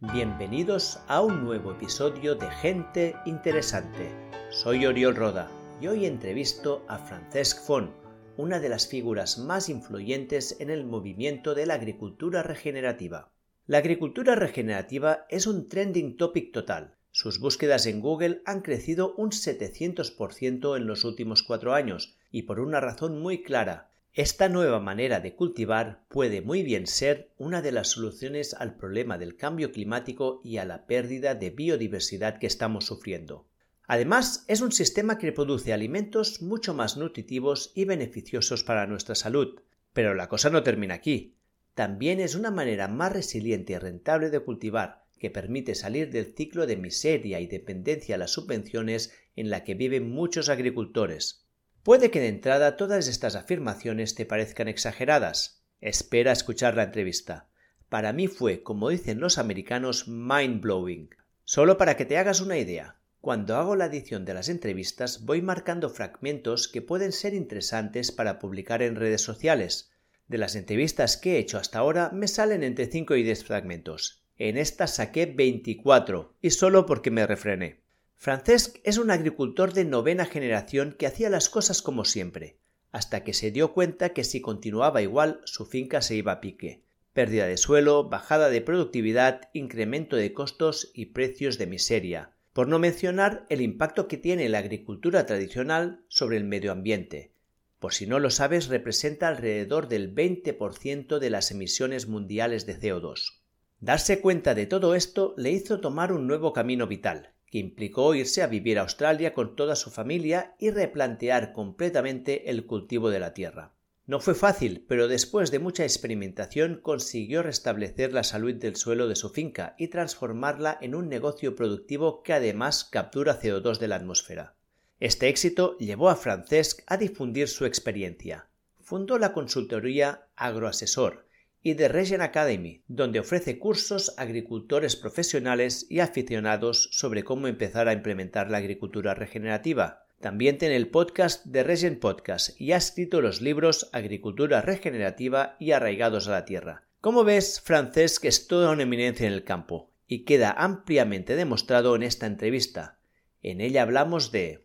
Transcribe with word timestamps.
Bienvenidos 0.00 1.00
a 1.08 1.22
un 1.22 1.42
nuevo 1.42 1.72
episodio 1.72 2.36
de 2.36 2.48
Gente 2.48 3.16
Interesante. 3.26 4.14
Soy 4.48 4.86
Oriol 4.86 5.16
Roda 5.16 5.50
y 5.80 5.88
hoy 5.88 6.06
entrevisto 6.06 6.84
a 6.86 6.98
Francesc 6.98 7.66
Font, 7.66 7.90
una 8.36 8.60
de 8.60 8.68
las 8.68 8.86
figuras 8.86 9.38
más 9.38 9.68
influyentes 9.68 10.60
en 10.60 10.70
el 10.70 10.84
movimiento 10.84 11.56
de 11.56 11.66
la 11.66 11.74
agricultura 11.74 12.44
regenerativa. 12.44 13.32
La 13.66 13.78
agricultura 13.78 14.36
regenerativa 14.36 15.26
es 15.30 15.48
un 15.48 15.68
trending 15.68 16.16
topic 16.16 16.52
total. 16.52 16.94
Sus 17.10 17.40
búsquedas 17.40 17.86
en 17.86 18.00
Google 18.00 18.40
han 18.44 18.60
crecido 18.60 19.16
un 19.16 19.30
700% 19.30 20.76
en 20.76 20.86
los 20.86 21.02
últimos 21.02 21.42
cuatro 21.42 21.74
años 21.74 22.16
y 22.30 22.42
por 22.42 22.60
una 22.60 22.78
razón 22.78 23.20
muy 23.20 23.42
clara, 23.42 23.90
esta 24.18 24.48
nueva 24.48 24.80
manera 24.80 25.20
de 25.20 25.36
cultivar 25.36 26.02
puede 26.08 26.42
muy 26.42 26.64
bien 26.64 26.88
ser 26.88 27.30
una 27.38 27.62
de 27.62 27.70
las 27.70 27.90
soluciones 27.90 28.52
al 28.52 28.74
problema 28.74 29.16
del 29.16 29.36
cambio 29.36 29.70
climático 29.70 30.40
y 30.42 30.56
a 30.56 30.64
la 30.64 30.88
pérdida 30.88 31.36
de 31.36 31.50
biodiversidad 31.50 32.40
que 32.40 32.48
estamos 32.48 32.84
sufriendo. 32.84 33.46
Además, 33.86 34.44
es 34.48 34.60
un 34.60 34.72
sistema 34.72 35.18
que 35.18 35.30
produce 35.30 35.72
alimentos 35.72 36.42
mucho 36.42 36.74
más 36.74 36.96
nutritivos 36.96 37.70
y 37.76 37.84
beneficiosos 37.84 38.64
para 38.64 38.88
nuestra 38.88 39.14
salud. 39.14 39.60
Pero 39.92 40.14
la 40.14 40.28
cosa 40.28 40.50
no 40.50 40.64
termina 40.64 40.94
aquí. 40.94 41.36
También 41.74 42.18
es 42.18 42.34
una 42.34 42.50
manera 42.50 42.88
más 42.88 43.12
resiliente 43.12 43.74
y 43.74 43.78
rentable 43.78 44.30
de 44.30 44.40
cultivar, 44.40 45.04
que 45.20 45.30
permite 45.30 45.76
salir 45.76 46.10
del 46.10 46.34
ciclo 46.34 46.66
de 46.66 46.76
miseria 46.76 47.38
y 47.38 47.46
dependencia 47.46 48.16
a 48.16 48.18
las 48.18 48.32
subvenciones 48.32 49.12
en 49.36 49.48
la 49.48 49.62
que 49.62 49.74
viven 49.74 50.10
muchos 50.10 50.48
agricultores. 50.48 51.47
Puede 51.82 52.10
que 52.10 52.20
de 52.20 52.28
entrada 52.28 52.76
todas 52.76 53.08
estas 53.08 53.34
afirmaciones 53.34 54.14
te 54.14 54.26
parezcan 54.26 54.68
exageradas. 54.68 55.64
Espera 55.80 56.32
escuchar 56.32 56.76
la 56.76 56.84
entrevista. 56.84 57.48
Para 57.88 58.12
mí 58.12 58.28
fue, 58.28 58.62
como 58.62 58.90
dicen 58.90 59.20
los 59.20 59.38
americanos, 59.38 60.08
mind 60.08 60.60
blowing. 60.60 61.10
Solo 61.44 61.78
para 61.78 61.96
que 61.96 62.04
te 62.04 62.18
hagas 62.18 62.40
una 62.40 62.58
idea, 62.58 62.98
cuando 63.20 63.56
hago 63.56 63.74
la 63.74 63.86
edición 63.86 64.24
de 64.24 64.34
las 64.34 64.48
entrevistas 64.48 65.24
voy 65.24 65.42
marcando 65.42 65.90
fragmentos 65.90 66.68
que 66.68 66.82
pueden 66.82 67.12
ser 67.12 67.34
interesantes 67.34 68.12
para 68.12 68.38
publicar 68.38 68.82
en 68.82 68.96
redes 68.96 69.22
sociales. 69.22 69.90
De 70.28 70.38
las 70.38 70.54
entrevistas 70.54 71.16
que 71.16 71.36
he 71.36 71.38
hecho 71.38 71.58
hasta 71.58 71.78
ahora 71.78 72.10
me 72.12 72.28
salen 72.28 72.62
entre 72.62 72.86
5 72.86 73.16
y 73.16 73.22
10 73.22 73.44
fragmentos. 73.44 74.22
En 74.36 74.56
esta 74.56 74.86
saqué 74.86 75.26
24 75.26 76.36
y 76.40 76.50
solo 76.50 76.86
porque 76.86 77.10
me 77.10 77.26
refrené. 77.26 77.80
Francesc 78.20 78.80
es 78.82 78.98
un 78.98 79.12
agricultor 79.12 79.72
de 79.72 79.84
novena 79.84 80.24
generación 80.26 80.96
que 80.98 81.06
hacía 81.06 81.30
las 81.30 81.48
cosas 81.48 81.82
como 81.82 82.04
siempre, 82.04 82.58
hasta 82.90 83.22
que 83.22 83.32
se 83.32 83.52
dio 83.52 83.72
cuenta 83.72 84.08
que 84.08 84.24
si 84.24 84.40
continuaba 84.40 85.02
igual 85.02 85.40
su 85.44 85.66
finca 85.66 86.02
se 86.02 86.16
iba 86.16 86.32
a 86.32 86.40
pique. 86.40 86.82
Pérdida 87.12 87.46
de 87.46 87.56
suelo, 87.56 88.08
bajada 88.08 88.50
de 88.50 88.60
productividad, 88.60 89.42
incremento 89.52 90.16
de 90.16 90.32
costos 90.32 90.90
y 90.94 91.06
precios 91.06 91.58
de 91.58 91.68
miseria, 91.68 92.32
por 92.52 92.66
no 92.66 92.80
mencionar 92.80 93.46
el 93.50 93.60
impacto 93.60 94.08
que 94.08 94.16
tiene 94.16 94.48
la 94.48 94.58
agricultura 94.58 95.24
tradicional 95.24 96.04
sobre 96.08 96.38
el 96.38 96.44
medio 96.44 96.72
ambiente. 96.72 97.30
Por 97.78 97.94
si 97.94 98.08
no 98.08 98.18
lo 98.18 98.30
sabes, 98.30 98.66
representa 98.66 99.28
alrededor 99.28 99.86
del 99.86 100.12
20% 100.12 101.20
de 101.20 101.30
las 101.30 101.52
emisiones 101.52 102.08
mundiales 102.08 102.66
de 102.66 102.80
CO2. 102.80 103.42
Darse 103.78 104.20
cuenta 104.20 104.56
de 104.56 104.66
todo 104.66 104.96
esto 104.96 105.34
le 105.36 105.52
hizo 105.52 105.80
tomar 105.80 106.12
un 106.12 106.26
nuevo 106.26 106.52
camino 106.52 106.88
vital, 106.88 107.34
que 107.50 107.58
implicó 107.58 108.14
irse 108.14 108.42
a 108.42 108.46
vivir 108.46 108.78
a 108.78 108.82
Australia 108.82 109.34
con 109.34 109.56
toda 109.56 109.76
su 109.76 109.90
familia 109.90 110.54
y 110.58 110.70
replantear 110.70 111.52
completamente 111.52 112.50
el 112.50 112.66
cultivo 112.66 113.10
de 113.10 113.20
la 113.20 113.34
tierra. 113.34 113.74
No 114.08 114.20
fue 114.20 114.34
fácil, 114.34 114.86
pero 114.88 115.06
después 115.06 115.50
de 115.50 115.58
mucha 115.58 115.82
experimentación 115.82 116.80
consiguió 116.82 117.42
restablecer 117.42 118.14
la 118.14 118.24
salud 118.24 118.54
del 118.54 118.76
suelo 118.76 119.06
de 119.06 119.16
su 119.16 119.28
finca 119.28 119.74
y 119.76 119.88
transformarla 119.88 120.78
en 120.80 120.94
un 120.94 121.10
negocio 121.10 121.54
productivo 121.54 122.22
que 122.22 122.32
además 122.32 122.84
captura 122.84 123.38
CO2 123.38 123.78
de 123.78 123.88
la 123.88 123.96
atmósfera. 123.96 124.56
Este 124.98 125.28
éxito 125.28 125.76
llevó 125.76 126.08
a 126.08 126.16
Francesc 126.16 126.80
a 126.86 126.96
difundir 126.96 127.48
su 127.48 127.66
experiencia. 127.66 128.48
Fundó 128.80 129.18
la 129.18 129.34
consultoría 129.34 130.28
Agroasesor, 130.36 131.27
y 131.68 131.74
de 131.74 131.88
Regen 131.88 132.22
Academy, 132.22 132.82
donde 132.88 133.20
ofrece 133.20 133.58
cursos 133.58 134.14
a 134.16 134.22
agricultores 134.22 134.96
profesionales 134.96 135.86
y 135.90 136.00
aficionados 136.00 136.88
sobre 136.92 137.24
cómo 137.24 137.46
empezar 137.46 137.88
a 137.88 137.92
implementar 137.92 138.50
la 138.50 138.56
agricultura 138.56 139.12
regenerativa. 139.12 140.06
También 140.18 140.56
tiene 140.56 140.76
el 140.76 140.88
podcast 140.88 141.44
de 141.44 141.62
Regen 141.64 142.00
Podcast 142.00 142.58
y 142.58 142.72
ha 142.72 142.78
escrito 142.78 143.20
los 143.20 143.42
libros 143.42 143.90
Agricultura 143.92 144.62
Regenerativa 144.62 145.56
y 145.60 145.72
Arraigados 145.72 146.26
a 146.26 146.30
la 146.30 146.46
Tierra. 146.46 146.84
Como 147.02 147.22
ves, 147.22 147.60
Francesc 147.60 148.24
es 148.24 148.48
toda 148.48 148.70
una 148.70 148.84
eminencia 148.84 149.26
en 149.26 149.34
el 149.34 149.44
campo 149.44 149.90
y 150.06 150.24
queda 150.24 150.52
ampliamente 150.52 151.36
demostrado 151.36 151.94
en 151.96 152.02
esta 152.02 152.24
entrevista. 152.24 152.98
En 153.42 153.60
ella 153.60 153.82
hablamos 153.82 154.32
de 154.32 154.64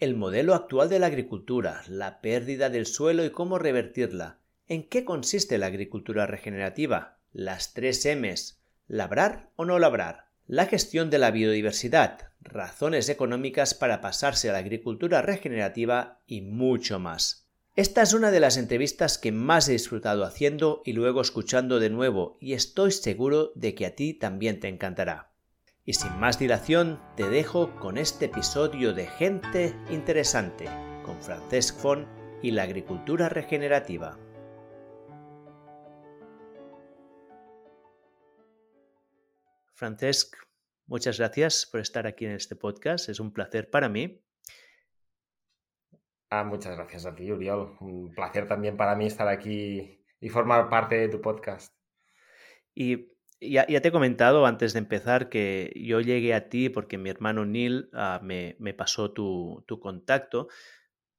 el 0.00 0.16
modelo 0.16 0.56
actual 0.56 0.88
de 0.88 0.98
la 0.98 1.06
agricultura, 1.06 1.82
la 1.86 2.20
pérdida 2.20 2.70
del 2.70 2.86
suelo 2.86 3.24
y 3.24 3.30
cómo 3.30 3.56
revertirla, 3.56 4.39
¿En 4.70 4.84
qué 4.84 5.04
consiste 5.04 5.58
la 5.58 5.66
agricultura 5.66 6.28
regenerativa? 6.28 7.18
Las 7.32 7.74
tres 7.74 8.06
M's. 8.06 8.62
¿Labrar 8.86 9.50
o 9.56 9.64
no 9.64 9.80
labrar? 9.80 10.26
La 10.46 10.66
gestión 10.66 11.10
de 11.10 11.18
la 11.18 11.32
biodiversidad, 11.32 12.30
razones 12.40 13.08
económicas 13.08 13.74
para 13.74 14.00
pasarse 14.00 14.48
a 14.48 14.52
la 14.52 14.60
agricultura 14.60 15.22
regenerativa 15.22 16.20
y 16.24 16.42
mucho 16.42 17.00
más. 17.00 17.48
Esta 17.74 18.02
es 18.02 18.12
una 18.12 18.30
de 18.30 18.38
las 18.38 18.56
entrevistas 18.56 19.18
que 19.18 19.32
más 19.32 19.68
he 19.68 19.72
disfrutado 19.72 20.24
haciendo 20.24 20.82
y 20.84 20.92
luego 20.92 21.20
escuchando 21.20 21.80
de 21.80 21.90
nuevo 21.90 22.38
y 22.40 22.52
estoy 22.52 22.92
seguro 22.92 23.50
de 23.56 23.74
que 23.74 23.86
a 23.86 23.96
ti 23.96 24.14
también 24.14 24.60
te 24.60 24.68
encantará. 24.68 25.32
Y 25.84 25.94
sin 25.94 26.16
más 26.20 26.38
dilación, 26.38 27.00
te 27.16 27.28
dejo 27.28 27.74
con 27.80 27.98
este 27.98 28.26
episodio 28.26 28.92
de 28.92 29.08
Gente 29.08 29.74
Interesante 29.90 30.66
con 31.04 31.20
Francesc 31.20 31.76
Font 31.76 32.06
y 32.40 32.52
la 32.52 32.62
agricultura 32.62 33.28
regenerativa. 33.28 34.16
Francesc, 39.80 40.36
muchas 40.88 41.16
gracias 41.16 41.64
por 41.64 41.80
estar 41.80 42.06
aquí 42.06 42.26
en 42.26 42.32
este 42.32 42.54
podcast. 42.54 43.08
Es 43.08 43.18
un 43.18 43.32
placer 43.32 43.70
para 43.70 43.88
mí. 43.88 44.22
Ah, 46.28 46.44
muchas 46.44 46.76
gracias 46.76 47.06
a 47.06 47.14
ti, 47.14 47.32
Uriol. 47.32 47.78
Un 47.80 48.12
placer 48.14 48.46
también 48.46 48.76
para 48.76 48.94
mí 48.94 49.06
estar 49.06 49.26
aquí 49.26 50.04
y 50.20 50.28
formar 50.28 50.68
parte 50.68 50.96
de 50.96 51.08
tu 51.08 51.22
podcast. 51.22 51.74
Y 52.74 53.08
ya, 53.40 53.64
te 53.64 53.88
he 53.88 53.90
comentado 53.90 54.44
antes 54.44 54.74
de 54.74 54.80
empezar 54.80 55.30
que 55.30 55.72
yo 55.74 56.02
llegué 56.02 56.34
a 56.34 56.50
ti 56.50 56.68
porque 56.68 56.98
mi 56.98 57.08
hermano 57.08 57.46
Neil 57.46 57.88
ah, 57.94 58.20
me, 58.22 58.74
pasó 58.74 59.12
tu, 59.12 59.64
tu 59.66 59.80
contacto 59.80 60.48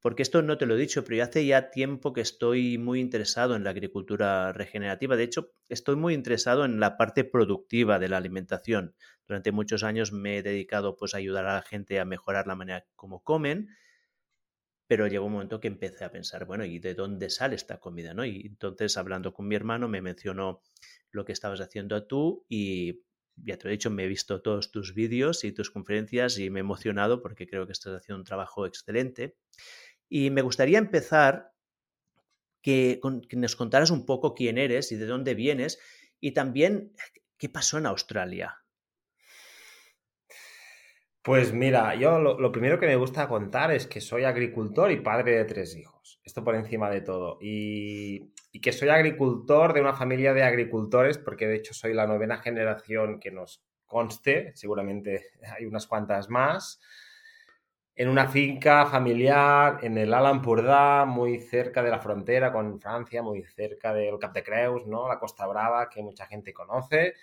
porque 0.01 0.23
esto 0.23 0.41
no 0.41 0.57
te 0.57 0.65
lo 0.65 0.75
he 0.75 0.79
dicho, 0.79 1.03
pero 1.03 1.17
yo 1.17 1.23
hace 1.23 1.45
ya 1.45 1.69
tiempo 1.69 2.11
que 2.11 2.21
estoy 2.21 2.79
muy 2.79 2.99
interesado 2.99 3.55
en 3.55 3.63
la 3.63 3.69
agricultura 3.69 4.51
regenerativa. 4.51 5.15
De 5.15 5.23
hecho, 5.23 5.53
estoy 5.69 5.95
muy 5.95 6.15
interesado 6.15 6.65
en 6.65 6.79
la 6.79 6.97
parte 6.97 7.23
productiva 7.23 7.99
de 7.99 8.09
la 8.09 8.17
alimentación. 8.17 8.95
Durante 9.27 9.51
muchos 9.51 9.83
años 9.83 10.11
me 10.11 10.37
he 10.37 10.43
dedicado 10.43 10.97
pues, 10.97 11.13
a 11.13 11.17
ayudar 11.17 11.45
a 11.45 11.53
la 11.53 11.61
gente 11.61 11.99
a 11.99 12.05
mejorar 12.05 12.47
la 12.47 12.55
manera 12.55 12.85
como 12.95 13.23
comen, 13.23 13.69
pero 14.87 15.07
llegó 15.07 15.27
un 15.27 15.33
momento 15.33 15.59
que 15.59 15.67
empecé 15.67 16.03
a 16.03 16.11
pensar, 16.11 16.45
bueno, 16.45 16.65
¿y 16.65 16.79
de 16.79 16.95
dónde 16.95 17.29
sale 17.29 17.55
esta 17.55 17.79
comida? 17.79 18.13
¿no? 18.13 18.25
Y 18.25 18.41
entonces, 18.47 18.97
hablando 18.97 19.33
con 19.33 19.47
mi 19.47 19.55
hermano, 19.55 19.87
me 19.87 20.01
mencionó 20.01 20.63
lo 21.11 21.25
que 21.25 21.31
estabas 21.31 21.61
haciendo 21.61 22.07
tú 22.07 22.45
y 22.49 23.03
ya 23.35 23.57
te 23.57 23.65
lo 23.65 23.69
he 23.69 23.73
dicho, 23.73 23.89
me 23.89 24.03
he 24.03 24.07
visto 24.07 24.41
todos 24.41 24.71
tus 24.71 24.93
vídeos 24.93 25.43
y 25.43 25.51
tus 25.51 25.71
conferencias 25.71 26.37
y 26.39 26.49
me 26.49 26.59
he 26.59 26.61
emocionado 26.61 27.21
porque 27.21 27.47
creo 27.47 27.65
que 27.65 27.71
estás 27.71 27.95
haciendo 27.95 28.19
un 28.19 28.25
trabajo 28.25 28.65
excelente. 28.65 29.37
Y 30.13 30.29
me 30.29 30.41
gustaría 30.41 30.77
empezar 30.77 31.53
que, 32.61 32.99
nos 33.31 33.55
contaras 33.55 33.91
un 33.91 34.05
poco 34.05 34.35
quién 34.35 34.57
eres 34.57 34.91
y 34.91 34.97
de 34.97 35.05
dónde 35.05 35.35
vienes 35.35 35.79
y 36.19 36.33
también 36.33 36.91
qué 37.37 37.47
pasó 37.47 37.77
en 37.77 37.85
Australia. 37.85 38.57
Pues 41.21 41.53
mira, 41.53 41.95
yo 41.95 42.19
lo, 42.19 42.51
primero 42.51 42.77
que 42.77 42.87
me 42.87 42.97
gusta 42.97 43.29
contar 43.29 43.71
es 43.71 43.87
que 43.87 44.01
soy 44.01 44.25
agricultor 44.25 44.91
y 44.91 44.99
padre 44.99 45.37
de 45.37 45.45
tres 45.45 45.77
hijos. 45.77 46.19
Esto 46.25 46.43
por 46.43 46.55
encima 46.55 46.89
de 46.89 46.99
todo. 46.99 47.37
Y, 47.39 48.33
que 48.61 48.73
soy 48.73 48.89
agricultor 48.89 49.71
de 49.71 49.79
una 49.79 49.93
familia 49.93 50.33
de 50.33 50.43
agricultores, 50.43 51.19
porque 51.19 51.47
de 51.47 51.55
hecho 51.55 51.73
soy 51.73 51.93
la 51.93 52.05
novena 52.05 52.39
generación 52.39 53.21
que 53.21 53.31
nos 53.31 53.63
conste, 53.85 54.51
seguramente 54.55 55.27
hay 55.57 55.65
unas 55.65 55.87
cuantas 55.87 56.29
más 56.29 56.81
en 57.95 58.09
una 58.09 58.27
finca 58.27 58.85
familiar 58.85 59.79
en 59.83 59.97
el 59.97 60.13
Alan 60.13 60.41
Purdá, 60.41 61.05
muy 61.05 61.39
cerca 61.41 61.83
de 61.83 61.89
la 61.89 61.99
frontera 61.99 62.51
con 62.51 62.79
Francia, 62.79 63.21
muy 63.21 63.43
cerca 63.43 63.93
del 63.93 64.17
Cap 64.17 64.33
de 64.33 64.43
Creus, 64.43 64.87
¿no? 64.87 65.07
La 65.07 65.19
Costa 65.19 65.45
Brava, 65.47 65.89
que 65.89 66.01
mucha 66.01 66.25
gente 66.25 66.53
conoce. 66.53 67.15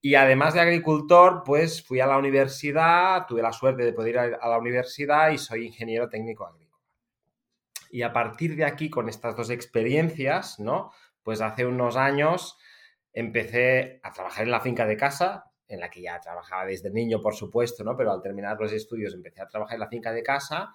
Y 0.00 0.14
además 0.16 0.54
de 0.54 0.60
agricultor, 0.60 1.42
pues 1.44 1.82
fui 1.82 2.00
a 2.00 2.06
la 2.06 2.18
universidad, 2.18 3.26
tuve 3.26 3.40
la 3.40 3.52
suerte 3.52 3.84
de 3.84 3.92
poder 3.92 4.14
ir 4.14 4.18
a 4.40 4.48
la 4.48 4.58
universidad 4.58 5.30
y 5.30 5.38
soy 5.38 5.66
ingeniero 5.66 6.08
técnico 6.08 6.46
agrícola. 6.46 6.84
Y 7.90 8.02
a 8.02 8.12
partir 8.12 8.56
de 8.56 8.64
aquí, 8.64 8.90
con 8.90 9.08
estas 9.08 9.36
dos 9.36 9.50
experiencias, 9.50 10.58
¿no? 10.58 10.92
Pues 11.22 11.40
hace 11.40 11.66
unos 11.66 11.96
años 11.96 12.58
empecé 13.12 14.00
a 14.02 14.12
trabajar 14.12 14.44
en 14.44 14.50
la 14.50 14.60
finca 14.60 14.86
de 14.86 14.96
casa, 14.96 15.51
en 15.74 15.80
la 15.80 15.90
que 15.90 16.02
ya 16.02 16.20
trabajaba 16.20 16.66
desde 16.66 16.90
niño, 16.90 17.20
por 17.20 17.34
supuesto, 17.34 17.84
¿no? 17.84 17.96
Pero 17.96 18.12
al 18.12 18.22
terminar 18.22 18.58
los 18.60 18.72
estudios 18.72 19.14
empecé 19.14 19.42
a 19.42 19.48
trabajar 19.48 19.74
en 19.74 19.80
la 19.80 19.88
finca 19.88 20.12
de 20.12 20.22
casa 20.22 20.74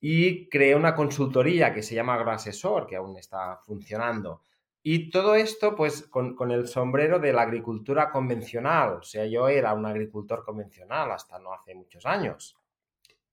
y 0.00 0.48
creé 0.48 0.74
una 0.74 0.94
consultoría 0.94 1.74
que 1.74 1.82
se 1.82 1.94
llama 1.94 2.14
Agroasesor, 2.14 2.86
que 2.86 2.96
aún 2.96 3.16
está 3.18 3.58
funcionando. 3.64 4.42
Y 4.82 5.10
todo 5.10 5.34
esto, 5.34 5.76
pues, 5.76 6.04
con, 6.04 6.50
el 6.50 6.66
sombrero 6.66 7.18
de 7.18 7.34
la 7.34 7.42
agricultura 7.42 8.10
convencional. 8.10 8.94
O 8.94 9.02
sea, 9.02 9.26
yo 9.26 9.48
era 9.48 9.74
un 9.74 9.84
agricultor 9.84 10.42
convencional 10.42 11.10
hasta 11.10 11.38
no 11.38 11.52
hace 11.52 11.74
muchos 11.74 12.06
años, 12.06 12.56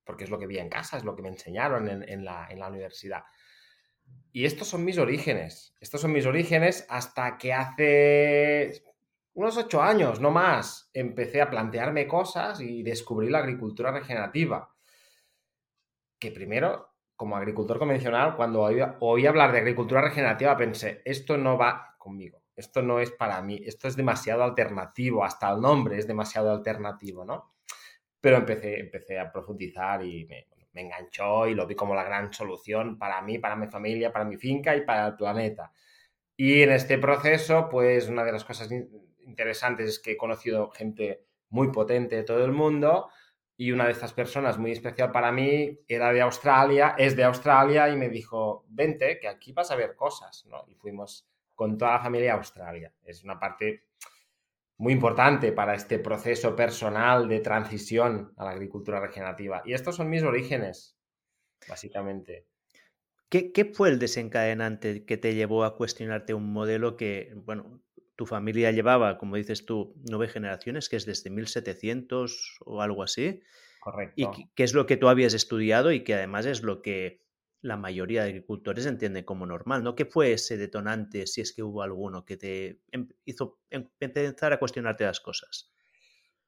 porque 0.04 0.24
es 0.24 0.30
lo 0.30 0.38
que 0.38 0.46
vi 0.46 0.58
en 0.58 0.68
casa, 0.68 0.98
es 0.98 1.04
lo 1.04 1.16
que 1.16 1.22
me 1.22 1.28
enseñaron 1.28 1.88
en, 1.88 2.02
en 2.02 2.24
la 2.24 2.68
universidad. 2.68 3.24
Y 4.32 4.44
estos 4.44 4.68
son 4.68 4.84
mis 4.84 4.98
orígenes. 4.98 5.74
Estos 5.80 6.02
son 6.02 6.12
mis 6.12 6.26
orígenes 6.26 6.86
hasta 6.90 7.38
que 7.38 7.54
hace 7.54 8.82
unos 9.38 9.56
ocho 9.56 9.80
años, 9.80 10.20
no 10.20 10.32
más, 10.32 10.90
empecé 10.92 11.40
a 11.40 11.48
plantearme 11.48 12.08
cosas 12.08 12.60
y 12.60 12.82
descubrí 12.82 13.30
la 13.30 13.38
agricultura 13.38 13.92
regenerativa. 13.92 14.74
Que 16.18 16.32
primero, 16.32 16.88
como 17.14 17.36
agricultor 17.36 17.78
convencional, 17.78 18.34
cuando 18.34 18.62
oí, 18.62 19.26
hablar 19.26 19.52
de 19.52 19.58
agricultura 19.58 20.00
regenerativa, 20.00 20.56
pensé, 20.56 21.02
esto 21.04 21.38
no 21.38 21.56
va 21.56 21.94
conmigo, 21.98 22.42
esto 22.56 22.82
no 22.82 22.98
es 22.98 23.12
para 23.12 23.40
mí, 23.40 23.60
esto 23.64 23.86
es 23.86 23.94
demasiado 23.94 24.42
alternativo, 24.42 25.24
hasta 25.24 25.52
el 25.52 25.60
nombre 25.60 25.98
es 25.98 26.08
demasiado 26.08 26.50
alternativo, 26.50 27.24
¿no? 27.24 27.54
Pero 28.20 28.38
empecé, 28.38 28.80
empecé 28.80 29.20
a 29.20 29.30
profundizar 29.30 30.04
y 30.04 30.24
me, 30.24 30.48
me 30.72 30.80
enganchó 30.80 31.46
y 31.46 31.54
lo 31.54 31.64
vi 31.64 31.76
como 31.76 31.94
la 31.94 32.02
gran 32.02 32.32
solución 32.32 32.98
para 32.98 33.22
mí, 33.22 33.38
para 33.38 33.54
mi 33.54 33.68
familia, 33.68 34.12
para 34.12 34.24
mi 34.24 34.36
finca 34.36 34.74
y 34.74 34.80
para 34.80 35.06
el 35.06 35.14
planeta. 35.14 35.70
Y 36.36 36.62
en 36.62 36.72
este 36.72 36.98
proceso, 36.98 37.68
pues 37.68 38.08
una 38.08 38.24
de 38.24 38.32
las 38.32 38.44
cosas 38.44 38.68
interesantes 39.28 39.88
es 39.88 39.98
que 39.98 40.12
he 40.12 40.16
conocido 40.16 40.70
gente 40.70 41.24
muy 41.50 41.70
potente 41.70 42.16
de 42.16 42.22
todo 42.24 42.44
el 42.44 42.52
mundo 42.52 43.08
y 43.56 43.72
una 43.72 43.86
de 43.86 43.92
estas 43.92 44.12
personas 44.12 44.56
muy 44.56 44.70
especial 44.70 45.10
para 45.10 45.32
mí 45.32 45.80
era 45.88 46.12
de 46.12 46.20
Australia, 46.20 46.94
es 46.96 47.16
de 47.16 47.24
Australia 47.24 47.88
y 47.88 47.96
me 47.96 48.08
dijo, 48.08 48.64
vente, 48.68 49.18
que 49.18 49.28
aquí 49.28 49.52
vas 49.52 49.70
a 49.70 49.76
ver 49.76 49.96
cosas, 49.96 50.46
¿no? 50.46 50.64
Y 50.68 50.74
fuimos 50.74 51.28
con 51.56 51.76
toda 51.76 51.94
la 51.94 52.00
familia 52.00 52.34
a 52.34 52.36
Australia. 52.36 52.94
Es 53.04 53.24
una 53.24 53.40
parte 53.40 53.88
muy 54.76 54.92
importante 54.92 55.50
para 55.50 55.74
este 55.74 55.98
proceso 55.98 56.54
personal 56.54 57.28
de 57.28 57.40
transición 57.40 58.32
a 58.36 58.44
la 58.44 58.50
agricultura 58.50 59.00
regenerativa. 59.00 59.62
Y 59.64 59.72
estos 59.72 59.96
son 59.96 60.08
mis 60.08 60.22
orígenes, 60.22 60.96
básicamente. 61.68 62.46
¿Qué, 63.28 63.50
¿Qué, 63.50 63.64
fue 63.64 63.88
el 63.88 63.98
desencadenante 63.98 65.04
que 65.04 65.16
te 65.16 65.34
llevó 65.34 65.64
a 65.64 65.76
cuestionarte 65.76 66.32
un 66.32 66.52
modelo 66.52 66.96
que, 66.96 67.32
bueno, 67.34 67.82
tu 68.18 68.26
familia 68.26 68.72
llevaba, 68.72 69.16
como 69.16 69.36
dices 69.36 69.64
tú, 69.64 69.94
nueve 70.10 70.26
generaciones, 70.26 70.88
que 70.88 70.96
es 70.96 71.06
desde 71.06 71.30
1700 71.30 72.58
o 72.64 72.82
algo 72.82 73.04
así? 73.04 73.42
Correcto. 73.78 74.14
Y 74.16 74.48
qué 74.56 74.64
es 74.64 74.74
lo 74.74 74.86
que 74.86 74.96
tú 74.96 75.08
habías 75.08 75.34
estudiado 75.34 75.92
y 75.92 76.02
que 76.02 76.14
además 76.14 76.44
es 76.44 76.64
lo 76.64 76.82
que 76.82 77.22
la 77.60 77.76
mayoría 77.76 78.24
de 78.24 78.30
agricultores 78.30 78.86
entienden 78.86 79.24
como 79.24 79.46
normal, 79.46 79.84
¿no? 79.84 79.94
¿Qué 79.94 80.04
fue 80.04 80.32
ese 80.32 80.56
detonante, 80.56 81.28
si 81.28 81.42
es 81.42 81.52
que 81.52 81.62
hubo 81.62 81.80
alguno, 81.80 82.24
que 82.24 82.36
te 82.36 82.80
em, 82.90 83.08
hizo 83.24 83.60
em, 83.70 83.88
empezar 84.00 84.52
a 84.52 84.58
cuestionarte 84.58 85.04
las 85.04 85.20
cosas? 85.20 85.72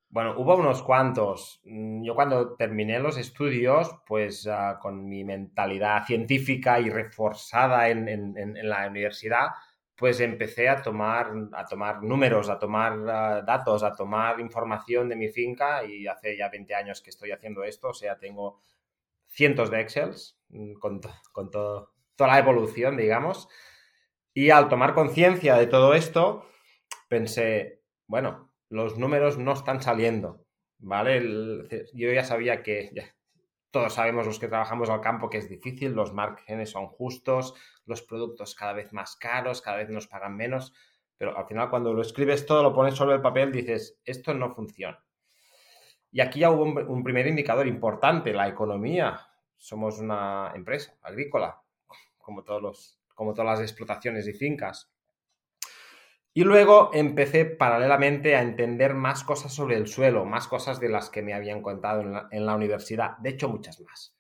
Bueno, 0.09 0.35
hubo 0.39 0.57
unos 0.57 0.83
cuantos. 0.83 1.61
Mm, 1.63 2.03
yo 2.03 2.17
cuando 2.17 2.57
terminé 2.57 2.99
los 2.99 3.17
estudios, 3.17 3.95
pues 4.09 4.45
uh, 4.45 4.77
con 4.81 5.09
mi 5.09 5.23
mentalidad 5.23 6.05
científica 6.05 6.81
y 6.81 6.91
reforzada 6.91 7.89
en, 7.91 8.09
en, 8.09 8.37
en, 8.37 8.69
la 8.69 8.89
universidad, 8.89 9.51
pues 10.01 10.19
empecé 10.21 10.67
a 10.67 10.81
tomar, 10.81 11.31
a 11.53 11.67
tomar 11.67 12.03
números, 12.03 12.49
a 12.49 12.59
tomar 12.59 12.99
uh, 13.01 13.45
datos, 13.45 13.83
a 13.83 13.95
tomar 13.95 14.41
información 14.41 15.11
de 15.11 15.17
mi 15.17 15.29
finca 15.29 15.85
y 15.85 16.07
hace 16.07 16.39
ya 16.39 16.49
20 16.49 16.75
años 16.75 17.03
que 17.03 17.11
estoy 17.11 17.33
haciendo 17.33 17.65
esto, 17.65 17.89
o 17.89 17.93
sea, 17.93 18.19
tengo 18.19 18.63
cientos 19.27 19.71
de 19.71 19.83
Excels 19.83 20.41
mm, 20.49 20.73
con, 20.77 21.03
con 21.33 21.51
todo, 21.51 21.93
toda 22.17 22.31
la 22.31 22.39
evolución, 22.39 22.97
digamos. 22.97 23.47
Y 24.33 24.49
al 24.49 24.71
tomar 24.71 24.95
conciencia 24.95 25.57
de 25.57 25.67
todo 25.67 25.93
esto, 25.93 26.47
pensé, 27.11 27.83
bueno, 28.07 28.55
los 28.71 28.97
números 28.97 29.37
no 29.37 29.53
están 29.53 29.83
saliendo, 29.83 30.47
¿vale? 30.79 31.69
yo 31.93 32.11
ya 32.11 32.25
sabía 32.25 32.63
que 32.63 32.91
todos 33.71 33.93
sabemos 33.93 34.27
los 34.27 34.39
que 34.39 34.49
trabajamos 34.49 34.89
al 34.89 35.03
campo 35.03 35.29
que 35.29 35.37
es 35.37 35.49
difícil, 35.51 35.93
los 35.93 36.15
márgenes 36.15 36.71
son 36.71 36.87
justos, 36.87 37.55
los 37.91 38.01
productos 38.03 38.55
cada 38.55 38.73
vez 38.73 38.93
más 38.95 39.17
caros, 39.17 39.61
cada 39.61 39.77
vez 39.77 39.91
nos 39.91 40.07
pagan 40.07 40.37
menos, 40.37 40.73
pero 41.19 41.37
al 41.37 41.47
final 41.47 41.69
cuando 41.69 41.93
lo 41.93 42.01
escribes 42.01 42.47
todo, 42.47 42.63
lo 42.63 42.73
pones 42.73 42.95
sobre 42.95 43.17
el 43.17 43.21
papel, 43.21 43.53
dices, 43.53 44.01
esto 44.07 44.33
no 44.33 44.55
funciona. 44.55 45.05
Y 46.11 46.21
aquí 46.21 46.41
ya 46.41 46.51
hubo 46.51 46.65
un, 46.65 47.05
primer 47.05 47.27
indicador 47.27 47.67
importante, 47.67 48.33
la 48.33 48.49
economía. 48.49 49.21
Somos 49.57 49.99
una 49.99 50.53
empresa 50.55 50.97
agrícola, 51.03 51.61
como, 52.19 52.43
todos 52.43 52.63
los, 52.63 52.99
como 53.15 53.35
todas 53.35 53.59
las 53.59 53.69
explotaciones 53.69 54.27
y 54.27 54.33
fincas. 54.33 54.91
Y 56.33 56.45
luego 56.45 56.91
empecé 56.95 57.45
paralelamente 57.45 58.37
a 58.37 58.43
entender 58.43 58.95
más 58.95 59.25
cosas 59.25 59.53
sobre 59.53 59.77
el 59.77 59.89
suelo, 59.89 60.25
más 60.25 60.47
cosas 60.47 60.81
de 60.81 60.89
las 60.89 61.11
que 61.11 61.23
me 61.23 61.35
habían 61.35 61.61
contado 61.61 62.03
en 62.31 62.47
la, 62.47 62.55
universidad, 62.55 63.19
de 63.19 63.31
hecho 63.31 63.49
muchas 63.49 63.81
más. 63.81 64.17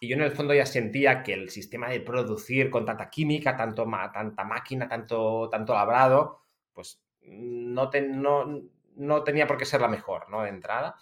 Y 0.00 0.08
yo 0.08 0.16
en 0.16 0.22
el 0.22 0.32
fondo 0.32 0.54
ya 0.54 0.66
sentía 0.66 1.22
que 1.22 1.34
el 1.34 1.50
sistema 1.50 1.88
de 1.90 2.00
producir 2.00 2.70
con 2.70 2.84
tanta 2.84 3.10
química, 3.10 3.56
tanto, 3.56 3.86
tanta 4.12 4.44
máquina, 4.44 4.88
tanto, 4.88 5.48
tanto 5.50 5.74
labrado, 5.74 6.40
pues 6.72 7.02
no, 7.22 7.90
no, 7.92 8.62
no 8.96 9.22
tenía 9.22 9.46
por 9.46 9.58
qué 9.58 9.66
ser 9.66 9.82
la 9.82 9.88
mejor, 9.88 10.28
¿no? 10.30 10.42
De 10.42 10.48
entrada 10.48 10.96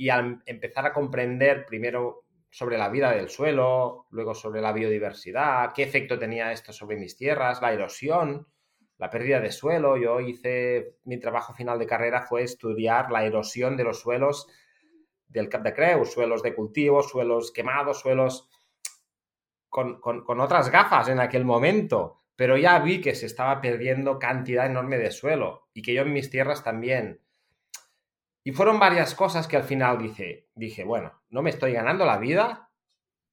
y 0.00 0.08
al 0.08 0.40
empezar 0.46 0.86
a 0.86 0.94
comprender 0.94 1.66
primero 1.66 2.24
sobre 2.48 2.78
la 2.78 2.88
vida 2.88 3.12
del 3.12 3.28
suelo, 3.28 4.06
luego 4.12 4.34
sobre 4.34 4.62
la 4.62 4.72
biodiversidad, 4.72 5.74
qué 5.74 5.82
efecto 5.82 6.18
tenía 6.18 6.52
esto 6.52 6.72
sobre 6.72 6.96
mis 6.96 7.18
tierras, 7.18 7.60
la 7.60 7.74
erosión, 7.74 8.46
la 8.96 9.10
pérdida 9.10 9.40
de 9.40 9.52
suelo. 9.52 9.98
Yo 9.98 10.20
hice, 10.20 10.96
mi 11.04 11.20
trabajo 11.20 11.52
final 11.52 11.78
de 11.78 11.86
carrera 11.86 12.22
fue 12.22 12.44
estudiar 12.44 13.10
la 13.10 13.26
erosión 13.26 13.76
de 13.76 13.84
los 13.84 14.00
suelos 14.00 14.46
del 15.30 15.48
Cap 15.48 15.62
de 15.62 15.72
Creus, 15.72 16.12
suelos 16.12 16.42
de 16.42 16.54
cultivo, 16.54 17.02
suelos 17.02 17.52
quemados, 17.52 18.00
suelos 18.00 18.48
con, 19.68 20.00
con 20.00 20.40
otras 20.40 20.70
gafas 20.70 21.08
en 21.08 21.20
aquel 21.20 21.44
momento, 21.44 22.18
pero 22.36 22.56
ya 22.56 22.78
vi 22.80 23.00
que 23.00 23.14
se 23.14 23.26
estaba 23.26 23.60
perdiendo 23.60 24.18
cantidad 24.18 24.66
enorme 24.66 24.98
de 24.98 25.10
suelo 25.10 25.68
y 25.72 25.82
que 25.82 25.94
yo 25.94 26.02
en 26.02 26.12
mis 26.12 26.30
tierras 26.30 26.62
también 26.62 27.20
y 28.42 28.52
fueron 28.52 28.78
varias 28.78 29.14
cosas 29.14 29.46
que 29.46 29.56
al 29.56 29.64
final 29.64 29.98
dije, 29.98 30.48
dije, 30.54 30.84
bueno, 30.84 31.22
no 31.28 31.42
me 31.42 31.50
estoy 31.50 31.72
ganando 31.72 32.06
la 32.06 32.16
vida, 32.16 32.70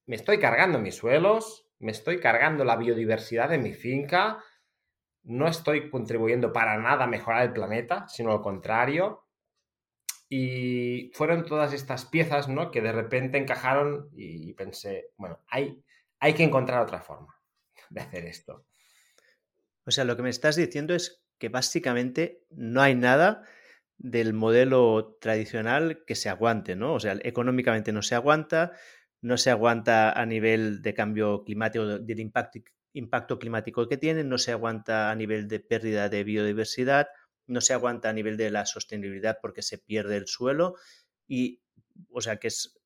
me 0.05 0.15
estoy 0.15 0.37
cargando 0.37 0.79
mis 0.79 0.95
suelos, 0.95 1.69
me 1.79 1.91
estoy 1.91 2.19
cargando 2.19 2.65
la 2.65 2.75
biodiversidad 2.75 3.49
de 3.49 3.57
mi 3.57 3.73
finca, 3.73 4.43
no 5.23 5.47
estoy 5.47 5.89
contribuyendo 5.89 6.51
para 6.51 6.77
nada 6.77 7.05
a 7.05 7.07
mejorar 7.07 7.43
el 7.43 7.53
planeta, 7.53 8.07
sino 8.09 8.31
al 8.31 8.41
contrario. 8.41 9.26
Y 10.29 11.11
fueron 11.13 11.45
todas 11.45 11.73
estas 11.73 12.05
piezas, 12.05 12.49
¿no? 12.49 12.69
Que 12.71 12.81
de 12.81 12.91
repente 12.91 13.37
encajaron 13.37 14.09
y 14.13 14.53
pensé, 14.53 15.11
bueno, 15.17 15.39
hay, 15.47 15.81
hay 16.19 16.33
que 16.33 16.43
encontrar 16.43 16.81
otra 16.81 17.01
forma 17.01 17.35
de 17.89 18.01
hacer 18.01 18.25
esto. 18.25 18.65
O 19.85 19.91
sea, 19.91 20.03
lo 20.03 20.17
que 20.17 20.23
me 20.23 20.29
estás 20.29 20.57
diciendo 20.57 20.93
es 20.93 21.23
que 21.37 21.49
básicamente 21.49 22.43
no 22.49 22.81
hay 22.81 22.95
nada 22.95 23.43
del 23.97 24.33
modelo 24.33 25.17
tradicional 25.21 26.03
que 26.05 26.15
se 26.15 26.29
aguante, 26.29 26.75
¿no? 26.75 26.93
O 26.93 26.99
sea, 26.99 27.17
económicamente 27.23 27.91
no 27.91 28.01
se 28.01 28.15
aguanta, 28.15 28.73
no 29.21 29.37
se 29.37 29.49
aguanta 29.49 30.11
a 30.11 30.25
nivel 30.25 30.81
de 30.81 30.93
cambio 30.93 31.43
climático, 31.43 31.99
del 31.99 32.19
impacto, 32.19 32.59
impacto 32.93 33.39
climático 33.39 33.87
que 33.87 33.97
tiene, 33.97 34.23
no 34.23 34.37
se 34.37 34.51
aguanta 34.51 35.09
a 35.09 35.15
nivel 35.15 35.47
de 35.47 35.59
pérdida 35.59 36.09
de 36.09 36.23
biodiversidad, 36.23 37.07
no 37.47 37.61
se 37.61 37.73
aguanta 37.73 38.09
a 38.09 38.13
nivel 38.13 38.37
de 38.37 38.51
la 38.51 38.65
sostenibilidad 38.65 39.39
porque 39.41 39.61
se 39.61 39.77
pierde 39.77 40.17
el 40.17 40.27
suelo 40.27 40.75
y, 41.27 41.61
o 42.11 42.21
sea, 42.21 42.37
que 42.37 42.47
es 42.47 42.77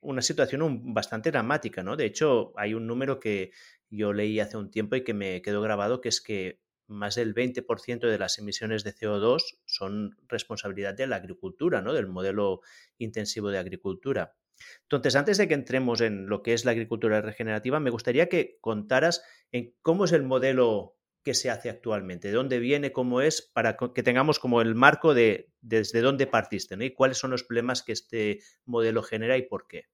una 0.00 0.22
situación 0.22 0.94
bastante 0.94 1.30
dramática, 1.30 1.82
¿no? 1.82 1.96
De 1.96 2.06
hecho, 2.06 2.52
hay 2.56 2.74
un 2.74 2.86
número 2.86 3.20
que 3.20 3.52
yo 3.90 4.12
leí 4.12 4.40
hace 4.40 4.56
un 4.56 4.70
tiempo 4.70 4.96
y 4.96 5.04
que 5.04 5.14
me 5.14 5.42
quedó 5.42 5.60
grabado, 5.60 6.00
que 6.00 6.08
es 6.08 6.20
que 6.20 6.60
más 6.86 7.14
del 7.14 7.34
20% 7.34 8.00
de 8.00 8.18
las 8.18 8.38
emisiones 8.38 8.82
de 8.84 8.94
CO2 8.94 9.58
son 9.64 10.16
responsabilidad 10.28 10.94
de 10.94 11.06
la 11.06 11.16
agricultura, 11.16 11.82
¿no? 11.82 11.92
del 11.92 12.08
modelo 12.08 12.60
intensivo 12.98 13.50
de 13.50 13.58
agricultura. 13.58 14.34
Entonces, 14.82 15.16
antes 15.16 15.38
de 15.38 15.48
que 15.48 15.54
entremos 15.54 16.00
en 16.00 16.26
lo 16.26 16.42
que 16.42 16.52
es 16.52 16.64
la 16.64 16.72
agricultura 16.72 17.20
regenerativa, 17.22 17.80
me 17.80 17.90
gustaría 17.90 18.28
que 18.28 18.58
contaras 18.60 19.22
en 19.52 19.74
cómo 19.82 20.04
es 20.04 20.12
el 20.12 20.22
modelo 20.22 20.99
que 21.22 21.34
se 21.34 21.50
hace 21.50 21.70
actualmente, 21.70 22.28
de 22.28 22.34
dónde 22.34 22.58
viene, 22.58 22.92
cómo 22.92 23.20
es, 23.20 23.42
para 23.42 23.76
que 23.76 24.02
tengamos 24.02 24.38
como 24.38 24.60
el 24.60 24.74
marco 24.74 25.14
de 25.14 25.50
desde 25.60 26.00
dónde 26.00 26.26
partiste 26.26 26.76
¿no? 26.76 26.84
y 26.84 26.94
cuáles 26.94 27.18
son 27.18 27.30
los 27.30 27.44
problemas 27.44 27.82
que 27.82 27.92
este 27.92 28.40
modelo 28.64 29.02
genera 29.02 29.36
y 29.36 29.42
por 29.42 29.66
qué. 29.66 29.86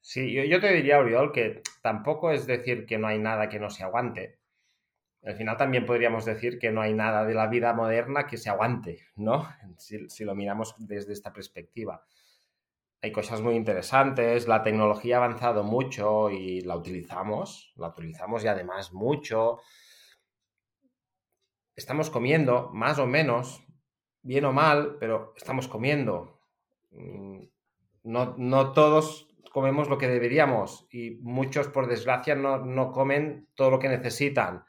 Sí, 0.00 0.32
yo, 0.32 0.42
yo 0.44 0.60
te 0.60 0.72
diría, 0.72 0.98
Oriol, 0.98 1.32
que 1.32 1.62
tampoco 1.82 2.32
es 2.32 2.46
decir 2.46 2.86
que 2.86 2.98
no 2.98 3.06
hay 3.06 3.18
nada 3.18 3.48
que 3.48 3.60
no 3.60 3.70
se 3.70 3.84
aguante 3.84 4.42
al 5.24 5.36
final 5.36 5.56
también 5.56 5.86
podríamos 5.86 6.24
decir 6.24 6.58
que 6.58 6.72
no 6.72 6.80
hay 6.80 6.94
nada 6.94 7.24
de 7.24 7.34
la 7.34 7.46
vida 7.46 7.72
moderna 7.72 8.26
que 8.26 8.36
se 8.36 8.50
aguante, 8.50 9.06
¿no? 9.16 9.48
Si, 9.78 10.24
lo 10.24 10.34
miramos 10.34 10.74
desde 10.78 11.12
esta 11.12 11.32
perspectiva. 11.32 12.04
Hay 13.00 13.10
cosas 13.10 13.40
muy 13.40 13.54
interesantes, 13.56 14.46
la 14.46 14.62
tecnología 14.62 15.16
ha 15.16 15.24
avanzado 15.24 15.64
mucho 15.64 16.30
y 16.30 16.60
la 16.60 16.76
utilizamos, 16.76 17.72
la 17.76 17.88
utilizamos 17.88 18.44
y 18.44 18.48
además 18.48 18.92
mucho. 18.92 19.60
Estamos 21.76 22.10
comiendo, 22.10 22.70
más 22.72 22.98
o 22.98 23.06
menos, 23.06 23.64
bien 24.22 24.44
o 24.44 24.52
mal, 24.52 24.96
pero 25.00 25.32
estamos 25.36 25.68
comiendo. 25.68 26.40
Mm, 26.90 27.44
no, 28.04 28.34
no 28.36 28.72
todos 28.72 29.28
comemos 29.52 29.88
lo 29.88 29.98
que 29.98 30.08
deberíamos 30.08 30.86
y 30.90 31.12
muchos, 31.20 31.68
por 31.68 31.86
desgracia, 31.86 32.34
no, 32.34 32.58
no 32.58 32.90
comen 32.92 33.48
todo 33.54 33.70
lo 33.70 33.78
que 33.78 33.88
necesitan 33.88 34.64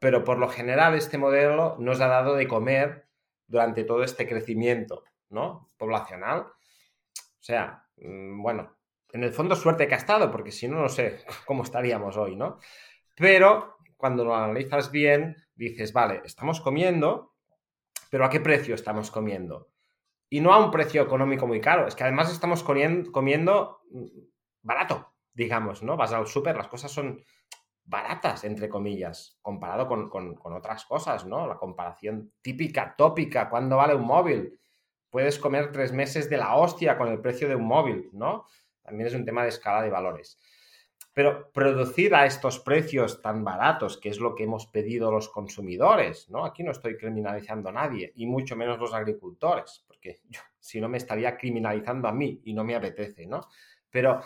pero 0.00 0.24
por 0.24 0.38
lo 0.38 0.48
general 0.48 0.94
este 0.94 1.18
modelo 1.18 1.76
nos 1.78 2.00
ha 2.00 2.08
dado 2.08 2.34
de 2.34 2.48
comer 2.48 3.06
durante 3.46 3.84
todo 3.84 4.02
este 4.02 4.26
crecimiento 4.28 5.04
¿no? 5.30 5.70
poblacional. 5.76 6.40
O 6.40 7.42
sea, 7.46 7.86
mm, 7.96 8.42
bueno, 8.42 8.76
en 9.12 9.24
el 9.24 9.32
fondo 9.32 9.56
suerte 9.56 9.86
que 9.86 9.94
ha 9.94 9.98
estado, 9.98 10.30
porque 10.30 10.52
si 10.52 10.68
no, 10.68 10.80
no 10.80 10.88
sé 10.88 11.24
cómo 11.46 11.62
estaríamos 11.62 12.16
hoy, 12.16 12.36
¿no? 12.36 12.58
Pero 13.14 13.75
cuando 13.96 14.24
lo 14.24 14.34
analizas 14.34 14.90
bien, 14.90 15.36
dices, 15.54 15.92
vale, 15.92 16.22
estamos 16.24 16.60
comiendo, 16.60 17.34
pero 18.10 18.24
¿a 18.24 18.30
qué 18.30 18.40
precio 18.40 18.74
estamos 18.74 19.10
comiendo? 19.10 19.70
Y 20.28 20.40
no 20.40 20.52
a 20.52 20.64
un 20.64 20.70
precio 20.70 21.02
económico 21.02 21.46
muy 21.46 21.60
caro, 21.60 21.86
es 21.86 21.94
que 21.94 22.04
además 22.04 22.32
estamos 22.32 22.62
comiendo 22.62 23.80
mm, 23.90 24.06
barato, 24.62 25.14
digamos, 25.32 25.82
¿no? 25.82 25.96
Vas 25.96 26.12
al 26.12 26.26
súper, 26.26 26.56
las 26.56 26.68
cosas 26.68 26.90
son 26.90 27.22
baratas, 27.86 28.44
entre 28.44 28.68
comillas, 28.68 29.38
comparado 29.40 29.86
con, 29.86 30.36
otras 30.42 30.84
cosas, 30.84 31.24
¿no? 31.24 31.46
La 31.46 31.56
comparación 31.56 32.32
típica, 32.42 32.94
tópica, 32.96 33.48
¿cuándo 33.48 33.76
vale 33.76 33.94
un 33.94 34.04
móvil? 34.04 34.58
Puedes 35.08 35.38
comer 35.38 35.70
tres 35.70 35.92
meses 35.92 36.28
de 36.28 36.36
la 36.36 36.56
hostia 36.56 36.98
con 36.98 37.08
el 37.08 37.20
precio 37.20 37.48
de 37.48 37.54
un 37.54 37.64
móvil, 37.64 38.10
¿no? 38.12 38.46
También 38.82 39.06
es 39.06 39.14
un 39.14 39.24
tema 39.24 39.44
de 39.44 39.50
escala 39.50 39.82
de 39.82 39.90
valores. 39.90 40.38
Pero 41.16 41.50
producir 41.50 42.14
a 42.14 42.26
estos 42.26 42.60
precios 42.60 43.22
tan 43.22 43.42
baratos, 43.42 43.96
que 43.96 44.10
es 44.10 44.20
lo 44.20 44.34
que 44.34 44.44
hemos 44.44 44.66
pedido 44.66 45.10
los 45.10 45.30
consumidores, 45.30 46.28
¿no? 46.28 46.44
Aquí 46.44 46.62
no 46.62 46.72
estoy 46.72 46.98
criminalizando 46.98 47.70
a 47.70 47.72
nadie, 47.72 48.12
y 48.16 48.26
mucho 48.26 48.54
menos 48.54 48.78
los 48.78 48.92
agricultores, 48.92 49.82
porque 49.86 50.20
si 50.60 50.78
no 50.78 50.90
me 50.90 50.98
estaría 50.98 51.38
criminalizando 51.38 52.06
a 52.06 52.12
mí 52.12 52.42
y 52.44 52.52
no 52.52 52.64
me 52.64 52.74
apetece, 52.74 53.26
¿no? 53.26 53.48
Pero 53.88 54.20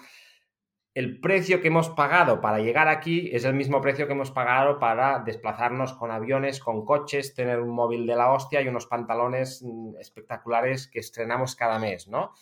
el 0.92 1.20
precio 1.20 1.60
que 1.62 1.68
hemos 1.68 1.90
pagado 1.90 2.40
para 2.40 2.58
llegar 2.58 2.88
aquí 2.88 3.30
es 3.32 3.44
el 3.44 3.54
mismo 3.54 3.80
precio 3.80 4.08
que 4.08 4.14
hemos 4.14 4.32
pagado 4.32 4.80
para 4.80 5.20
desplazarnos 5.20 5.92
con 5.92 6.10
aviones, 6.10 6.58
con 6.58 6.84
coches, 6.84 7.36
tener 7.36 7.60
un 7.60 7.70
móvil 7.70 8.04
de 8.04 8.16
la 8.16 8.32
hostia 8.32 8.62
y 8.62 8.66
unos 8.66 8.86
pantalones 8.86 9.62
mm, 9.62 9.94
espectaculares 10.00 10.88
que 10.88 10.98
estrenamos 10.98 11.54
cada 11.54 11.78
mes, 11.78 12.08
¿no? 12.08 12.32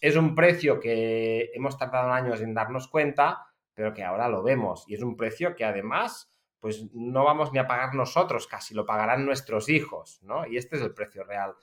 Es 0.00 0.16
un 0.16 0.34
precio 0.34 0.80
que 0.80 1.52
hemos 1.54 1.78
tardado 1.78 2.10
años 2.10 2.40
en 2.40 2.52
darnos 2.52 2.88
cuenta, 2.88 3.46
pero 3.74 3.92
que 3.92 4.04
ahora 4.04 4.28
lo 4.28 4.42
vemos. 4.42 4.84
Y 4.86 4.94
es 4.94 5.02
un 5.02 5.16
precio 5.16 5.54
que 5.54 5.64
además, 5.64 6.30
pues 6.60 6.86
no 6.92 7.24
vamos 7.24 7.52
ni 7.52 7.58
a 7.58 7.66
pagar 7.66 7.94
nosotros, 7.94 8.46
casi 8.46 8.74
lo 8.74 8.86
pagarán 8.86 9.24
nuestros 9.24 9.68
hijos, 9.68 10.20
¿no? 10.22 10.46
Y 10.46 10.56
este 10.56 10.76
es 10.76 10.82
el 10.82 10.94
precio 10.94 11.24
real. 11.24 11.54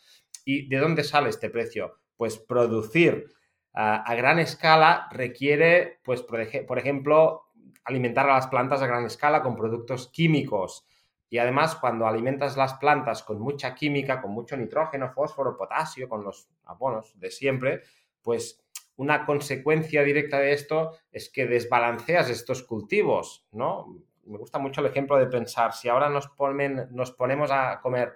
¿Y 0.45 0.67
de 0.67 0.77
dónde 0.77 1.03
sale 1.03 1.29
este 1.29 1.49
precio? 1.49 1.97
Pues 2.17 2.37
producir 2.37 3.27
a, 3.73 4.15
gran 4.15 4.39
escala 4.39 5.07
requiere, 5.11 5.99
pues, 6.03 6.21
por, 6.23 6.39
ejemplo, 6.79 7.51
alimentar 7.85 8.29
a 8.29 8.33
las 8.35 8.47
plantas 8.47 8.81
a 8.81 8.87
gran 8.87 9.05
escala 9.05 9.41
con 9.41 9.55
productos 9.55 10.07
químicos. 10.07 10.85
Y 11.29 11.37
además, 11.37 11.75
cuando 11.75 12.07
alimentas 12.07 12.57
las 12.57 12.73
plantas 12.73 13.21
con 13.21 13.39
mucha 13.39 13.75
química, 13.75 14.21
con 14.21 14.31
mucho 14.31 14.57
nitrógeno, 14.57 15.11
fósforo, 15.11 15.55
potasio, 15.55 16.09
con 16.09 16.23
los 16.23 16.49
abonos 16.65 17.17
de 17.19 17.29
siempre, 17.29 17.83
pues 18.21 18.65
una 18.99 19.25
consecuencia 19.25 20.03
directa 20.03 20.39
de 20.39 20.53
esto 20.53 20.97
es 21.11 21.29
que 21.29 21.47
desbalanceas 21.47 22.29
estos 22.29 22.63
cultivos, 22.63 23.45
¿no? 23.51 23.97
Me 24.25 24.37
gusta 24.37 24.59
mucho 24.59 24.81
el 24.81 24.87
ejemplo 24.87 25.17
de 25.17 25.27
pensar, 25.27 25.73
si 25.73 25.89
ahora 25.89 26.09
nos, 26.09 26.27
ponen, 26.27 26.87
nos 26.91 27.11
ponemos 27.11 27.49
a 27.51 27.79
comer 27.81 28.15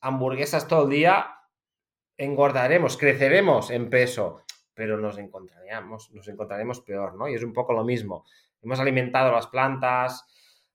hamburguesas 0.00 0.68
todo 0.68 0.84
el 0.84 0.90
día, 0.90 1.26
engordaremos, 2.16 2.96
creceremos 2.96 3.70
en 3.70 3.90
peso 3.90 4.42
pero 4.76 4.98
nos 4.98 5.16
encontraríamos, 5.16 6.12
nos 6.12 6.28
encontraremos 6.28 6.82
peor, 6.82 7.14
¿no? 7.14 7.26
Y 7.28 7.34
es 7.34 7.42
un 7.42 7.54
poco 7.54 7.72
lo 7.72 7.82
mismo. 7.82 8.26
Hemos 8.60 8.78
alimentado 8.78 9.32
las 9.32 9.46
plantas 9.46 10.26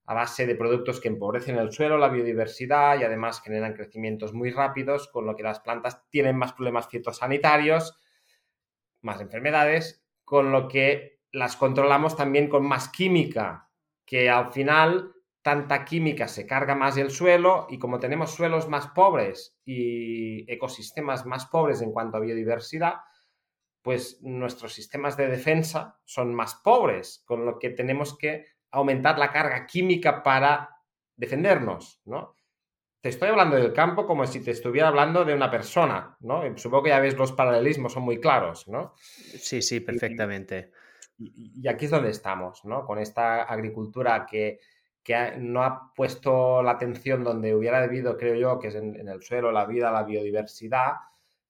a 0.07 0.15
base 0.15 0.47
de 0.47 0.55
productos 0.55 1.00
que 1.00 1.07
empobrecen 1.07 1.57
el 1.57 1.71
suelo, 1.71 2.00
la 2.00 2.09
biodiversidad 2.09 3.00
y 3.00 3.03
además 3.03 3.41
generan 3.41 3.75
crecimientos 3.75 4.33
muy 4.33 4.50
rápidos, 4.50 5.07
con 5.07 5.27
lo 5.27 5.35
que 5.35 5.43
las 5.43 5.59
plantas 5.59 6.09
tienen 6.09 6.35
más 6.35 6.53
problemas 6.53 6.88
fitosanitarios, 6.88 8.00
más 9.01 9.22
enfermedades, 9.22 10.03
con 10.24 10.51
lo 10.51 10.67
que 10.67 11.20
las 11.31 11.55
controlamos 11.55 12.15
también 12.15 12.50
con 12.50 12.65
más 12.65 12.89
química, 12.89 13.70
que 14.05 14.29
al 14.29 14.51
final 14.51 15.13
tanta 15.41 15.86
química 15.86 16.27
se 16.27 16.46
carga 16.46 16.75
más 16.75 16.98
el 16.98 17.10
suelo 17.10 17.67
y 17.70 17.79
como 17.79 18.00
tenemos 18.00 18.31
suelos 18.31 18.67
más 18.67 18.88
pobres 18.89 19.58
y 19.65 20.51
ecosistemas 20.51 21.25
más 21.25 21.48
pobres 21.48 21.81
en 21.81 21.91
cuanto 21.91 22.17
a 22.17 22.20
biodiversidad, 22.20 22.96
pues 23.81 24.22
nuestros 24.22 24.74
sistemas 24.74 25.17
de 25.17 25.27
defensa 25.27 26.00
son 26.05 26.36
más 26.36 26.55
pobres, 26.55 27.24
con 27.25 27.46
lo 27.46 27.58
que 27.58 27.72
tenemos 27.72 28.17
que 28.17 28.46
aumentar 28.70 29.17
la 29.17 29.31
carga 29.31 29.65
química 29.65 30.22
para 30.22 30.70
defendernos, 31.15 32.01
¿no? 32.05 32.36
Te 33.01 33.10
estoy 33.10 33.29
hablando 33.29 33.55
del 33.55 33.74
campo 33.74 34.05
como 34.05 34.25
si 34.27 34.41
te 34.41 34.51
estuviera 34.51 34.88
hablando 34.88 35.25
de 35.25 35.34
una 35.34 35.50
persona, 35.50 36.15
¿no? 36.20 36.43
supongo 36.58 36.84
que 36.84 36.89
ya 36.89 37.00
ves 37.00 37.17
los 37.17 37.31
paralelismos, 37.31 37.93
son 37.93 38.03
muy 38.03 38.20
claros, 38.20 38.67
¿no? 38.67 38.93
Sí, 38.96 39.62
sí, 39.62 39.79
perfectamente. 39.79 40.72
Y, 41.17 41.67
aquí 41.67 41.86
es 41.86 41.91
donde 41.91 42.12
estamos, 42.12 42.63
¿no? 42.63 42.86
Con 42.86 43.00
esta 43.00 43.43
agricultura 43.43 44.25
que, 44.25 44.60
no 45.39 45.63
ha 45.63 45.91
puesto 45.96 46.62
la 46.62 46.72
atención 46.72 47.24
donde 47.24 47.55
hubiera 47.55 47.81
debido, 47.81 48.17
creo 48.17 48.36
yo, 48.36 48.60
que 48.60 48.67
es 48.67 48.75
en 48.75 49.08
el 49.08 49.22
suelo, 49.24 49.51
la 49.51 49.65
vida, 49.65 49.91
la 49.91 50.03
biodiversidad, 50.03 50.93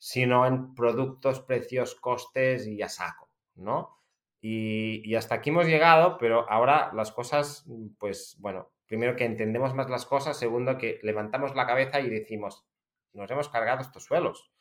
sino 0.01 0.47
en 0.47 0.73
productos, 0.73 1.41
precios, 1.41 1.93
costes 1.93 2.65
y 2.65 2.81
a 2.81 2.89
saco, 2.89 3.29
¿no? 3.53 3.99
Y, 4.41 5.13
hasta 5.13 5.35
aquí 5.35 5.51
hemos 5.51 5.67
llegado, 5.67 6.17
pero 6.17 6.49
ahora 6.49 6.91
las 6.95 7.11
cosas, 7.11 7.67
pues 7.99 8.35
bueno, 8.39 8.71
primero 8.91 9.15
que 9.15 9.23
entendemos 9.23 9.73
más 9.73 9.89
las 9.89 10.05
cosas, 10.05 10.37
segundo 10.37 10.77
que 10.77 10.99
levantamos 11.01 11.55
la 11.55 11.65
cabeza 11.65 12.01
y 12.01 12.09
decimos, 12.09 12.67
nos 13.13 13.31
hemos 13.31 13.47
cargado 13.47 13.79
estos 13.79 14.03
suelos. 14.03 14.51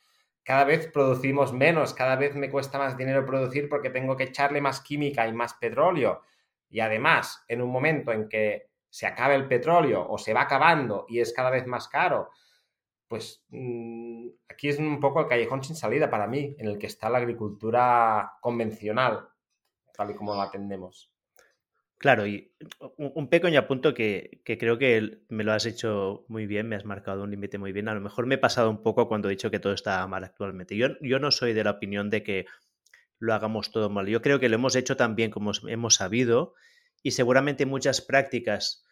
Cada 0.41 0.63
vez 0.63 0.87
producimos 0.87 1.51
menos, 1.51 1.93
cada 1.93 2.15
vez 2.15 2.33
me 2.35 2.49
cuesta 2.49 2.77
más 2.77 2.95
dinero 2.95 3.25
producir 3.25 3.67
porque 3.67 3.89
tengo 3.89 4.15
que 4.15 4.23
echarle 4.23 4.61
más 4.61 4.79
química 4.79 5.27
y 5.27 5.33
más 5.33 5.55
petróleo. 5.55 6.21
Y 6.69 6.79
además, 6.79 7.43
en 7.49 7.61
un 7.61 7.69
momento 7.69 8.13
en 8.13 8.29
que 8.29 8.69
se 8.89 9.05
acabe 9.05 9.35
el 9.35 9.49
petróleo 9.49 10.07
o 10.09 10.17
se 10.17 10.33
va 10.33 10.43
acabando 10.43 11.05
y 11.09 11.19
es 11.19 11.33
cada 11.33 11.49
vez 11.49 11.67
más 11.67 11.89
caro 11.89 12.31
pues 13.11 13.43
mm, 13.49 14.29
aquí 14.47 14.69
es 14.69 14.79
un 14.79 15.01
poco 15.01 15.19
el 15.19 15.27
callejón 15.27 15.61
sin 15.65 15.75
salida 15.75 16.09
para 16.09 16.27
mí, 16.27 16.55
en 16.57 16.65
el 16.65 16.77
que 16.77 16.87
está 16.87 17.09
la 17.09 17.17
agricultura 17.17 18.37
convencional, 18.39 19.27
tal 19.93 20.11
y 20.11 20.15
como 20.15 20.33
la 20.33 20.43
atendemos. 20.43 21.10
Claro, 22.01 22.25
y 22.25 22.51
un 22.97 23.29
pequeño 23.29 23.59
apunto 23.59 23.93
que, 23.93 24.41
que, 24.43 24.57
creo 24.57 24.79
que 24.79 25.19
me 25.29 25.43
lo 25.43 25.53
has 25.53 25.67
hecho 25.67 26.25
muy 26.29 26.47
bien, 26.47 26.67
me 26.67 26.75
has 26.75 26.83
marcado 26.83 27.21
un 27.21 27.29
límite 27.29 27.59
muy 27.59 27.71
bien. 27.73 27.87
A 27.89 27.93
lo 27.93 28.01
mejor 28.01 28.25
me 28.25 28.35
he 28.35 28.39
pasado 28.39 28.71
un 28.71 28.81
poco 28.81 29.07
cuando 29.07 29.27
he 29.27 29.31
dicho 29.31 29.51
que 29.51 29.59
todo 29.59 29.73
está 29.73 30.07
mal 30.07 30.23
actualmente. 30.23 30.75
Yo, 30.75 30.87
yo 30.99 31.19
no 31.19 31.29
soy 31.29 31.53
de 31.53 31.63
la 31.63 31.69
opinión 31.69 32.09
de 32.09 32.23
que 32.23 32.47
lo 33.19 33.35
hagamos 33.35 33.69
todo 33.69 33.91
mal. 33.91 34.07
Yo 34.07 34.23
creo 34.23 34.39
que 34.39 34.49
lo 34.49 34.55
hemos 34.55 34.75
hecho 34.75 34.97
tan 34.97 35.15
bien 35.15 35.29
como 35.29 35.51
hemos 35.67 35.93
sabido 35.93 36.55
y 37.03 37.11
seguramente 37.11 37.67
muchas 37.67 38.01
prácticas 38.01 38.83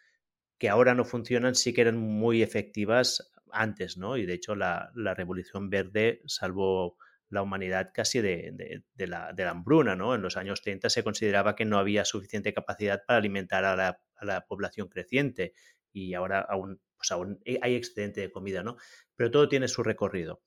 que 0.56 0.68
ahora 0.68 0.94
no 0.94 1.04
funcionan 1.04 1.56
sí 1.56 1.72
que 1.72 1.80
eran 1.80 1.96
muy 1.98 2.44
efectivas 2.44 3.32
antes, 3.50 3.96
¿no? 3.96 4.18
Y 4.18 4.24
de 4.24 4.34
hecho 4.34 4.54
la, 4.54 4.92
revolución 4.94 5.68
verde 5.68 6.22
salvó 6.26 6.96
la 7.30 7.42
humanidad 7.42 7.92
casi 7.94 8.20
de, 8.20 8.82
la, 8.96 9.34
hambruna, 9.48 9.96
¿no? 9.96 10.14
En 10.14 10.22
los 10.22 10.36
años 10.36 10.62
30 10.62 10.90
se 10.90 11.04
consideraba 11.04 11.54
que 11.56 11.64
no 11.64 11.78
había 11.78 12.04
suficiente 12.04 12.52
capacidad 12.52 13.02
para 13.06 13.18
alimentar 13.18 13.64
a 13.64 13.76
la, 14.20 14.46
población 14.46 14.88
creciente 14.88 15.54
y 15.92 16.14
ahora 16.14 16.40
aún, 16.40 16.80
pues 16.96 17.10
aún 17.10 17.40
hay 17.62 17.74
excedente 17.74 18.20
de 18.20 18.30
comida, 18.30 18.62
¿no? 18.62 18.76
Pero 19.16 19.30
todo 19.30 19.48
tiene 19.48 19.68
su 19.68 19.82
recorrido. 19.82 20.42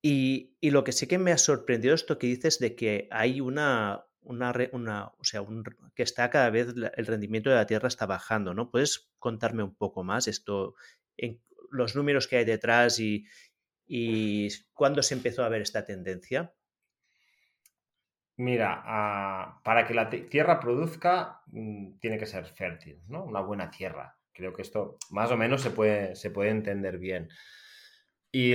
Y, 0.00 0.54
lo 0.62 0.84
que 0.84 0.92
sí 0.92 1.06
que 1.06 1.18
me 1.18 1.32
ha 1.32 1.38
sorprendido 1.38 1.94
esto 1.94 2.18
que 2.18 2.26
dices 2.26 2.58
de 2.58 2.74
que 2.74 3.08
hay 3.10 3.40
una, 3.40 4.06
una, 4.20 4.52
una 4.72 5.06
o 5.06 5.24
sea, 5.24 5.42
que 5.94 6.02
está 6.02 6.30
cada 6.30 6.50
vez 6.50 6.68
el 6.96 7.06
rendimiento 7.06 7.50
de 7.50 7.56
la 7.56 7.66
tierra 7.66 7.88
está 7.88 8.06
bajando, 8.06 8.54
¿no? 8.54 8.70
¿Puedes 8.70 9.10
contarme 9.18 9.62
un 9.62 9.74
poco 9.74 10.04
más 10.04 10.28
esto? 10.28 10.74
En, 11.16 11.40
los 11.74 11.96
números 11.96 12.28
que 12.28 12.36
hay 12.36 12.44
detrás 12.44 13.00
y, 13.00 13.26
cuándo 14.72 15.02
se 15.02 15.14
empezó 15.14 15.44
a 15.44 15.48
ver 15.48 15.62
esta 15.62 15.84
tendencia? 15.84 16.52
Mira, 18.36 18.82
ah, 18.84 19.60
para 19.62 19.86
que 19.86 19.94
la 19.94 20.10
tierra 20.10 20.58
produzca 20.58 21.42
mm, 21.46 21.98
tiene 21.98 22.18
que 22.18 22.26
ser 22.26 22.46
fértil, 22.46 23.00
¿no? 23.06 23.24
Una 23.24 23.40
buena 23.40 23.70
tierra. 23.70 24.16
Creo 24.32 24.52
que 24.52 24.62
esto 24.62 24.98
más 25.10 25.30
o 25.30 25.36
menos 25.36 25.62
se 25.62 25.70
puede, 25.70 26.16
se 26.16 26.30
puede 26.30 26.50
entender 26.50 26.98
bien. 26.98 27.28
Y 28.32 28.54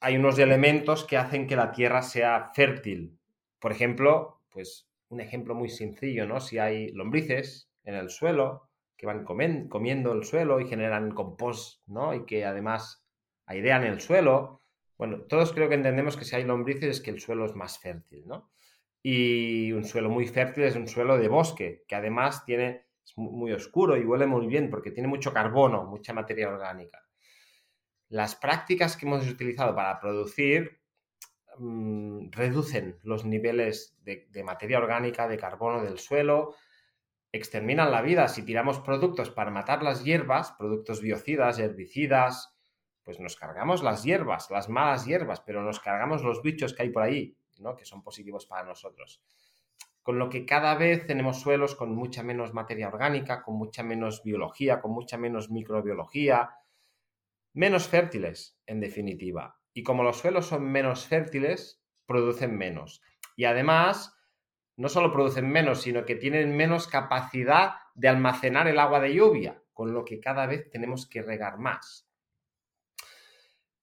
hay 0.00 0.16
unos 0.16 0.38
elementos 0.38 1.04
que 1.04 1.16
hacen 1.16 1.48
que 1.48 1.56
la 1.56 1.72
tierra 1.72 2.02
sea 2.02 2.52
fértil. 2.54 3.18
Por 3.58 3.72
ejemplo, 3.72 4.42
pues 4.50 4.88
un 5.08 5.20
ejemplo 5.20 5.54
muy 5.54 5.68
sencillo, 5.68 6.26
¿no? 6.26 6.40
Si 6.40 6.58
hay 6.58 6.92
lombrices 6.92 7.68
en 7.82 7.94
el 7.94 8.10
suelo 8.10 8.70
que 8.96 9.06
van 9.06 9.24
comiendo 9.24 10.12
el 10.12 10.24
suelo 10.24 10.60
y 10.60 10.68
generan 10.68 11.10
compost, 11.10 11.82
¿no? 11.86 12.14
Y 12.14 12.24
que 12.24 12.44
además 12.44 13.04
airean 13.46 13.84
el 13.84 14.00
suelo. 14.00 14.62
Bueno, 14.98 15.22
todos 15.22 15.52
creo 15.52 15.68
que 15.68 15.74
entendemos 15.74 16.16
que 16.16 16.24
si 16.24 16.36
hay 16.36 16.44
lombrices 16.44 16.96
es 16.96 17.00
que 17.00 17.10
el 17.10 17.20
suelo 17.20 17.44
es 17.44 17.54
más 17.54 17.78
fértil, 17.78 18.26
¿no? 18.26 18.50
Y 19.02 19.72
un 19.72 19.84
suelo 19.84 20.08
muy 20.10 20.26
fértil 20.26 20.64
es 20.64 20.74
un 20.74 20.88
suelo 20.88 21.18
de 21.18 21.28
bosque, 21.28 21.84
que 21.86 21.94
además 21.94 22.44
tiene, 22.44 22.86
es 23.04 23.16
muy 23.16 23.52
oscuro 23.52 23.96
y 23.96 24.04
huele 24.04 24.26
muy 24.26 24.46
bien 24.46 24.70
porque 24.70 24.90
tiene 24.90 25.08
mucho 25.08 25.32
carbono, 25.32 25.84
mucha 25.84 26.12
materia 26.12 26.48
orgánica. 26.48 27.06
Las 28.08 28.34
prácticas 28.36 28.96
que 28.96 29.06
hemos 29.06 29.28
utilizado 29.28 29.74
para 29.74 30.00
producir 30.00 30.80
mm, 31.58 32.30
reducen 32.30 32.98
los 33.02 33.24
niveles 33.24 33.96
de, 34.02 34.26
de 34.30 34.42
materia 34.42 34.78
orgánica, 34.78 35.28
de 35.28 35.36
carbono 35.36 35.82
del 35.84 35.98
suelo, 35.98 36.54
exterminan 37.32 37.92
la 37.92 38.02
vida. 38.02 38.28
Si 38.28 38.42
tiramos 38.42 38.80
productos 38.80 39.30
para 39.30 39.50
matar 39.50 39.82
las 39.82 40.04
hierbas, 40.04 40.52
productos 40.52 41.00
biocidas, 41.00 41.58
herbicidas, 41.58 42.55
pues 43.06 43.20
nos 43.20 43.36
cargamos 43.36 43.82
las 43.82 44.02
hierbas, 44.02 44.50
las 44.50 44.68
malas 44.68 45.06
hierbas, 45.06 45.40
pero 45.40 45.62
nos 45.62 45.80
cargamos 45.80 46.22
los 46.22 46.42
bichos 46.42 46.74
que 46.74 46.82
hay 46.82 46.90
por 46.90 47.04
ahí 47.04 47.34
que 47.76 47.84
son 47.84 48.02
positivos 48.02 48.46
para 48.46 48.64
nosotros. 48.64 49.22
Con 50.02 50.18
lo 50.18 50.28
que 50.28 50.44
cada 50.44 50.74
vez 50.74 51.06
tenemos 51.06 51.40
suelos 51.40 51.74
con 51.74 51.94
mucha 51.94 52.22
menos 52.22 52.52
materia 52.52 52.88
orgánica, 52.88 53.42
con 53.42 53.56
mucha 53.56 53.82
menos 53.82 54.22
biología, 54.22 54.80
con 54.80 54.92
mucha 54.92 55.16
menos 55.16 55.50
microbiología, 55.50 56.50
menos 57.54 57.88
fértiles, 57.88 58.60
en 58.66 58.80
definitiva. 58.80 59.58
Y 59.72 59.82
como 59.82 60.02
los 60.02 60.18
suelos 60.18 60.46
son 60.46 60.70
menos 60.70 61.06
fértiles, 61.06 61.82
producen 62.06 62.56
menos. 62.56 63.02
Y 63.34 63.46
además, 63.46 64.16
no 64.76 64.88
solo 64.88 65.12
producen 65.12 65.48
menos, 65.48 65.82
sino 65.82 66.04
que 66.04 66.14
tienen 66.14 66.56
menos 66.56 66.86
capacidad 66.86 67.76
de 67.94 68.08
almacenar 68.08 68.68
el 68.68 68.78
agua 68.78 69.00
de 69.00 69.14
lluvia, 69.14 69.62
con 69.72 69.92
lo 69.92 70.04
que 70.04 70.20
cada 70.20 70.46
vez 70.46 70.70
tenemos 70.70 71.08
que 71.08 71.22
regar 71.22 71.58
más. 71.58 72.05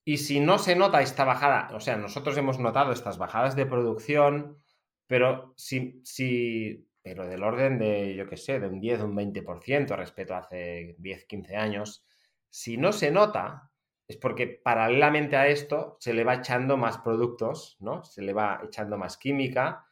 Y 0.06 0.18
si 0.18 0.40
no 0.40 0.60
se 0.60 0.76
nota 0.76 1.02
esta 1.02 1.24
bajada, 1.24 1.70
o 1.74 1.80
sea, 1.80 1.96
nosotros 1.98 2.38
hemos 2.38 2.60
notado 2.60 2.92
estas 2.92 3.18
bajadas 3.18 3.56
de 3.56 3.66
producción, 3.66 4.62
pero 5.08 5.54
si, 5.56 6.02
si 6.04 6.88
pero 7.04 7.28
del 7.28 7.44
orden 7.44 7.78
de, 7.78 8.16
yo 8.16 8.28
qué 8.28 8.38
sé, 8.38 8.60
de 8.60 8.68
un 8.68 8.80
10 8.80 9.02
o 9.02 9.06
un 9.06 9.16
20% 9.16 9.96
respecto 9.96 10.36
a 10.36 10.40
hace 10.40 10.96
10, 10.98 11.26
15 11.26 11.56
años, 11.56 12.06
si 12.50 12.78
no 12.78 12.94
se 12.94 13.12
nota, 13.12 13.72
es 14.08 14.18
porque 14.18 14.48
paralelamente 14.48 15.36
a 15.36 15.48
esto 15.48 15.98
se 16.00 16.14
le 16.14 16.24
va 16.24 16.36
echando 16.36 16.78
más 16.78 16.98
productos, 17.00 17.78
¿no? 17.80 18.04
Se 18.04 18.22
le 18.22 18.34
va 18.34 18.62
echando 18.64 18.98
más 18.98 19.18
química 19.18 19.86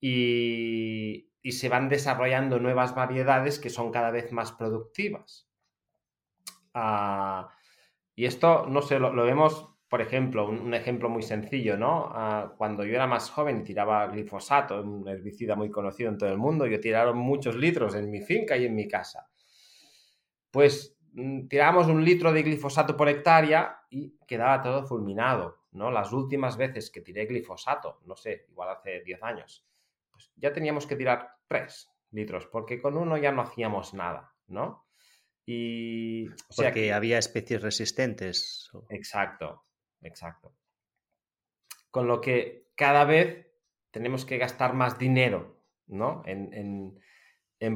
y, 0.00 1.28
y 1.42 1.52
se 1.52 1.68
van 1.68 1.88
desarrollando 1.88 2.58
nuevas 2.60 2.94
variedades 2.94 3.58
que 3.58 3.70
son 3.70 3.90
cada 3.90 4.10
vez 4.10 4.32
más 4.32 4.52
productivas. 4.52 5.48
Ah, 6.72 7.48
y 8.16 8.26
esto, 8.26 8.66
no 8.66 8.80
sé, 8.80 8.98
lo, 8.98 9.12
vemos, 9.12 9.68
por 9.88 10.00
ejemplo, 10.00 10.48
un, 10.48 10.72
ejemplo 10.72 11.08
muy 11.08 11.22
sencillo, 11.22 11.76
¿no? 11.76 12.10
Ah, 12.12 12.54
cuando 12.56 12.84
yo 12.84 12.94
era 12.94 13.06
más 13.06 13.30
joven 13.30 13.64
tiraba 13.64 14.06
glifosato, 14.06 14.80
un 14.82 15.08
herbicida 15.08 15.56
muy 15.56 15.70
conocido 15.70 16.10
en 16.10 16.18
todo 16.18 16.30
el 16.30 16.38
mundo, 16.38 16.66
yo 16.66 16.80
tiraron 16.80 17.18
muchos 17.18 17.56
litros 17.56 17.94
en 17.96 18.10
mi 18.10 18.20
finca 18.20 18.56
y 18.56 18.66
en 18.66 18.74
mi 18.74 18.86
casa. 18.86 19.28
Pues 20.50 20.96
mm, 21.12 21.48
tirábamos 21.48 21.88
un 21.88 22.04
litro 22.04 22.32
de 22.32 22.42
glifosato 22.42 22.96
por 22.96 23.08
hectárea 23.08 23.80
y 23.90 24.16
quedaba 24.26 24.62
todo 24.62 24.84
fulminado, 24.84 25.64
¿no? 25.72 25.90
Las 25.90 26.12
últimas 26.12 26.56
veces 26.56 26.90
que 26.90 27.00
tiré 27.00 27.26
glifosato, 27.26 28.00
no 28.06 28.14
sé, 28.14 28.46
igual 28.48 28.70
hace 28.70 29.02
10 29.02 29.22
años, 29.24 29.66
pues 30.12 30.32
ya 30.36 30.52
teníamos 30.52 30.86
que 30.86 30.94
tirar 30.94 31.30
3 31.48 31.90
litros, 32.12 32.46
porque 32.46 32.80
con 32.80 32.96
uno 32.96 33.16
ya 33.16 33.32
no 33.32 33.42
hacíamos 33.42 33.92
nada, 33.92 34.32
¿no? 34.46 34.83
Y, 35.46 36.28
o 36.28 36.52
sea 36.52 36.68
Porque 36.68 36.82
que... 36.82 36.92
había 36.92 37.18
especies 37.18 37.62
resistentes. 37.62 38.70
Exacto, 38.88 39.64
exacto. 40.00 40.56
Con 41.90 42.06
lo 42.08 42.20
que 42.20 42.68
cada 42.74 43.04
vez 43.04 43.46
tenemos 43.90 44.24
que 44.24 44.38
gastar 44.38 44.74
más 44.74 44.98
dinero, 44.98 45.62
¿no? 45.86 46.22
En, 46.26 46.98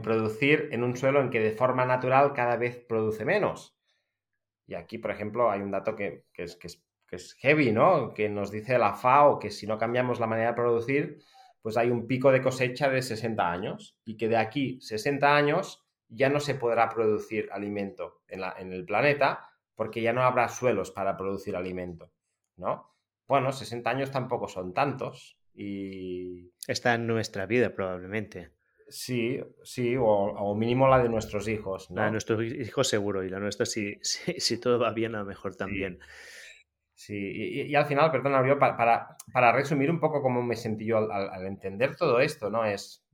producir 0.02 0.68
en 0.72 0.83
un 0.85 0.96
suelo 0.96 1.20
en 1.22 1.31
que 1.31 1.40
de 1.40 1.52
forma 1.52 1.87
natural 1.87 2.35
cada 2.35 2.57
vez 2.57 2.76
produce 2.76 3.24
menos. 3.24 3.78
Y 4.66 4.74
aquí, 4.74 4.98
por 4.98 5.11
ejemplo, 5.11 5.50
hay 5.50 5.62
un 5.62 5.70
dato 5.70 5.96
que, 5.96 6.26
es, 6.35 6.57
que, 6.57 6.66
es, 6.66 6.85
que 7.07 7.16
es 7.16 7.35
heavy, 7.35 7.72
¿no? 7.72 8.12
Que 8.12 8.28
nos 8.28 8.50
dice 8.50 8.76
la 8.76 8.94
FAO 8.94 9.38
que 9.38 9.50
si 9.50 9.66
no 9.66 9.78
cambiamos 9.78 10.20
la 10.20 10.26
manera 10.26 10.48
de 10.48 10.57
producir, 10.57 11.22
pues 11.62 11.76
hay 11.76 11.90
un 11.90 12.07
pico 12.07 12.31
de 12.31 12.42
cosecha 12.42 12.90
de 12.90 13.00
60 13.00 13.50
años 13.50 13.96
y 14.04 14.16
que 14.16 14.28
de 14.28 14.37
aquí 14.37 14.78
60 14.81 15.35
años 15.35 15.88
ya 16.09 16.29
no 16.29 16.40
se 16.40 16.55
podrá 16.55 16.88
producir 16.88 17.49
alimento 17.53 18.23
en, 18.29 18.40
la, 18.40 18.55
en 18.59 18.73
el 18.73 18.85
planeta 18.85 19.49
porque 19.75 20.03
ya 20.03 20.12
no 20.12 20.23
habrá 20.23 20.49
suelos 20.49 20.90
para 20.90 21.16
producir 21.16 21.55
alimento, 21.55 22.11
¿no? 22.57 22.94
Bueno, 23.27 23.53
60 23.53 23.88
años 23.88 24.11
tampoco 24.11 24.49
son 24.49 24.73
tantos 24.73 25.38
y... 25.55 26.51
Está 26.66 26.94
en 26.94 27.07
nuestra 27.07 27.47
vida 27.47 27.75
probablemente. 27.75 28.53
Sí, 28.88 29.38
sí, 29.62 29.97
o, 30.01 30.55
mínimo 30.55 30.88
la 30.88 31.03
de 31.03 31.11
nuestros 31.11 31.47
hijos. 31.47 31.90
¿no? 31.90 31.97
La 31.97 32.07
de 32.07 32.12
nuestros 32.12 32.42
hijos 32.42 32.88
seguro, 32.88 33.23
y 33.23 33.29
la 33.29 33.38
nuestra 33.38 33.66
si, 33.66 33.99
si, 34.03 34.61
todo 34.61 34.79
va 34.79 34.92
bien, 34.92 35.14
a 35.14 35.21
lo 35.21 35.27
mejor 35.27 35.57
también. 35.57 36.01
Sí, 36.94 37.14
Y, 37.68 37.75
al 37.77 37.87
final, 37.87 38.11
perdón, 38.11 38.33
para, 38.59 38.77
para, 38.77 39.16
para, 39.33 39.53
resumir 39.53 39.90
un 39.90 40.01
poco 40.01 40.21
cómo 40.21 40.42
me 40.42 40.57
sentí 40.57 40.87
yo 40.87 40.99
al, 40.99 41.31
al 41.31 41.47
entender 41.47 41.94
todo 41.94 42.18
esto, 42.18 42.51
¿no? 42.51 42.64
Es, 42.64 43.05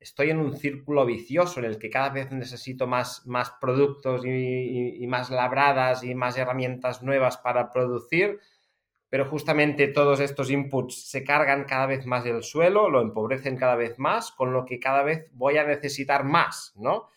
estoy 0.00 0.30
en 0.30 0.38
un 0.38 0.56
círculo 0.56 1.04
vicioso 1.04 1.60
en 1.60 1.66
el 1.66 1.78
que 1.78 1.90
cada 1.90 2.10
vez 2.10 2.30
necesito 2.30 2.86
más, 2.86 3.26
más 3.26 3.52
productos 3.60 4.24
y, 4.24 5.04
más 5.06 5.30
labradas 5.30 6.04
y 6.04 6.14
más 6.14 6.36
herramientas 6.36 7.02
nuevas 7.02 7.38
para 7.38 7.70
producir, 7.70 8.40
pero 9.08 9.28
justamente 9.28 9.88
todos 9.88 10.20
estos 10.20 10.50
inputs 10.50 11.08
se 11.08 11.24
cargan 11.24 11.64
cada 11.64 11.86
vez 11.86 12.06
más 12.06 12.26
el 12.26 12.42
suelo, 12.42 12.90
lo 12.90 13.00
empobrecen 13.00 13.56
cada 13.56 13.74
vez 13.74 13.98
más, 13.98 14.30
con 14.30 14.52
lo 14.52 14.64
que 14.64 14.78
cada 14.78 15.02
vez 15.02 15.28
voy 15.32 15.56
a 15.58 15.64
necesitar 15.64 16.24
más, 16.24 16.74
¿no? 16.76 17.08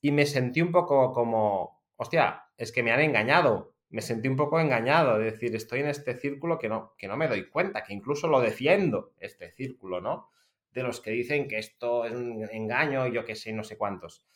Y 0.00 0.12
me 0.12 0.26
sentí 0.26 0.60
un 0.60 0.72
poco 0.72 1.12
como, 1.12 1.82
hostia, 1.96 2.44
es 2.56 2.70
que 2.70 2.82
me 2.82 2.92
han 2.92 3.00
engañado, 3.00 3.74
me 3.88 4.02
sentí 4.02 4.28
un 4.28 4.36
poco 4.36 4.60
engañado, 4.60 5.20
es 5.20 5.32
decir, 5.32 5.56
estoy 5.56 5.80
en 5.80 5.88
este 5.88 6.14
círculo 6.14 6.58
que 6.58 6.68
no, 6.68 6.94
que 6.98 7.08
no 7.08 7.16
me 7.16 7.28
doy 7.28 7.48
cuenta, 7.48 7.82
que 7.82 7.94
incluso 7.94 8.28
lo 8.28 8.40
defiendo, 8.40 9.14
este 9.18 9.50
círculo, 9.50 10.00
¿no? 10.00 10.28
De 10.76 10.82
los 10.82 11.00
que 11.00 11.10
dicen 11.10 11.48
que 11.48 11.56
esto 11.56 12.04
es 12.04 12.12
un 12.12 12.46
engaño, 12.52 13.06
yo 13.06 13.24
qué 13.24 13.34
sé, 13.34 13.50
no 13.50 13.64
sé 13.64 13.78
cuántos. 13.78 14.26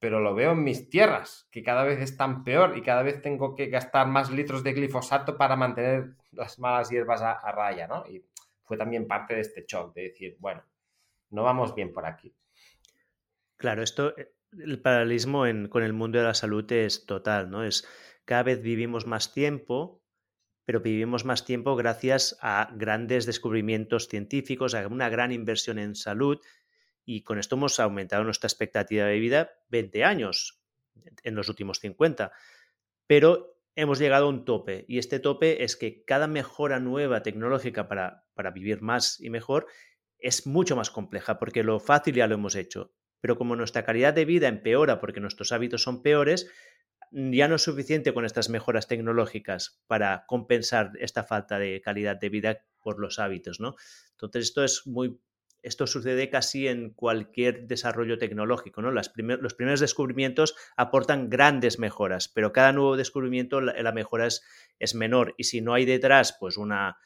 Pero 0.00 0.18
lo 0.18 0.34
veo 0.34 0.50
en 0.50 0.64
mis 0.64 0.90
tierras, 0.90 1.46
que 1.52 1.62
cada 1.62 1.84
vez 1.84 2.00
están 2.00 2.42
peor 2.42 2.76
y 2.76 2.82
cada 2.82 3.04
vez 3.04 3.22
tengo 3.22 3.54
que 3.54 3.68
gastar 3.68 4.08
más 4.08 4.32
litros 4.32 4.64
de 4.64 4.72
glifosato 4.72 5.38
para 5.38 5.54
mantener 5.54 6.16
las 6.32 6.58
malas 6.58 6.90
hierbas 6.90 7.22
a, 7.22 7.52
raya, 7.52 7.86
¿no? 7.86 8.04
Y 8.08 8.26
fue 8.64 8.76
también 8.76 9.06
parte 9.06 9.34
de 9.34 9.42
este 9.42 9.64
shock, 9.64 9.94
de 9.94 10.02
decir, 10.02 10.36
bueno, 10.40 10.64
no 11.30 11.44
vamos 11.44 11.72
bien 11.72 11.92
por 11.92 12.04
aquí. 12.04 12.34
Claro, 13.56 13.84
esto, 13.84 14.12
el 14.50 14.82
paralelismo 14.82 15.44
con 15.68 15.84
el 15.84 15.92
mundo 15.92 16.18
de 16.18 16.24
la 16.24 16.34
salud 16.34 16.70
es 16.72 17.06
total, 17.06 17.48
¿no? 17.48 17.62
Es 17.62 17.86
cada 18.24 18.42
vez 18.42 18.60
vivimos 18.60 19.06
más 19.06 19.32
tiempo, 19.32 19.99
pero 20.64 20.80
vivimos 20.80 21.24
más 21.24 21.44
tiempo 21.44 21.76
gracias 21.76 22.36
a 22.40 22.70
grandes 22.74 23.26
descubrimientos 23.26 24.08
científicos, 24.08 24.74
a 24.74 24.86
una 24.86 25.08
gran 25.08 25.32
inversión 25.32 25.78
en 25.78 25.94
salud 25.94 26.40
y 27.04 27.22
con 27.22 27.38
esto 27.38 27.56
hemos 27.56 27.80
aumentado 27.80 28.24
nuestra 28.24 28.46
expectativa 28.46 29.04
de 29.06 29.18
vida 29.18 29.50
20 29.70 30.04
años 30.04 30.62
en 31.22 31.34
los 31.34 31.48
últimos 31.48 31.80
50. 31.80 32.32
Pero 33.06 33.58
hemos 33.74 33.98
llegado 33.98 34.26
a 34.26 34.28
un 34.28 34.44
tope 34.44 34.84
y 34.88 34.98
este 34.98 35.18
tope 35.18 35.64
es 35.64 35.76
que 35.76 36.04
cada 36.04 36.26
mejora 36.26 36.78
nueva 36.78 37.22
tecnológica 37.22 37.88
para, 37.88 38.24
para 38.34 38.50
vivir 38.50 38.82
más 38.82 39.20
y 39.20 39.30
mejor 39.30 39.66
es 40.18 40.46
mucho 40.46 40.76
más 40.76 40.90
compleja 40.90 41.38
porque 41.38 41.64
lo 41.64 41.80
fácil 41.80 42.14
ya 42.14 42.26
lo 42.26 42.34
hemos 42.34 42.54
hecho. 42.54 42.92
Pero 43.20 43.36
como 43.36 43.56
nuestra 43.56 43.84
calidad 43.84 44.14
de 44.14 44.24
vida 44.24 44.48
empeora 44.48 45.00
porque 45.00 45.20
nuestros 45.20 45.52
hábitos 45.52 45.82
son 45.82 46.02
peores, 46.02 46.50
ya 47.10 47.48
no 47.48 47.56
es 47.56 47.62
suficiente 47.62 48.14
con 48.14 48.24
estas 48.24 48.48
mejoras 48.48 48.86
tecnológicas 48.86 49.80
para 49.86 50.24
compensar 50.26 50.92
esta 51.00 51.24
falta 51.24 51.58
de 51.58 51.80
calidad 51.80 52.16
de 52.16 52.28
vida 52.28 52.58
por 52.82 53.00
los 53.00 53.18
hábitos, 53.18 53.60
¿no? 53.60 53.74
Entonces 54.12 54.44
esto 54.44 54.64
es 54.64 54.86
muy 54.86 55.20
esto 55.62 55.86
sucede 55.86 56.30
casi 56.30 56.68
en 56.68 56.90
cualquier 56.90 57.66
desarrollo 57.66 58.18
tecnológico, 58.18 58.82
¿no? 58.82 58.90
los 58.90 59.10
primeros 59.10 59.80
descubrimientos 59.80 60.54
aportan 60.76 61.28
grandes 61.28 61.78
mejoras, 61.78 62.28
pero 62.28 62.52
cada 62.52 62.72
nuevo 62.72 62.96
descubrimiento 62.96 63.60
la, 63.60 63.92
mejora 63.92 64.26
es, 64.26 64.94
menor 64.94 65.34
y 65.36 65.44
si 65.44 65.60
no 65.60 65.74
hay 65.74 65.84
detrás 65.84 66.36
pues 66.38 66.56
una, 66.56 66.98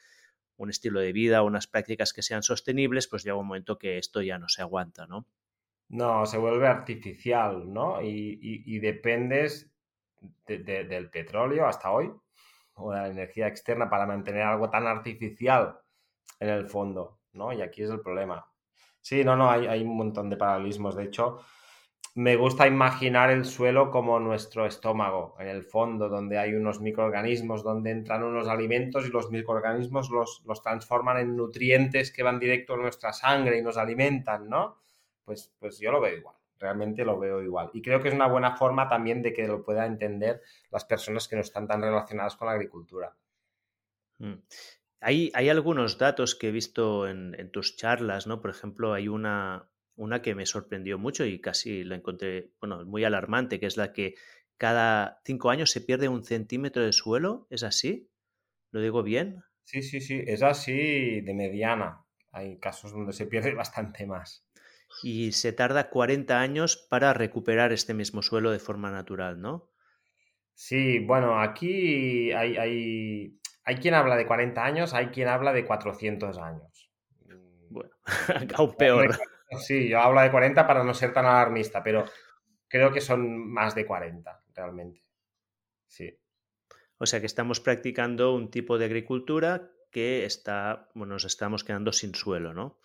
un 0.57 0.69
estilo 0.69 0.99
de 0.99 1.11
vida, 1.11 1.43
unas 1.43 1.67
prácticas 1.67 2.13
que 2.13 2.21
sean 2.21 2.43
sostenibles, 2.43 3.07
pues 3.07 3.23
llega 3.23 3.35
un 3.35 3.47
momento 3.47 3.77
que 3.77 3.97
esto 3.97 4.21
ya 4.21 4.37
no 4.37 4.47
se 4.47 4.61
aguanta, 4.61 5.05
¿no? 5.07 5.27
No, 5.87 6.25
se 6.25 6.39
vuelve 6.39 6.67
artificial, 6.67 7.71
¿no? 7.71 8.01
Y, 8.01 8.79
dependes 8.79 9.71
del 10.45 11.09
petróleo 11.09 11.67
hasta 11.67 11.91
hoy, 11.91 12.11
o 12.75 12.91
de 12.91 12.97
la 12.97 13.07
energía 13.07 13.47
externa 13.47 13.89
para 13.89 14.05
mantener 14.05 14.43
algo 14.43 14.69
tan 14.69 14.87
artificial 14.87 15.79
en 16.39 16.49
el 16.49 16.67
fondo, 16.67 17.19
¿no? 17.33 17.53
Y 17.53 17.61
aquí 17.61 17.83
es 17.83 17.89
el 17.89 18.01
problema. 18.01 18.45
Sí, 19.01 19.23
no, 19.23 19.35
no, 19.35 19.49
hay, 19.49 19.67
hay 19.67 19.81
un 19.83 19.95
montón 19.95 20.29
de 20.29 20.37
paralelismos. 20.37 20.95
De 20.95 21.03
hecho, 21.03 21.39
me 22.15 22.37
gusta 22.37 22.65
imaginar 22.65 23.29
el 23.29 23.43
suelo 23.43 23.91
como 23.91 24.19
nuestro 24.21 24.65
estómago, 24.65 25.35
en 25.37 25.49
el 25.49 25.63
fondo, 25.63 26.07
donde 26.07 26.37
hay 26.37 26.53
unos 26.53 26.79
microorganismos, 26.79 27.61
donde 27.61 27.91
entran 27.91 28.23
unos 28.23 28.47
alimentos 28.47 29.05
y 29.05 29.09
los 29.09 29.29
microorganismos 29.31 30.09
los, 30.09 30.41
los 30.45 30.61
transforman 30.61 31.17
en 31.17 31.35
nutrientes 31.35 32.13
que 32.13 32.23
van 32.23 32.39
directo 32.39 32.75
a 32.75 32.77
nuestra 32.77 33.11
sangre 33.11 33.57
y 33.57 33.61
nos 33.61 33.75
alimentan, 33.75 34.47
¿no? 34.47 34.77
Pues, 35.25 35.53
pues 35.59 35.77
yo 35.79 35.91
lo 35.91 35.99
veo 35.99 36.17
igual, 36.17 36.37
realmente 36.65 37.05
lo 37.05 37.19
veo 37.19 37.43
igual. 37.43 37.69
Y 37.73 37.81
creo 37.83 38.01
que 38.01 38.07
es 38.07 38.15
una 38.15 38.27
buena 38.27 38.57
forma 38.57 38.89
también 38.89 39.21
de 39.21 39.33
que 39.33 39.47
lo 39.47 39.63
puedan 39.63 39.93
entender 39.93 40.41
las 40.71 40.83
personas 40.83 41.27
que 41.27 41.35
no 41.35 41.41
están 41.41 41.67
tan 41.67 41.81
relacionadas 41.81 42.35
con 42.35 42.47
la 42.47 42.53
agricultura. 42.53 43.15
Mm. 44.17 44.33
Hay, 45.01 45.31
hay, 45.35 45.49
algunos 45.49 45.99
datos 45.99 46.33
que 46.33 46.47
he 46.47 46.51
visto 46.51 47.07
en, 47.07 47.35
en, 47.39 47.51
tus 47.51 47.75
charlas, 47.75 48.25
¿no? 48.25 48.41
Por 48.41 48.49
ejemplo, 48.49 48.93
hay 48.93 49.07
una, 49.07 49.69
una 49.95 50.23
que 50.23 50.33
me 50.33 50.47
sorprendió 50.47 50.97
mucho 50.97 51.25
y 51.25 51.39
casi 51.39 51.83
la 51.83 51.95
encontré, 51.95 52.49
bueno, 52.59 52.83
muy 52.85 53.03
alarmante, 53.03 53.59
que 53.59 53.67
es 53.67 53.77
la 53.77 53.93
que 53.93 54.15
cada 54.57 55.21
cinco 55.23 55.51
años 55.51 55.69
se 55.69 55.81
pierde 55.81 56.07
un 56.07 56.23
centímetro 56.23 56.83
de 56.83 56.93
suelo, 56.93 57.45
¿es 57.51 57.61
así? 57.61 58.09
¿Lo 58.71 58.81
digo 58.81 59.03
bien? 59.03 59.43
Sí, 59.63 59.83
sí, 59.83 60.01
sí, 60.01 60.23
es 60.25 60.41
así 60.41 61.21
de 61.21 61.33
mediana. 61.35 62.03
Hay 62.31 62.57
casos 62.57 62.91
donde 62.91 63.13
se 63.13 63.27
pierde 63.27 63.53
bastante 63.55 64.05
más. 64.07 64.45
Y 65.03 65.33
se 65.33 65.53
tarda 65.53 65.89
40 65.89 66.39
años 66.39 66.77
para 66.77 67.13
recuperar 67.13 67.73
este 67.73 67.93
mismo 67.93 68.21
suelo 68.21 68.51
de 68.51 68.59
forma 68.59 68.91
natural, 68.91 69.41
¿no? 69.41 69.69
Sí, 70.53 70.99
bueno, 70.99 71.41
aquí 71.41 72.31
hay, 72.31 72.55
hay, 72.55 73.39
hay 73.65 73.75
quien 73.75 73.93
habla 73.93 74.15
de 74.15 74.25
40 74.25 74.63
años, 74.63 74.93
hay 74.93 75.07
quien 75.07 75.27
habla 75.27 75.51
de 75.51 75.65
400 75.65 76.37
años. 76.37 76.89
Bueno, 77.69 77.91
aún 78.55 78.75
peor. 78.75 79.17
Sí, 79.59 79.89
yo 79.89 79.99
hablo 79.99 80.21
de 80.21 80.31
40 80.31 80.65
para 80.65 80.83
no 80.83 80.93
ser 80.93 81.13
tan 81.13 81.25
alarmista, 81.25 81.83
pero 81.83 82.05
creo 82.67 82.91
que 82.91 83.01
son 83.01 83.51
más 83.51 83.75
de 83.75 83.85
40 83.85 84.43
realmente. 84.55 85.03
Sí. 85.87 86.17
O 86.97 87.05
sea 87.05 87.19
que 87.19 87.25
estamos 87.25 87.59
practicando 87.59 88.33
un 88.33 88.49
tipo 88.49 88.77
de 88.77 88.85
agricultura 88.85 89.71
que 89.91 90.25
está, 90.25 90.89
bueno, 90.93 91.13
nos 91.13 91.25
estamos 91.25 91.63
quedando 91.63 91.91
sin 91.91 92.15
suelo, 92.15 92.53
¿no? 92.53 92.79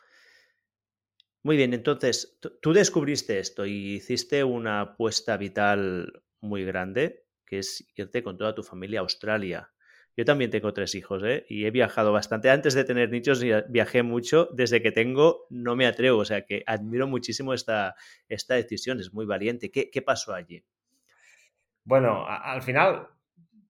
Muy 1.42 1.56
bien, 1.56 1.72
entonces 1.72 2.38
tú 2.60 2.72
descubriste 2.72 3.38
esto 3.38 3.64
y 3.64 3.94
hiciste 3.94 4.44
una 4.44 4.82
apuesta 4.82 5.36
vital 5.38 6.22
muy 6.40 6.64
grande, 6.64 7.24
que 7.46 7.58
es 7.58 7.90
irte 7.96 8.22
con 8.22 8.36
toda 8.36 8.54
tu 8.54 8.62
familia 8.62 9.00
a 9.00 9.02
Australia. 9.02 9.72
Yo 10.16 10.24
también 10.26 10.50
tengo 10.50 10.74
tres 10.74 10.94
hijos, 10.94 11.22
¿eh? 11.24 11.46
Y 11.48 11.64
he 11.64 11.70
viajado 11.70 12.12
bastante. 12.12 12.50
Antes 12.50 12.74
de 12.74 12.84
tener 12.84 13.10
nichos 13.10 13.42
viajé 13.68 14.02
mucho. 14.02 14.50
Desde 14.52 14.82
que 14.82 14.92
tengo 14.92 15.46
no 15.48 15.76
me 15.76 15.86
atrevo. 15.86 16.18
O 16.18 16.24
sea 16.24 16.44
que 16.44 16.62
admiro 16.66 17.06
muchísimo 17.06 17.54
esta, 17.54 17.94
esta 18.28 18.54
decisión. 18.54 19.00
Es 19.00 19.14
muy 19.14 19.24
valiente. 19.24 19.70
¿Qué, 19.70 19.90
qué 19.90 20.02
pasó 20.02 20.34
allí? 20.34 20.62
Bueno, 21.84 22.26
al 22.26 22.60
final, 22.60 23.08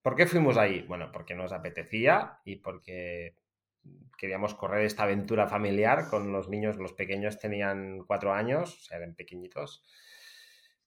¿por 0.02 0.16
qué 0.16 0.26
fuimos 0.26 0.56
ahí? 0.56 0.82
Bueno, 0.88 1.12
porque 1.12 1.34
nos 1.34 1.52
apetecía 1.52 2.40
y 2.44 2.56
porque 2.56 3.36
queríamos 4.16 4.54
correr 4.54 4.84
esta 4.84 5.04
aventura 5.04 5.46
familiar 5.46 6.08
con 6.10 6.30
los 6.32 6.48
niños. 6.48 6.76
Los 6.76 6.92
pequeños 6.92 7.38
tenían 7.38 8.04
cuatro 8.06 8.34
años, 8.34 8.76
o 8.76 8.82
sea, 8.82 8.98
eran 8.98 9.14
pequeñitos. 9.14 9.82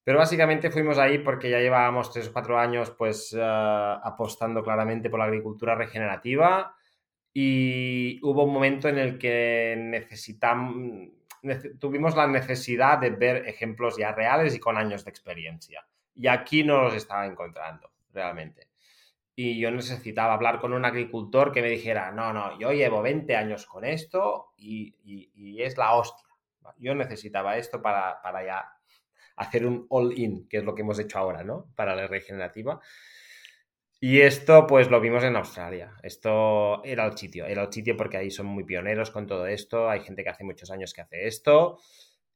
Pero 0.04 0.20
básicamente 0.20 0.70
fuimos 0.70 0.98
ahí 0.98 1.20
porque 1.20 1.50
ya 1.50 1.60
llevábamos 1.60 2.12
tres 2.12 2.28
o 2.28 2.34
cuatro 2.34 2.60
años 2.60 2.92
pues 2.92 3.34
eh, 3.34 3.42
apostando 3.42 4.62
claramente 4.62 5.10
por 5.10 5.20
la 5.20 5.26
agricultura 5.26 5.76
regenerativa 5.76 6.76
y 7.34 8.20
hubo 8.22 8.44
un 8.44 8.54
momento 8.54 8.90
en 8.90 9.00
el 9.00 9.18
que 9.18 9.76
necesitamos, 9.78 11.10
tuvimos 11.80 12.16
la 12.16 12.28
necesidad 12.28 13.00
de 13.00 13.12
ver 13.12 13.48
ejemplos 13.48 13.98
ya 13.98 14.12
reales 14.12 14.54
y 14.54 14.60
con 14.60 14.78
años 14.78 15.06
de 15.06 15.10
experiencia. 15.10 15.88
Y 16.16 16.28
aquí 16.28 16.64
no 16.64 16.84
los 16.84 16.94
estaba 16.94 17.26
encontrando 17.26 17.90
realmente. 18.14 18.73
Y 19.36 19.60
yo 19.60 19.72
necesitaba 19.72 20.34
hablar 20.34 20.60
con 20.60 20.74
un 20.74 20.86
agricultor 20.86 21.52
que 21.52 21.62
me 21.62 21.70
dijera, 21.70 22.12
no, 22.12 22.34
no, 22.34 22.60
yo 22.60 22.72
llevo 22.72 23.02
20 23.02 23.36
años 23.36 23.66
con 23.66 23.84
esto 23.84 24.54
y, 24.58 24.96
y, 25.04 25.62
es 25.62 25.78
la 25.78 25.94
hostia. 25.94 26.28
Yo 26.78 26.94
necesitaba 26.94 27.58
esto 27.58 27.82
para, 27.82 28.22
para 28.22 28.46
ya 28.46 28.70
hacer 29.36 29.66
un 29.66 29.88
all-in, 29.90 30.48
que 30.48 30.58
es 30.58 30.64
lo 30.64 30.76
que 30.76 30.82
hemos 30.84 31.00
hecho 31.00 31.18
ahora, 31.18 31.44
¿no? 31.44 31.68
Para 31.76 31.96
la 31.96 32.08
regenerativa. 32.08 32.80
Y 34.00 34.20
esto, 34.20 34.68
pues 34.68 34.90
lo 34.90 35.00
vimos 35.00 35.24
en 35.24 35.38
Australia. 35.38 35.94
Esto 36.04 36.84
era 36.84 37.06
el 37.06 37.18
sitio, 37.18 37.46
era 37.46 37.64
el 37.64 37.72
sitio 37.72 37.96
porque 37.96 38.18
ahí 38.18 38.30
son 38.30 38.48
muy 38.48 38.66
pioneros 38.66 39.12
con 39.12 39.26
todo 39.26 39.48
esto. 39.48 39.90
Hay 39.90 40.02
gente 40.02 40.26
que 40.26 40.30
hace 40.30 40.44
muchos 40.44 40.70
años 40.72 40.94
que 40.94 41.00
hace 41.00 41.26
esto. 41.26 41.80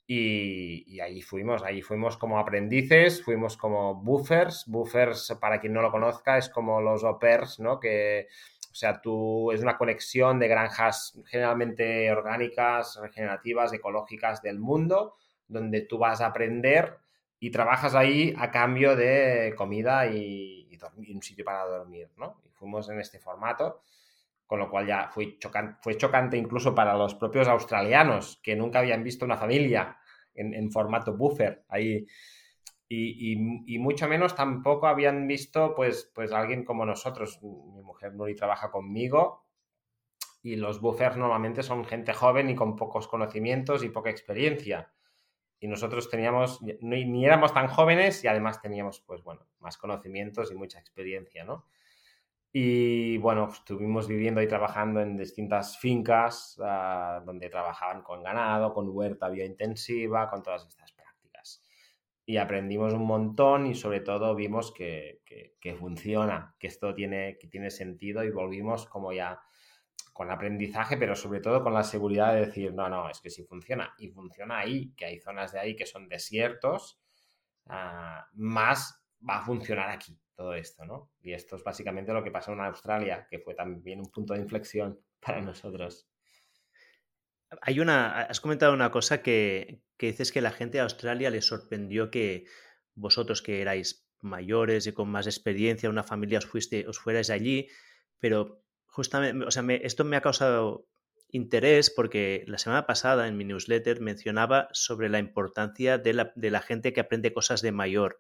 Y, 0.09 0.85
y 0.87 1.01
ahí 1.01 1.21
fuimos, 1.21 1.63
ahí 1.63 1.81
fuimos 1.81 2.15
como 2.15 2.39
aprendices, 2.39 3.21
fuimos 3.21 3.57
como 3.57 3.95
buffers. 3.95 4.65
Buffers, 4.65 5.37
para 5.39 5.59
quien 5.59 5.73
no 5.73 5.81
lo 5.81 5.91
conozca, 5.91 6.37
es 6.37 6.49
como 6.49 6.81
los 6.81 7.03
opers, 7.03 7.59
¿no? 7.59 7.79
Que, 7.79 8.27
o 8.71 8.75
sea, 8.75 9.01
tú 9.01 9.51
es 9.51 9.61
una 9.61 9.77
conexión 9.77 10.39
de 10.39 10.47
granjas 10.47 11.19
generalmente 11.25 12.09
orgánicas, 12.11 12.97
regenerativas, 13.01 13.73
ecológicas 13.73 14.41
del 14.41 14.59
mundo 14.59 15.15
donde 15.47 15.81
tú 15.81 15.97
vas 15.97 16.21
a 16.21 16.27
aprender 16.27 16.97
y 17.39 17.51
trabajas 17.51 17.95
ahí 17.95 18.33
a 18.37 18.51
cambio 18.51 18.95
de 18.95 19.53
comida 19.55 20.07
y, 20.07 20.65
un 21.09 21.23
sitio 21.23 21.43
para 21.43 21.65
dormir, 21.65 22.09
¿no? 22.17 22.39
Y 22.45 22.49
fuimos 22.49 22.87
en 22.89 22.99
este 22.99 23.19
formato, 23.19 23.81
con 24.47 24.59
lo 24.59 24.69
cual 24.69 24.87
ya 24.87 25.09
fue 25.09 25.37
chocante, 25.37 25.77
fue 25.81 25.97
chocante 25.97 26.37
incluso 26.37 26.73
para 26.73 26.95
los 26.95 27.13
propios 27.15 27.47
australianos, 27.47 28.39
que 28.41 28.55
nunca 28.55 28.79
habían 28.79 29.03
visto 29.03 29.25
una 29.25 29.37
familia 29.37 29.97
en, 30.33 30.71
formato 30.71 31.15
buffer 31.15 31.65
ahí. 31.69 32.07
Y, 32.89 33.35
mucho 33.79 34.07
menos 34.07 34.33
tampoco 34.33 34.87
habían 34.87 35.27
visto 35.27 35.75
pues, 35.75 36.09
pues 36.15 36.31
alguien 36.31 36.63
como 36.63 36.85
nosotros. 36.85 37.39
Mi 37.43 37.83
mujer 37.83 38.13
Nuri 38.15 38.35
trabaja 38.35 38.71
conmigo 38.71 39.45
y 40.41 40.55
los 40.55 40.79
buffers 40.79 41.17
normalmente 41.17 41.61
son 41.61 41.83
gente 41.85 42.13
joven 42.13 42.49
y 42.49 42.55
con 42.55 42.75
pocos 42.75 43.07
conocimientos 43.07 43.83
y 43.83 43.89
poca 43.89 44.09
experiencia 44.09 44.91
y 45.59 45.67
nosotros 45.67 46.09
teníamos, 46.09 46.61
ni, 46.81 47.25
éramos 47.25 47.53
tan 47.53 47.67
jóvenes 47.67 48.23
y 48.23 48.27
además 48.27 48.61
teníamos, 48.61 48.99
pues 49.01 49.23
bueno, 49.23 49.47
más 49.59 49.77
conocimientos 49.77 50.51
y 50.51 50.55
mucha 50.55 50.79
experiencia, 50.79 51.43
¿no? 51.43 51.65
Y 52.59 53.19
bueno, 53.19 53.49
estuvimos 53.53 54.07
viviendo 54.07 54.41
y 54.41 54.47
trabajando 54.47 54.99
en 54.99 55.15
distintas 55.15 55.77
fincas 55.77 56.59
ah, 56.59 57.21
donde 57.23 57.49
trabajaban 57.49 58.01
con 58.01 58.23
ganado, 58.23 58.73
con 58.73 58.89
huerta 58.89 59.29
biointensiva, 59.29 60.27
con 60.27 60.41
todas 60.41 60.65
estas 60.65 60.91
prácticas. 60.91 61.63
Y 62.25 62.37
aprendimos 62.37 62.93
un 62.93 63.05
montón 63.05 63.67
y 63.67 63.75
sobre 63.75 63.99
todo 63.99 64.33
vimos 64.33 64.73
que, 64.73 65.21
que, 65.23 65.55
que 65.61 65.75
funciona, 65.75 66.55
que 66.57 66.65
esto 66.65 66.95
tiene, 66.95 67.37
que 67.39 67.47
tiene 67.47 67.69
sentido 67.69 68.23
y 68.23 68.31
volvimos 68.31 68.87
como 68.87 69.13
ya 69.13 69.39
con 70.11 70.31
aprendizaje, 70.31 70.97
pero 70.97 71.15
sobre 71.15 71.41
todo 71.41 71.61
con 71.61 71.75
la 71.75 71.83
seguridad 71.83 72.33
de 72.33 72.47
decir, 72.47 72.73
no, 72.73 72.89
no, 72.89 73.07
es 73.07 73.21
que 73.21 73.29
si 73.29 73.43
funciona 73.43 73.93
y 73.99 74.07
funciona 74.07 74.57
ahí, 74.57 74.95
que 74.95 75.05
hay 75.05 75.19
zonas 75.19 75.51
de 75.51 75.59
ahí 75.59 75.75
que 75.75 75.85
son 75.85 76.09
desiertos, 76.09 76.99
ah, 77.67 78.27
más 78.33 78.99
va 79.21 79.37
a 79.37 79.45
funcionar 79.45 79.91
aquí 79.91 80.19
todo 80.37 80.53
esto, 80.53 80.85
¿no? 80.85 81.11
Y 81.19 81.33
esto 81.33 81.55
es 81.55 81.63
básicamente 81.63 82.13
lo 82.13 82.23
que 82.23 82.31
pasó 82.31 82.53
en 82.53 82.61
Australia, 82.61 83.27
que 83.29 83.39
fue 83.39 83.55
también 83.55 83.99
un 83.99 84.11
punto 84.11 84.33
de 84.33 84.39
inflexión 84.39 85.01
para 85.19 85.41
nosotros. 85.41 86.07
Hay 87.61 87.79
una, 87.79 88.21
has 88.21 88.39
comentado 88.39 88.73
una 88.73 88.91
cosa 88.91 89.21
que, 89.21 89.81
que 89.97 90.07
dices 90.07 90.31
que 90.31 90.41
la 90.41 90.51
gente 90.51 90.77
de 90.77 90.83
Australia 90.83 91.29
le 91.29 91.41
sorprendió 91.41 92.11
que 92.11 92.45
vosotros 92.93 93.41
que 93.41 93.61
erais 93.61 94.07
mayores 94.21 94.87
y 94.87 94.93
con 94.93 95.09
más 95.09 95.27
experiencia, 95.27 95.89
una 95.89 96.03
familia 96.03 96.39
os 96.39 96.45
fuiste, 96.45 96.85
fuerais 96.93 97.29
allí, 97.29 97.69
pero 98.19 98.63
justamente, 98.85 99.45
o 99.45 99.51
sea, 99.51 99.63
esto 99.81 100.03
me 100.03 100.17
ha 100.17 100.21
causado 100.21 100.87
interés 101.29 101.89
porque 101.89 102.43
la 102.47 102.57
semana 102.57 102.85
pasada 102.85 103.27
en 103.27 103.37
mi 103.37 103.43
newsletter 103.43 104.01
mencionaba 104.01 104.69
sobre 104.71 105.09
la 105.09 105.19
importancia 105.19 105.97
de 105.97 106.13
la, 106.13 106.31
de 106.35 106.51
la 106.51 106.61
gente 106.61 106.93
que 106.93 107.01
aprende 107.01 107.33
cosas 107.33 107.61
de 107.61 107.71
mayor. 107.71 108.19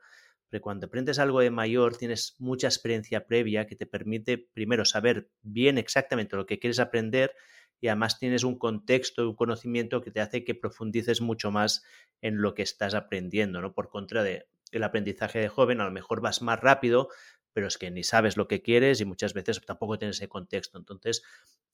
Porque 0.49 0.61
cuando 0.61 0.87
aprendes 0.87 1.19
algo 1.19 1.41
de 1.41 1.51
mayor 1.51 1.97
tienes 1.97 2.35
mucha 2.39 2.67
experiencia 2.67 3.27
previa 3.27 3.67
que 3.67 3.75
te 3.75 3.85
permite 3.85 4.37
primero 4.37 4.85
saber 4.85 5.29
bien 5.41 5.77
exactamente 5.77 6.35
lo 6.37 6.45
que 6.45 6.59
quieres 6.59 6.79
aprender 6.79 7.33
y 7.79 7.89
además 7.89 8.17
tienes 8.17 8.43
un 8.43 8.57
contexto, 8.57 9.29
un 9.29 9.35
conocimiento 9.35 10.01
que 10.01 10.11
te 10.11 10.21
hace 10.21 10.43
que 10.43 10.55
profundices 10.55 11.21
mucho 11.21 11.51
más 11.51 11.83
en 12.21 12.41
lo 12.41 12.53
que 12.53 12.63
estás 12.63 12.95
aprendiendo, 12.95 13.61
¿no? 13.61 13.73
Por 13.73 13.89
contra 13.89 14.23
de 14.23 14.47
el 14.71 14.83
aprendizaje 14.83 15.39
de 15.39 15.47
joven, 15.49 15.79
a 15.81 15.85
lo 15.85 15.91
mejor 15.91 16.21
vas 16.21 16.41
más 16.41 16.59
rápido, 16.59 17.09
pero 17.53 17.67
es 17.67 17.77
que 17.77 17.91
ni 17.91 18.03
sabes 18.03 18.37
lo 18.37 18.47
que 18.47 18.61
quieres 18.61 19.01
y 19.01 19.05
muchas 19.05 19.33
veces 19.33 19.61
tampoco 19.65 19.97
tienes 19.97 20.17
ese 20.17 20.27
contexto. 20.27 20.77
Entonces, 20.77 21.23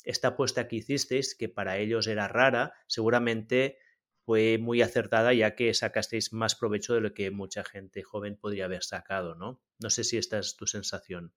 esta 0.03 0.29
apuesta 0.29 0.67
que 0.67 0.77
hicisteis, 0.77 1.35
que 1.35 1.49
para 1.49 1.77
ellos 1.77 2.07
era 2.07 2.27
rara, 2.27 2.73
seguramente 2.87 3.77
fue 4.25 4.57
muy 4.57 4.81
acertada 4.81 5.33
ya 5.33 5.55
que 5.55 5.73
sacasteis 5.73 6.33
más 6.33 6.55
provecho 6.55 6.93
de 6.93 7.01
lo 7.01 7.13
que 7.13 7.31
mucha 7.31 7.63
gente 7.63 8.03
joven 8.03 8.37
podría 8.37 8.65
haber 8.65 8.83
sacado, 8.83 9.35
¿no? 9.35 9.61
No 9.79 9.89
sé 9.89 10.03
si 10.03 10.17
esta 10.17 10.39
es 10.39 10.55
tu 10.55 10.67
sensación. 10.67 11.33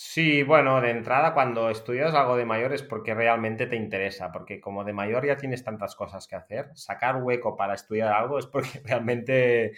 Sí, 0.00 0.44
bueno, 0.44 0.80
de 0.80 0.90
entrada 0.90 1.34
cuando 1.34 1.70
estudias 1.70 2.14
algo 2.14 2.36
de 2.36 2.44
mayor 2.44 2.72
es 2.72 2.84
porque 2.84 3.14
realmente 3.14 3.66
te 3.66 3.74
interesa, 3.74 4.30
porque 4.30 4.60
como 4.60 4.84
de 4.84 4.92
mayor 4.92 5.26
ya 5.26 5.36
tienes 5.36 5.64
tantas 5.64 5.96
cosas 5.96 6.28
que 6.28 6.36
hacer, 6.36 6.70
sacar 6.74 7.20
hueco 7.20 7.56
para 7.56 7.74
estudiar 7.74 8.12
algo 8.12 8.38
es 8.38 8.46
porque 8.46 8.80
realmente 8.84 9.72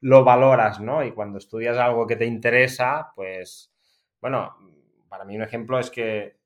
lo 0.00 0.22
valoras, 0.22 0.80
¿no? 0.80 1.02
Y 1.04 1.10
cuando 1.10 1.38
estudias 1.38 1.76
algo 1.76 2.06
que 2.06 2.14
te 2.14 2.24
interesa, 2.24 3.12
pues, 3.16 3.72
bueno, 4.20 4.54
para 5.08 5.24
mí 5.24 5.34
un 5.34 5.42
ejemplo 5.42 5.78
es 5.80 5.90
que 5.90 6.36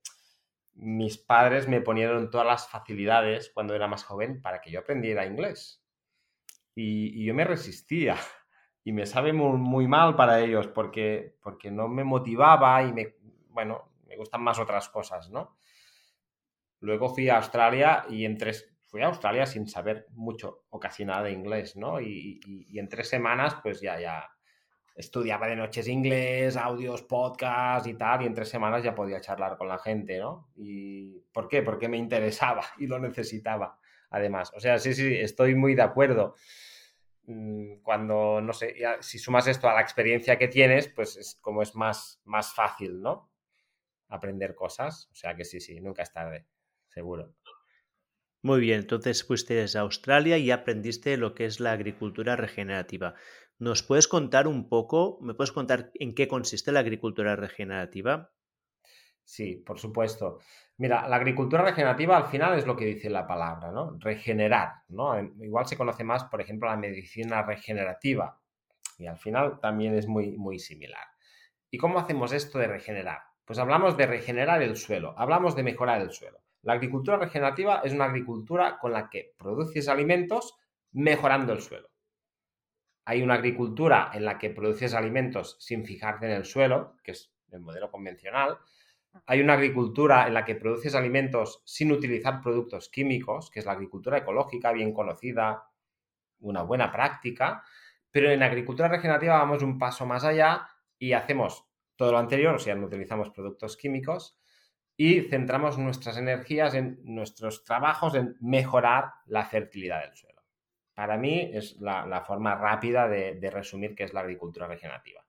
mis 0.78 1.18
padres 1.18 1.66
me 1.66 1.80
ponieron 1.80 2.30
todas 2.30 2.46
las 2.46 2.68
facilidades 2.68 3.50
cuando 3.52 3.74
era 3.74 3.88
más 3.88 4.04
joven 4.04 4.40
para 4.40 4.60
que 4.60 4.70
yo 4.70 4.80
aprendiera 4.80 5.26
inglés. 5.26 5.82
Y, 6.74 7.24
yo 7.24 7.34
me 7.34 7.44
resistía. 7.44 8.16
Y 8.84 8.92
me 8.92 9.04
sabe 9.04 9.34
muy, 9.34 9.86
mal 9.86 10.16
para 10.16 10.40
ellos 10.40 10.68
porque, 10.68 11.36
porque 11.42 11.70
no 11.70 11.88
me 11.88 12.04
motivaba 12.04 12.82
y 12.84 12.92
me, 12.94 13.16
bueno, 13.50 13.92
me 14.06 14.16
gustan 14.16 14.42
más 14.42 14.58
otras 14.58 14.88
cosas, 14.88 15.28
¿no? 15.28 15.58
Luego 16.80 17.10
fui 17.10 17.28
a 17.28 17.36
Australia 17.36 18.06
y 18.08 18.24
en 18.24 18.38
tres, 18.38 18.74
fui 18.86 19.02
a 19.02 19.08
Australia 19.08 19.44
sin 19.44 19.68
saber 19.68 20.06
mucho 20.12 20.64
o 20.70 20.80
casi 20.80 21.04
nada 21.04 21.24
de 21.24 21.32
inglés, 21.32 21.76
¿no? 21.76 22.00
Y, 22.00 22.40
y 22.46 22.78
en 22.78 22.88
tres 22.88 23.10
semanas 23.10 23.56
pues 23.62 23.82
ya, 23.82 24.00
ya, 24.00 24.26
estudiaba 24.98 25.46
de 25.46 25.54
noches 25.54 25.86
inglés, 25.86 26.56
audios, 26.56 27.02
podcasts 27.02 27.88
y 27.88 27.94
tal, 27.94 28.22
y 28.22 28.26
en 28.26 28.34
tres 28.34 28.48
semanas 28.48 28.82
ya 28.82 28.96
podía 28.96 29.20
charlar 29.20 29.56
con 29.56 29.68
la 29.68 29.78
gente, 29.78 30.18
¿no? 30.18 30.50
¿Y 30.56 31.20
por 31.32 31.46
qué? 31.46 31.62
Porque 31.62 31.88
me 31.88 31.96
interesaba 31.96 32.64
y 32.78 32.88
lo 32.88 32.98
necesitaba, 32.98 33.78
además. 34.10 34.52
O 34.56 34.60
sea, 34.60 34.78
sí, 34.78 34.94
sí, 34.94 35.14
estoy 35.14 35.54
muy 35.54 35.76
de 35.76 35.82
acuerdo. 35.82 36.34
Mm, 37.26 37.80
cuando, 37.82 38.40
no 38.40 38.52
sé, 38.52 38.74
si 39.00 39.20
sumas 39.20 39.46
esto 39.46 39.68
a 39.68 39.74
la 39.74 39.82
experiencia 39.82 40.36
que 40.36 40.48
tienes, 40.48 40.88
pues 40.88 41.16
es 41.16 41.36
como 41.36 41.62
es 41.62 41.76
más, 41.76 42.20
más 42.24 42.52
fácil, 42.52 43.00
¿no? 43.00 43.30
Aprender 44.08 44.56
cosas. 44.56 45.08
O 45.12 45.14
sea 45.14 45.36
que 45.36 45.44
sí, 45.44 45.60
sí, 45.60 45.80
nunca 45.80 46.02
es 46.02 46.12
tarde, 46.12 46.44
seguro. 46.88 47.32
Muy 48.40 48.60
bien, 48.60 48.80
entonces 48.80 49.24
fuiste 49.24 49.64
a 49.74 49.80
Australia 49.80 50.38
y 50.38 50.50
aprendiste 50.50 51.16
lo 51.16 51.34
que 51.34 51.44
es 51.44 51.58
la 51.60 51.72
agricultura 51.72 52.36
regenerativa. 52.36 53.14
¿Nos 53.58 53.82
puedes 53.82 54.06
contar 54.06 54.46
un 54.46 54.68
poco, 54.68 55.18
me 55.20 55.34
puedes 55.34 55.50
contar 55.50 55.90
en 55.94 56.14
qué 56.14 56.28
consiste 56.28 56.70
la 56.70 56.80
agricultura 56.80 57.34
regenerativa? 57.34 58.30
Sí, 59.24 59.56
por 59.56 59.78
supuesto. 59.78 60.38
Mira, 60.76 61.08
la 61.08 61.16
agricultura 61.16 61.62
regenerativa 61.62 62.16
al 62.16 62.26
final 62.26 62.56
es 62.56 62.66
lo 62.66 62.76
que 62.76 62.84
dice 62.84 63.10
la 63.10 63.26
palabra, 63.26 63.72
¿no? 63.72 63.98
Regenerar, 63.98 64.84
¿no? 64.88 65.18
Igual 65.40 65.66
se 65.66 65.76
conoce 65.76 66.04
más, 66.04 66.24
por 66.24 66.40
ejemplo, 66.40 66.68
la 66.68 66.76
medicina 66.76 67.42
regenerativa 67.42 68.40
y 68.96 69.06
al 69.06 69.18
final 69.18 69.58
también 69.60 69.94
es 69.96 70.06
muy, 70.06 70.36
muy 70.36 70.58
similar. 70.58 71.04
¿Y 71.70 71.78
cómo 71.78 71.98
hacemos 71.98 72.32
esto 72.32 72.58
de 72.58 72.68
regenerar? 72.68 73.22
Pues 73.44 73.58
hablamos 73.58 73.96
de 73.96 74.06
regenerar 74.06 74.62
el 74.62 74.76
suelo, 74.76 75.14
hablamos 75.18 75.56
de 75.56 75.62
mejorar 75.62 76.00
el 76.00 76.12
suelo. 76.12 76.38
La 76.62 76.74
agricultura 76.74 77.16
regenerativa 77.16 77.80
es 77.84 77.92
una 77.92 78.06
agricultura 78.06 78.78
con 78.78 78.92
la 78.92 79.08
que 79.08 79.34
produces 79.36 79.88
alimentos 79.88 80.54
mejorando 80.92 81.52
el 81.52 81.60
suelo. 81.60 81.88
Hay 83.08 83.22
una 83.22 83.36
agricultura 83.36 84.10
en 84.12 84.26
la 84.26 84.36
que 84.36 84.50
produces 84.50 84.92
alimentos 84.92 85.56
sin 85.60 85.82
fijarte 85.86 86.26
en 86.26 86.32
el 86.32 86.44
suelo, 86.44 86.98
que 87.02 87.12
es 87.12 87.32
el 87.50 87.60
modelo 87.60 87.90
convencional. 87.90 88.58
Hay 89.24 89.40
una 89.40 89.54
agricultura 89.54 90.26
en 90.26 90.34
la 90.34 90.44
que 90.44 90.56
produces 90.56 90.94
alimentos 90.94 91.62
sin 91.64 91.90
utilizar 91.90 92.42
productos 92.42 92.90
químicos, 92.90 93.50
que 93.50 93.60
es 93.60 93.64
la 93.64 93.72
agricultura 93.72 94.18
ecológica, 94.18 94.72
bien 94.72 94.92
conocida, 94.92 95.70
una 96.40 96.60
buena 96.60 96.92
práctica. 96.92 97.64
Pero 98.10 98.30
en 98.30 98.42
agricultura 98.42 98.88
regenerativa 98.88 99.38
vamos 99.38 99.62
un 99.62 99.78
paso 99.78 100.04
más 100.04 100.24
allá 100.24 100.68
y 100.98 101.14
hacemos 101.14 101.64
todo 101.96 102.12
lo 102.12 102.18
anterior, 102.18 102.56
o 102.56 102.58
sea, 102.58 102.74
no 102.74 102.88
utilizamos 102.88 103.30
productos 103.30 103.78
químicos 103.78 104.38
y 104.98 105.22
centramos 105.22 105.78
nuestras 105.78 106.18
energías 106.18 106.74
en 106.74 107.00
nuestros 107.04 107.64
trabajos 107.64 108.16
en 108.16 108.36
mejorar 108.42 109.14
la 109.24 109.46
fertilidad 109.46 110.02
del 110.02 110.14
suelo. 110.14 110.27
Para 110.98 111.16
mí 111.16 111.48
es 111.54 111.76
la, 111.80 112.24
forma 112.26 112.56
rápida 112.56 113.06
de, 113.06 113.50
resumir 113.52 113.94
qué 113.94 114.02
es 114.02 114.12
la 114.12 114.18
agricultura 114.18 114.66
regenerativa. 114.66 115.24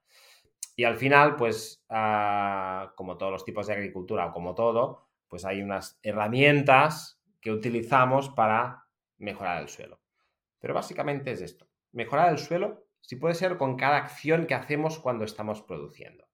Y 0.75 0.83
al 0.83 0.95
final, 0.95 1.35
pues, 1.35 1.85
ah, 1.89 2.91
como 2.95 3.19
todos 3.19 3.31
los 3.31 3.45
tipos 3.45 3.67
de 3.67 3.73
agricultura 3.73 4.25
o 4.25 4.31
como 4.31 4.55
todo, 4.55 5.05
pues 5.27 5.45
hay 5.45 5.61
unas 5.61 5.99
herramientas 6.01 7.21
que 7.39 7.51
utilizamos 7.51 8.29
para 8.29 8.87
mejorar 9.19 9.61
el 9.61 9.69
suelo. 9.69 10.01
Pero 10.57 10.73
básicamente 10.73 11.33
es 11.33 11.41
esto. 11.41 11.69
Mejorar 11.91 12.31
el 12.31 12.39
suelo, 12.39 12.87
si 13.01 13.17
puede 13.17 13.35
ser 13.35 13.57
con 13.57 13.77
cada 13.77 13.97
acción 13.97 14.47
que 14.47 14.55
hacemos 14.55 14.97
cuando 14.97 15.23
estamos 15.23 15.61
produciendo. 15.61 16.28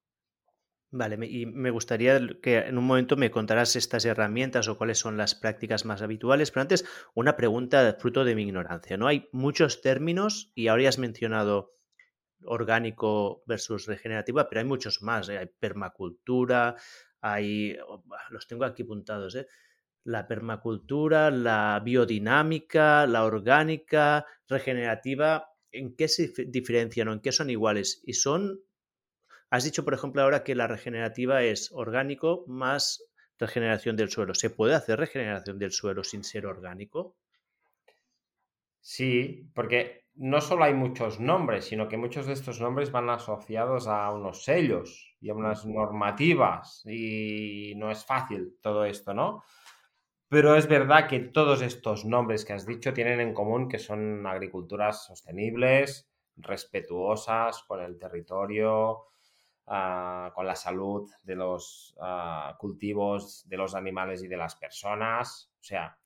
Vale, 0.97 1.17
y 1.27 1.45
me 1.45 1.71
gustaría 1.71 2.21
que 2.41 2.59
en 2.59 2.77
un 2.77 2.85
momento 2.85 3.17
me 3.17 3.29
contaras 3.29 3.75
estas 3.75 4.05
herramientas 4.05 4.69
o 4.69 4.77
cuáles 4.77 4.97
son 4.97 5.17
las 5.17 5.35
prácticas 5.35 5.83
más 5.83 6.01
habituales, 6.01 6.51
pero 6.51 6.61
antes 6.61 6.85
una 7.13 7.35
pregunta 7.35 7.97
fruto 7.99 8.23
de 8.23 8.33
mi 8.33 8.43
ignorancia, 8.43 8.95
¿no? 8.95 9.07
Hay 9.07 9.27
muchos 9.33 9.81
términos 9.81 10.53
y 10.55 10.69
ahora 10.69 10.83
ya 10.83 10.89
has 10.89 10.97
mencionado 10.97 11.73
orgánico 12.45 13.43
versus 13.45 13.87
regenerativa, 13.87 14.47
pero 14.47 14.61
hay 14.61 14.67
muchos 14.67 15.01
más, 15.01 15.27
¿eh? 15.27 15.37
hay 15.37 15.47
permacultura, 15.59 16.77
hay, 17.19 17.75
oh, 17.85 18.01
los 18.29 18.47
tengo 18.47 18.63
aquí 18.63 18.83
apuntados, 18.83 19.35
¿eh? 19.35 19.47
la 20.05 20.29
permacultura, 20.29 21.29
la 21.29 21.81
biodinámica, 21.83 23.05
la 23.05 23.25
orgánica, 23.25 24.25
regenerativa, 24.47 25.49
¿en 25.73 25.93
qué 25.97 26.07
se 26.07 26.31
diferencian 26.47 27.09
o 27.09 27.13
en 27.13 27.19
qué 27.19 27.33
son 27.33 27.49
iguales? 27.49 28.01
¿Y 28.05 28.13
son 28.13 28.61
Has 29.49 29.63
dicho, 29.63 29.85
por 29.85 29.93
ejemplo, 29.93 30.21
ahora 30.21 30.43
que 30.43 30.55
la 30.55 30.67
regenerativa 30.67 31.43
es 31.43 31.71
orgánico 31.71 32.43
más 32.47 33.03
regeneración 33.37 33.95
del 33.95 34.09
suelo. 34.09 34.33
¿Se 34.33 34.49
puede 34.49 34.75
hacer 34.75 34.99
regeneración 34.99 35.59
del 35.59 35.71
suelo 35.71 36.03
sin 36.03 36.23
ser 36.23 36.45
orgánico? 36.45 37.15
Sí, 38.79 39.49
porque 39.53 40.05
no 40.15 40.41
solo 40.41 40.63
hay 40.63 40.73
muchos 40.73 41.19
nombres, 41.19 41.65
sino 41.65 41.87
que 41.87 41.97
muchos 41.97 42.27
de 42.27 42.33
estos 42.33 42.61
nombres 42.61 42.91
van 42.91 43.09
asociados 43.09 43.87
a 43.87 44.11
unos 44.11 44.43
sellos 44.43 45.15
y 45.19 45.29
a 45.29 45.33
unas 45.33 45.65
normativas 45.65 46.83
y 46.85 47.73
no 47.75 47.91
es 47.91 48.05
fácil 48.05 48.57
todo 48.61 48.85
esto, 48.85 49.13
¿no? 49.13 49.43
Pero 50.29 50.55
es 50.55 50.67
verdad 50.67 51.07
que 51.07 51.19
todos 51.19 51.61
estos 51.61 52.05
nombres 52.05 52.45
que 52.45 52.53
has 52.53 52.65
dicho 52.65 52.93
tienen 52.93 53.19
en 53.19 53.33
común 53.33 53.67
que 53.67 53.79
son 53.79 54.25
agriculturas 54.25 55.05
sostenibles, 55.05 56.09
respetuosas 56.37 57.63
con 57.63 57.81
el 57.81 57.97
territorio, 57.97 59.05
Ah, 59.67 60.31
con 60.35 60.45
la 60.45 60.55
salud 60.55 61.09
de 61.23 61.35
los 61.35 61.95
ah, 61.99 62.55
cultivos, 62.59 63.49
de 63.49 63.57
los 63.57 63.73
animales 63.73 64.23
y 64.23 64.27
de 64.27 64.37
las 64.37 64.55
personas. 64.55 65.51
O 65.59 65.63
sea, 65.63 65.97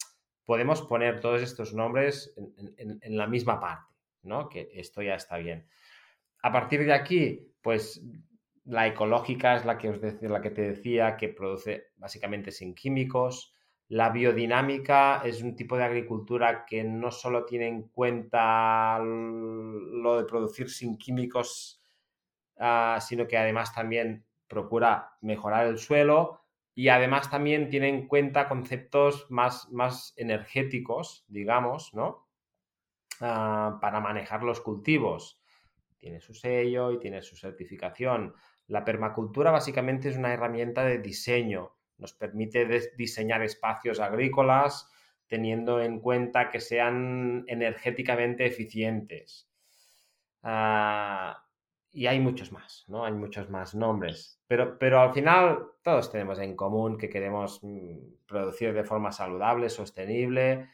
podemos 0.45 0.81
poner 0.83 1.19
todos 1.19 1.41
estos 1.41 1.73
nombres 1.73 2.33
en, 2.77 3.17
la 3.17 3.27
misma 3.27 3.59
parte, 3.59 3.93
¿no? 4.23 4.47
Que 4.47 4.69
esto 4.73 5.01
ya 5.01 5.15
está 5.15 5.37
bien. 5.37 5.67
A 6.41 6.53
partir 6.53 6.85
de 6.85 6.93
aquí, 6.93 7.53
pues 7.61 8.01
la 8.63 8.87
ecológica 8.87 9.57
es 9.57 9.65
la 9.65 9.77
que, 9.77 9.91
la 10.21 10.39
que 10.39 10.51
te 10.51 10.61
decía, 10.61 11.17
que 11.17 11.27
produce 11.27 11.87
básicamente 11.97 12.51
sin 12.51 12.73
químicos. 12.73 13.53
La 13.89 14.09
biodinámica 14.09 15.21
es 15.25 15.41
un 15.41 15.57
tipo 15.57 15.75
de 15.75 15.83
agricultura 15.83 16.63
que 16.65 16.85
no 16.85 17.11
solo 17.11 17.43
tiene 17.43 17.67
en 17.67 17.89
cuenta 17.89 18.99
lo 18.99 20.17
de 20.17 20.23
producir 20.23 20.69
sin 20.69 20.97
químicos 20.97 21.78
Ah, 22.59 22.99
sino 23.01 23.25
que 23.25 23.37
además 23.37 23.73
también 23.73 24.25
procura 24.47 25.17
mejorar 25.21 25.67
el 25.67 25.77
suelo 25.77 26.41
y 26.75 26.89
además 26.89 27.29
también 27.29 27.69
tiene 27.69 27.87
en 27.87 28.05
cuenta 28.05 28.49
conceptos 28.49 29.27
más, 29.29 29.69
más 29.71 30.13
energéticos, 30.17 31.23
digamos, 31.29 31.93
¿no? 31.93 32.27
Ah, 33.21 33.77
para 33.81 34.01
manejar 34.01 34.43
los 34.43 34.59
cultivos. 34.59 35.41
Tiene 35.99 36.19
su 36.19 36.33
sello 36.33 36.91
y 36.91 36.99
tiene 36.99 37.21
su 37.21 37.37
certificación. 37.37 38.33
La 38.67 38.83
permacultura 38.83 39.51
básicamente 39.51 40.09
es 40.09 40.17
una 40.17 40.33
herramienta 40.33 40.83
de 40.83 40.99
diseño. 40.99 41.75
Nos 41.97 42.13
permite 42.13 42.65
diseñar 42.97 43.41
espacios 43.41 44.01
agrícolas 44.01 44.91
teniendo 45.27 45.81
en 45.81 45.99
cuenta 45.99 46.49
que 46.49 46.59
sean 46.59 47.45
energéticamente 47.47 48.45
eficientes. 48.45 49.49
Ah, 50.43 51.45
y 51.91 52.07
hay 52.07 52.19
muchos 52.19 52.51
más, 52.51 52.85
¿no? 52.87 53.03
Hay 53.05 53.13
muchos 53.13 53.49
más 53.49 53.73
nombres. 53.73 54.39
Pero, 54.47 54.77
pero 54.77 55.01
al 55.01 55.13
final 55.13 55.65
todos 55.81 56.11
tenemos 56.11 56.39
en 56.39 56.55
común 56.55 56.97
que 56.97 57.09
queremos 57.09 57.59
mm, 57.63 58.25
producir 58.27 58.73
de 58.73 58.83
forma 58.83 59.11
saludable, 59.11 59.69
sostenible. 59.69 60.69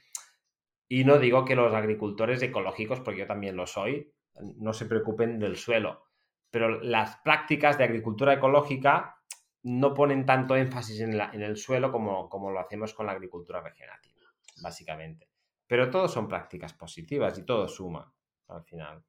Y 0.88 1.04
no 1.04 1.18
digo 1.18 1.46
que 1.46 1.56
los 1.56 1.74
agricultores 1.74 2.42
ecológicos, 2.42 3.00
porque 3.00 3.22
yo 3.22 3.28
también 3.28 3.56
lo 3.56 3.66
soy, 3.66 4.12
no 4.58 4.74
se 4.74 4.86
preocupen 4.86 5.40
del 5.40 5.56
suelo. 5.56 6.06
Pero 6.52 6.82
las 6.82 7.18
prácticas 7.18 7.78
de 7.78 7.86
agricultura 7.86 8.34
ecológica 8.34 9.18
no 9.64 9.94
ponen 9.94 10.26
tanto 10.26 10.56
énfasis 10.56 11.00
en, 11.00 11.20
en 11.20 11.42
el 11.42 11.58
suelo 11.58 11.92
como, 11.92 12.30
como 12.30 12.52
lo 12.52 12.60
hacemos 12.60 12.94
con 12.94 13.08
la 13.08 13.14
agricultura 13.14 13.62
regenerativa, 13.62 14.22
básicamente. 14.62 15.28
pero 15.68 15.90
todo 15.90 16.08
son 16.08 16.28
prácticas 16.28 16.74
positivas 16.74 17.38
y 17.40 17.44
todo 17.44 17.68
suma 17.68 18.14
al 18.48 18.64
final. 18.64 19.04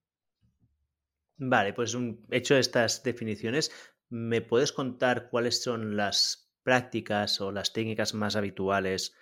Vale, 1.39 1.73
pues 1.75 1.95
un, 1.95 2.25
hecho 2.31 2.57
estas 2.57 3.03
definiciones, 3.03 3.71
¿me 4.09 4.41
puedes 4.41 4.73
contar 4.73 5.29
cuáles 5.29 5.63
son 5.63 5.97
las 5.97 6.51
prácticas 6.63 7.41
o 7.41 7.53
las 7.53 7.73
técnicas 7.73 8.15
más 8.15 8.37
habituales 8.37 9.15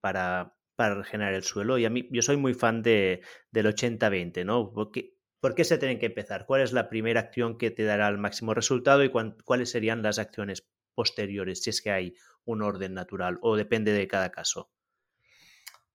para, 0.00 0.56
para 0.76 0.94
regenerar 0.94 1.34
el 1.34 1.42
suelo? 1.42 1.76
Y 1.78 1.84
a 1.84 1.90
mí, 1.90 2.08
yo 2.10 2.22
soy 2.22 2.36
muy 2.36 2.54
fan 2.54 2.82
de, 2.82 3.22
del 3.50 3.66
80-20, 3.66 4.44
¿no? 4.44 4.72
Porque, 4.72 5.16
¿Por 5.40 5.54
qué 5.54 5.64
se 5.64 5.78
tienen 5.78 5.98
que 5.98 6.06
empezar? 6.06 6.44
¿Cuál 6.44 6.60
es 6.60 6.72
la 6.72 6.90
primera 6.90 7.20
acción 7.20 7.56
que 7.56 7.70
te 7.70 7.84
dará 7.84 8.08
el 8.08 8.18
máximo 8.18 8.52
resultado 8.52 9.02
y 9.02 9.10
cuáles 9.10 9.70
serían 9.70 10.02
las 10.02 10.18
acciones 10.18 10.68
posteriores, 10.94 11.62
si 11.62 11.70
es 11.70 11.80
que 11.80 11.90
hay 11.90 12.14
un 12.44 12.60
orden 12.60 12.92
natural 12.92 13.38
o 13.40 13.56
depende 13.56 13.92
de 13.92 14.06
cada 14.06 14.30
caso? 14.30 14.70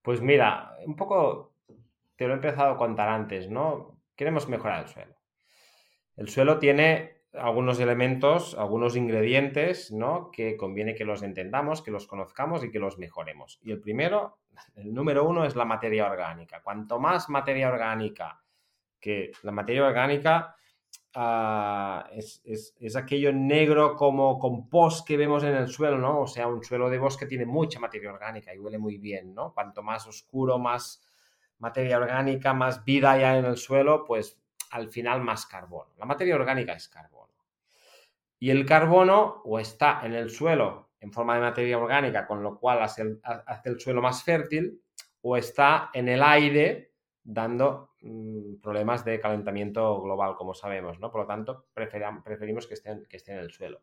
Pues 0.02 0.20
mira, 0.20 0.76
un 0.84 0.96
poco 0.96 1.54
te 2.16 2.26
lo 2.26 2.32
he 2.32 2.36
empezado 2.36 2.72
a 2.72 2.76
contar 2.76 3.08
antes, 3.08 3.48
¿no? 3.48 4.00
Queremos 4.16 4.48
mejorar 4.48 4.82
el 4.84 4.88
suelo. 4.88 5.15
El 6.16 6.28
suelo 6.28 6.58
tiene 6.58 7.16
algunos 7.34 7.78
elementos, 7.80 8.56
algunos 8.58 8.96
ingredientes, 8.96 9.92
¿no? 9.92 10.30
Que 10.30 10.56
conviene 10.56 10.94
que 10.94 11.04
los 11.04 11.22
entendamos, 11.22 11.82
que 11.82 11.90
los 11.90 12.06
conozcamos 12.06 12.64
y 12.64 12.70
que 12.70 12.78
los 12.78 12.98
mejoremos. 12.98 13.60
Y 13.62 13.72
el 13.72 13.80
primero, 13.80 14.38
el 14.74 14.94
número 14.94 15.28
uno, 15.28 15.44
es 15.44 15.54
la 15.56 15.64
materia 15.64 16.10
orgánica. 16.10 16.62
Cuanto 16.62 16.98
más 16.98 17.28
materia 17.28 17.68
orgánica, 17.68 18.42
que 18.98 19.32
la 19.42 19.52
materia 19.52 19.84
orgánica 19.84 20.56
ah, 21.14 22.08
es, 22.12 22.42
es, 22.46 22.96
aquello 22.96 23.32
negro 23.32 23.94
como 23.94 24.38
compost 24.38 25.06
que 25.06 25.16
vemos 25.16 25.44
en 25.44 25.54
el 25.54 25.68
suelo, 25.68 25.98
¿no? 25.98 26.20
O 26.22 26.26
sea, 26.26 26.48
un 26.48 26.64
suelo 26.64 26.88
de 26.88 26.98
bosque 26.98 27.26
tiene 27.26 27.44
mucha 27.44 27.78
materia 27.78 28.10
orgánica 28.10 28.54
y 28.54 28.58
huele 28.58 28.78
muy 28.78 28.96
bien, 28.96 29.34
¿no? 29.34 29.52
Cuanto 29.52 29.82
más 29.82 30.06
oscuro, 30.06 30.58
más 30.58 31.02
materia 31.58 31.98
orgánica, 31.98 32.54
más 32.54 32.84
vida 32.84 33.12
hay 33.12 33.38
en 33.38 33.44
el 33.44 33.56
suelo, 33.58 34.04
pues 34.04 34.40
al 34.70 34.88
final 34.88 35.22
más 35.22 35.46
carbono. 35.46 35.92
La 35.98 36.06
materia 36.06 36.34
orgánica 36.34 36.72
es 36.72 36.88
carbono. 36.88 37.32
Y 38.38 38.50
el 38.50 38.66
carbono 38.66 39.42
o 39.44 39.58
está 39.58 40.00
en 40.04 40.14
el 40.14 40.30
suelo 40.30 40.86
en 41.00 41.12
forma 41.12 41.34
de 41.34 41.40
materia 41.40 41.78
orgánica, 41.78 42.26
con 42.26 42.42
lo 42.42 42.58
cual 42.58 42.82
hace 42.82 43.02
el, 43.64 43.80
suelo 43.80 44.02
más 44.02 44.22
fértil, 44.24 44.82
o 45.22 45.36
está 45.36 45.90
en 45.92 46.08
el 46.08 46.22
aire 46.22 46.94
dando 47.22 47.94
mm, 48.02 48.56
problemas 48.60 49.04
de 49.04 49.20
calentamiento 49.20 50.00
global, 50.00 50.36
como 50.36 50.54
sabemos, 50.54 50.98
¿no? 50.98 51.10
Por 51.10 51.22
lo 51.22 51.26
tanto, 51.26 51.66
preferimos 51.72 52.66
que 52.66 52.74
esté, 52.74 53.02
que 53.08 53.22
en 53.26 53.38
el 53.38 53.50
suelo. 53.50 53.82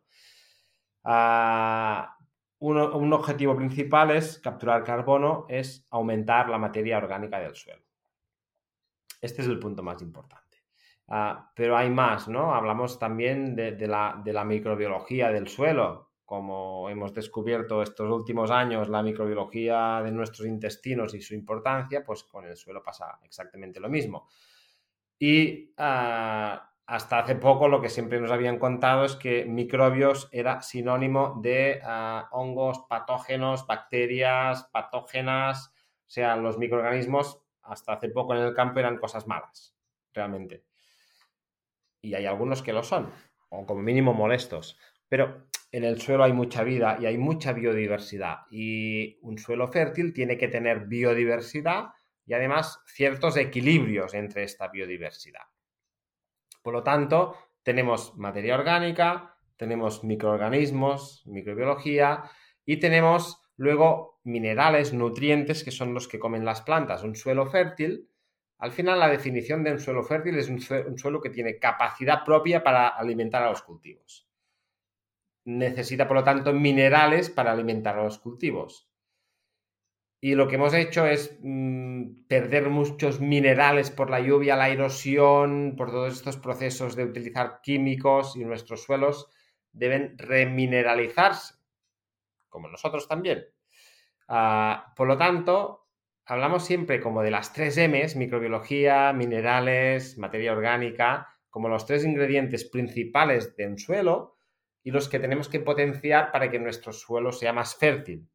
Ah, 1.04 2.16
un 2.58 3.12
objetivo 3.12 3.54
principal 3.56 4.10
es 4.12 4.38
capturar 4.38 4.84
carbono, 4.84 5.44
es 5.48 5.86
aumentar 5.90 6.48
la 6.48 6.56
materia 6.56 6.96
orgánica 6.96 7.38
del 7.38 7.54
suelo. 7.54 7.82
Este 9.20 9.42
es 9.42 9.48
el 9.48 9.58
punto 9.58 9.82
más 9.82 10.00
importante. 10.00 10.43
Ah, 11.08 11.52
pero 11.54 11.76
hay 11.76 11.90
más, 11.90 12.28
¿no? 12.28 12.54
Hablamos 12.54 12.98
también 12.98 13.54
de, 13.54 13.86
la, 13.86 14.44
microbiología 14.44 15.30
del 15.30 15.48
suelo, 15.48 16.12
como 16.24 16.88
hemos 16.88 17.12
descubierto 17.12 17.82
estos 17.82 18.10
últimos 18.10 18.50
años 18.50 18.88
la 18.88 19.02
microbiología 19.02 20.00
de 20.02 20.10
nuestros 20.12 20.46
intestinos 20.46 21.14
y 21.14 21.20
su 21.20 21.34
importancia, 21.34 22.02
pues 22.04 22.24
con 22.24 22.46
el 22.46 22.56
suelo 22.56 22.82
pasa 22.82 23.18
exactamente 23.22 23.80
lo 23.80 23.90
mismo. 23.90 24.28
Y 25.18 25.74
ah, 25.76 26.70
hasta 26.86 27.18
hace 27.18 27.36
poco 27.36 27.68
lo 27.68 27.80
que 27.82 27.90
siempre 27.90 28.20
nos 28.20 28.30
habían 28.30 28.58
contado 28.58 29.04
es 29.04 29.16
que 29.16 29.44
microbios 29.44 30.28
era 30.32 30.62
sinónimo 30.62 31.38
de 31.42 31.80
ah, 31.84 32.28
hongos, 32.32 32.86
patógenos, 32.88 33.66
bacterias, 33.66 34.64
patógenas, 34.72 35.68
o 36.06 36.10
sea, 36.10 36.36
los 36.36 36.58
microorganismos 36.58 37.42
hasta 37.62 37.92
hace 37.94 38.08
poco 38.08 38.34
en 38.34 38.42
el 38.42 38.54
campo 38.54 38.80
eran 38.80 38.98
cosas 38.98 39.26
malas, 39.26 39.76
realmente 40.12 40.64
y 42.04 42.14
hay 42.14 42.26
algunos 42.26 42.62
que 42.62 42.72
lo 42.72 42.82
son, 42.82 43.10
o 43.48 43.66
como 43.66 43.82
mínimo 43.82 44.12
molestos. 44.12 44.78
Pero 45.08 45.48
en 45.72 45.84
el 45.84 46.00
suelo 46.00 46.24
hay 46.24 46.32
mucha 46.32 46.62
vida 46.62 46.98
y 47.00 47.06
hay 47.06 47.18
mucha 47.18 47.52
biodiversidad. 47.52 48.42
Y 48.50 49.18
un 49.22 49.38
suelo 49.38 49.68
fértil 49.68 50.12
tiene 50.12 50.38
que 50.38 50.48
tener 50.48 50.86
biodiversidad 50.86 51.86
y 52.26 52.34
además 52.34 52.80
ciertos 52.86 53.36
equilibrios 53.36 54.14
entre 54.14 54.44
esta 54.44 54.68
biodiversidad. 54.68 55.42
Por 56.62 56.74
lo 56.74 56.82
tanto, 56.82 57.36
tenemos 57.62 58.16
materia 58.16 58.54
orgánica, 58.54 59.36
tenemos 59.56 60.04
microorganismos, 60.04 61.26
microbiología 61.26 62.24
y 62.64 62.78
tenemos 62.78 63.42
luego 63.56 64.20
minerales, 64.24 64.92
nutrientes 64.92 65.64
que 65.64 65.70
son 65.70 65.94
los 65.94 66.08
que 66.08 66.18
comen 66.18 66.44
las 66.44 66.62
plantas. 66.62 67.02
Un 67.02 67.14
suelo 67.16 67.46
fértil 67.46 68.08
al 68.64 68.72
final, 68.72 68.98
la 68.98 69.10
definición 69.10 69.62
de 69.62 69.72
un 69.72 69.78
suelo 69.78 70.02
fértil 70.02 70.38
es 70.38 70.48
un, 70.48 70.58
suelo 70.98 71.20
que 71.20 71.28
tiene 71.28 71.58
capacidad 71.58 72.24
propia 72.24 72.64
para 72.64 72.88
alimentar 72.88 73.42
a 73.42 73.50
los 73.50 73.60
cultivos. 73.60 74.26
Necesita, 75.44 76.08
por 76.08 76.16
lo 76.16 76.24
tanto, 76.24 76.50
minerales 76.54 77.28
para 77.28 77.52
alimentar 77.52 77.98
a 77.98 78.04
los 78.04 78.18
cultivos. 78.18 78.88
Y 80.18 80.34
lo 80.34 80.48
que 80.48 80.54
hemos 80.54 80.72
hecho 80.72 81.06
es 81.06 81.38
mm, 81.42 82.24
perder 82.26 82.70
muchos 82.70 83.20
minerales 83.20 83.90
por 83.90 84.08
la 84.08 84.20
lluvia, 84.20 84.56
la 84.56 84.70
erosión, 84.70 85.74
por 85.76 85.90
todos 85.90 86.14
estos 86.14 86.38
procesos 86.38 86.96
de 86.96 87.04
utilizar 87.04 87.60
químicos 87.62 88.34
y 88.34 88.46
nuestros 88.46 88.82
suelos 88.82 89.28
deben 89.72 90.16
remineralizarse, 90.16 91.56
como 92.48 92.68
nosotros 92.68 93.06
también. 93.06 93.44
Ah, 94.26 94.94
por 94.96 95.06
lo 95.06 95.18
tanto, 95.18 95.83
hablamos 96.26 96.64
siempre 96.64 97.00
como 97.00 97.22
de 97.22 97.30
las 97.30 97.52
tres 97.52 97.76
M's, 97.76 98.16
microbiología, 98.16 99.12
minerales, 99.12 100.18
materia 100.18 100.52
orgánica, 100.52 101.28
como 101.50 101.68
los 101.68 101.86
tres 101.86 102.04
ingredientes 102.04 102.64
principales 102.64 103.56
de 103.56 103.66
un 103.66 103.78
suelo 103.78 104.36
y 104.82 104.90
los 104.90 105.08
que 105.08 105.18
tenemos 105.18 105.48
que 105.48 105.60
potenciar 105.60 106.32
para 106.32 106.50
que 106.50 106.58
nuestro 106.58 106.92
suelo 106.92 107.32
sea 107.32 107.52
más 107.52 107.76
fértil. 107.76 108.28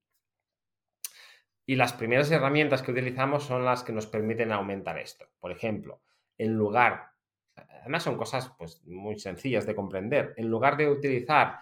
Y 1.65 1.75
las 1.75 1.93
primeras 1.93 2.32
herramientas 2.32 2.82
que 2.82 2.91
utilizamos 2.91 3.43
son 3.43 3.63
las 3.63 3.84
que 3.84 3.93
nos 3.93 4.08
permiten 4.08 4.52
aumentar 4.52 4.97
esto. 4.97 5.28
Por 5.39 5.52
ejemplo, 5.52 6.02
en 6.38 6.56
lugar, 6.56 7.12
además 7.56 8.04
son 8.04 8.17
cosas 8.17 8.52
pues, 8.58 8.82
muy 8.86 9.19
sencillas 9.19 9.67
de 9.67 9.75
comprender, 9.75 10.34
en 10.38 10.47
lugar 10.47 10.78
de 10.78 10.89
utilizar 10.89 11.60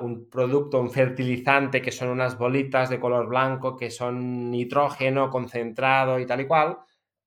un 0.00 0.28
producto, 0.28 0.80
un 0.80 0.90
fertilizante, 0.90 1.80
que 1.80 1.92
son 1.92 2.08
unas 2.08 2.36
bolitas 2.36 2.90
de 2.90 2.98
color 2.98 3.28
blanco, 3.28 3.76
que 3.76 3.90
son 3.90 4.50
nitrógeno 4.50 5.30
concentrado 5.30 6.18
y 6.18 6.26
tal 6.26 6.40
y 6.40 6.46
cual, 6.46 6.78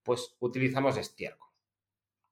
pues 0.04 0.36
utilizamos 0.40 0.98
estiércol, 0.98 1.50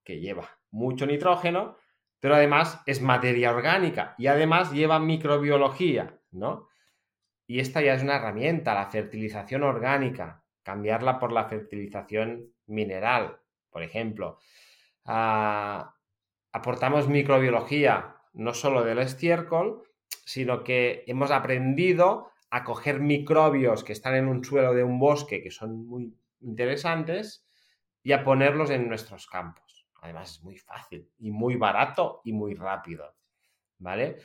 que 0.03 0.19
lleva 0.19 0.49
mucho 0.71 1.05
nitrógeno, 1.05 1.77
pero 2.19 2.35
además 2.35 2.81
es 2.85 3.01
materia 3.01 3.51
orgánica 3.51 4.15
y 4.17 4.27
además 4.27 4.71
lleva 4.73 4.99
microbiología, 4.99 6.19
¿no? 6.31 6.67
Y 7.47 7.59
esta 7.59 7.81
ya 7.81 7.93
es 7.93 8.03
una 8.03 8.17
herramienta, 8.17 8.73
la 8.73 8.89
fertilización 8.89 9.63
orgánica, 9.63 10.43
cambiarla 10.63 11.19
por 11.19 11.31
la 11.31 11.45
fertilización 11.45 12.53
mineral, 12.65 13.39
por 13.69 13.83
ejemplo. 13.83 14.39
Ah, 15.05 15.95
aportamos 16.51 17.07
microbiología 17.07 18.17
no 18.33 18.53
solo 18.53 18.83
del 18.83 18.99
estiércol, 18.99 19.83
sino 20.25 20.63
que 20.63 21.03
hemos 21.07 21.31
aprendido 21.31 22.31
a 22.49 22.63
coger 22.63 22.99
microbios 22.99 23.83
que 23.83 23.93
están 23.93 24.15
en 24.15 24.27
un 24.27 24.43
suelo 24.43 24.73
de 24.73 24.83
un 24.83 24.99
bosque 24.99 25.41
que 25.41 25.51
son 25.51 25.87
muy 25.87 26.15
interesantes 26.41 27.45
y 28.03 28.11
a 28.11 28.23
ponerlos 28.23 28.69
en 28.69 28.87
nuestros 28.87 29.27
campos. 29.27 29.87
Además 30.01 30.31
es 30.31 30.43
muy 30.43 30.57
fácil 30.57 31.09
y 31.17 31.31
muy 31.31 31.55
barato 31.55 32.21
y 32.23 32.33
muy 32.33 32.53
rápido. 32.53 33.15
¿Vale? 33.79 34.17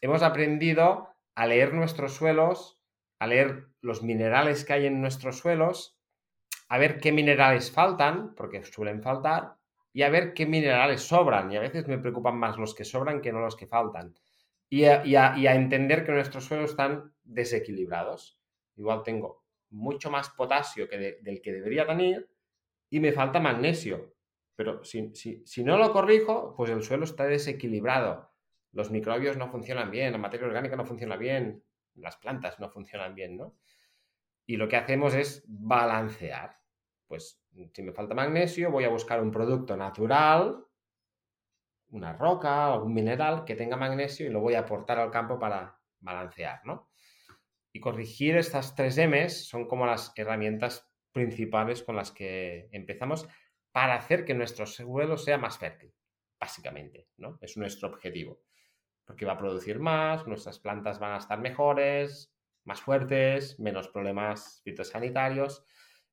Hemos 0.00 0.22
aprendido 0.22 1.08
a 1.34 1.46
leer 1.46 1.74
nuestros 1.74 2.14
suelos, 2.14 2.80
a 3.18 3.26
leer 3.26 3.68
los 3.80 4.02
minerales 4.02 4.64
que 4.64 4.72
hay 4.72 4.86
en 4.86 5.00
nuestros 5.00 5.38
suelos, 5.38 5.98
a 6.68 6.78
ver 6.78 6.98
qué 6.98 7.12
minerales 7.12 7.70
faltan, 7.70 8.34
porque 8.34 8.64
suelen 8.64 9.02
faltar, 9.02 9.56
y 9.92 10.02
a 10.02 10.08
ver 10.08 10.32
qué 10.34 10.46
minerales 10.46 11.02
sobran. 11.02 11.52
Y 11.52 11.56
a 11.56 11.60
veces 11.60 11.86
me 11.86 11.98
preocupan 11.98 12.38
más 12.38 12.56
los 12.56 12.74
que 12.74 12.84
sobran 12.84 13.20
que 13.20 13.32
no 13.32 13.40
los 13.40 13.56
que 13.56 13.66
faltan 13.66 14.14
y 14.68 14.84
a, 14.84 15.54
entender 15.54 16.04
que 16.04 16.12
nuestros 16.12 16.44
suelos 16.44 16.70
están 16.70 17.12
desequilibrados. 17.22 18.40
Igual 18.76 19.02
tengo 19.02 19.44
mucho 19.70 20.10
más 20.10 20.30
potasio 20.30 20.88
que 20.88 21.18
del 21.20 21.40
que 21.40 21.52
debería 21.52 21.86
tener 21.86 22.28
y 22.90 23.00
me 23.00 23.12
falta 23.12 23.40
magnesio. 23.40 24.14
Pero 24.56 24.84
si, 24.84 25.12
si, 25.14 25.64
no 25.64 25.76
lo 25.76 25.92
corrijo, 25.92 26.54
pues 26.56 26.70
el 26.70 26.82
suelo 26.82 27.04
está 27.04 27.24
desequilibrado. 27.24 28.30
Los 28.72 28.90
microbios 28.90 29.36
no 29.36 29.48
funcionan 29.48 29.90
bien, 29.90 30.12
la 30.12 30.18
materia 30.18 30.46
orgánica 30.46 30.76
no 30.76 30.84
funciona 30.84 31.16
bien, 31.16 31.62
las 31.94 32.16
plantas 32.16 32.58
no 32.60 32.68
funcionan 32.68 33.14
bien, 33.14 33.36
¿no? 33.36 33.56
Y 34.46 34.56
lo 34.56 34.68
que 34.68 34.76
hacemos 34.76 35.14
es 35.14 35.44
balancear. 35.46 36.58
Pues 37.06 37.40
si 37.72 37.82
me 37.82 37.92
falta 37.92 38.14
magnesio, 38.14 38.70
voy 38.70 38.84
a 38.84 38.88
buscar 38.88 39.22
un 39.22 39.30
producto 39.30 39.76
natural 39.76 40.64
una 41.94 42.12
roca, 42.12 42.72
algún 42.72 42.92
mineral 42.92 43.44
que 43.44 43.54
tenga 43.54 43.76
magnesio 43.76 44.26
y 44.26 44.30
lo 44.30 44.40
voy 44.40 44.54
a 44.54 44.60
aportar 44.60 44.98
al 44.98 45.12
campo 45.12 45.38
para 45.38 45.78
balancear, 46.00 46.60
¿no? 46.64 46.90
Y 47.72 47.80
corregir 47.80 48.36
estas 48.36 48.74
tres 48.74 48.98
M's 48.98 49.46
son 49.46 49.66
como 49.66 49.86
las 49.86 50.12
herramientas 50.16 50.90
principales 51.12 51.82
con 51.84 51.96
las 51.96 52.10
que 52.10 52.68
empezamos 52.72 53.28
para 53.70 53.94
hacer 53.94 54.24
que 54.24 54.34
nuestro 54.34 54.66
suelo 54.66 55.16
sea 55.16 55.38
más 55.38 55.58
fértil, 55.58 55.94
básicamente, 56.38 57.08
¿no? 57.16 57.38
Es 57.40 57.56
nuestro 57.56 57.88
objetivo. 57.88 58.40
Porque 59.04 59.24
va 59.24 59.32
a 59.32 59.38
producir 59.38 59.78
más, 59.78 60.26
nuestras 60.26 60.58
plantas 60.58 60.98
van 60.98 61.12
a 61.12 61.18
estar 61.18 61.38
mejores, 61.40 62.34
más 62.64 62.80
fuertes, 62.80 63.58
menos 63.60 63.88
problemas 63.88 64.62
fitosanitarios. 64.64 65.64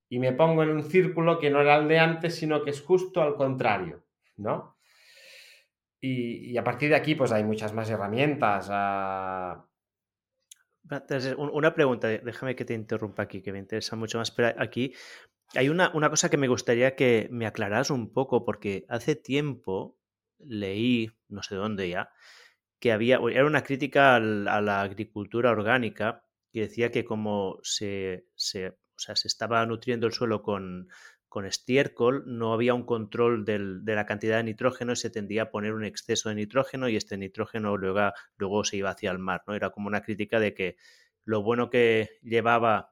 Y 0.09 0.19
me 0.19 0.33
pongo 0.33 0.61
en 0.63 0.69
un 0.69 0.83
círculo 0.83 1.39
que 1.39 1.49
no 1.49 1.61
era 1.61 1.77
el 1.77 1.87
de 1.87 1.99
antes, 1.99 2.35
sino 2.35 2.63
que 2.63 2.69
es 2.69 2.81
justo 2.81 3.21
al 3.21 3.35
contrario, 3.35 4.03
¿no? 4.35 4.77
Y, 6.01 6.57
a 6.57 6.63
partir 6.63 6.89
de 6.89 6.95
aquí, 6.95 7.13
pues 7.13 7.31
hay 7.31 7.43
muchas 7.43 7.73
más 7.73 7.89
herramientas. 7.89 8.67
Ah. 8.71 9.67
Una 11.37 11.73
pregunta, 11.75 12.07
déjame 12.07 12.55
que 12.55 12.65
te 12.65 12.73
interrumpa 12.73 13.23
aquí, 13.23 13.41
que 13.41 13.53
me 13.53 13.59
interesa 13.59 13.95
mucho 13.95 14.17
más. 14.17 14.31
Pero 14.31 14.53
aquí 14.59 14.93
hay 15.53 15.69
una, 15.69 15.91
cosa 15.91 16.29
que 16.29 16.37
me 16.37 16.47
gustaría 16.47 16.95
que 16.95 17.29
me 17.31 17.45
aclaras 17.45 17.91
un 17.91 18.11
poco, 18.11 18.43
porque 18.43 18.85
hace 18.89 19.15
tiempo 19.15 19.97
leí, 20.39 21.11
no 21.29 21.43
sé 21.43 21.55
dónde 21.55 21.87
ya, 21.87 22.09
que 22.79 22.91
había, 22.91 23.19
era 23.31 23.45
una 23.45 23.63
crítica 23.63 24.15
a 24.15 24.19
la 24.19 24.81
agricultura 24.81 25.51
orgánica 25.51 26.25
que 26.51 26.61
decía 26.61 26.91
que 26.91 27.05
como 27.05 27.59
se, 27.61 28.25
se, 28.35 28.75
se 28.97 29.27
estaba 29.27 29.63
nutriendo 29.67 30.07
el 30.07 30.13
suelo 30.13 30.41
con, 30.41 30.89
con 31.31 31.45
estiércol 31.45 32.23
no 32.25 32.51
había 32.51 32.73
un 32.73 32.83
control 32.83 33.45
de 33.45 33.95
la 33.95 34.05
cantidad 34.05 34.35
de 34.35 34.43
nitrógeno 34.43 34.91
y 34.91 34.97
se 34.97 35.09
tendía 35.09 35.43
a 35.43 35.49
poner 35.49 35.71
un 35.71 35.85
exceso 35.85 36.27
de 36.27 36.35
nitrógeno 36.35 36.89
y 36.89 36.97
este 36.97 37.17
nitrógeno 37.17 37.77
luego, 37.77 38.63
se 38.65 38.75
iba 38.75 38.89
hacia 38.89 39.11
el 39.11 39.17
mar. 39.17 39.41
¿no? 39.47 39.55
Era 39.55 39.69
como 39.69 39.87
una 39.87 40.01
crítica 40.01 40.41
de 40.41 40.53
que 40.53 40.75
lo 41.23 41.41
bueno 41.41 41.69
que 41.69 42.19
llevaba 42.21 42.91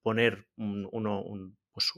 poner 0.00 0.48
un, 0.56 0.88
uno, 0.92 1.20
un, 1.20 1.58
pues 1.70 1.92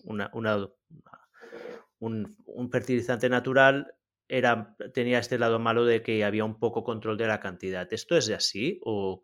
un, 2.01 2.71
fertilizante 2.73 3.29
natural 3.29 3.95
era, 4.27 4.75
tenía 4.93 5.21
este 5.21 5.39
lado 5.39 5.61
malo 5.61 5.85
de 5.85 6.03
que 6.03 6.25
había 6.25 6.45
un 6.45 6.59
poco 6.59 6.83
control 6.83 7.17
de 7.17 7.29
la 7.29 7.39
cantidad. 7.39 7.87
¿Esto 7.93 8.17
es 8.17 8.29
así? 8.31 8.81
¿O, 8.83 9.23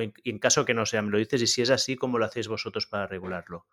en, 0.00 0.14
en, 0.22 0.38
caso 0.38 0.64
que 0.64 0.72
no 0.72 0.86
sea, 0.86 1.02
me 1.02 1.10
lo 1.10 1.18
dices? 1.18 1.42
Y 1.42 1.48
si 1.48 1.62
es 1.62 1.70
así, 1.70 1.96
¿cómo 1.96 2.16
lo 2.16 2.26
hacéis 2.26 2.46
vosotros 2.46 2.86
para 2.86 3.08
regularlo? 3.08 3.66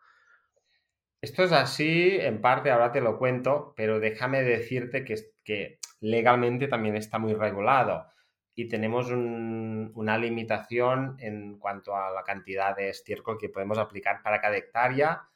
Esto 1.22 1.43
es 1.43 1.51
así, 1.51 2.18
en 2.20 2.41
parte, 2.41 2.70
ahora 2.70 2.91
te 2.91 3.01
lo 3.01 3.18
cuento, 3.18 3.74
pero 3.76 3.99
déjame 3.99 4.43
decirte 4.43 5.03
que, 5.03 5.15
que 5.43 5.80
legalmente 5.99 6.68
también 6.68 6.95
está 6.95 7.18
muy 7.18 7.34
regulado 7.34 8.05
y 8.53 8.68
tenemos 8.68 9.11
una 9.11 10.18
limitación 10.18 11.15
en 11.20 11.59
cuanto 11.59 11.95
a 11.95 12.11
la 12.11 12.24
cantidad 12.24 12.76
de 12.76 12.89
estiércol 12.89 13.38
que 13.38 13.49
podemos 13.49 13.78
aplicar 13.78 14.22
para 14.24 14.41
cada 14.41 14.57
hectárea 14.57 15.30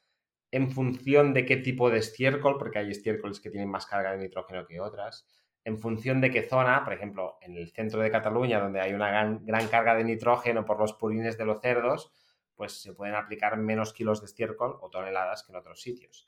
en 0.51 0.71
función 0.71 1.33
de 1.33 1.45
qué 1.45 1.57
tipo 1.57 1.89
de 1.89 1.99
estiércol, 1.99 2.57
porque 2.57 2.79
hay 2.79 2.91
estiércoles 2.91 3.39
que 3.39 3.49
tienen 3.49 3.69
más 3.69 3.85
carga 3.85 4.11
de 4.11 4.17
nitrógeno 4.17 4.65
que 4.65 4.79
otras, 4.79 5.25
en 5.63 5.77
función 5.79 6.19
de 6.19 6.31
qué 6.31 6.41
zona, 6.41 6.83
por 6.83 6.93
ejemplo, 6.93 7.37
en 7.41 7.55
el 7.57 7.69
centro 7.69 8.01
de 8.01 8.11
Cataluña, 8.11 8.59
donde 8.59 8.81
hay 8.81 8.93
una 8.93 9.09
gran, 9.09 9.45
gran 9.45 9.67
carga 9.67 9.95
de 9.95 10.03
nitrógeno 10.03 10.65
por 10.65 10.79
los 10.79 10.93
purines 10.93 11.37
de 11.37 11.45
los 11.45 11.61
cerdos, 11.61 12.11
pues 12.55 12.81
se 12.81 12.93
pueden 12.93 13.15
aplicar 13.15 13.57
menos 13.57 13.93
kilos 13.93 14.21
de 14.21 14.27
estiércol 14.27 14.77
o 14.81 14.89
toneladas 14.89 15.43
que 15.43 15.51
en 15.51 15.57
otros 15.57 15.81
sitios. 15.81 16.27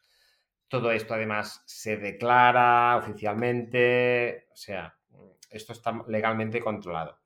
Todo 0.67 0.91
esto 0.91 1.13
además 1.13 1.63
se 1.65 1.97
declara 1.97 2.97
oficialmente, 2.97 4.47
o 4.51 4.55
sea, 4.55 4.97
esto 5.49 5.73
está 5.73 6.03
legalmente 6.07 6.59
controlado. 6.59 7.19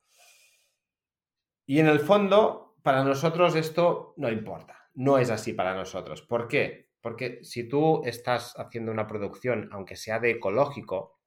Y 1.64 1.80
en 1.80 1.86
el 1.86 2.00
fondo, 2.00 2.76
para 2.82 3.04
nosotros 3.04 3.54
esto 3.54 4.14
no 4.16 4.30
importa, 4.30 4.90
no 4.94 5.18
es 5.18 5.30
así 5.30 5.52
para 5.52 5.74
nosotros. 5.74 6.22
¿Por 6.22 6.48
qué? 6.48 6.90
Porque 7.00 7.40
si 7.42 7.68
tú 7.68 8.02
estás 8.04 8.54
haciendo 8.58 8.92
una 8.92 9.06
producción, 9.06 9.68
aunque 9.72 9.96
sea 9.96 10.18
de 10.18 10.32
ecológico, 10.32 11.20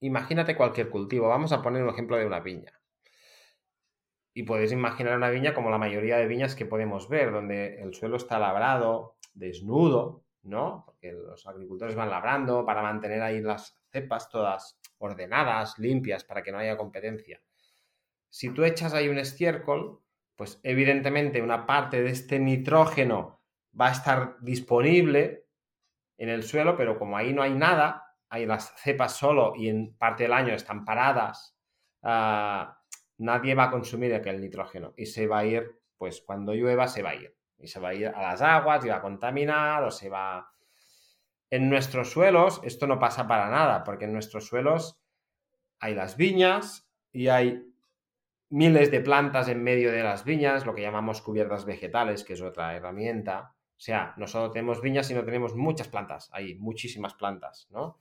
imagínate 0.00 0.56
cualquier 0.56 0.90
cultivo. 0.90 1.28
Vamos 1.28 1.52
a 1.52 1.62
poner 1.62 1.82
un 1.82 1.90
ejemplo 1.90 2.16
de 2.16 2.26
una 2.26 2.40
viña. 2.40 2.72
Y 4.34 4.42
podéis 4.42 4.72
imaginar 4.72 5.16
una 5.16 5.30
viña 5.30 5.54
como 5.54 5.70
la 5.70 5.78
mayoría 5.78 6.18
de 6.18 6.26
viñas 6.26 6.56
que 6.56 6.66
podemos 6.66 7.08
ver, 7.08 7.30
donde 7.30 7.80
el 7.80 7.94
suelo 7.94 8.16
está 8.16 8.38
labrado, 8.38 9.16
desnudo, 9.32 10.24
¿no? 10.42 10.82
Porque 10.84 11.12
los 11.12 11.46
agricultores 11.46 11.94
van 11.94 12.10
labrando 12.10 12.66
para 12.66 12.82
mantener 12.82 13.22
ahí 13.22 13.40
las 13.40 13.80
cepas 13.90 14.28
todas 14.28 14.78
ordenadas, 14.98 15.78
limpias, 15.78 16.24
para 16.24 16.42
que 16.42 16.50
no 16.50 16.58
haya 16.58 16.76
competencia. 16.76 17.40
Si 18.28 18.50
tú 18.50 18.64
echas 18.64 18.92
ahí 18.92 19.08
un 19.08 19.18
estiércol, 19.18 20.00
pues 20.36 20.60
evidentemente 20.62 21.40
una 21.40 21.66
parte 21.66 22.02
de 22.02 22.10
este 22.10 22.38
nitrógeno 22.40 23.40
va 23.78 23.88
a 23.88 23.92
estar 23.92 24.36
disponible 24.40 25.46
en 26.18 26.28
el 26.28 26.42
suelo, 26.42 26.76
pero 26.76 26.98
como 26.98 27.16
ahí 27.16 27.32
no 27.32 27.42
hay 27.42 27.54
nada, 27.54 28.16
hay 28.28 28.46
las 28.46 28.74
cepas 28.76 29.16
solo 29.16 29.54
y 29.56 29.68
en 29.68 29.96
parte 29.96 30.24
del 30.24 30.32
año 30.32 30.54
están 30.54 30.84
paradas, 30.84 31.56
uh, 32.02 32.64
nadie 33.24 33.54
va 33.54 33.64
a 33.64 33.70
consumir 33.70 34.14
aquel 34.14 34.40
nitrógeno 34.40 34.92
y 34.96 35.06
se 35.06 35.26
va 35.26 35.38
a 35.38 35.46
ir, 35.46 35.80
pues 35.96 36.20
cuando 36.20 36.52
llueva 36.52 36.86
se 36.86 37.02
va 37.02 37.10
a 37.10 37.14
ir. 37.14 37.36
Y 37.58 37.66
se 37.66 37.80
va 37.80 37.88
a 37.88 37.94
ir 37.94 38.08
a 38.08 38.22
las 38.22 38.42
aguas 38.42 38.84
y 38.84 38.88
va 38.88 38.96
a 38.96 39.02
contaminar 39.02 39.82
o 39.84 39.90
se 39.90 40.08
va... 40.08 40.50
En 41.50 41.70
nuestros 41.70 42.10
suelos 42.10 42.60
esto 42.64 42.86
no 42.86 42.98
pasa 42.98 43.26
para 43.26 43.48
nada, 43.48 43.84
porque 43.84 44.04
en 44.04 44.12
nuestros 44.12 44.46
suelos 44.46 45.00
hay 45.78 45.94
las 45.94 46.16
viñas 46.16 46.88
y 47.12 47.28
hay 47.28 47.64
miles 48.50 48.90
de 48.90 49.00
plantas 49.00 49.48
en 49.48 49.62
medio 49.62 49.90
de 49.90 50.02
las 50.02 50.24
viñas, 50.24 50.66
lo 50.66 50.74
que 50.74 50.82
llamamos 50.82 51.22
cubiertas 51.22 51.64
vegetales, 51.64 52.24
que 52.24 52.34
es 52.34 52.42
otra 52.42 52.76
herramienta. 52.76 53.54
O 53.76 53.80
sea, 53.80 54.14
no 54.16 54.26
solo 54.26 54.50
tenemos 54.50 54.80
viñas, 54.80 55.06
sino 55.06 55.24
tenemos 55.24 55.54
muchas 55.54 55.88
plantas, 55.88 56.30
hay 56.32 56.54
muchísimas 56.56 57.14
plantas, 57.14 57.68
¿no? 57.70 57.98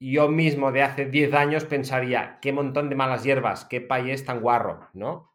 Yo 0.00 0.28
mismo 0.28 0.70
de 0.72 0.82
hace 0.82 1.06
10 1.06 1.34
años 1.34 1.64
pensaría, 1.64 2.38
qué 2.40 2.52
montón 2.52 2.88
de 2.88 2.96
malas 2.96 3.24
hierbas, 3.24 3.64
qué 3.64 3.80
país 3.80 4.24
tan 4.24 4.40
guarro, 4.40 4.88
¿no? 4.92 5.32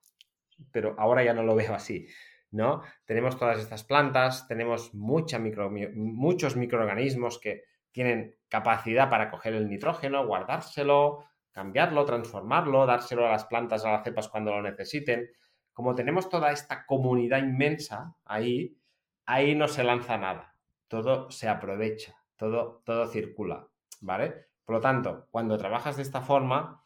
Pero 0.72 0.96
ahora 0.98 1.24
ya 1.24 1.34
no 1.34 1.44
lo 1.44 1.56
veo 1.56 1.74
así, 1.74 2.08
¿no? 2.52 2.84
Tenemos 3.06 3.38
todas 3.38 3.60
estas 3.60 3.84
plantas, 3.84 4.48
tenemos 4.48 4.94
mucha 4.94 5.40
micro, 5.40 5.70
muchos 5.94 6.56
microorganismos 6.56 7.40
que 7.40 7.64
tienen 7.92 8.36
capacidad 8.48 9.10
para 9.10 9.30
coger 9.30 9.54
el 9.54 9.70
nitrógeno, 9.70 10.26
guardárselo, 10.26 11.26
cambiarlo, 11.52 12.06
transformarlo, 12.06 12.86
dárselo 12.86 13.28
a 13.28 13.32
las 13.32 13.46
plantas, 13.46 13.86
a 13.86 13.92
las 13.92 14.04
cepas 14.04 14.30
cuando 14.30 14.52
lo 14.52 14.62
necesiten. 14.62 15.30
Como 15.74 15.94
tenemos 15.94 16.30
toda 16.30 16.52
esta 16.52 16.86
comunidad 16.86 17.40
inmensa 17.40 18.16
ahí, 18.26 18.78
ahí 19.26 19.56
no 19.56 19.68
se 19.68 19.84
lanza 19.84 20.18
nada, 20.18 20.56
todo 20.88 21.30
se 21.32 21.48
aprovecha, 21.48 22.16
todo, 22.36 22.82
todo 22.86 23.08
circula, 23.08 23.68
¿vale? 24.02 24.53
Por 24.66 24.76
lo 24.76 24.82
tanto, 24.82 25.28
cuando 25.32 25.58
trabajas 25.58 25.98
de 25.98 26.04
esta 26.04 26.22
forma, 26.22 26.86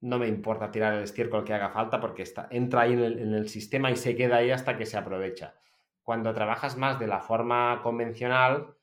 no 0.00 0.18
me 0.18 0.28
importa 0.28 0.70
tirar 0.70 0.94
el 0.94 1.04
estiércol 1.04 1.44
que 1.44 1.54
haga 1.54 1.70
falta 1.70 2.00
porque 2.00 2.24
entra 2.50 2.82
ahí 2.82 2.92
en 2.92 3.34
el, 3.34 3.48
sistema 3.48 3.90
y 3.90 3.96
se 3.96 4.16
queda 4.16 4.36
ahí 4.36 4.50
hasta 4.50 4.76
que 4.76 4.86
se 4.86 4.96
aprovecha. 4.96 5.54
Cuando 6.02 6.34
trabajas 6.34 6.76
más 6.76 6.98
de 6.98 7.06
la 7.06 7.20
forma 7.20 7.80
convencional, 7.82 8.74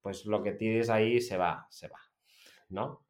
pues 0.00 0.24
lo 0.24 0.42
que 0.42 0.52
tires 0.52 0.88
ahí 0.88 1.20
se 1.20 1.36
va, 1.36 1.66
se 1.70 1.88
va, 1.88 1.98
¿no? 2.68 3.04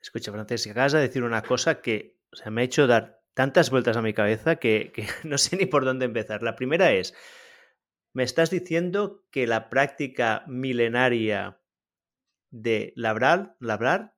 Escucha, 0.00 0.30
Francesc, 0.30 0.70
acabas 0.70 0.92
de 0.92 1.00
decir 1.00 1.22
una 1.22 1.42
cosa 1.42 1.80
que 1.80 2.18
me 2.50 2.60
ha 2.60 2.64
hecho 2.64 2.86
dar 2.86 3.22
tantas 3.32 3.70
vueltas 3.70 3.96
a 3.96 4.02
mi 4.02 4.12
cabeza 4.12 4.56
que 4.56 4.92
no 5.24 5.38
sé 5.38 5.56
ni 5.56 5.64
por 5.64 5.84
dónde 5.84 6.04
empezar. 6.04 6.42
La 6.42 6.54
primera 6.54 6.92
es, 6.92 7.14
me 8.12 8.24
estás 8.24 8.50
diciendo 8.50 9.24
que 9.30 9.46
la 9.46 9.70
práctica 9.70 10.44
milenaria 10.46 11.58
de 12.50 12.92
labrar, 12.96 13.56
labrar 13.60 14.14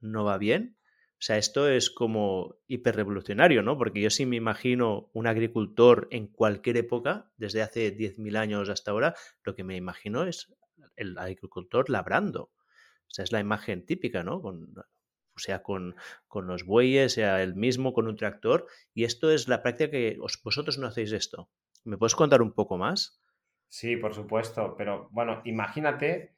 no 0.00 0.24
va 0.24 0.38
bien. 0.38 0.76
O 1.12 1.26
sea, 1.26 1.38
esto 1.38 1.68
es 1.68 1.90
como 1.90 2.56
hiperrevolucionario, 2.66 3.62
¿no? 3.62 3.78
Porque 3.78 4.02
yo 4.02 4.10
sí 4.10 4.26
me 4.26 4.36
imagino 4.36 5.10
un 5.14 5.26
agricultor 5.26 6.08
en 6.10 6.26
cualquier 6.26 6.76
época, 6.76 7.30
desde 7.36 7.62
hace 7.62 7.96
10.000 7.96 8.36
años 8.36 8.68
hasta 8.68 8.90
ahora, 8.90 9.14
lo 9.42 9.54
que 9.54 9.64
me 9.64 9.76
imagino 9.76 10.24
es 10.24 10.52
el 10.96 11.16
agricultor 11.16 11.88
labrando. 11.88 12.42
O 12.42 13.10
sea, 13.14 13.22
es 13.22 13.32
la 13.32 13.40
imagen 13.40 13.86
típica, 13.86 14.22
¿no? 14.22 14.42
Con, 14.42 14.74
o 14.76 15.38
sea, 15.38 15.62
con, 15.62 15.94
con, 16.26 16.46
los 16.46 16.64
bueyes, 16.64 17.14
sea 17.14 17.42
el 17.42 17.54
mismo, 17.54 17.94
con 17.94 18.06
un 18.06 18.16
tractor. 18.16 18.66
Y 18.92 19.04
esto 19.04 19.30
es 19.30 19.48
la 19.48 19.62
práctica 19.62 19.90
que 19.90 20.18
vosotros 20.42 20.78
no 20.78 20.88
hacéis 20.88 21.12
esto. 21.12 21.48
¿Me 21.84 21.96
puedes 21.96 22.14
contar 22.14 22.42
un 22.42 22.52
poco 22.52 22.76
más? 22.76 23.22
Sí, 23.68 23.96
por 23.96 24.14
supuesto, 24.14 24.74
pero 24.76 25.08
bueno, 25.10 25.42
imagínate 25.44 26.33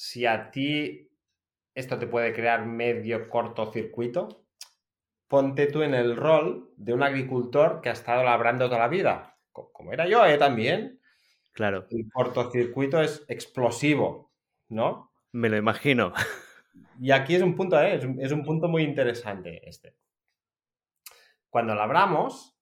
si 0.00 0.24
a 0.24 0.50
ti 0.50 1.10
esto 1.74 1.98
te 1.98 2.06
puede 2.06 2.32
crear 2.32 2.64
medio 2.64 3.28
cortocircuito, 3.28 4.46
ponte 5.28 5.66
tú 5.66 5.82
en 5.82 5.92
el 5.92 6.16
rol 6.16 6.72
de 6.78 6.94
un 6.94 7.02
agricultor 7.02 7.82
que 7.82 7.90
ha 7.90 7.92
estado 7.92 8.24
labrando 8.24 8.64
toda 8.64 8.78
la 8.78 8.88
vida, 8.88 9.36
como 9.52 9.92
era 9.92 10.08
yo 10.08 10.24
¿eh? 10.24 10.38
también. 10.38 11.02
Claro. 11.52 11.86
El 11.90 12.10
cortocircuito 12.10 13.02
es 13.02 13.26
explosivo, 13.28 14.32
¿no? 14.70 15.12
Me 15.32 15.50
lo 15.50 15.58
imagino. 15.58 16.14
Y 16.98 17.10
aquí 17.10 17.34
es 17.34 17.42
un 17.42 17.54
punto, 17.54 17.78
¿eh? 17.78 17.96
es, 17.96 18.04
un, 18.04 18.18
es 18.20 18.32
un 18.32 18.42
punto 18.42 18.68
muy 18.68 18.84
interesante 18.84 19.68
este. 19.68 19.96
Cuando 21.50 21.74
labramos, 21.74 22.56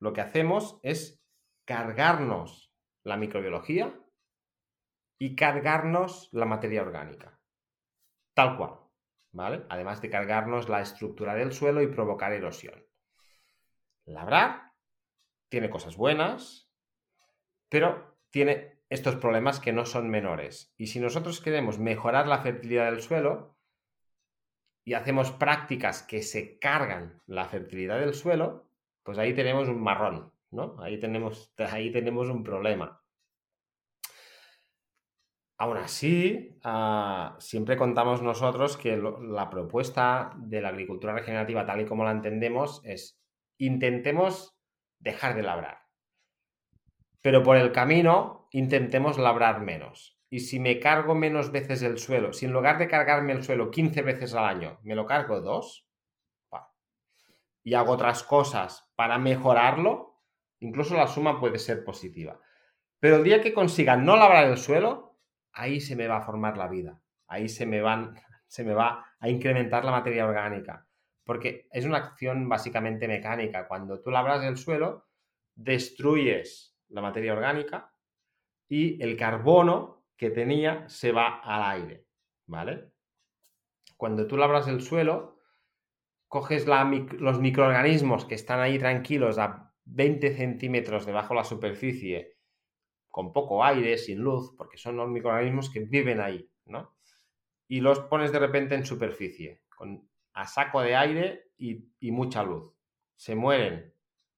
lo 0.00 0.12
que 0.12 0.22
hacemos 0.22 0.80
es 0.82 1.22
cargarnos 1.64 2.72
la 3.04 3.16
microbiología 3.16 3.94
y 5.20 5.36
cargarnos 5.36 6.30
la 6.32 6.46
materia 6.46 6.80
orgánica. 6.80 7.38
Tal 8.34 8.56
cual. 8.56 8.80
¿Vale? 9.32 9.64
Además 9.68 10.00
de 10.00 10.10
cargarnos 10.10 10.68
la 10.68 10.80
estructura 10.80 11.34
del 11.34 11.52
suelo 11.52 11.82
y 11.82 11.86
provocar 11.86 12.32
erosión. 12.32 12.84
Labrar 14.06 14.72
tiene 15.50 15.68
cosas 15.68 15.96
buenas, 15.96 16.72
pero 17.68 18.18
tiene 18.30 18.80
estos 18.88 19.16
problemas 19.16 19.60
que 19.60 19.72
no 19.72 19.84
son 19.84 20.08
menores. 20.08 20.72
Y 20.78 20.86
si 20.86 21.00
nosotros 21.00 21.40
queremos 21.40 21.78
mejorar 21.78 22.26
la 22.26 22.40
fertilidad 22.40 22.90
del 22.90 23.02
suelo 23.02 23.58
y 24.84 24.94
hacemos 24.94 25.32
prácticas 25.32 26.02
que 26.02 26.22
se 26.22 26.58
cargan 26.58 27.22
la 27.26 27.44
fertilidad 27.44 28.00
del 28.00 28.14
suelo, 28.14 28.70
pues 29.02 29.18
ahí 29.18 29.34
tenemos 29.34 29.68
un 29.68 29.82
marrón, 29.82 30.32
¿no? 30.50 30.80
Ahí 30.80 30.98
tenemos, 30.98 31.52
ahí 31.58 31.92
tenemos 31.92 32.28
un 32.28 32.42
problema. 32.42 32.99
Aún 35.60 35.76
así, 35.76 36.58
ah, 36.64 37.36
siempre 37.38 37.76
contamos 37.76 38.22
nosotros 38.22 38.78
que 38.78 38.96
la 38.96 39.50
propuesta 39.50 40.32
de 40.38 40.62
la 40.62 40.70
agricultura 40.70 41.12
regenerativa, 41.12 41.66
tal 41.66 41.82
y 41.82 41.84
como 41.84 42.02
la 42.02 42.12
entendemos, 42.12 42.80
es 42.82 43.20
intentemos 43.58 44.56
dejar 45.00 45.34
de 45.34 45.42
labrar. 45.42 45.82
Pero 47.20 47.42
por 47.42 47.58
el 47.58 47.72
camino, 47.72 48.48
intentemos 48.52 49.18
labrar 49.18 49.60
menos. 49.60 50.18
Y 50.30 50.40
si 50.40 50.58
me 50.58 50.80
cargo 50.80 51.14
menos 51.14 51.52
veces 51.52 51.82
el 51.82 51.98
suelo, 51.98 52.32
si 52.32 52.46
en 52.46 52.54
lugar 52.54 52.78
de 52.78 52.88
cargarme 52.88 53.34
el 53.34 53.44
suelo 53.44 53.70
15 53.70 54.00
veces 54.00 54.32
al 54.32 54.46
año, 54.46 54.78
me 54.82 54.94
lo 54.94 55.04
cargo 55.04 55.42
dos, 55.42 55.86
y 57.62 57.74
hago 57.74 57.92
otras 57.92 58.22
cosas 58.22 58.90
para 58.96 59.18
mejorarlo, 59.18 60.22
incluso 60.60 60.96
la 60.96 61.06
suma 61.06 61.38
puede 61.38 61.58
ser 61.58 61.84
positiva. 61.84 62.40
Pero 62.98 63.16
el 63.16 63.24
día 63.24 63.42
que 63.42 63.52
consiga 63.52 63.98
no 63.98 64.16
labrar 64.16 64.46
el 64.46 64.56
suelo, 64.56 65.09
ahí 65.52 65.80
se 65.80 65.96
me 65.96 66.06
va 66.08 66.18
a 66.18 66.22
formar 66.22 66.56
la 66.56 66.68
vida. 66.68 67.00
Ahí 67.26 67.48
se 67.48 67.66
me, 67.66 67.82
se 68.46 68.64
me 68.64 68.74
va 68.74 69.04
a 69.18 69.28
incrementar 69.28 69.84
la 69.84 69.92
materia 69.92 70.26
orgánica. 70.26 70.86
Porque 71.24 71.68
es 71.70 71.84
una 71.84 71.98
acción 71.98 72.48
básicamente 72.48 73.06
mecánica. 73.06 73.68
Cuando 73.68 74.00
tú 74.00 74.10
labras 74.10 74.42
el 74.44 74.56
suelo, 74.56 75.06
destruyes 75.54 76.76
la 76.88 77.02
materia 77.02 77.32
orgánica 77.32 77.92
y 78.68 79.02
el 79.02 79.16
carbono 79.16 80.06
que 80.16 80.30
tenía 80.30 80.88
se 80.88 81.12
va 81.12 81.40
al 81.40 81.80
aire. 81.80 82.06
¿Vale? 82.46 82.92
Cuando 83.96 84.26
tú 84.26 84.36
labras 84.36 84.66
el 84.66 84.80
suelo, 84.80 85.38
coges 86.26 86.66
los 86.66 87.40
microorganismos 87.40 88.24
que 88.24 88.34
están 88.34 88.60
ahí 88.60 88.78
tranquilos 88.78 89.38
a 89.38 89.74
20 89.84 90.34
centímetros 90.36 91.06
debajo 91.06 91.34
de 91.34 91.40
la 91.40 91.44
superficie, 91.44 92.38
con 93.10 93.32
poco 93.32 93.64
aire, 93.64 93.98
sin 93.98 94.20
luz, 94.20 94.54
porque 94.56 94.76
son 94.76 94.96
los 94.96 95.08
microorganismos 95.08 95.70
que 95.70 95.80
viven 95.80 96.20
ahí, 96.20 96.48
¿no? 96.66 96.94
Y 97.68 97.80
los 97.80 98.00
pones 98.00 98.32
de 98.32 98.38
repente 98.38 98.74
en 98.74 98.86
superficie, 98.86 99.62
con, 99.76 100.08
a 100.34 100.46
saco 100.46 100.80
de 100.80 100.96
aire 100.96 101.50
y, 101.58 102.10
mucha 102.10 102.42
luz. 102.42 102.72
Se 103.16 103.34
mueren. 103.34 103.94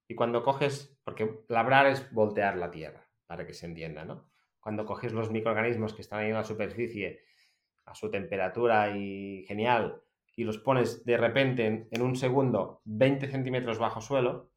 Y 0.08 0.14
cuando 0.14 0.42
coges, 0.42 0.98
porque 1.04 1.44
labrar 1.48 1.86
es 1.86 2.12
voltear 2.12 2.56
la 2.56 2.70
tierra, 2.70 3.08
para 3.26 3.46
que 3.46 3.54
se 3.54 3.66
entienda, 3.66 4.04
¿no? 4.04 4.30
Cuando 4.60 4.84
coges 4.84 5.12
los 5.12 5.30
microorganismos 5.30 5.94
que 5.94 6.02
están 6.02 6.20
ahí 6.20 6.28
en 6.28 6.34
la 6.34 6.44
superficie 6.44 7.20
a 7.84 7.94
su 7.94 8.10
temperatura 8.10 8.96
y 8.96 9.44
genial, 9.46 10.02
y 10.34 10.44
los 10.44 10.58
pones 10.58 11.04
de 11.04 11.16
repente 11.16 11.88
en, 11.90 12.02
un 12.02 12.16
segundo 12.16 12.80
20 12.84 13.28
centímetros 13.28 13.78
bajo 13.78 14.00
suelo, 14.00 14.50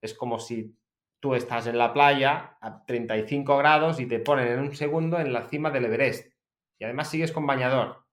es 0.00 0.14
como 0.14 0.38
si 0.38 0.76
tú 1.20 1.34
estás 1.34 1.66
en 1.66 1.78
la 1.78 1.92
playa 1.92 2.56
a 2.60 2.84
35 2.84 3.56
grados 3.58 4.00
y 4.00 4.06
te 4.06 4.18
ponen 4.18 4.48
en 4.48 4.60
un 4.60 4.74
segundo 4.74 5.18
en 5.18 5.32
la 5.32 5.48
cima 5.48 5.70
del 5.70 5.86
Everest. 5.86 6.32
Y 6.78 6.84
además 6.84 7.08
sigues 7.08 7.32
con 7.32 7.46
bañador. 7.46 8.04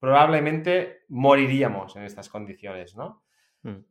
Probablemente 0.00 1.04
moriríamos 1.08 1.96
en 1.96 2.04
estas 2.04 2.28
condiciones, 2.28 2.96
¿no? 2.96 3.24
Hmm. 3.62 3.84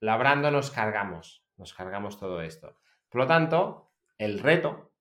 Labrando 0.00 0.50
nos 0.50 0.70
cargamos, 0.70 1.44
nos 1.56 1.74
cargamos 1.74 2.18
todo 2.18 2.42
esto. 2.42 2.78
Por 3.08 3.22
lo 3.22 3.26
tanto, 3.26 3.92
el 4.18 4.38
reto 4.38 4.92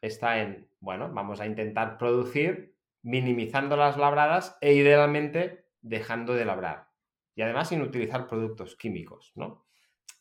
está 0.00 0.40
en, 0.40 0.70
bueno, 0.80 1.10
vamos 1.12 1.40
a 1.40 1.46
intentar 1.46 1.98
producir 1.98 2.76
minimizando 3.02 3.76
las 3.76 3.96
labradas 3.96 4.58
e 4.60 4.74
idealmente 4.74 5.68
dejando 5.80 6.34
de 6.34 6.44
labrar. 6.44 6.88
Y 7.34 7.42
además 7.42 7.68
sin 7.68 7.82
utilizar 7.82 8.26
productos 8.26 8.76
químicos, 8.76 9.32
¿no? 9.36 9.66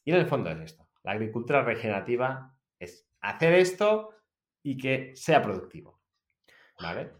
Y 0.03 0.11
en 0.11 0.17
el 0.17 0.27
fondo 0.27 0.49
es 0.51 0.59
esto. 0.59 0.84
La 1.05 1.11
agricultura 1.11 1.63
regenerativa 1.63 2.57
es 2.79 3.07
hacer 3.21 3.53
esto 3.53 4.09
y 4.63 4.77
que 4.77 5.15
sea 5.15 5.41
productivo. 5.43 6.01
¿Vale? 6.81 7.11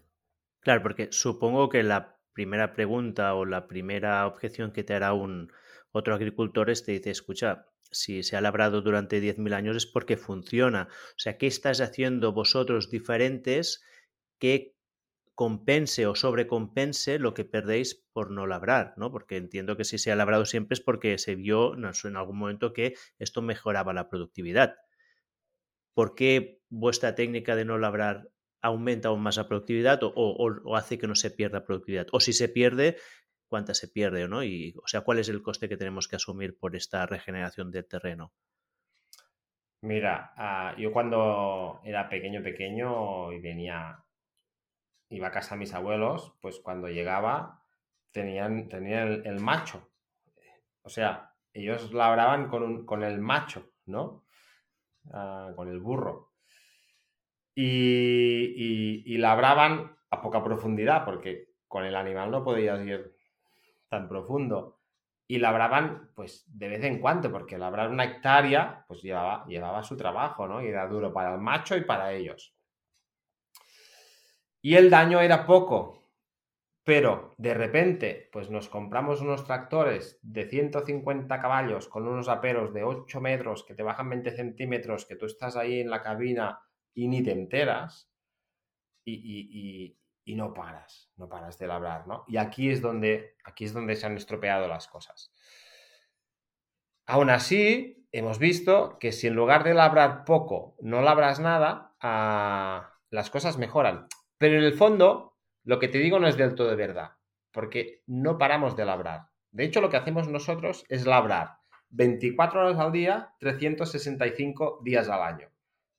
Claro, 0.60 0.82
porque 0.82 1.10
supongo 1.12 1.70
que 1.70 1.84
la 1.84 2.20
primera 2.34 2.74
pregunta 2.74 3.36
o 3.36 3.46
la 3.46 3.68
primera 3.68 4.26
objeción 4.26 4.74
que 4.74 4.84
te 4.84 4.96
hará 4.96 5.14
un 5.14 5.54
otro 5.92 6.16
agricultor 6.16 6.72
es 6.72 6.84
te 6.84 6.94
dice, 6.94 7.12
escucha, 7.12 7.68
si 7.92 8.24
se 8.24 8.36
ha 8.36 8.42
labrado 8.42 8.82
durante 8.82 9.22
10.000 9.22 9.54
años 9.54 9.78
es 9.78 9.86
porque 9.86 10.18
funciona. 10.18 10.90
O 10.92 11.20
sea, 11.20 11.38
¿qué 11.38 11.46
estás 11.46 11.80
haciendo 11.80 12.34
vosotros 12.34 12.90
diferentes 12.90 13.84
que 14.40 14.75
compense 15.36 16.08
o 16.08 16.16
sobrecompense 16.16 17.20
lo 17.20 17.34
que 17.34 17.44
perdéis 17.44 18.08
por 18.14 18.32
no 18.32 18.48
labrar, 18.48 18.94
¿no? 18.96 19.12
Porque 19.12 19.36
entiendo 19.36 19.76
que 19.76 19.84
si 19.84 19.98
se 19.98 20.12
ha 20.12 20.16
labrado 20.16 20.46
siempre 20.46 20.76
es 20.76 20.82
porque 20.82 21.18
se 21.18 21.36
vio 21.36 21.76
en 21.76 22.16
algún 22.16 22.38
momento 22.38 22.72
que 22.72 22.96
esto 23.20 23.42
mejoraba 23.42 23.94
la 23.94 24.10
productividad. 24.10 24.78
¿Por 25.94 26.16
qué 26.16 26.62
vuestra 26.70 27.16
técnica 27.16 27.56
de 27.56 27.66
no 27.66 27.78
labrar 27.78 28.30
aumenta 28.62 29.10
aún 29.10 29.22
más 29.22 29.38
la 29.38 29.48
productividad 29.48 30.00
o, 30.04 30.76
hace 30.76 30.98
que 30.98 31.08
no 31.08 31.16
se 31.16 31.32
pierda 31.32 31.66
productividad? 31.66 32.08
O 32.14 32.22
si 32.22 32.32
se 32.32 32.48
pierde, 32.48 32.96
¿cuánta 33.50 33.74
se 33.74 33.90
pierde? 33.90 34.28
¿no? 34.30 34.42
Y, 34.42 34.74
o 34.82 34.88
sea, 34.88 35.02
¿cuál 35.02 35.20
es 35.20 35.28
el 35.28 35.42
coste 35.42 35.68
que 35.68 35.78
tenemos 35.78 36.08
que 36.08 36.16
asumir 36.16 36.58
por 36.58 36.78
esta 36.78 37.06
regeneración 37.06 37.72
del 37.72 37.88
terreno? 37.88 38.34
Mira, 39.82 40.34
ah, 40.38 40.76
yo 40.80 40.92
cuando 40.92 41.82
era 41.84 42.10
pequeño, 42.10 42.42
pequeño 42.42 43.32
y 43.34 43.40
venía 43.40 44.05
iba 45.10 45.28
a 45.28 45.32
casa 45.32 45.56
mis 45.56 45.74
abuelos, 45.74 46.34
pues 46.42 46.60
cuando 46.60 46.88
llegaba 46.88 47.62
tenían, 48.12 48.70
tenían 48.70 49.26
el, 49.26 49.40
macho. 49.40 49.90
O 50.84 50.90
sea, 50.90 51.34
ellos 51.54 51.94
labraban 51.94 52.48
con, 52.48 52.86
con 52.86 53.04
el 53.04 53.20
macho, 53.20 53.72
¿no? 53.86 54.24
Ah, 55.12 55.52
con 55.56 55.70
el 55.70 55.80
burro. 55.80 56.32
Y, 57.54 59.04
y, 59.06 59.18
labraban 59.18 59.96
a 60.10 60.22
poca 60.22 60.44
profundidad, 60.44 61.06
porque 61.06 61.54
con 61.68 61.86
el 61.86 61.96
animal 61.96 62.32
no 62.32 62.44
podías 62.44 62.86
ir 62.86 63.16
tan 63.90 64.08
profundo. 64.10 64.80
Y 65.28 65.40
labraban, 65.40 66.12
pues, 66.16 66.46
de 66.48 66.68
vez 66.68 66.84
en 66.84 67.00
cuando, 67.00 67.32
porque 67.32 67.58
labrar 67.58 67.90
una 67.90 68.04
hectárea, 68.06 68.86
pues 68.88 69.02
llevaba, 69.02 69.46
llevaba 69.48 69.84
su 69.84 69.98
trabajo, 69.98 70.48
¿no? 70.48 70.62
Y 70.62 70.68
era 70.68 70.88
duro 70.88 71.14
para 71.14 71.34
el 71.34 71.42
macho 71.42 71.76
y 71.76 71.82
para 71.82 72.12
ellos. 72.14 72.55
Y 74.66 74.78
el 74.78 74.90
daño 74.90 75.22
era 75.22 75.46
poco, 75.46 76.10
pero 76.84 77.36
de 77.38 77.54
repente, 77.54 78.30
pues 78.32 78.50
nos 78.50 78.68
compramos 78.68 79.22
unos 79.22 79.46
tractores 79.46 80.18
de 80.24 80.50
150 80.50 81.40
caballos 81.40 81.88
con 81.88 82.08
unos 82.08 82.28
aperos 82.30 82.74
de 82.74 82.84
8 82.84 83.22
metros 83.22 83.64
que 83.64 83.76
te 83.76 83.84
bajan 83.84 84.10
20 84.10 84.36
centímetros, 84.36 85.06
que 85.06 85.18
tú 85.18 85.28
estás 85.28 85.56
ahí 85.56 85.82
en 85.82 85.92
la 85.92 86.02
cabina 86.02 86.64
y 86.96 87.08
ni 87.08 87.22
te 87.22 87.32
enteras 87.32 88.12
y, 89.06 90.00
no 90.26 90.52
paras, 90.52 91.12
no 91.16 91.30
paras 91.30 91.60
de 91.60 91.68
labrar, 91.68 92.08
¿no? 92.08 92.26
Y 92.28 92.38
aquí 92.38 92.72
es 92.72 92.82
donde, 92.82 93.36
aquí 93.44 93.66
es 93.66 93.74
donde 93.74 93.96
se 93.96 94.08
han 94.08 94.18
estropeado 94.18 94.68
las 94.68 94.88
cosas. 94.88 95.32
Aún 97.06 97.30
así, 97.30 98.08
hemos 98.12 98.40
visto 98.40 98.98
que 98.98 99.12
si 99.12 99.28
en 99.28 99.36
lugar 99.36 99.64
de 99.64 99.76
labrar 99.76 100.26
poco 100.26 100.76
no 100.82 101.04
labras 101.04 101.40
nada, 101.40 101.96
ah, 102.02 102.96
las 103.12 103.30
cosas 103.30 103.60
mejoran. 103.60 104.08
Pero 104.38 104.58
en 104.58 104.64
el 104.64 104.74
fondo, 104.74 105.38
lo 105.64 105.80
que 105.80 105.88
te 105.88 106.00
digo 106.00 106.20
no 106.20 106.28
es 106.28 106.38
del 106.38 106.56
todo 106.56 106.70
de 106.70 106.76
verdad, 106.76 107.12
porque 107.52 108.04
no 108.08 108.38
paramos 108.38 108.76
de 108.76 108.86
labrar. 108.86 109.28
De 109.52 109.64
hecho, 109.64 109.82
lo 109.82 109.90
que 109.90 109.98
hacemos 109.98 110.28
nosotros 110.28 110.84
es 110.90 111.06
labrar 111.06 111.58
24 111.90 112.62
horas 112.62 112.78
al 112.78 112.92
día, 112.92 113.34
365 113.40 114.82
días 114.84 115.08
al 115.08 115.24
año. 115.24 115.50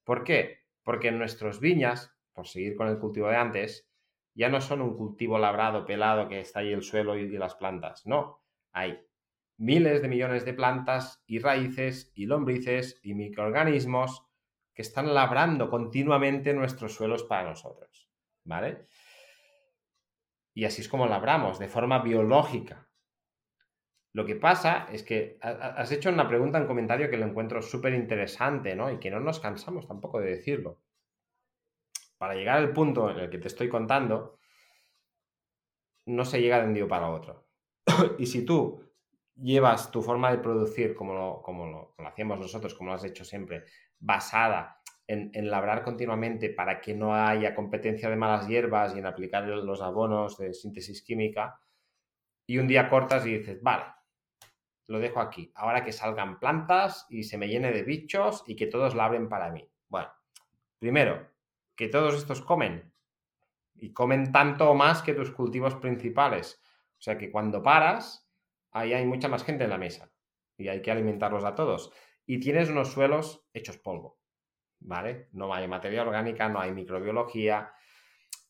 ¿Por 0.05 0.25
qué? 0.25 0.65
Porque 0.83 1.09
en 1.09 1.19
nuestras 1.19 1.59
viñas, 1.61 2.15
por 2.33 2.47
seguir 2.47 2.77
con 2.77 2.89
el 2.89 2.99
cultivo 2.99 3.29
de 3.29 3.37
antes, 3.37 3.89
ya 4.35 4.51
no 4.51 4.61
son 4.61 4.83
un 4.83 4.97
cultivo 4.97 5.39
labrado, 5.39 5.87
pelado, 5.87 6.29
que 6.29 6.41
está 6.41 6.61
ahí 6.61 6.73
el 6.73 6.83
suelo 6.83 7.17
y 7.17 7.27
las 7.39 7.55
plantas. 7.55 8.07
No, 8.07 8.43
hay 8.73 9.01
miles 9.57 10.03
de 10.03 10.09
millones 10.09 10.45
de 10.45 10.53
plantas 10.53 11.23
y 11.27 11.39
raíces 11.39 12.13
y 12.15 12.27
lombrices 12.27 13.01
y 13.03 13.15
microorganismos 13.15 14.27
que 14.75 14.83
están 14.83 15.15
labrando 15.15 15.71
continuamente 15.71 16.53
nuestros 16.53 16.95
suelos 16.95 17.25
para 17.25 17.49
nosotros. 17.49 18.11
¿Vale? 18.47 18.87
Y 20.55 20.65
así 20.65 20.81
es 20.81 20.89
como 20.89 21.07
labramos, 21.07 21.59
de 21.59 21.69
forma 21.69 21.99
biológica. 21.99 22.89
Lo 24.13 24.25
que 24.25 24.37
pasa 24.37 24.89
es 24.91 25.03
que 25.03 25.37
has 25.43 25.93
hecho 25.93 26.09
una 26.09 26.27
pregunta 26.27 26.57
en 26.57 26.67
comentario 26.67 27.11
que 27.11 27.19
lo 27.19 27.27
encuentro 27.27 27.61
súper 27.61 27.93
interesante, 27.93 28.75
¿no? 28.75 28.91
Y 28.91 28.99
que 28.99 29.11
no 29.11 29.21
nos 29.21 29.41
cansamos 29.41 29.87
tampoco 29.87 30.21
de 30.21 30.31
decirlo. 30.31 30.81
Para 32.17 32.35
llegar 32.35 32.57
al 32.57 32.73
punto 32.73 33.11
en 33.11 33.19
el 33.19 33.29
que 33.29 33.37
te 33.37 33.49
estoy 33.49 33.69
contando, 33.69 34.39
no 36.07 36.25
se 36.25 36.41
llega 36.41 36.61
de 36.61 36.69
un 36.69 36.73
día 36.75 36.89
para 36.89 37.11
otro. 37.11 37.47
y 38.19 38.25
si 38.25 38.47
tú 38.47 38.83
llevas 39.35 39.91
tu 39.91 40.01
forma 40.01 40.31
de 40.31 40.39
producir 40.39 40.95
como 40.95 41.13
lo, 41.13 41.43
como 41.43 41.67
lo, 41.67 42.07
hacíamos 42.07 42.39
nosotros, 42.39 42.75
como 42.75 42.91
lo 42.91 42.97
has 42.97 43.05
hecho 43.05 43.25
siempre, 43.25 43.65
basada 43.99 44.81
en, 45.07 45.51
labrar 45.51 45.83
continuamente 45.83 46.51
para 46.51 46.81
que 46.81 46.95
no 46.95 47.15
haya 47.15 47.55
competencia 47.55 48.11
de 48.11 48.17
malas 48.17 48.49
hierbas 48.49 48.95
y 48.95 48.99
en 48.99 49.07
aplicar 49.07 49.45
los 49.45 49.81
abonos 49.81 50.39
de 50.39 50.53
síntesis 50.53 51.03
química, 51.03 51.61
y 52.47 52.59
un 52.59 52.69
día 52.69 52.89
cortas 52.89 53.27
y 53.27 53.39
dices, 53.39 53.63
vale, 53.63 53.85
lo 54.87 55.01
dejo 55.01 55.21
aquí, 55.21 55.51
ahora 55.55 55.85
que 55.85 55.93
salgan 55.93 56.39
plantas 56.39 57.07
y 57.11 57.25
se 57.25 57.39
me 57.39 57.49
llene 57.49 57.73
de 57.73 57.83
bichos 57.83 58.45
y 58.47 58.55
que 58.55 58.67
todos 58.67 58.95
labren 58.95 59.29
para 59.29 59.51
mí. 59.51 59.69
Bueno, 59.89 60.09
primero, 60.79 61.29
que 61.75 61.89
todos 61.89 62.15
estos 62.15 62.41
comen 62.41 62.93
y 63.75 63.93
comen 63.93 64.33
tanto 64.33 64.71
o 64.71 64.75
más 64.75 65.03
que 65.03 65.15
tus 65.15 65.31
cultivos 65.33 65.75
principales. 65.77 66.63
O 66.99 67.03
sea 67.03 67.19
que 67.19 67.31
cuando 67.31 67.63
paras, 67.63 68.31
ahí 68.71 68.93
hay 68.93 69.05
mucha 69.05 69.29
más 69.29 69.45
gente 69.45 69.65
en 69.65 69.71
la 69.71 69.79
mesa 69.79 70.11
y 70.57 70.69
hay 70.69 70.81
que 70.81 70.91
alimentarlos 70.91 71.45
a 71.45 71.55
todos. 71.55 71.93
Y 72.25 72.39
tienes 72.41 72.71
unos 72.71 72.93
suelos 72.93 73.45
hechos 73.53 73.79
polvo, 73.79 74.19
¿vale? 74.81 75.29
No 75.33 75.53
hay 75.53 75.69
materia 75.69 76.03
orgánica, 76.03 76.49
no 76.49 76.61
hay 76.61 76.73
microbiología, 76.73 77.73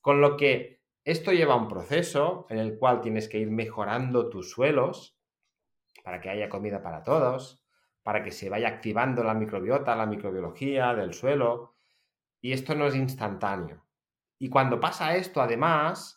con 0.01 0.21
lo 0.21 0.37
que 0.37 0.83
esto 1.05 1.33
lleva 1.33 1.55
un 1.55 1.69
proceso 1.69 2.47
en 2.51 2.59
el 2.59 2.79
cual 2.79 3.01
tienes 3.01 3.29
que 3.29 3.39
ir 3.39 3.51
mejorando 3.51 4.29
tus 4.29 4.51
suelos 4.51 5.17
para 6.03 6.21
que 6.21 6.31
haya 6.31 6.49
comida 6.49 6.83
para 6.83 7.03
todos, 7.03 7.65
para 8.03 8.23
que 8.23 8.31
se 8.31 8.49
vaya 8.49 8.69
activando 8.69 9.25
la 9.25 9.35
microbiota, 9.35 9.97
la 9.97 10.07
microbiología 10.07 10.95
del 10.95 11.15
suelo. 11.15 11.75
Y 12.41 12.53
esto 12.53 12.75
no 12.75 12.87
es 12.87 12.95
instantáneo. 12.95 13.85
Y 14.39 14.49
cuando 14.49 14.79
pasa 14.79 15.17
esto, 15.17 15.41
además, 15.41 16.16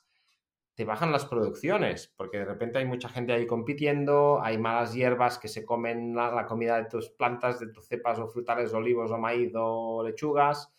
te 0.80 0.86
bajan 0.86 1.12
las 1.12 1.26
producciones, 1.26 2.14
porque 2.16 2.38
de 2.38 2.46
repente 2.46 2.78
hay 2.78 2.86
mucha 2.86 3.10
gente 3.10 3.34
ahí 3.34 3.46
compitiendo, 3.46 4.42
hay 4.42 4.58
malas 4.58 4.94
hierbas 4.94 5.38
que 5.38 5.50
se 5.50 5.66
comen 5.66 6.16
la, 6.16 6.46
comida 6.46 6.78
de 6.78 6.86
tus 6.86 7.10
plantas, 7.10 7.60
de 7.60 7.68
tus 7.68 7.86
cepas 7.86 8.18
o 8.18 8.30
frutales, 8.30 8.74
olivos 8.74 9.12
o 9.12 9.18
maíz 9.18 9.52
o 9.56 10.02
lechugas. 10.02 10.72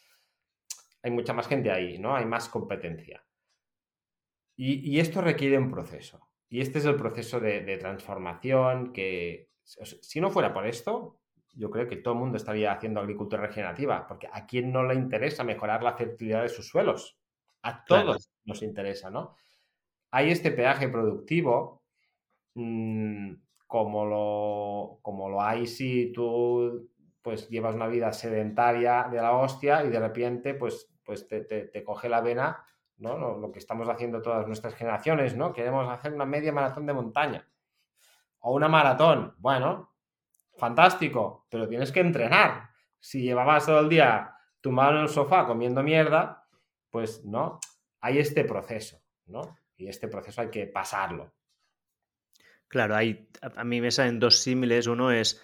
Hay 1.03 1.11
mucha 1.11 1.35
más 1.35 1.47
gente 1.47 1.71
ahí, 1.71 1.99
¿no? 1.99 2.17
Hay 2.17 2.25
más 2.25 2.49
competencia. 2.49 3.23
Y, 4.57 4.99
esto 4.99 5.21
requiere 5.21 5.59
un 5.59 5.71
proceso. 5.71 6.31
Y 6.49 6.63
este 6.63 6.79
es 6.79 6.87
el 6.87 6.97
proceso 6.97 7.39
de, 7.39 7.61
de 7.61 7.77
transformación 7.77 8.95
que, 8.95 9.51
si 9.63 10.19
no 10.19 10.31
fuera 10.31 10.55
por 10.55 10.67
esto, 10.67 11.21
yo 11.53 11.69
creo 11.69 11.87
que 11.87 11.97
todo 11.97 12.15
el 12.15 12.21
mundo 12.21 12.39
estaría 12.39 12.73
haciendo 12.73 13.01
agricultura 13.01 13.43
regenerativa, 13.43 14.07
porque 14.07 14.31
a 14.33 14.47
quién 14.47 14.73
no 14.73 14.83
le 14.83 14.95
interesa 14.95 15.45
mejorar 15.45 15.83
la 15.83 15.93
fertilidad 15.93 16.41
de 16.41 16.49
sus 16.49 16.67
suelos. 16.67 17.19
A 17.61 17.85
todos 17.85 18.31
nos 18.47 18.63
interesa, 18.63 19.11
¿no? 19.11 19.37
Hay 20.11 20.31
este 20.31 20.51
peaje 20.51 20.89
productivo, 20.89 21.83
mm, 22.55 23.33
como, 23.67 24.05
lo, 24.05 24.99
como 25.03 25.29
lo 25.29 25.41
hay 25.41 25.67
si 25.67 26.13
tú 26.13 26.91
pues 27.23 27.49
llevas 27.49 27.75
una 27.75 27.87
vida 27.87 28.13
sedentaria 28.13 29.07
de 29.11 29.19
la 29.19 29.37
hostia 29.37 29.85
y 29.85 29.91
de 29.91 30.01
repente 30.01 30.55
pues, 30.55 30.91
pues 31.05 31.29
te, 31.29 31.85
coge 31.85 32.09
la 32.09 32.21
vena, 32.21 32.65
¿no? 32.97 33.17
Lo, 33.17 33.53
que 33.53 33.59
estamos 33.59 33.89
haciendo 33.89 34.23
todas 34.23 34.47
nuestras 34.47 34.75
generaciones, 34.75 35.37
¿no? 35.37 35.53
Queremos 35.53 35.89
hacer 35.89 36.13
una 36.13 36.25
media 36.25 36.53
maratón 36.53 36.87
de 36.87 36.95
montaña 36.95 37.49
o 38.41 38.55
una 38.55 38.69
maratón. 38.69 39.35
Bueno, 39.39 39.93
fantástico, 40.57 41.47
pero 41.51 41.69
tienes 41.69 41.93
que 41.93 42.01
entrenar. 42.01 42.71
Si 42.99 43.23
llevabas 43.23 43.67
todo 43.67 43.81
el 43.81 43.89
día 43.89 44.35
tumbado 44.61 44.97
en 44.97 45.03
el 45.03 45.09
sofá 45.09 45.47
comiendo 45.47 45.83
mierda, 45.83 46.47
pues 46.91 47.25
no, 47.25 47.61
hay 48.01 48.19
este 48.19 48.45
proceso, 48.45 49.01
¿no? 49.27 49.57
Y 49.81 49.89
este 49.89 50.09
proceso 50.09 50.43
hay 50.43 50.51
que 50.51 50.67
pasarlo. 50.67 51.35
Claro, 52.69 52.95
hay, 52.95 53.29
a 53.41 53.65
mí 53.65 53.81
me 53.81 53.91
salen 53.91 54.21
dos 54.21 54.39
símiles. 54.39 54.87
Uno 54.87 55.11
es 55.11 55.43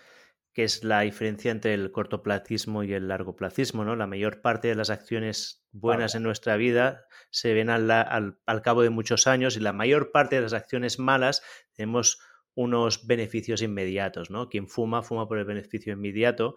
que 0.52 0.64
es 0.64 0.84
la 0.84 1.00
diferencia 1.00 1.50
entre 1.50 1.74
el 1.74 1.90
cortoplacismo 1.90 2.82
y 2.82 2.92
el 2.92 3.08
largoplacismo, 3.08 3.84
¿no? 3.84 3.96
La 3.96 4.06
mayor 4.06 4.40
parte 4.40 4.68
de 4.68 4.74
las 4.74 4.90
acciones 4.90 5.66
buenas 5.72 6.14
en 6.14 6.22
nuestra 6.22 6.56
vida 6.56 7.06
se 7.30 7.52
ven 7.52 7.68
al, 7.68 7.90
al, 7.90 8.62
cabo 8.62 8.82
de 8.82 8.90
muchos 8.90 9.26
años 9.26 9.56
y 9.56 9.60
la 9.60 9.74
mayor 9.74 10.12
parte 10.12 10.36
de 10.36 10.42
las 10.42 10.54
acciones 10.54 10.98
malas 10.98 11.42
tenemos 11.74 12.20
unos 12.54 13.06
beneficios 13.06 13.60
inmediatos, 13.60 14.30
¿no? 14.30 14.48
Quien 14.48 14.66
fuma, 14.68 15.02
fuma 15.02 15.28
por 15.28 15.38
el 15.38 15.44
beneficio 15.44 15.92
inmediato 15.92 16.56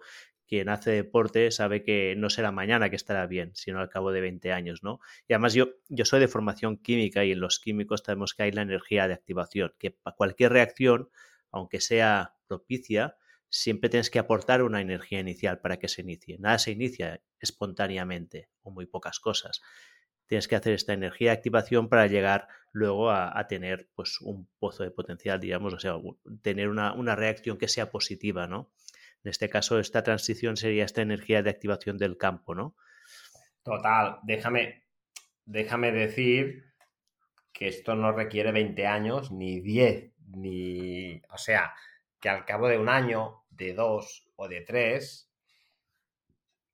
quien 0.50 0.68
hace 0.68 0.90
deporte 0.90 1.52
sabe 1.52 1.84
que 1.84 2.16
no 2.16 2.28
será 2.28 2.50
mañana 2.50 2.90
que 2.90 2.96
estará 2.96 3.24
bien, 3.28 3.52
sino 3.54 3.78
al 3.78 3.88
cabo 3.88 4.10
de 4.10 4.20
20 4.20 4.50
años, 4.50 4.82
¿no? 4.82 4.98
Y 5.28 5.32
además 5.32 5.54
yo, 5.54 5.68
yo 5.88 6.04
soy 6.04 6.18
de 6.18 6.26
formación 6.26 6.76
química 6.76 7.24
y 7.24 7.30
en 7.30 7.38
los 7.38 7.60
químicos 7.60 8.02
sabemos 8.04 8.34
que 8.34 8.42
hay 8.42 8.50
la 8.50 8.62
energía 8.62 9.06
de 9.06 9.14
activación, 9.14 9.72
que 9.78 9.92
para 9.92 10.16
cualquier 10.16 10.50
reacción, 10.50 11.08
aunque 11.52 11.80
sea 11.80 12.34
propicia, 12.48 13.16
siempre 13.48 13.90
tienes 13.90 14.10
que 14.10 14.18
aportar 14.18 14.64
una 14.64 14.80
energía 14.80 15.20
inicial 15.20 15.60
para 15.60 15.78
que 15.78 15.86
se 15.86 16.00
inicie. 16.02 16.36
Nada 16.40 16.58
se 16.58 16.72
inicia 16.72 17.22
espontáneamente, 17.38 18.48
o 18.62 18.72
muy 18.72 18.86
pocas 18.86 19.20
cosas. 19.20 19.62
Tienes 20.26 20.48
que 20.48 20.56
hacer 20.56 20.72
esta 20.72 20.94
energía 20.94 21.30
de 21.30 21.36
activación 21.36 21.88
para 21.88 22.08
llegar 22.08 22.48
luego 22.72 23.12
a, 23.12 23.46
tener 23.46 23.88
pues, 23.94 24.20
un 24.20 24.48
pozo 24.58 24.82
de 24.82 24.90
potencial, 24.90 25.38
digamos, 25.38 25.74
o 25.74 25.78
sea, 25.78 25.94
tener 26.42 26.68
una, 26.68 26.92
una 26.92 27.14
reacción 27.14 27.56
que 27.56 27.68
sea 27.68 27.92
positiva, 27.92 28.48
¿no? 28.48 28.72
En 29.24 29.30
este 29.30 29.48
caso, 29.48 29.78
esta 29.78 30.02
transición 30.02 30.56
sería 30.56 30.84
esta 30.84 31.02
energía 31.02 31.42
de 31.42 31.50
activación 31.50 31.98
del 31.98 32.16
campo, 32.16 32.54
¿no? 32.54 32.74
Total, 33.62 34.18
déjame, 34.22 34.84
déjame 35.44 35.92
decir 35.92 36.72
que 37.52 37.68
esto 37.68 37.94
no 37.94 38.12
requiere 38.12 38.52
20 38.52 38.86
años, 38.86 39.30
ni 39.30 39.60
10, 39.60 40.12
ni... 40.36 41.20
O 41.30 41.36
sea, 41.36 41.74
que 42.18 42.28
al 42.28 42.44
cabo 42.44 42.68
de 42.68 42.78
un 42.78 42.88
año, 42.88 43.44
de 43.50 43.74
dos 43.74 44.30
o 44.36 44.48
de 44.48 44.62
tres, 44.62 45.30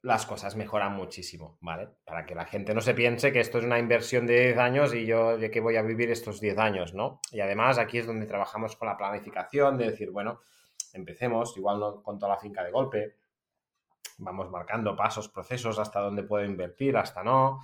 las 0.03 0.25
cosas 0.25 0.55
mejoran 0.55 0.95
muchísimo, 0.95 1.59
¿vale? 1.61 1.89
Para 2.05 2.25
que 2.25 2.37
la 2.37 2.45
gente 2.45 2.75
no 2.75 2.81
se 2.81 2.95
piense 2.95 3.33
que 3.33 3.41
esto 3.41 3.59
es 3.59 3.65
una 3.65 3.81
inversión 3.81 4.25
de 4.25 4.45
10 4.45 4.59
años 4.59 4.95
y 4.95 5.05
yo 5.05 5.37
de 5.37 5.51
qué 5.51 5.59
voy 5.59 5.75
a 5.75 5.83
vivir 5.83 6.13
estos 6.13 6.41
10 6.41 6.59
años, 6.59 6.95
¿no? 6.95 7.21
Y 7.33 7.41
además 7.41 7.79
aquí 7.79 7.99
es 7.99 8.07
donde 8.07 8.27
trabajamos 8.27 8.77
con 8.77 8.87
la 8.87 8.97
planificación, 8.97 9.77
de 9.77 9.91
decir, 9.91 10.13
bueno, 10.13 10.43
empecemos, 10.97 11.57
igual 11.57 11.79
no 11.79 12.03
con 12.03 12.19
toda 12.19 12.35
la 12.35 12.41
finca 12.41 12.65
de 12.65 12.71
golpe, 12.71 13.17
vamos 14.19 14.51
marcando 14.51 14.97
pasos, 14.97 15.29
procesos, 15.29 15.79
hasta 15.79 16.01
dónde 16.01 16.23
puedo 16.23 16.45
invertir, 16.45 16.97
hasta 16.97 17.23
no. 17.23 17.61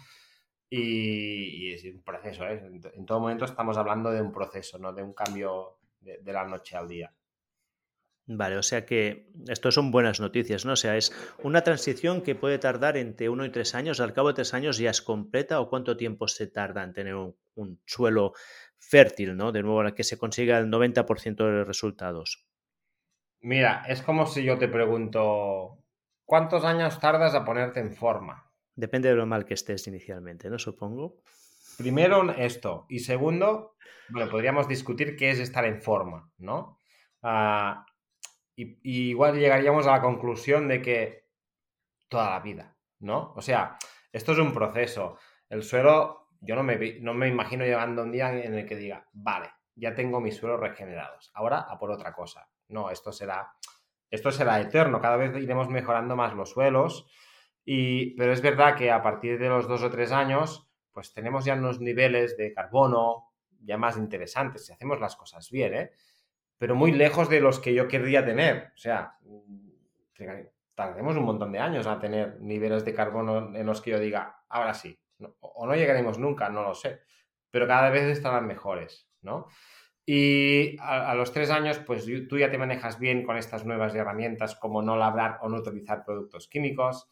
Y, 0.68 1.72
es 1.72 1.84
un 1.84 2.02
proceso, 2.02 2.46
¿eh? 2.46 2.62
en, 2.94 3.06
todo 3.06 3.20
momento 3.20 3.44
estamos 3.44 3.76
hablando 3.76 4.10
de 4.10 4.22
un 4.22 4.32
proceso, 4.32 4.78
no 4.78 4.92
de 4.92 5.02
un 5.02 5.12
cambio 5.12 5.78
de, 6.00 6.32
la 6.32 6.46
noche 6.46 6.76
al 6.76 6.88
día. 6.88 7.12
Vale, 8.24 8.56
o 8.56 8.62
sea 8.62 8.86
que 8.86 9.30
esto 9.48 9.70
son 9.70 9.90
buenas 9.90 10.20
noticias, 10.20 10.64
¿no? 10.64 10.72
O 10.72 10.76
sea, 10.76 10.96
es 10.96 11.12
una 11.42 11.62
transición 11.62 12.22
que 12.22 12.34
puede 12.34 12.58
tardar 12.58 12.96
entre 12.96 13.28
uno 13.28 13.44
y 13.44 13.50
tres 13.50 13.74
años, 13.74 14.00
al 14.00 14.14
cabo 14.14 14.28
de 14.28 14.34
tres 14.34 14.54
años 14.54 14.78
ya 14.78 14.90
es 14.90 15.02
completa 15.02 15.60
o 15.60 15.68
cuánto 15.68 15.96
tiempo 15.96 16.28
se 16.28 16.46
tarda 16.46 16.84
en 16.84 16.94
tener 16.94 17.16
un, 17.16 17.36
un 17.54 17.82
suelo 17.84 18.32
fértil, 18.78 19.36
¿no? 19.36 19.52
De 19.52 19.62
nuevo, 19.62 19.94
que 19.94 20.04
se 20.04 20.18
consiga 20.18 20.58
el 20.58 20.70
90% 20.70 21.36
de 21.36 21.52
los 21.52 21.66
resultados. 21.66 22.46
Mira, 23.42 23.82
es 23.88 24.02
como 24.02 24.26
si 24.26 24.44
yo 24.44 24.56
te 24.56 24.68
pregunto, 24.68 25.78
¿cuántos 26.24 26.64
años 26.64 27.00
tardas 27.00 27.34
a 27.34 27.44
ponerte 27.44 27.80
en 27.80 27.92
forma? 27.92 28.48
Depende 28.76 29.08
de 29.08 29.16
lo 29.16 29.26
mal 29.26 29.44
que 29.44 29.54
estés 29.54 29.86
inicialmente, 29.88 30.48
¿no? 30.48 30.60
Supongo. 30.60 31.16
Primero 31.76 32.30
esto. 32.32 32.86
Y 32.88 33.00
segundo, 33.00 33.74
bueno, 34.08 34.30
podríamos 34.30 34.68
discutir 34.68 35.16
qué 35.16 35.30
es 35.30 35.40
estar 35.40 35.64
en 35.64 35.82
forma, 35.82 36.30
¿no? 36.38 36.78
Ah, 37.20 37.84
y, 38.54 38.78
igual 39.10 39.36
llegaríamos 39.36 39.88
a 39.88 39.92
la 39.92 40.00
conclusión 40.00 40.68
de 40.68 40.80
que 40.80 41.26
toda 42.08 42.30
la 42.30 42.40
vida, 42.40 42.76
¿no? 43.00 43.32
O 43.34 43.42
sea, 43.42 43.76
esto 44.12 44.32
es 44.32 44.38
un 44.38 44.52
proceso. 44.52 45.18
El 45.48 45.64
suelo, 45.64 46.28
yo 46.40 46.54
no 46.54 46.62
me, 46.62 47.00
no 47.00 47.12
me 47.12 47.26
imagino 47.26 47.64
llegando 47.64 48.04
un 48.04 48.12
día 48.12 48.30
en 48.30 48.54
el 48.54 48.66
que 48.66 48.76
diga, 48.76 49.08
vale, 49.12 49.50
ya 49.74 49.94
tengo 49.94 50.20
mis 50.20 50.36
suelos 50.36 50.60
regenerados, 50.60 51.32
ahora 51.34 51.60
a 51.60 51.76
por 51.76 51.90
otra 51.90 52.12
cosa. 52.12 52.48
No, 52.72 52.90
esto 52.90 53.12
será, 53.12 53.52
esto 54.10 54.30
será 54.30 54.60
eterno, 54.60 55.00
cada 55.00 55.16
vez 55.16 55.36
iremos 55.36 55.68
mejorando 55.68 56.16
más 56.16 56.34
los 56.34 56.50
suelos, 56.50 57.06
y, 57.64 58.16
pero 58.16 58.32
es 58.32 58.42
verdad 58.42 58.76
que 58.76 58.90
a 58.90 59.02
partir 59.02 59.38
de 59.38 59.48
los 59.48 59.68
dos 59.68 59.82
o 59.82 59.90
tres 59.90 60.10
años, 60.10 60.68
pues 60.92 61.12
tenemos 61.14 61.44
ya 61.44 61.54
unos 61.54 61.80
niveles 61.80 62.36
de 62.36 62.52
carbono 62.52 63.32
ya 63.60 63.78
más 63.78 63.96
interesantes, 63.96 64.66
si 64.66 64.72
hacemos 64.72 65.00
las 65.00 65.16
cosas 65.16 65.48
bien, 65.50 65.74
¿eh? 65.74 65.92
pero 66.58 66.74
muy 66.74 66.92
lejos 66.92 67.28
de 67.28 67.40
los 67.40 67.58
que 67.60 67.74
yo 67.74 67.88
querría 67.88 68.24
tener. 68.24 68.72
O 68.74 68.78
sea, 68.78 69.18
tardaremos 70.74 71.16
un 71.16 71.24
montón 71.24 71.52
de 71.52 71.58
años 71.58 71.86
a 71.86 71.98
tener 71.98 72.40
niveles 72.40 72.84
de 72.84 72.94
carbono 72.94 73.54
en 73.54 73.66
los 73.66 73.80
que 73.80 73.92
yo 73.92 73.98
diga, 73.98 74.44
ahora 74.48 74.74
sí, 74.74 74.98
o 75.40 75.66
no 75.66 75.74
llegaremos 75.74 76.18
nunca, 76.18 76.48
no 76.48 76.62
lo 76.62 76.74
sé, 76.74 77.00
pero 77.50 77.66
cada 77.66 77.90
vez 77.90 78.04
estarán 78.04 78.46
mejores, 78.46 79.08
¿no? 79.22 79.46
Y 80.14 80.76
a, 80.78 81.14
los 81.14 81.32
tres 81.32 81.48
años, 81.48 81.78
pues 81.78 82.04
tú 82.28 82.36
ya 82.36 82.50
te 82.50 82.58
manejas 82.58 82.98
bien 82.98 83.24
con 83.24 83.38
estas 83.38 83.64
nuevas 83.64 83.94
herramientas 83.94 84.54
como 84.56 84.82
no 84.82 84.94
labrar 84.94 85.38
o 85.40 85.48
no 85.48 85.56
utilizar 85.56 86.04
productos 86.04 86.48
químicos. 86.48 87.08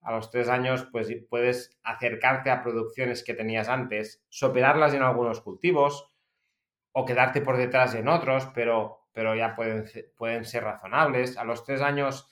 A 0.00 0.10
los 0.10 0.32
tres 0.32 0.48
años, 0.48 0.84
pues 0.90 1.06
puedes 1.28 1.78
acercarte 1.84 2.50
a 2.50 2.60
producciones 2.60 3.22
que 3.22 3.34
tenías 3.34 3.68
antes, 3.68 4.24
superarlas 4.30 4.94
en 4.94 5.02
algunos 5.02 5.40
cultivos 5.40 6.12
o 6.90 7.04
quedarte 7.04 7.40
por 7.40 7.56
detrás 7.56 7.94
en 7.94 8.08
otros, 8.08 8.48
pero, 8.52 9.06
pero 9.12 9.36
ya 9.36 9.54
pueden, 9.54 9.84
pueden 10.16 10.44
ser 10.44 10.64
razonables. 10.64 11.36
A 11.36 11.44
los 11.44 11.62
tres 11.62 11.80
años 11.82 12.28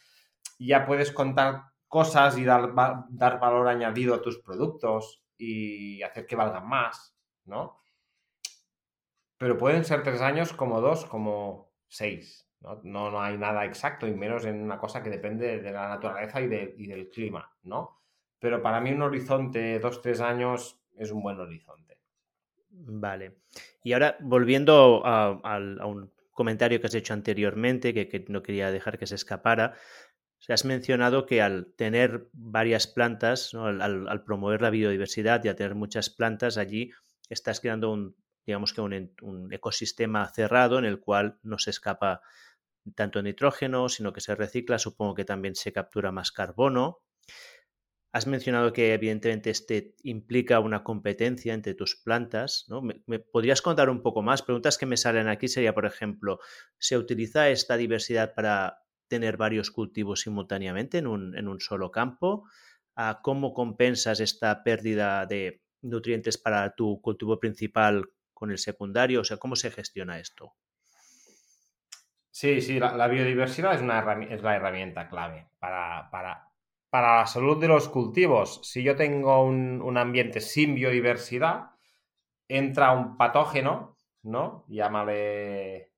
ya 0.58 0.84
puedes 0.84 1.12
contar 1.12 1.62
cosas 1.86 2.36
y 2.38 2.44
dar, 2.44 2.72
dar 3.08 3.38
valor 3.38 3.68
añadido 3.68 4.16
a 4.16 4.22
tus 4.22 4.40
productos 4.40 5.22
y 5.36 6.02
hacer 6.02 6.26
que 6.26 6.34
valgan 6.34 6.68
más, 6.68 7.16
¿no? 7.44 7.78
Pero 9.38 9.56
pueden 9.56 9.84
ser 9.84 10.02
tres 10.02 10.20
años 10.20 10.52
como 10.52 10.80
dos, 10.80 11.04
como 11.06 11.72
seis. 11.86 12.46
¿no? 12.60 12.80
No, 12.82 13.20
hay 13.20 13.38
nada 13.38 13.64
exacto 13.64 14.06
y 14.06 14.12
menos 14.12 14.44
en 14.44 14.60
una 14.60 14.78
cosa 14.78 15.02
que 15.02 15.10
depende 15.10 15.60
de 15.60 15.72
la 15.72 15.88
naturaleza 15.88 16.40
y, 16.40 16.48
del 16.48 17.08
clima, 17.08 17.50
¿no? 17.62 18.00
Pero 18.40 18.60
para 18.60 18.80
mí 18.80 18.92
un 18.92 19.02
horizonte 19.02 19.60
de 19.60 19.78
dos, 19.78 20.02
tres 20.02 20.20
años 20.20 20.80
es 20.96 21.12
un 21.12 21.22
buen 21.22 21.38
horizonte. 21.38 21.98
Vale. 22.70 23.38
Y 23.82 23.92
ahora, 23.92 24.16
volviendo 24.20 25.02
a, 25.04 25.58
un 25.86 26.12
comentario 26.32 26.80
que 26.80 26.86
has 26.86 26.94
hecho 26.94 27.14
anteriormente, 27.14 27.94
que, 27.94 28.24
no 28.28 28.42
quería 28.42 28.70
dejar 28.72 28.98
que 28.98 29.06
se 29.06 29.14
escapara, 29.14 29.74
has 30.48 30.64
mencionado 30.64 31.26
que 31.26 31.42
al 31.42 31.74
tener 31.74 32.28
varias 32.32 32.86
plantas, 32.86 33.54
al, 33.54 33.80
al, 33.82 34.24
promover 34.24 34.62
la 34.62 34.70
biodiversidad 34.70 35.44
y 35.44 35.48
al 35.48 35.56
tener 35.56 35.74
muchas 35.74 36.10
plantas 36.10 36.58
allí, 36.58 36.90
estás 37.28 37.60
creando 37.60 37.92
un, 37.92 38.16
digamos 38.48 38.72
que 38.72 38.80
un, 38.80 39.52
ecosistema 39.52 40.26
cerrado 40.34 40.78
en 40.78 40.86
el 40.86 41.00
cual 41.00 41.38
no 41.42 41.58
se 41.58 41.68
escapa 41.68 42.22
tanto 42.94 43.22
nitrógeno, 43.22 43.90
sino 43.90 44.14
que 44.14 44.22
se 44.22 44.34
recicla, 44.34 44.78
supongo 44.78 45.14
que 45.14 45.26
también 45.26 45.54
se 45.54 45.70
captura 45.70 46.12
más 46.12 46.32
carbono. 46.32 47.02
Has 48.10 48.26
mencionado 48.26 48.72
que 48.72 48.94
evidentemente 48.94 49.50
este 49.50 49.94
implica 50.02 50.60
una 50.60 50.82
competencia 50.82 51.52
entre 51.52 51.74
tus 51.74 51.96
plantas. 51.96 52.64
¿no? 52.68 52.80
¿Me, 52.80 53.18
podrías 53.18 53.60
contar 53.60 53.90
un 53.90 54.00
poco 54.00 54.22
más? 54.22 54.40
Preguntas 54.40 54.78
que 54.78 54.86
me 54.86 54.96
salen 54.96 55.28
aquí 55.28 55.46
sería, 55.46 55.74
por 55.74 55.84
ejemplo, 55.84 56.40
¿se 56.78 56.96
utiliza 56.96 57.50
esta 57.50 57.76
diversidad 57.76 58.32
para 58.34 58.78
tener 59.08 59.36
varios 59.36 59.70
cultivos 59.70 60.22
simultáneamente 60.22 60.96
en 60.96 61.06
un, 61.06 61.36
en 61.36 61.48
un 61.48 61.60
solo 61.60 61.90
campo? 61.90 62.48
¿Cómo 63.22 63.52
compensas 63.52 64.20
esta 64.20 64.64
pérdida 64.64 65.26
de 65.26 65.62
nutrientes 65.82 66.38
para 66.38 66.74
tu 66.74 67.00
cultivo 67.02 67.38
principal 67.38 68.08
con 68.38 68.52
el 68.52 68.58
secundario? 68.58 69.22
O 69.22 69.24
sea, 69.24 69.36
¿cómo 69.36 69.56
se 69.56 69.72
gestiona 69.72 70.20
esto? 70.20 70.54
Sí, 72.30 72.60
sí, 72.60 72.78
la, 72.78 73.08
biodiversidad 73.08 73.74
es, 73.74 73.82
una 73.82 73.98
es 74.30 74.42
la 74.42 74.54
herramienta 74.54 75.08
clave 75.08 75.48
para, 75.58 76.08
para, 76.08 77.18
la 77.18 77.26
salud 77.26 77.60
de 77.60 77.66
los 77.66 77.88
cultivos. 77.88 78.60
Si 78.62 78.84
yo 78.84 78.94
tengo 78.94 79.42
un, 79.42 79.98
ambiente 79.98 80.40
sin 80.40 80.76
biodiversidad, 80.76 81.72
entra 82.46 82.92
un 82.92 83.16
patógeno, 83.16 83.96
¿no? 84.22 84.64
Llámale 84.68 85.94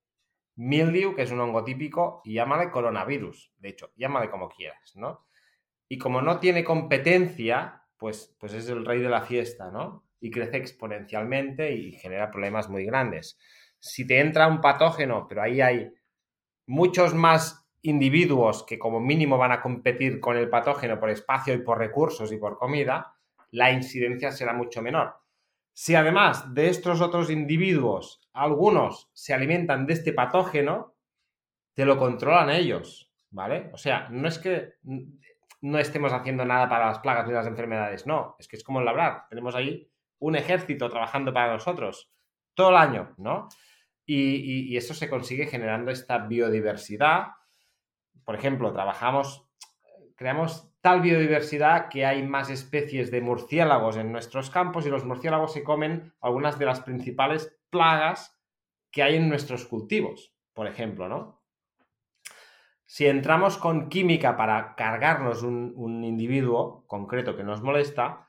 mildew, 0.56 1.14
que 1.14 1.22
es 1.22 1.30
un 1.30 1.40
hongo 1.40 1.62
típico, 1.62 2.22
y 2.24 2.32
llámale 2.34 2.70
coronavirus. 2.70 3.52
De 3.58 3.68
hecho, 3.68 3.92
llámale 3.96 4.30
como 4.30 4.48
quieras, 4.48 4.96
¿no? 4.96 5.26
Y 5.90 5.98
como 5.98 6.22
no 6.22 6.40
tiene 6.40 6.64
competencia, 6.64 7.82
pues, 7.98 8.34
pues 8.40 8.54
es 8.54 8.66
el 8.70 8.86
rey 8.86 9.00
de 9.00 9.10
la 9.10 9.20
fiesta, 9.20 9.70
¿no? 9.70 10.09
Y 10.20 10.30
crece 10.30 10.58
exponencialmente 10.58 11.72
y 11.72 11.92
genera 11.92 12.30
problemas 12.30 12.68
muy 12.68 12.84
grandes. 12.84 13.38
Si 13.78 14.06
te 14.06 14.20
entra 14.20 14.46
un 14.46 14.60
patógeno, 14.60 15.26
pero 15.28 15.42
ahí 15.42 15.60
hay 15.60 15.90
muchos 16.66 17.14
más 17.14 17.66
individuos 17.82 18.64
que 18.64 18.78
como 18.78 19.00
mínimo 19.00 19.38
van 19.38 19.52
a 19.52 19.62
competir 19.62 20.20
con 20.20 20.36
el 20.36 20.50
patógeno 20.50 21.00
por 21.00 21.10
espacio 21.10 21.54
y 21.54 21.62
por 21.62 21.78
recursos 21.78 22.30
y 22.32 22.36
por 22.36 22.58
comida, 22.58 23.14
la 23.52 23.72
incidencia 23.72 24.30
será 24.30 24.52
mucho 24.52 24.82
menor. 24.82 25.14
Si 25.72 25.94
además 25.94 26.52
de 26.54 26.68
estos 26.68 27.00
otros 27.00 27.30
individuos, 27.30 28.20
algunos 28.32 29.10
se 29.14 29.32
alimentan 29.32 29.86
de 29.86 29.94
este 29.94 30.12
patógeno, 30.12 30.94
te 31.74 31.84
lo 31.84 31.96
controlan 31.96 32.50
ellos, 32.50 33.10
¿vale? 33.30 33.70
O 33.72 33.78
sea, 33.78 34.08
no 34.10 34.28
es 34.28 34.38
que 34.38 34.74
no 35.62 35.78
estemos 35.78 36.12
haciendo 36.12 36.44
nada 36.44 36.68
para 36.68 36.86
las 36.86 36.98
plagas 36.98 37.26
ni 37.26 37.32
las 37.32 37.46
enfermedades, 37.46 38.06
no, 38.06 38.36
es 38.38 38.48
que 38.48 38.56
es 38.56 38.64
como 38.64 38.80
el 38.80 38.84
labrar. 38.84 39.26
Tenemos 39.28 39.54
ahí 39.54 39.89
un 40.20 40.36
ejército 40.36 40.88
trabajando 40.88 41.32
para 41.32 41.52
nosotros 41.52 42.12
todo 42.54 42.70
el 42.70 42.76
año, 42.76 43.14
¿no? 43.16 43.48
Y, 44.06 44.76
eso 44.76 44.92
se 44.92 45.08
consigue 45.08 45.46
generando 45.46 45.90
esta 45.90 46.18
biodiversidad. 46.18 47.28
Por 48.24 48.34
ejemplo, 48.34 48.72
trabajamos, 48.72 49.48
creamos 50.16 50.68
tal 50.80 51.00
biodiversidad 51.00 51.88
que 51.88 52.04
hay 52.04 52.26
más 52.26 52.50
especies 52.50 53.10
de 53.10 53.20
murciélagos 53.20 53.96
en 53.96 54.10
nuestros 54.10 54.50
campos 54.50 54.84
y 54.84 54.90
los 54.90 55.04
murciélagos 55.04 55.52
se 55.52 55.62
comen 55.62 56.12
algunas 56.20 56.58
de 56.58 56.66
las 56.66 56.80
principales 56.80 57.56
plagas 57.70 58.36
que 58.90 59.02
hay 59.02 59.16
en 59.16 59.28
nuestros 59.28 59.64
cultivos, 59.64 60.34
por 60.54 60.66
ejemplo, 60.66 61.08
¿no? 61.08 61.40
Si 62.84 63.06
entramos 63.06 63.56
con 63.56 63.88
química 63.88 64.36
para 64.36 64.74
cargarnos 64.74 65.44
un 65.44 66.02
individuo 66.02 66.84
concreto 66.88 67.36
que 67.36 67.44
nos 67.44 67.62
molesta, 67.62 68.26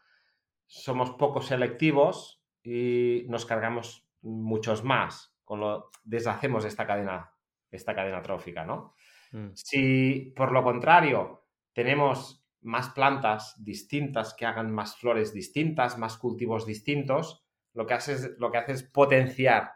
somos 0.72 1.12
poco 1.12 1.42
selectivos 1.42 2.42
y 2.64 3.26
nos 3.28 3.46
cargamos 3.46 4.08
muchos 4.22 4.86
más, 4.86 5.36
con 5.44 5.60
lo 5.60 5.92
deshacemos 6.04 6.64
esta 6.64 6.88
cadena, 6.88 7.34
esta 7.70 7.94
cadena 7.94 8.22
trófica, 8.22 8.64
¿no? 8.64 8.96
Mm. 9.34 9.50
Si 9.54 10.34
por 10.34 10.54
lo 10.54 10.64
contrario 10.64 11.46
tenemos 11.74 12.48
más 12.62 12.90
plantas 12.90 13.62
distintas 13.62 14.34
que 14.34 14.46
hagan 14.46 14.72
más 14.72 14.96
flores 14.96 15.34
distintas, 15.34 15.98
más 15.98 16.18
cultivos 16.18 16.66
distintos, 16.66 17.46
lo 17.74 17.86
que 17.86 17.94
hace 17.94 18.14
es, 18.14 18.32
lo 18.38 18.50
que 18.50 18.60
hace 18.60 18.72
es 18.72 18.84
potenciar 18.84 19.74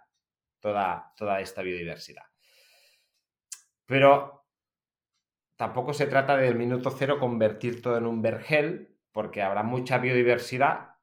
toda, 0.61 1.13
toda 1.17 1.41
esta 1.41 1.61
biodiversidad. 1.61 2.23
Pero 3.85 4.45
tampoco 5.57 5.91
se 5.91 6.07
trata 6.07 6.37
del 6.37 6.55
minuto 6.55 6.89
cero 6.89 7.19
convertir 7.19 7.81
todo 7.81 7.97
en 7.97 8.05
un 8.05 8.21
vergel, 8.21 8.94
porque 9.15 9.41
habrá 9.41 9.63
mucha 9.63 9.97
biodiversidad 9.97 10.97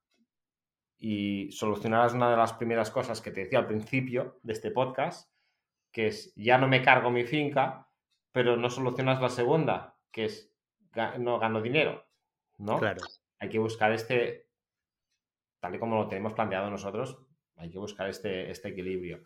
y 0.98 1.50
solucionarás 1.50 2.12
una 2.12 2.30
de 2.30 2.36
las 2.36 2.52
primeras 2.52 2.90
cosas 2.90 3.22
que 3.22 3.30
te 3.30 3.44
decía 3.44 3.58
al 3.58 3.66
principio 3.66 4.38
de 4.42 4.52
este 4.52 4.70
podcast, 4.70 5.32
que 5.90 6.08
es 6.08 6.30
ya 6.36 6.58
no 6.58 6.68
me 6.68 6.82
cargo 6.82 7.10
mi 7.10 7.24
finca, 7.24 7.88
pero 8.30 8.58
no 8.58 8.68
solucionas 8.68 9.18
la 9.18 9.30
segunda, 9.30 9.96
que 10.10 10.26
es 10.26 10.54
no 11.20 11.38
gano 11.38 11.62
dinero, 11.62 12.04
¿no? 12.58 12.78
Claro. 12.78 13.00
Hay 13.38 13.48
que 13.48 13.58
buscar 13.58 13.92
este, 13.92 14.46
tal 15.58 15.74
y 15.74 15.78
como 15.78 15.96
lo 15.96 16.06
tenemos 16.06 16.34
planteado 16.34 16.68
nosotros, 16.68 17.18
hay 17.56 17.70
que 17.70 17.78
buscar 17.78 18.10
este, 18.10 18.50
este 18.50 18.68
equilibrio. 18.68 19.22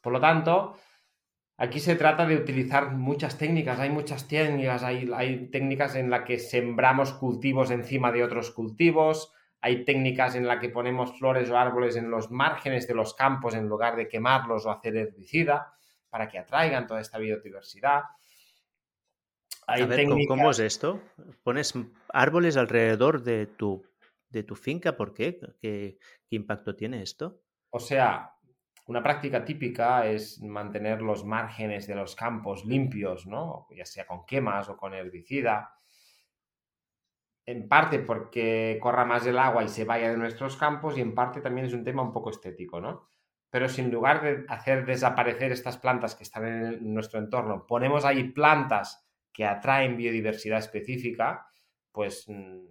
Por 0.00 0.12
lo 0.12 0.20
tanto, 0.20 0.78
Aquí 1.58 1.80
se 1.80 1.96
trata 1.96 2.26
de 2.26 2.36
utilizar 2.36 2.92
muchas 2.92 3.38
técnicas, 3.38 3.78
hay 3.80 3.88
muchas 3.88 4.28
técnicas, 4.28 4.82
hay, 4.82 5.10
hay 5.14 5.48
técnicas 5.48 5.94
en 5.94 6.10
las 6.10 6.24
que 6.24 6.38
sembramos 6.38 7.14
cultivos 7.14 7.70
encima 7.70 8.12
de 8.12 8.22
otros 8.22 8.50
cultivos, 8.50 9.32
hay 9.62 9.84
técnicas 9.84 10.34
en 10.34 10.46
las 10.46 10.60
que 10.60 10.68
ponemos 10.68 11.18
flores 11.18 11.48
o 11.48 11.56
árboles 11.56 11.96
en 11.96 12.10
los 12.10 12.30
márgenes 12.30 12.86
de 12.86 12.94
los 12.94 13.14
campos 13.14 13.54
en 13.54 13.68
lugar 13.68 13.96
de 13.96 14.06
quemarlos 14.06 14.66
o 14.66 14.70
hacer 14.70 14.96
herbicida 14.96 15.72
para 16.10 16.28
que 16.28 16.38
atraigan 16.38 16.86
toda 16.86 17.00
esta 17.00 17.18
biodiversidad. 17.18 18.02
¿cómo 20.28 20.50
es 20.50 20.58
esto? 20.58 21.00
¿Pones 21.42 21.74
árboles 22.10 22.56
alrededor 22.56 23.22
de 23.22 23.46
tu, 23.46 23.82
de 24.28 24.42
tu 24.42 24.56
finca? 24.56 24.96
¿Por 24.96 25.14
qué? 25.14 25.40
¿Qué 25.60 25.98
impacto 26.30 26.76
tiene 26.76 27.02
esto? 27.02 27.40
O 27.70 27.80
sea, 27.80 28.35
una 28.86 29.02
práctica 29.02 29.44
típica 29.44 30.06
es 30.06 30.40
mantener 30.40 31.02
los 31.02 31.24
márgenes 31.24 31.88
de 31.88 31.96
los 31.96 32.14
campos 32.14 32.64
limpios, 32.64 33.26
¿no? 33.26 33.66
Ya 33.70 33.84
sea 33.84 34.06
con 34.06 34.24
quemas 34.24 34.68
o 34.68 34.76
con 34.76 34.94
herbicida. 34.94 35.74
En 37.44 37.68
parte 37.68 37.98
porque 37.98 38.78
corra 38.80 39.04
más 39.04 39.26
el 39.26 39.38
agua 39.38 39.64
y 39.64 39.68
se 39.68 39.84
vaya 39.84 40.10
de 40.10 40.16
nuestros 40.16 40.56
campos 40.56 40.96
y 40.96 41.00
en 41.00 41.14
parte 41.14 41.40
también 41.40 41.66
es 41.66 41.72
un 41.72 41.82
tema 41.82 42.02
un 42.02 42.12
poco 42.12 42.30
estético, 42.30 42.80
¿no? 42.80 43.08
Pero 43.50 43.68
si 43.68 43.80
en 43.80 43.90
lugar 43.90 44.22
de 44.22 44.44
hacer 44.48 44.86
desaparecer 44.86 45.50
estas 45.50 45.78
plantas 45.78 46.14
que 46.14 46.22
están 46.22 46.46
en 46.46 46.94
nuestro 46.94 47.18
entorno, 47.18 47.66
ponemos 47.66 48.04
ahí 48.04 48.30
plantas 48.30 49.04
que 49.32 49.44
atraen 49.44 49.96
biodiversidad 49.96 50.58
específica, 50.58 51.48
pues 51.90 52.28
mm, 52.28 52.64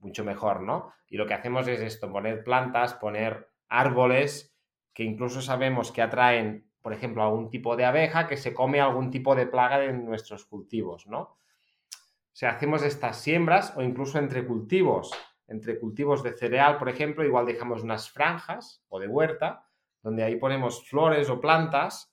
mucho 0.00 0.24
mejor, 0.24 0.62
¿no? 0.62 0.92
Y 1.08 1.16
lo 1.16 1.26
que 1.26 1.34
hacemos 1.34 1.66
es 1.68 1.80
esto, 1.80 2.10
poner 2.12 2.44
plantas, 2.44 2.94
poner 2.94 3.48
árboles 3.68 4.51
que 4.92 5.04
incluso 5.04 5.40
sabemos 5.40 5.92
que 5.92 6.02
atraen, 6.02 6.70
por 6.80 6.92
ejemplo, 6.92 7.22
algún 7.22 7.50
tipo 7.50 7.76
de 7.76 7.84
abeja 7.84 8.26
que 8.26 8.36
se 8.36 8.52
come 8.52 8.80
algún 8.80 9.10
tipo 9.10 9.34
de 9.34 9.46
plaga 9.46 9.78
de 9.78 9.92
nuestros 9.92 10.44
cultivos, 10.46 11.06
¿no? 11.06 11.20
O 11.20 12.34
sea, 12.34 12.50
hacemos 12.50 12.82
estas 12.82 13.18
siembras 13.18 13.74
o 13.76 13.82
incluso 13.82 14.18
entre 14.18 14.46
cultivos, 14.46 15.12
entre 15.48 15.78
cultivos 15.78 16.22
de 16.22 16.32
cereal, 16.32 16.78
por 16.78 16.88
ejemplo, 16.88 17.24
igual 17.24 17.46
dejamos 17.46 17.82
unas 17.82 18.10
franjas 18.10 18.82
o 18.88 18.98
de 18.98 19.08
huerta 19.08 19.66
donde 20.02 20.24
ahí 20.24 20.36
ponemos 20.36 20.88
flores 20.88 21.30
o 21.30 21.40
plantas 21.40 22.12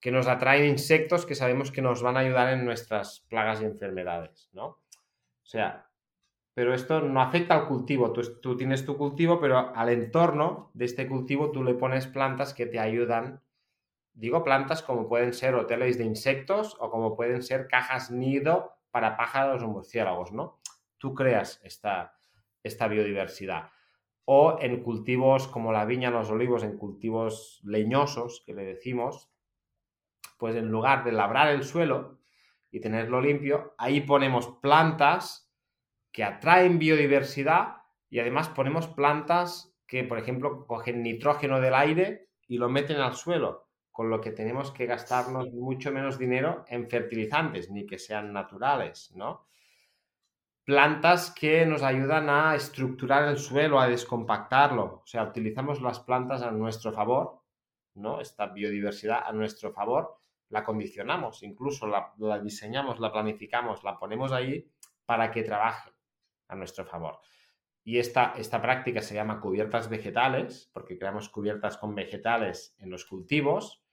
que 0.00 0.12
nos 0.12 0.26
atraen 0.26 0.66
insectos 0.66 1.26
que 1.26 1.34
sabemos 1.34 1.72
que 1.72 1.82
nos 1.82 2.02
van 2.02 2.16
a 2.16 2.20
ayudar 2.20 2.52
en 2.52 2.64
nuestras 2.64 3.20
plagas 3.20 3.60
y 3.60 3.64
enfermedades, 3.64 4.50
¿no? 4.52 4.66
O 4.66 5.46
sea, 5.46 5.88
pero 6.54 6.72
esto 6.72 7.00
no 7.00 7.20
afecta 7.20 7.54
al 7.54 7.66
cultivo. 7.66 8.12
Tú, 8.12 8.40
tú, 8.40 8.56
tienes 8.56 8.86
tu 8.86 8.96
cultivo, 8.96 9.40
pero 9.40 9.74
al 9.74 9.88
entorno 9.88 10.70
de 10.72 10.84
este 10.84 11.08
cultivo 11.08 11.50
tú 11.50 11.64
le 11.64 11.74
pones 11.74 12.06
plantas 12.06 12.54
que 12.54 12.66
te 12.66 12.78
ayudan. 12.78 13.42
Digo 14.12 14.44
plantas 14.44 14.82
como 14.82 15.08
pueden 15.08 15.32
ser 15.32 15.56
hoteles 15.56 15.98
de 15.98 16.04
insectos 16.04 16.76
o 16.78 16.90
como 16.90 17.16
pueden 17.16 17.42
ser 17.42 17.66
cajas 17.66 18.12
nido 18.12 18.76
para 18.92 19.16
pájaros 19.16 19.62
o 19.64 19.68
murciélagos, 19.68 20.32
¿no? 20.32 20.60
Tú 20.98 21.14
creas 21.14 21.60
esta, 21.64 22.14
esta 22.62 22.86
biodiversidad. 22.86 23.70
O 24.24 24.56
en 24.60 24.84
cultivos 24.84 25.48
como 25.48 25.72
la 25.72 25.84
viña, 25.84 26.10
los 26.10 26.30
olivos, 26.30 26.62
en 26.62 26.78
cultivos 26.78 27.60
leñosos, 27.64 28.44
que 28.46 28.54
le 28.54 28.64
decimos, 28.64 29.28
pues 30.38 30.54
en 30.54 30.70
lugar 30.70 31.02
de 31.02 31.10
labrar 31.10 31.48
el 31.48 31.64
suelo 31.64 32.20
y 32.70 32.80
tenerlo 32.80 33.20
limpio, 33.20 33.74
ahí 33.76 34.00
ponemos 34.00 34.46
plantas 34.62 35.43
que 36.14 36.22
atraen 36.22 36.78
biodiversidad 36.78 37.78
y 38.08 38.20
además 38.20 38.48
ponemos 38.48 38.86
plantas 38.86 39.74
que, 39.84 40.04
por 40.04 40.16
ejemplo, 40.16 40.64
cogen 40.64 41.02
nitrógeno 41.02 41.60
del 41.60 41.74
aire 41.74 42.28
y 42.46 42.58
lo 42.58 42.68
meten 42.68 43.00
al 43.00 43.16
suelo, 43.16 43.66
con 43.90 44.10
lo 44.10 44.20
que 44.20 44.30
tenemos 44.30 44.70
que 44.70 44.86
gastarnos 44.86 45.52
mucho 45.52 45.90
menos 45.90 46.16
dinero 46.16 46.64
en 46.68 46.88
fertilizantes, 46.88 47.68
ni 47.68 47.84
que 47.84 47.98
sean 47.98 48.32
naturales, 48.32 49.10
¿no? 49.16 49.48
plantas 50.62 51.32
que 51.32 51.66
nos 51.66 51.82
ayudan 51.82 52.30
a 52.30 52.54
estructurar 52.54 53.28
el 53.28 53.36
suelo, 53.36 53.80
a 53.80 53.88
descompactarlo. 53.88 55.02
O 55.02 55.06
sea, 55.06 55.24
utilizamos 55.24 55.82
las 55.82 55.98
plantas 55.98 56.42
a 56.42 56.52
nuestro 56.52 56.92
favor, 56.92 57.42
¿no? 57.94 58.20
Esta 58.20 58.46
biodiversidad 58.46 59.24
a 59.26 59.32
nuestro 59.32 59.72
favor, 59.72 60.16
la 60.50 60.62
condicionamos, 60.62 61.42
incluso 61.42 61.88
la, 61.88 62.14
diseñamos, 62.40 63.00
la 63.00 63.12
planificamos, 63.12 63.82
la 63.82 63.98
ponemos 63.98 64.30
ahí 64.30 64.70
para 65.04 65.30
que 65.30 65.42
trabaje 65.42 65.93
a 66.48 66.56
nuestro 66.56 66.84
favor. 66.84 67.20
Y 67.82 67.98
esta, 67.98 68.34
esta 68.36 68.62
práctica 68.62 69.02
se 69.02 69.14
llama 69.14 69.40
cubiertas 69.40 69.88
vegetales, 69.88 70.70
porque 70.72 70.98
creamos 70.98 71.28
cubiertas 71.28 71.76
con 71.76 71.94
vegetales 71.94 72.74
en 72.78 72.90
los 72.90 73.04
cultivos 73.04 73.84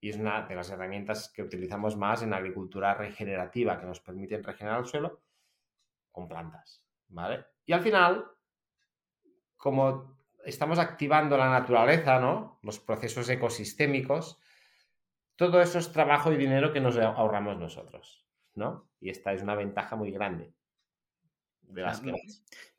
y 0.00 0.10
es 0.10 0.16
una 0.16 0.42
de 0.42 0.54
las 0.54 0.70
herramientas 0.70 1.30
que 1.34 1.42
utilizamos 1.42 1.96
más 1.96 2.22
en 2.22 2.32
agricultura 2.32 2.94
regenerativa, 2.94 3.78
que 3.78 3.86
nos 3.86 4.00
permiten 4.00 4.42
regenerar 4.42 4.80
el 4.80 4.86
suelo 4.86 5.22
con 6.10 6.26
plantas, 6.26 6.82
¿vale? 7.08 7.44
Y 7.66 7.72
al 7.72 7.82
final, 7.82 8.24
como 9.56 10.16
estamos 10.44 10.78
activando 10.78 11.36
la 11.36 11.50
naturaleza, 11.50 12.18
¿no? 12.18 12.58
Los 12.62 12.80
procesos 12.80 13.28
ecosistémicos, 13.28 14.40
todo 15.36 15.60
eso 15.60 15.78
es 15.78 15.92
trabajo 15.92 16.32
y 16.32 16.36
dinero 16.36 16.72
que 16.72 16.80
nos 16.80 16.98
ahorramos 16.98 17.58
nosotros, 17.58 18.26
¿no? 18.54 18.90
Y 19.00 19.10
esta 19.10 19.32
es 19.32 19.42
una 19.42 19.54
ventaja 19.54 19.96
muy 19.96 20.10
grande. 20.10 20.52
Que... 21.74 22.12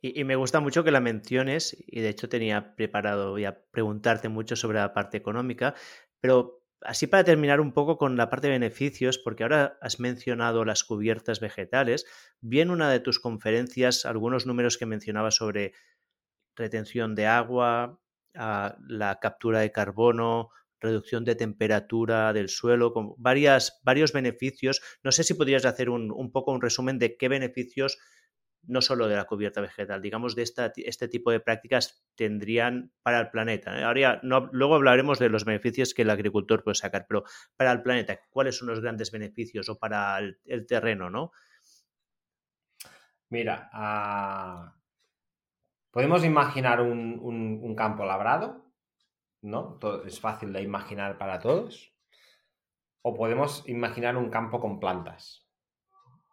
y, 0.02 0.20
y, 0.20 0.24
me 0.24 0.36
gusta 0.36 0.60
mucho 0.60 0.84
que 0.84 0.92
la 0.92 1.00
menciones, 1.00 1.78
y 1.88 2.02
de 2.02 2.10
hecho 2.10 2.30
tenía 2.30 2.76
preparado 2.76 3.32
voy 3.32 3.46
a 3.46 3.62
preguntarte 3.72 4.30
mucho 4.30 4.56
sobre 4.56 4.80
la 4.80 4.94
parte 4.94 5.18
económica, 5.18 5.76
pero 6.20 6.62
así 6.82 7.08
para 7.08 7.24
terminar 7.24 7.62
un 7.62 7.74
poco 7.74 7.98
con 7.98 8.18
la 8.18 8.30
parte 8.30 8.48
de 8.48 8.54
beneficios, 8.54 9.18
porque 9.18 9.44
ahora 9.44 9.78
has 9.82 10.00
mencionado 10.00 10.66
las 10.66 10.84
cubiertas 10.84 11.40
vegetales, 11.40 12.06
vi 12.42 12.62
en 12.62 12.72
una 12.72 12.92
de 12.92 13.00
tus 13.00 13.20
conferencias 13.20 14.06
algunos 14.06 14.46
números 14.46 14.78
que 14.78 14.86
mencionabas 14.86 15.36
sobre 15.36 15.74
retención 16.56 17.16
de 17.16 17.28
agua, 17.28 18.00
ah, 18.36 18.78
la 18.88 19.20
captura 19.20 19.60
de 19.60 19.72
carbono, 19.72 20.50
reducción 20.80 21.24
de 21.24 21.36
temperatura 21.36 22.34
del 22.34 22.50
suelo, 22.50 22.92
con 22.92 23.14
varias, 23.18 23.80
varios 23.84 24.12
beneficios. 24.14 24.82
No 25.04 25.12
sé 25.12 25.24
si 25.24 25.36
podrías 25.36 25.66
hacer 25.66 25.90
un, 25.90 26.12
un 26.12 26.32
poco 26.32 26.52
un 26.52 26.62
resumen 26.62 26.98
de 26.98 27.18
qué 27.18 27.30
beneficios 27.30 28.00
no 28.68 28.82
solo 28.82 29.08
de 29.08 29.16
la 29.16 29.26
cubierta 29.26 29.62
vegetal, 29.62 30.02
digamos, 30.02 30.36
de 30.36 30.44
esta, 30.44 30.72
este 30.76 31.08
tipo 31.08 31.32
de 31.32 31.40
prácticas 31.40 32.04
tendrían 32.16 32.92
para 33.02 33.20
el 33.20 33.30
planeta. 33.30 33.78
¿eh? 33.80 33.84
Ahora 33.84 34.20
no, 34.24 34.50
luego 34.52 34.76
hablaremos 34.76 35.20
de 35.20 35.30
los 35.30 35.46
beneficios 35.46 35.94
que 35.94 36.04
el 36.04 36.10
agricultor 36.10 36.64
puede 36.64 36.76
sacar, 36.76 37.06
pero 37.08 37.24
para 37.56 37.72
el 37.72 37.82
planeta, 37.82 38.20
¿cuáles 38.30 38.58
son 38.58 38.68
los 38.68 38.80
grandes 38.80 39.12
beneficios 39.12 39.70
o 39.70 39.80
para 39.80 40.20
el, 40.20 40.66
terreno, 40.68 41.10
no? 41.10 41.32
Mira, 43.30 43.70
ah, 43.74 44.76
podemos 45.90 46.24
imaginar 46.24 46.82
un, 46.82 47.76
campo 47.76 48.06
labrado, 48.06 48.72
¿no? 49.42 49.80
es 50.06 50.20
fácil 50.20 50.54
de 50.54 50.62
imaginar 50.62 51.18
para 51.18 51.40
todos. 51.40 51.94
O 53.04 53.16
podemos 53.16 53.68
imaginar 53.68 54.16
un 54.16 54.30
campo 54.30 54.60
con 54.60 54.80
plantas, 54.80 55.48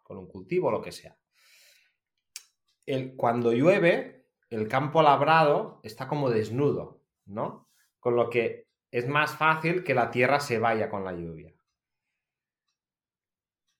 con 0.03 0.19
un 0.19 0.27
cultivo, 0.27 0.69
lo 0.69 0.81
que 0.81 0.91
sea 0.91 1.18
cuando 3.15 3.51
llueve, 3.51 4.25
el 4.49 4.67
campo 4.67 5.01
labrado 5.03 5.79
está 5.83 6.07
como 6.07 6.29
desnudo, 6.29 7.03
¿no? 7.25 7.69
Con 7.99 8.15
lo 8.15 8.29
que 8.29 8.67
es 8.91 9.07
más 9.07 9.35
fácil 9.35 9.83
que 9.83 9.93
la 9.93 10.09
tierra 10.09 10.39
se 10.39 10.57
vaya 10.57 10.89
con 10.89 11.03
la 11.03 11.13
lluvia. 11.13 11.53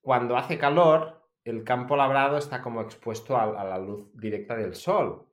Cuando 0.00 0.36
hace 0.36 0.58
calor, 0.58 1.28
el 1.44 1.64
campo 1.64 1.96
labrado 1.96 2.38
está 2.38 2.62
como 2.62 2.80
expuesto 2.82 3.36
a, 3.36 3.64
la 3.64 3.78
luz 3.78 4.10
directa 4.14 4.54
del 4.54 4.74
sol 4.74 5.26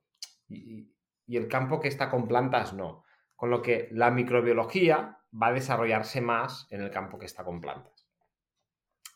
y, 0.48 0.92
y 1.26 1.36
el 1.36 1.46
campo 1.46 1.78
que 1.78 1.88
está 1.88 2.10
con 2.10 2.26
plantas 2.26 2.72
no. 2.72 3.04
Con 3.36 3.50
lo 3.50 3.62
que 3.62 3.88
la 3.92 4.10
microbiología 4.10 5.20
va 5.40 5.48
a 5.48 5.52
desarrollarse 5.52 6.20
más 6.20 6.66
en 6.70 6.82
el 6.82 6.90
campo 6.90 7.18
que 7.18 7.26
está 7.26 7.44
con 7.44 7.60
plantas. 7.60 8.08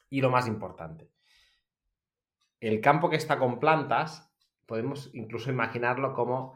Y 0.09 0.21
lo 0.21 0.31
más 0.31 0.47
importante, 0.47 1.11
el 2.61 2.81
campo 2.81 3.11
que 3.11 3.17
está 3.17 3.39
con 3.39 3.59
plantas 3.59 4.32
podemos 4.67 5.11
incluso 5.15 5.51
imaginarlo 5.51 6.15
como 6.15 6.55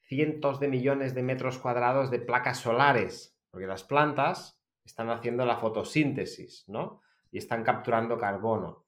cientos 0.00 0.60
de 0.60 0.68
millones 0.68 1.14
de 1.14 1.22
metros 1.22 1.58
cuadrados 1.58 2.10
de 2.10 2.20
placas 2.20 2.58
solares, 2.58 3.38
porque 3.50 3.66
las 3.66 3.84
plantas 3.84 4.60
están 4.84 5.10
haciendo 5.10 5.46
la 5.46 5.56
fotosíntesis, 5.56 6.64
¿no? 6.68 7.00
Y 7.30 7.38
están 7.38 7.64
capturando 7.64 8.18
carbono. 8.18 8.84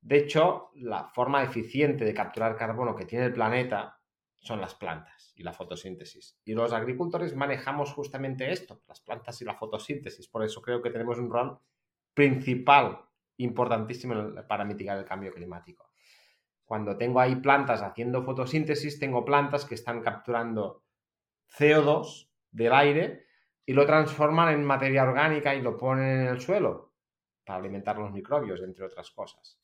De 0.00 0.18
hecho, 0.18 0.70
la 0.74 1.08
forma 1.08 1.42
eficiente 1.42 2.04
de 2.04 2.12
capturar 2.12 2.56
carbono 2.56 2.94
que 2.94 3.06
tiene 3.06 3.24
el 3.24 3.32
planeta 3.32 3.98
son 4.36 4.60
las 4.60 4.74
plantas 4.74 5.32
y 5.34 5.42
la 5.42 5.54
fotosíntesis. 5.54 6.38
Y 6.44 6.52
los 6.52 6.74
agricultores 6.74 7.34
manejamos 7.34 7.92
justamente 7.94 8.52
esto, 8.52 8.82
las 8.86 9.00
plantas 9.00 9.40
y 9.40 9.46
la 9.46 9.54
fotosíntesis. 9.54 10.28
Por 10.28 10.44
eso 10.44 10.60
creo 10.60 10.82
que 10.82 10.90
tenemos 10.90 11.18
un 11.18 11.30
rol 11.30 11.58
principal, 12.12 13.00
importantísimo 13.38 14.14
para 14.46 14.64
mitigar 14.64 14.98
el 14.98 15.06
cambio 15.06 15.32
climático. 15.32 15.90
Cuando 16.64 16.96
tengo 16.96 17.20
ahí 17.20 17.36
plantas 17.36 17.82
haciendo 17.82 18.22
fotosíntesis, 18.22 18.98
tengo 18.98 19.24
plantas 19.24 19.66
que 19.66 19.74
están 19.74 20.00
capturando 20.00 20.82
CO2 21.58 22.30
del 22.50 22.72
aire 22.72 23.26
y 23.66 23.74
lo 23.74 23.84
transforman 23.84 24.54
en 24.54 24.64
materia 24.64 25.02
orgánica 25.02 25.54
y 25.54 25.60
lo 25.60 25.76
ponen 25.76 26.22
en 26.22 26.26
el 26.28 26.40
suelo 26.40 26.94
para 27.44 27.58
alimentar 27.58 27.98
los 27.98 28.12
microbios, 28.12 28.62
entre 28.62 28.86
otras 28.86 29.10
cosas. 29.10 29.60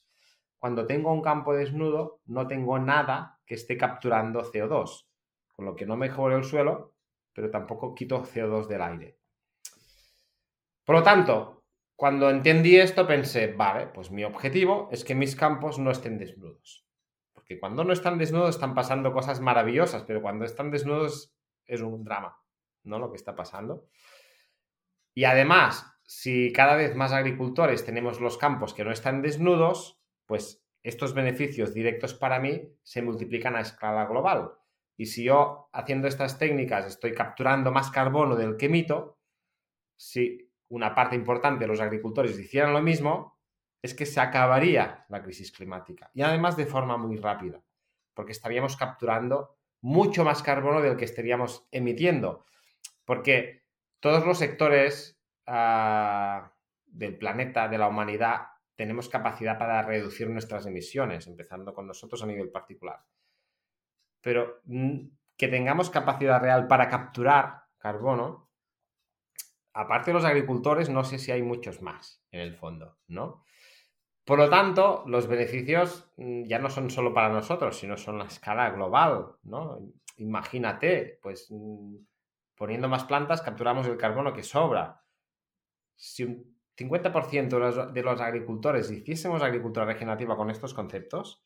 Cuando 0.59 0.87
tengo 0.87 1.11
un 1.11 1.23
campo 1.23 1.55
desnudo, 1.55 2.21
no 2.27 2.47
tengo 2.47 2.79
nada 2.79 3.41
que 3.47 3.55
esté 3.55 3.79
capturando 3.79 4.43
CO2, 4.43 5.07
con 5.55 5.65
lo 5.65 5.75
que 5.75 5.87
no 5.87 5.97
mejoro 5.97 6.37
el 6.37 6.45
suelo, 6.45 6.95
pero 7.33 7.51
tampoco 7.51 7.95
quito 7.95 8.23
CO2 8.23 8.67
del 8.67 8.83
aire. 8.83 9.19
Por 10.85 10.97
lo 10.97 11.03
tanto, 11.03 11.65
cuando 11.97 12.29
entendí 12.29 12.77
esto 12.77 13.07
pensé, 13.07 13.55
vale, 13.55 13.87
pues 13.87 14.11
mi 14.11 14.23
objetivo 14.23 14.91
es 14.93 15.03
que 15.03 15.15
mis 15.15 15.35
campos 15.35 15.79
no 15.79 15.91
estén 15.91 16.19
desnudos 16.19 16.90
que 17.51 17.59
cuando 17.59 17.83
no 17.83 17.93
están 17.93 18.17
desnudos 18.17 18.51
están 18.51 18.77
pasando 18.77 19.13
cosas 19.13 19.41
maravillosas, 19.41 20.05
pero 20.05 20.23
cuando 20.23 20.45
están 20.45 20.71
desnudos 20.71 21.35
es 21.67 21.81
un 21.81 22.05
drama, 22.05 22.41
¿no? 22.85 23.01
Lo 23.01 23.11
que 23.11 23.17
está 23.17 23.35
pasando. 23.35 23.89
Y 25.17 25.25
además, 25.25 25.85
si 26.05 26.53
cada 26.53 26.77
vez 26.77 26.95
más 26.95 27.11
agricultores 27.11 27.85
tenemos 27.85 28.21
los 28.21 28.39
campos 28.39 28.73
que 28.73 28.85
no 28.85 28.93
están 28.93 29.21
desnudos, 29.21 30.01
pues 30.27 30.65
estos 30.85 31.13
beneficios 31.13 31.75
directos 31.75 32.15
para 32.15 32.39
mí 32.39 32.73
se 32.85 33.03
multiplican 33.03 33.57
a 33.57 33.63
escala 33.63 34.07
global. 34.07 34.53
Y 34.97 35.07
si 35.07 35.25
yo 35.25 35.71
haciendo 35.73 36.07
estas 36.07 36.39
técnicas 36.39 36.87
estoy 36.87 37.15
capturando 37.15 37.73
más 37.73 37.91
carbono 37.91 38.37
del 38.37 38.57
que 38.57 38.67
emito, 38.67 39.19
si 39.97 40.53
una 40.69 40.95
parte 40.95 41.17
importante 41.17 41.65
de 41.65 41.69
los 41.69 41.81
agricultores 41.81 42.39
hicieran 42.39 42.73
lo 42.73 42.81
mismo, 42.81 43.40
es 43.83 43.95
que 43.95 44.07
se 44.07 44.21
acabaría 44.21 45.05
la 45.09 45.23
crisis 45.23 45.53
climática 45.53 46.11
y 46.15 46.23
además 46.23 46.57
de 46.57 46.67
forma 46.67 46.97
muy 46.97 47.17
rápida, 47.17 47.63
porque 48.15 48.33
estaríamos 48.33 48.77
capturando 48.77 49.57
mucho 49.81 50.25
más 50.25 50.43
carbono 50.43 50.81
del 50.83 50.97
que 50.97 51.07
estaríamos 51.07 51.67
emitiendo, 51.71 52.45
porque 53.05 53.65
todos 54.01 54.27
los 54.27 54.39
sectores 54.39 55.19
ah, 55.47 56.53
del 56.87 57.17
planeta, 57.17 57.69
de 57.69 57.79
la 57.79 57.89
humanidad, 57.89 58.49
tenemos 58.77 59.09
capacidad 59.09 59.59
para 59.59 59.83
reducir 59.83 60.29
nuestras 60.29 60.67
emisiones, 60.67 61.27
empezando 61.27 61.75
con 61.75 61.87
nosotros 61.87 62.23
a 62.23 62.27
nivel 62.27 62.51
particular. 62.51 63.05
Pero 64.21 64.61
mm, 64.65 65.01
que 65.37 65.49
tengamos 65.49 65.91
capacidad 65.91 66.41
real 66.41 66.67
para 66.67 66.89
capturar 66.89 67.65
carbono 67.79 68.51
aparte 69.73 70.11
de 70.11 70.15
los 70.15 70.25
agricultores, 70.25 70.89
no 70.89 71.05
sé 71.05 71.19
si 71.19 71.33
hay 71.33 71.43
muchos 71.43 71.81
más 71.83 72.23
en 72.31 72.41
el 72.41 72.55
fondo, 72.55 72.99
¿no? 73.09 73.45
Por 74.25 74.39
lo 74.39 74.49
tanto, 74.49 75.05
los 75.07 75.27
beneficios 75.27 76.11
mm, 76.17 76.45
ya 76.45 76.59
no 76.59 76.71
son 76.71 76.91
solo 76.91 77.13
para 77.13 77.31
nosotros, 77.31 77.79
sino 77.79 77.97
son 77.97 78.19
la 78.19 78.27
escala 78.27 78.71
global, 78.71 79.37
¿no? 79.43 79.81
Imagínate, 80.17 81.19
pues 81.23 81.49
mm, 81.51 81.97
poniendo 82.55 82.89
más 82.89 83.05
plantas 83.05 83.43
capturamos 83.43 83.87
el 83.87 83.97
carbono 83.97 84.33
que 84.33 84.43
sobra. 84.43 85.03
Si 85.97 86.25
un 86.25 86.57
50% 86.77 87.49
de 87.49 87.59
los, 87.59 87.93
de 87.93 88.03
los 88.03 88.21
agricultores 88.21 88.91
hiciésemos 88.91 89.43
agricultura 89.43 89.87
regenerativa 89.87 90.37
con 90.37 90.51
estos 90.51 90.75
conceptos, 90.75 91.43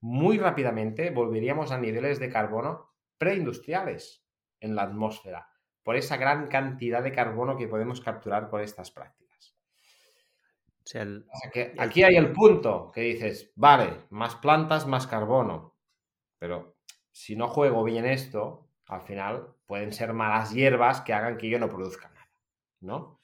muy 0.00 0.38
rápidamente 0.38 1.10
volveríamos 1.10 1.72
a 1.72 1.78
niveles 1.78 2.18
de 2.18 2.30
carbono 2.30 2.90
preindustriales 3.18 4.24
en 4.60 4.74
la 4.74 4.82
atmósfera, 4.82 5.48
por 5.82 5.96
esa 5.96 6.16
gran 6.16 6.48
cantidad 6.48 7.02
de 7.02 7.12
carbono 7.12 7.56
que 7.56 7.68
podemos 7.68 8.00
capturar 8.00 8.48
con 8.48 8.60
estas 8.60 8.90
prácticas. 8.90 9.19
O 11.32 11.38
sea, 11.38 11.50
que 11.52 11.74
aquí 11.78 12.02
hay 12.02 12.16
el 12.16 12.32
punto 12.32 12.90
que 12.92 13.02
dices, 13.02 13.52
vale, 13.54 14.06
más 14.10 14.36
plantas, 14.36 14.86
más 14.86 15.06
carbono, 15.06 15.76
pero 16.38 16.76
si 17.12 17.36
no 17.36 17.48
juego 17.48 17.84
bien 17.84 18.06
esto, 18.06 18.68
al 18.86 19.02
final 19.02 19.54
pueden 19.66 19.92
ser 19.92 20.12
malas 20.12 20.52
hierbas 20.52 21.00
que 21.02 21.12
hagan 21.12 21.38
que 21.38 21.48
yo 21.48 21.58
no 21.58 21.68
produzca 21.68 22.08
nada, 22.08 22.30
¿no? 22.80 23.20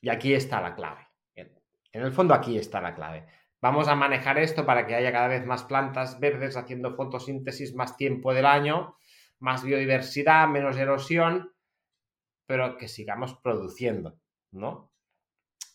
Y 0.00 0.08
aquí 0.08 0.34
está 0.34 0.60
la 0.60 0.74
clave. 0.74 1.08
En 1.34 2.02
el 2.02 2.12
fondo 2.12 2.34
aquí 2.34 2.58
está 2.58 2.80
la 2.80 2.94
clave. 2.94 3.26
Vamos 3.60 3.88
a 3.88 3.94
manejar 3.94 4.38
esto 4.38 4.66
para 4.66 4.86
que 4.86 4.94
haya 4.94 5.12
cada 5.12 5.28
vez 5.28 5.46
más 5.46 5.62
plantas 5.64 6.20
verdes 6.20 6.56
haciendo 6.56 6.94
fotosíntesis 6.94 7.74
más 7.74 7.96
tiempo 7.96 8.34
del 8.34 8.46
año, 8.46 8.96
más 9.38 9.62
biodiversidad, 9.62 10.48
menos 10.48 10.76
erosión, 10.76 11.54
pero 12.46 12.76
que 12.76 12.88
sigamos 12.88 13.34
produciendo, 13.36 14.18
¿no? 14.50 14.92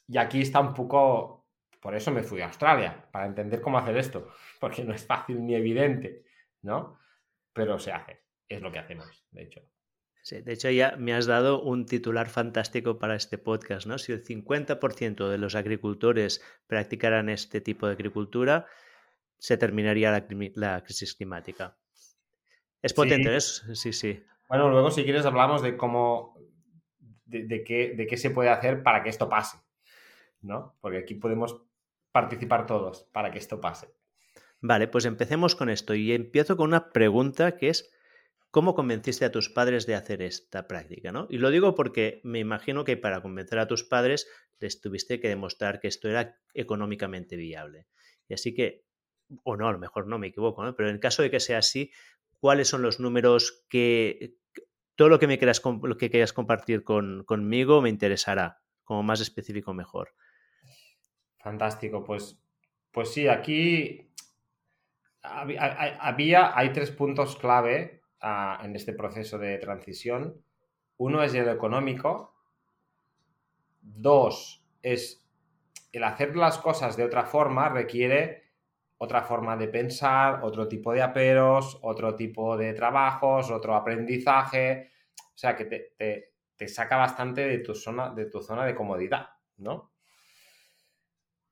Y 0.09 0.17
aquí 0.17 0.41
está 0.41 0.59
un 0.59 0.73
poco, 0.73 1.45
por 1.79 1.93
eso 1.95 2.11
me 2.11 2.23
fui 2.23 2.41
a 2.41 2.47
Australia, 2.47 3.07
para 3.11 3.27
entender 3.27 3.61
cómo 3.61 3.77
hacer 3.77 3.95
esto, 3.95 4.27
porque 4.59 4.83
no 4.83 4.93
es 4.93 5.05
fácil 5.05 5.45
ni 5.45 5.53
evidente, 5.53 6.23
¿no? 6.63 6.97
Pero 7.53 7.77
se 7.77 7.91
hace, 7.91 8.23
es 8.47 8.61
lo 8.61 8.71
que 8.71 8.79
hacemos, 8.79 9.23
de 9.31 9.43
hecho. 9.43 9.61
Sí, 10.21 10.41
de 10.41 10.53
hecho 10.53 10.69
ya 10.69 10.95
me 10.97 11.13
has 11.13 11.27
dado 11.27 11.61
un 11.61 11.85
titular 11.85 12.27
fantástico 12.27 12.99
para 12.99 13.15
este 13.15 13.37
podcast, 13.37 13.87
¿no? 13.87 13.97
Si 13.97 14.11
el 14.11 14.23
50% 14.23 15.29
de 15.29 15.37
los 15.37 15.55
agricultores 15.55 16.43
practicaran 16.67 17.29
este 17.29 17.61
tipo 17.61 17.87
de 17.87 17.93
agricultura, 17.93 18.65
se 19.37 19.57
terminaría 19.57 20.11
la, 20.55 20.83
crisis 20.83 21.15
climática. 21.15 21.77
Es 22.81 22.93
potente, 22.93 23.35
eso, 23.35 23.73
sí, 23.75 23.93
sí. 23.93 24.23
Bueno, 24.49 24.69
luego 24.69 24.91
si 24.91 25.03
quieres 25.03 25.25
hablamos 25.25 25.61
de 25.61 25.77
cómo, 25.77 26.37
de, 27.25 27.63
qué, 27.63 27.93
de 27.95 28.07
qué 28.07 28.17
se 28.17 28.31
puede 28.31 28.49
hacer 28.49 28.83
para 28.83 29.03
que 29.03 29.09
esto 29.09 29.29
pase, 29.29 29.57
¿no? 30.41 30.77
Porque 30.81 30.99
aquí 30.99 31.15
podemos 31.15 31.61
participar 32.11 32.65
todos 32.65 33.03
para 33.11 33.31
que 33.31 33.39
esto 33.39 33.61
pase. 33.61 33.93
Vale, 34.61 34.87
pues 34.87 35.05
empecemos 35.05 35.55
con 35.55 35.69
esto 35.69 35.95
y 35.95 36.11
empiezo 36.11 36.57
con 36.57 36.67
una 36.67 36.89
pregunta 36.89 37.55
que 37.55 37.69
es 37.69 37.89
¿Cómo 38.51 38.73
convenciste 38.73 39.25
a 39.25 39.31
tus 39.31 39.49
padres 39.49 39.85
de 39.85 39.93
hacer 39.93 40.23
esta 40.23 40.67
práctica? 40.67 41.11
¿no? 41.11 41.27
Y 41.29 41.37
lo 41.37 41.51
digo 41.51 41.75
porque 41.75 42.19
me 42.23 42.39
imagino 42.39 42.83
que 42.83 42.97
para 42.97 43.21
convencer 43.21 43.59
a 43.59 43.67
tus 43.67 43.83
padres 43.83 44.27
les 44.59 44.81
tuviste 44.81 45.19
que 45.19 45.27
demostrar 45.27 45.79
que 45.79 45.87
esto 45.87 46.09
era 46.09 46.35
económicamente 46.55 47.35
viable. 47.35 47.85
Y 48.27 48.33
así 48.33 48.55
que, 48.55 48.85
o 49.43 49.55
no, 49.55 49.67
a 49.67 49.71
lo 49.71 49.77
mejor 49.77 50.07
no 50.07 50.17
me 50.17 50.27
equivoco, 50.27 50.63
¿no? 50.63 50.75
pero 50.75 50.89
en 50.89 50.97
caso 50.97 51.21
de 51.21 51.29
que 51.29 51.39
sea 51.39 51.59
así, 51.59 51.91
¿cuáles 52.39 52.67
son 52.67 52.81
los 52.81 52.99
números 52.99 53.65
que... 53.69 54.37
Todo 54.95 55.09
lo 55.09 55.19
que 55.19 55.27
me 55.27 55.37
quieras, 55.37 55.61
lo 55.63 55.97
que 55.97 56.09
quieras 56.09 56.33
compartir 56.33 56.83
con, 56.83 57.23
conmigo 57.25 57.81
me 57.81 57.89
interesará, 57.89 58.61
como 58.83 59.03
más 59.03 59.21
específico 59.21 59.73
mejor. 59.73 60.13
Fantástico, 61.39 62.03
pues, 62.03 62.41
pues 62.91 63.13
sí, 63.13 63.27
aquí 63.27 64.11
había, 65.21 66.57
hay 66.57 66.73
tres 66.73 66.91
puntos 66.91 67.35
clave 67.37 68.01
en 68.21 68.75
este 68.75 68.93
proceso 68.93 69.37
de 69.37 69.57
transición. 69.57 70.41
Uno 70.97 71.23
es 71.23 71.33
el 71.33 71.47
económico. 71.47 72.35
Dos 73.81 74.65
es 74.81 75.25
el 75.91 76.03
hacer 76.03 76.35
las 76.35 76.57
cosas 76.57 76.95
de 76.95 77.05
otra 77.05 77.23
forma 77.23 77.69
requiere 77.69 78.49
otra 79.01 79.23
forma 79.23 79.55
de 79.55 79.69
pensar, 79.69 80.41
otro 80.43 80.67
tipo 80.67 80.91
de 80.91 81.01
aperos, 81.01 81.79
otro 81.83 82.15
tipo 82.15 82.57
de 82.57 82.73
trabajos, 82.73 83.49
otro 83.49 83.73
aprendizaje. 83.73 84.91
O 85.17 85.37
sea 85.37 85.55
que 85.55 85.65
te, 85.65 86.33
te 86.57 86.67
saca 86.67 86.97
bastante 86.97 87.47
de 87.47 87.59
tu 87.59 87.73
zona, 87.73 88.09
de 88.09 88.25
tu 88.25 88.41
zona 88.41 88.65
de 88.65 88.75
comodidad, 88.75 89.29
¿no? 89.57 89.93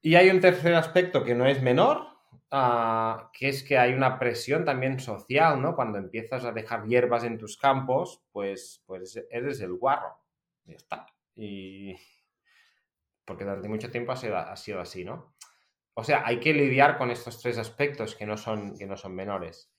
Y 0.01 0.15
hay 0.15 0.29
un 0.29 0.39
tercer 0.39 0.73
aspecto 0.75 1.23
que 1.23 1.35
no 1.35 1.45
es 1.45 1.61
menor, 1.61 2.17
Ah, 2.49 3.29
que 3.33 3.49
es 3.49 3.61
que 3.61 3.77
hay 3.77 3.93
una 3.93 4.17
presión 4.17 4.63
también 4.63 4.99
social, 5.01 5.61
¿no? 5.61 5.75
Cuando 5.75 5.97
empiezas 5.97 6.45
a 6.45 6.53
dejar 6.53 6.85
hierbas 6.85 7.25
en 7.25 7.37
tus 7.37 7.57
campos, 7.57 8.23
pues, 8.31 8.83
pues 8.85 9.21
eres 9.29 9.59
el 9.59 9.73
guarro. 9.73 10.17
Y 10.65 10.71
ya 10.71 10.77
está. 10.77 11.07
Y... 11.35 11.95
Porque 13.25 13.43
durante 13.43 13.67
mucho 13.67 13.91
tiempo 13.91 14.13
ha 14.13 14.15
sido, 14.15 14.37
ha 14.37 14.55
sido 14.55 14.79
así, 14.79 15.03
¿no? 15.03 15.35
O 15.93 16.03
sea, 16.03 16.25
hay 16.25 16.39
que 16.39 16.53
lidiar 16.53 16.97
con 16.97 17.11
estos 17.11 17.41
tres 17.41 17.57
aspectos 17.57 18.15
que 18.15 18.25
no 18.25 18.37
son, 18.37 18.77
que 18.77 18.85
no 18.85 18.95
son 18.95 19.13
menores. 19.13 19.69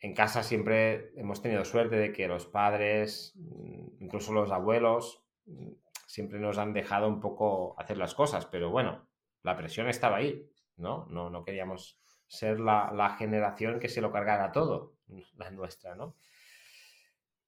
En 0.00 0.14
casa 0.14 0.44
siempre 0.44 1.10
hemos 1.16 1.42
tenido 1.42 1.64
suerte 1.64 1.96
de 1.96 2.12
que 2.12 2.28
los 2.28 2.46
padres, 2.46 3.32
mm, 3.34 4.04
incluso 4.04 4.32
los 4.32 4.52
abuelos, 4.52 5.24
mm, 5.46 5.72
siempre 6.08 6.38
nos 6.38 6.56
han 6.56 6.72
dejado 6.72 7.06
un 7.06 7.20
poco 7.20 7.78
hacer 7.78 7.98
las 7.98 8.14
cosas, 8.14 8.46
pero 8.46 8.70
bueno, 8.70 9.06
la 9.42 9.56
presión 9.56 9.88
estaba 9.88 10.16
ahí, 10.16 10.50
¿no? 10.78 11.06
No, 11.10 11.28
no 11.28 11.44
queríamos 11.44 12.00
ser 12.26 12.60
la, 12.60 13.14
generación 13.18 13.78
que 13.78 13.90
se 13.90 14.00
lo 14.00 14.10
cargara 14.10 14.50
todo, 14.50 14.94
la 15.36 15.50
nuestra, 15.50 15.94
¿no? 15.94 16.16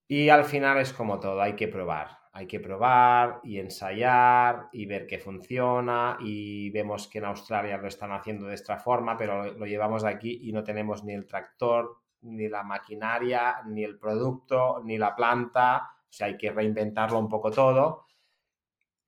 Y 0.07 0.29
al 0.29 0.45
final 0.45 0.79
es 0.79 0.93
como 0.93 1.19
todo, 1.19 1.41
hay 1.41 1.57
que 1.57 1.69
probar, 1.69 2.19
hay 2.33 2.47
que 2.47 2.61
probar 2.61 3.41
y 3.43 3.59
ensayar 3.59 4.69
y 4.73 4.85
ver 4.85 5.07
qué 5.07 5.19
funciona 5.19 6.19
y 6.21 6.69
vemos 6.71 7.09
que 7.09 7.19
en 7.19 7.25
Australia 7.25 7.79
lo 7.79 7.89
están 7.89 8.13
haciendo 8.13 8.47
de 8.47 8.57
esta 8.57 8.77
forma, 8.77 9.17
pero 9.17 9.53
lo 9.55 9.65
llevamos 9.65 10.05
aquí 10.05 10.39
y 10.43 10.53
no 10.53 10.63
tenemos 10.63 11.03
ni 11.03 11.15
el 11.15 11.27
tractor, 11.27 11.97
ni 12.23 12.47
la 12.47 12.63
maquinaria, 12.63 13.63
ni 13.67 13.85
el 13.85 13.99
producto, 13.99 14.83
ni 14.85 14.99
la 14.99 15.17
planta, 15.17 15.93
o 16.03 16.13
sea, 16.13 16.27
hay 16.27 16.37
que 16.37 16.53
reinventarlo 16.53 17.19
un 17.19 17.29
poco 17.29 17.51
todo 17.51 18.10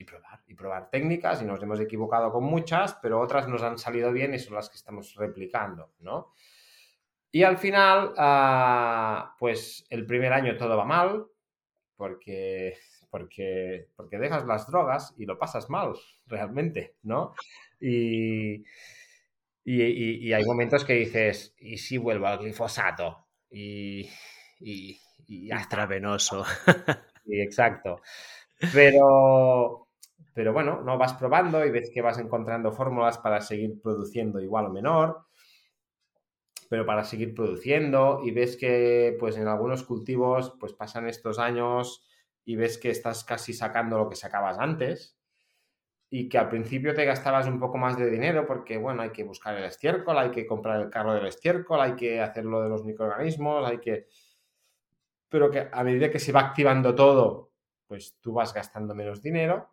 y 0.03 0.05
probar, 0.05 0.41
y 0.47 0.55
probar 0.55 0.91
técnicas 0.91 1.41
y 1.41 1.45
nos 1.45 1.63
hemos 1.63 1.81
equivocado 1.81 2.31
con 2.33 2.45
muchas, 2.45 2.95
pero 3.01 3.21
otras 3.21 3.49
nos 3.49 3.63
han 3.63 3.79
salido 3.79 4.13
bien 4.13 4.35
y 4.35 4.39
son 4.39 4.55
las 4.55 4.69
que 4.69 4.77
estamos 4.77 5.15
replicando, 5.15 5.93
¿no? 6.01 6.33
Y 7.31 7.45
al 7.45 7.57
final, 7.57 8.13
ah, 8.19 9.35
pues 9.39 9.87
el 9.89 10.05
primer 10.05 10.33
año 10.33 10.57
todo 10.57 10.77
va 10.77 10.85
mal, 10.85 11.27
porque, 11.97 12.77
porque, 13.09 13.89
porque 13.97 14.19
dejas 14.19 14.45
las 14.45 14.67
drogas 14.67 15.15
y 15.17 15.25
lo 15.25 15.39
pasas 15.39 15.71
mal, 15.71 15.95
realmente, 16.27 16.97
¿no? 17.03 17.35
Y, 17.81 18.65
y, 19.65 20.33
hay 20.33 20.45
momentos 20.45 20.85
que 20.85 20.95
dices, 20.95 21.55
¿y 21.59 21.79
si 21.79 21.97
vuelvo 21.97 22.27
al 22.27 22.39
glifosato? 22.39 23.27
Y, 23.51 24.11
y, 24.61 25.01
y 25.27 25.53
Extravenoso. 25.53 26.45
Sí, 27.25 27.41
exacto. 27.41 28.01
Pero, 28.73 29.82
pero 30.35 30.53
bueno, 30.53 30.81
no 30.83 30.99
vas 30.99 31.15
probando 31.15 31.65
y 31.65 31.71
ves 31.71 31.91
que 31.93 32.03
vas 32.03 32.19
encontrando 32.19 32.73
fórmulas 32.73 33.19
para 33.19 33.41
seguir 33.41 33.81
produciendo 33.81 34.41
igual 34.41 34.67
o 34.67 34.71
menor, 34.71 35.27
pero 36.69 36.87
para 36.87 37.05
seguir 37.05 37.35
produciendo 37.35 38.21
y 38.25 38.31
ves 38.31 38.57
que 38.57 39.17
pues 39.21 39.37
en 39.37 39.47
algunos 39.47 39.83
cultivos 39.83 40.57
pues 40.59 40.73
pasan 40.73 41.07
estos 41.07 41.39
años 41.39 42.09
y 42.45 42.57
ves 42.57 42.79
que 42.79 42.91
estás 42.91 43.25
casi 43.25 43.53
sacando 43.53 43.99
lo 43.99 44.09
que 44.09 44.17
sacabas 44.17 44.59
antes 44.59 45.19
y 46.09 46.29
que 46.29 46.39
al 46.39 46.49
principio 46.49 46.95
te 46.95 47.05
gastabas 47.05 47.47
un 47.47 47.61
poco 47.61 47.77
más 47.77 47.99
de 47.99 48.11
dinero 48.11 48.47
porque 48.47 48.79
bueno, 48.79 49.03
hay 49.03 49.11
que 49.11 49.25
buscar 49.25 49.57
el 49.57 49.65
estiércol, 49.65 50.19
hay 50.19 50.31
que 50.31 50.47
comprar 50.47 50.81
el 50.81 50.91
carro 50.91 51.15
del 51.15 51.27
estiércol, 51.27 51.81
hay 51.81 51.95
que 51.95 52.21
hacer 52.21 52.45
lo 52.45 52.63
de 52.63 52.69
los 52.69 52.85
microorganismos, 52.85 53.67
hay 53.67 53.79
que... 53.79 54.07
Pero 55.29 55.51
que 55.51 55.69
a 55.71 55.85
medida 55.85 56.11
que 56.11 56.19
se 56.19 56.33
va 56.33 56.41
activando 56.41 56.95
todo, 56.95 57.53
pues 57.87 58.19
tú 58.21 58.35
vas 58.35 58.53
gastando 58.53 58.95
menos 58.95 59.23
dinero 59.23 59.73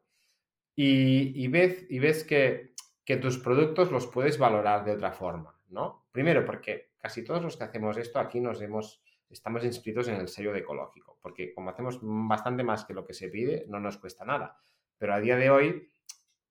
y, 0.81 1.47
ves, 1.49 1.85
y 1.89 1.99
ves 1.99 2.23
que, 2.23 2.73
tus 3.21 3.39
productos 3.39 3.91
los 3.91 4.07
puedes 4.07 4.37
valorar 4.37 4.85
de 4.85 4.93
otra 4.93 5.11
forma, 5.11 5.59
¿no? 5.67 6.05
Primero, 6.11 6.45
porque 6.45 6.91
casi 6.99 7.23
todos 7.23 7.41
los 7.41 7.57
que 7.57 7.65
hacemos 7.65 7.97
esto 7.97 8.19
aquí 8.19 8.39
nos 8.39 8.61
hemos, 8.61 9.03
estamos 9.29 9.65
inscritos 9.65 10.07
en 10.07 10.15
el 10.15 10.29
sello 10.29 10.53
de 10.53 10.59
ecológico, 10.59 11.17
porque 11.21 11.53
como 11.53 11.71
hacemos 11.71 11.99
bastante 12.01 12.63
más 12.63 12.85
que 12.85 12.93
lo 12.93 13.05
que 13.05 13.13
se 13.13 13.27
pide, 13.27 13.65
no 13.67 13.79
nos 13.79 13.97
cuesta 13.97 14.23
nada. 14.23 14.57
Pero 14.97 15.13
a 15.13 15.19
día 15.19 15.35
de 15.35 15.49
hoy 15.49 15.89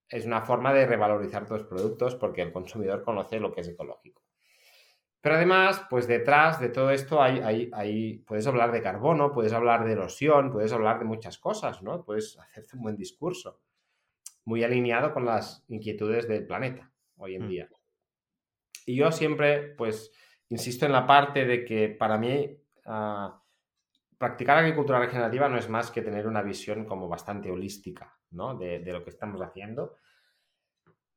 es 0.08 0.26
una 0.26 0.42
forma 0.42 0.74
de 0.74 0.84
revalorizar 0.84 1.46
tus 1.46 1.62
productos 1.62 2.14
porque 2.16 2.42
el 2.42 2.52
consumidor 2.52 3.02
conoce 3.02 3.40
lo 3.40 3.52
que 3.52 3.62
es 3.62 3.68
ecológico. 3.68 4.24
Pero 5.22 5.36
además, 5.36 5.86
pues 5.88 6.06
detrás 6.06 6.60
de 6.60 6.68
todo 6.68 6.90
esto 6.90 7.22
hay, 7.22 7.70
hay, 7.72 8.18
puedes 8.26 8.46
hablar 8.46 8.72
de 8.72 8.82
carbono, 8.82 9.32
puedes 9.32 9.52
hablar 9.52 9.84
de 9.84 9.92
erosión, 9.92 10.52
puedes 10.52 10.72
hablar 10.72 10.98
de 10.98 11.06
muchas 11.06 11.38
cosas, 11.38 11.82
¿no? 11.82 12.04
Puedes 12.04 12.38
hacerte 12.38 12.76
un 12.76 12.82
buen 12.82 12.96
discurso, 12.96 13.60
muy 14.48 14.64
alineado 14.64 15.12
con 15.12 15.26
las 15.26 15.62
inquietudes 15.68 16.26
del 16.26 16.46
planeta 16.46 16.90
hoy 17.18 17.34
en 17.34 17.44
mm. 17.44 17.48
día. 17.48 17.68
Y 18.86 18.96
yo 18.96 19.12
siempre, 19.12 19.74
pues, 19.76 20.10
insisto 20.48 20.86
en 20.86 20.92
la 20.92 21.06
parte 21.06 21.44
de 21.44 21.66
que 21.66 21.90
para 21.90 22.16
mí 22.16 22.58
ah, 22.86 23.42
practicar 24.16 24.56
agricultura 24.56 25.00
regenerativa 25.00 25.50
no 25.50 25.58
es 25.58 25.68
más 25.68 25.90
que 25.90 26.00
tener 26.00 26.26
una 26.26 26.40
visión 26.40 26.86
como 26.86 27.08
bastante 27.08 27.50
holística, 27.50 28.18
¿no? 28.30 28.56
De, 28.56 28.78
de 28.78 28.92
lo 28.94 29.04
que 29.04 29.10
estamos 29.10 29.42
haciendo 29.42 29.96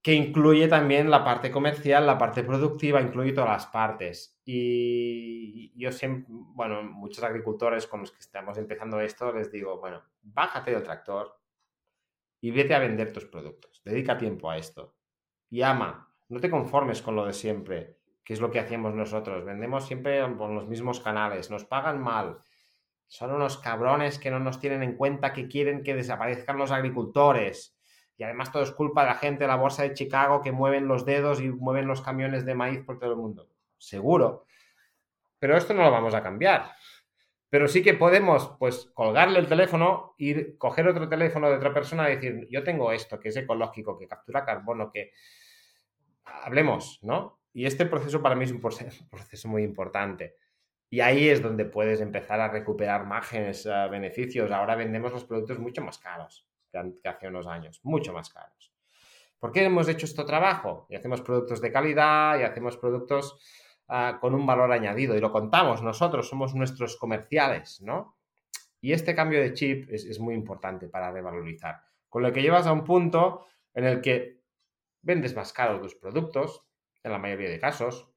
que 0.01 0.13
incluye 0.13 0.67
también 0.67 1.11
la 1.11 1.23
parte 1.23 1.51
comercial, 1.51 2.07
la 2.07 2.17
parte 2.17 2.43
productiva, 2.43 2.99
incluye 2.99 3.33
todas 3.33 3.51
las 3.51 3.67
partes. 3.67 4.41
Y 4.43 5.71
yo 5.79 5.91
siempre, 5.91 6.25
bueno, 6.27 6.81
muchos 6.81 7.23
agricultores 7.23 7.85
con 7.85 7.99
los 7.99 8.11
que 8.11 8.17
estamos 8.17 8.57
empezando 8.57 8.99
esto, 8.99 9.31
les 9.31 9.51
digo, 9.51 9.79
bueno, 9.79 10.01
bájate 10.23 10.71
del 10.71 10.81
tractor 10.81 11.40
y 12.41 12.51
vete 12.51 12.75
a 12.75 12.79
vender 12.79 13.13
tus 13.13 13.25
productos. 13.25 13.81
Dedica 13.85 14.17
tiempo 14.17 14.49
a 14.49 14.57
esto. 14.57 14.95
Y 15.49 15.61
ama, 15.61 16.13
no 16.27 16.39
te 16.39 16.49
conformes 16.49 17.01
con 17.01 17.15
lo 17.15 17.25
de 17.25 17.33
siempre, 17.33 17.97
que 18.23 18.33
es 18.33 18.41
lo 18.41 18.51
que 18.51 18.59
hacemos 18.59 18.93
nosotros. 18.93 19.45
Vendemos 19.45 19.85
siempre 19.85 20.27
por 20.29 20.49
los 20.49 20.67
mismos 20.67 20.99
canales, 20.99 21.49
nos 21.49 21.65
pagan 21.65 22.01
mal. 22.01 22.39
Son 23.07 23.31
unos 23.31 23.57
cabrones 23.57 24.19
que 24.19 24.31
no 24.31 24.39
nos 24.39 24.59
tienen 24.59 24.83
en 24.83 24.95
cuenta, 24.95 25.31
que 25.31 25.47
quieren 25.47 25.83
que 25.83 25.95
desaparezcan 25.95 26.57
los 26.57 26.71
agricultores 26.71 27.77
y 28.21 28.23
además 28.23 28.51
todo 28.51 28.61
es 28.61 28.71
culpa 28.71 29.01
de 29.01 29.07
la 29.07 29.15
gente 29.15 29.45
de 29.45 29.47
la 29.47 29.55
bolsa 29.55 29.81
de 29.81 29.95
Chicago 29.95 30.41
que 30.41 30.51
mueven 30.51 30.87
los 30.87 31.05
dedos 31.05 31.41
y 31.41 31.49
mueven 31.49 31.87
los 31.87 32.01
camiones 32.01 32.45
de 32.45 32.53
maíz 32.53 32.83
por 32.85 32.99
todo 32.99 33.09
el 33.09 33.17
mundo. 33.17 33.49
Seguro. 33.79 34.45
Pero 35.39 35.57
esto 35.57 35.73
no 35.73 35.81
lo 35.81 35.89
vamos 35.89 36.13
a 36.13 36.21
cambiar. 36.21 36.71
Pero 37.51 37.67
sí 37.67 37.83
que 37.83 37.93
podemos, 37.93 38.55
pues, 38.57 38.89
colgarle 38.93 39.37
el 39.37 39.47
teléfono, 39.47 40.15
ir, 40.17 40.57
coger 40.57 40.87
otro 40.87 41.09
teléfono 41.09 41.49
de 41.49 41.57
otra 41.57 41.73
persona 41.73 42.09
y 42.09 42.15
decir, 42.15 42.47
yo 42.49 42.63
tengo 42.63 42.93
esto, 42.93 43.19
que 43.19 43.27
es 43.27 43.35
ecológico, 43.35 43.99
que 43.99 44.07
captura 44.07 44.45
carbono, 44.45 44.89
que... 44.89 45.11
Hablemos, 46.23 46.99
¿no? 47.01 47.41
Y 47.51 47.65
este 47.65 47.85
proceso 47.85 48.21
para 48.21 48.35
mí 48.35 48.45
es 48.45 48.51
un 48.53 48.61
proceso 49.11 49.49
muy 49.49 49.63
importante. 49.63 50.37
Y 50.89 51.01
ahí 51.01 51.27
es 51.27 51.41
donde 51.41 51.65
puedes 51.65 51.99
empezar 51.99 52.39
a 52.39 52.47
recuperar 52.47 53.05
márgenes, 53.05 53.65
eh, 53.65 53.87
beneficios. 53.91 54.49
Ahora 54.49 54.77
vendemos 54.77 55.11
los 55.11 55.25
productos 55.25 55.59
mucho 55.59 55.81
más 55.81 55.97
caros 55.97 56.47
que, 56.71 57.09
hace 57.09 57.27
unos 57.27 57.47
años, 57.47 57.81
mucho 57.83 58.13
más 58.13 58.29
caros. 58.29 58.73
¿Por 59.37 59.51
qué 59.51 59.65
hemos 59.65 59.89
hecho 59.89 60.05
este 60.05 60.23
trabajo? 60.23 60.87
Y 60.89 60.95
hacemos 60.95 61.21
productos 61.21 61.59
de 61.59 61.69
calidad 61.69 62.39
y 62.39 62.43
hacemos 62.43 62.77
productos 62.77 63.37
ah, 63.91 64.17
con 64.19 64.33
un 64.33 64.45
valor 64.47 64.71
añadido 64.71 65.15
y 65.15 65.19
lo 65.19 65.31
contamos 65.31 65.83
nosotros, 65.83 66.27
somos 66.27 66.55
nuestros 66.55 66.97
comerciales, 66.97 67.81
¿no? 67.81 68.17
Y 68.81 68.93
este 68.93 69.13
cambio 69.13 69.39
de 69.39 69.53
chip 69.53 69.87
es, 69.91 70.05
es 70.05 70.19
muy 70.19 70.33
importante 70.33 70.87
para 70.87 71.11
revalorizar. 71.11 71.83
Con 72.09 72.23
lo 72.23 72.33
que 72.33 72.41
llevas 72.41 72.65
a 72.65 72.73
un 72.73 72.83
punto 72.83 73.45
en 73.75 73.85
el 73.85 74.01
que 74.01 74.41
vendes 75.03 75.35
más 75.35 75.53
caro 75.53 75.79
tus 75.79 75.93
productos, 75.93 76.65
en 77.03 77.11
la 77.11 77.19
mayoría 77.19 77.49
de 77.49 77.59
casos, 77.59 78.11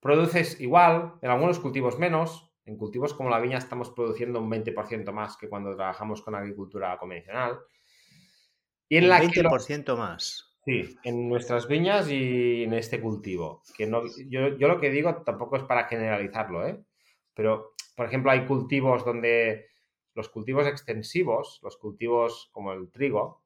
produces 0.00 0.60
igual, 0.60 1.14
en 1.22 1.30
algunos 1.30 1.58
cultivos 1.58 1.98
menos, 1.98 2.52
en 2.64 2.76
cultivos 2.76 3.14
como 3.14 3.30
la 3.30 3.40
viña 3.40 3.58
estamos 3.58 3.90
produciendo 3.90 4.40
un 4.40 4.50
20% 4.50 5.12
más 5.12 5.36
que 5.36 5.48
cuando 5.48 5.74
trabajamos 5.76 6.22
con 6.22 6.34
agricultura 6.34 6.98
convencional. 6.98 7.60
Y 8.88 8.98
en 8.98 9.08
la 9.08 9.20
20% 9.20 9.96
más. 9.96 10.45
Sí, 10.66 10.98
en 11.04 11.28
nuestras 11.28 11.68
viñas 11.68 12.10
y 12.10 12.64
en 12.64 12.72
este 12.72 13.00
cultivo. 13.00 13.62
Que 13.76 13.86
no, 13.86 14.02
yo, 14.28 14.48
lo 14.50 14.80
que 14.80 14.90
digo 14.90 15.22
tampoco 15.22 15.56
es 15.56 15.62
para 15.62 15.84
generalizarlo, 15.84 16.66
¿eh? 16.66 16.82
Pero, 17.34 17.74
por 17.94 18.06
ejemplo, 18.06 18.32
hay 18.32 18.46
cultivos 18.46 19.04
donde 19.04 19.68
los 20.14 20.28
cultivos 20.28 20.66
extensivos, 20.66 21.60
los 21.62 21.76
cultivos 21.76 22.48
como 22.50 22.72
el 22.72 22.90
trigo, 22.90 23.44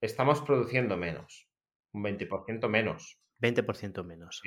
estamos 0.00 0.40
produciendo 0.40 0.96
menos, 0.96 1.48
un 1.92 2.04
20% 2.04 2.68
menos. 2.68 3.18
20% 3.40 4.04
menos. 4.04 4.40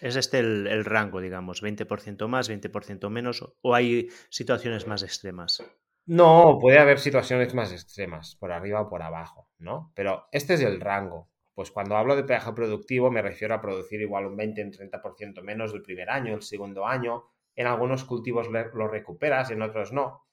Es 0.00 0.14
este 0.14 0.38
el, 0.38 0.84
rango, 0.84 1.20
digamos, 1.20 1.64
20% 1.64 2.28
más, 2.28 2.48
20% 2.48 3.10
menos, 3.10 3.44
o 3.60 3.74
hay 3.74 4.08
situaciones 4.28 4.86
más 4.86 5.02
extremas. 5.02 5.64
No, 6.04 6.58
puede 6.60 6.78
haber 6.78 7.00
situaciones 7.00 7.54
más 7.54 7.72
extremas, 7.72 8.36
por 8.36 8.52
arriba 8.52 8.82
o 8.82 8.88
por 8.88 9.02
abajo, 9.02 9.48
¿no? 9.58 9.90
Pero 9.96 10.28
este 10.30 10.54
es 10.54 10.60
el 10.60 10.80
rango. 10.80 11.28
Pues 11.56 11.70
cuando 11.70 11.96
hablo 11.96 12.16
de 12.16 12.24
peaje 12.24 12.52
productivo 12.52 13.10
me 13.10 13.22
refiero 13.22 13.54
a 13.54 13.62
producir 13.62 14.02
igual 14.02 14.26
un 14.26 14.36
20, 14.36 14.62
un 14.62 14.72
30% 14.72 15.42
menos 15.42 15.72
del 15.72 15.80
primer 15.80 16.10
año, 16.10 16.34
el 16.34 16.42
segundo 16.42 16.86
año. 16.86 17.24
En 17.54 17.66
algunos 17.66 18.04
cultivos 18.04 18.48
lo 18.48 18.88
recuperas, 18.88 19.50
en 19.50 19.62
otros 19.62 19.90
no. 19.90 20.26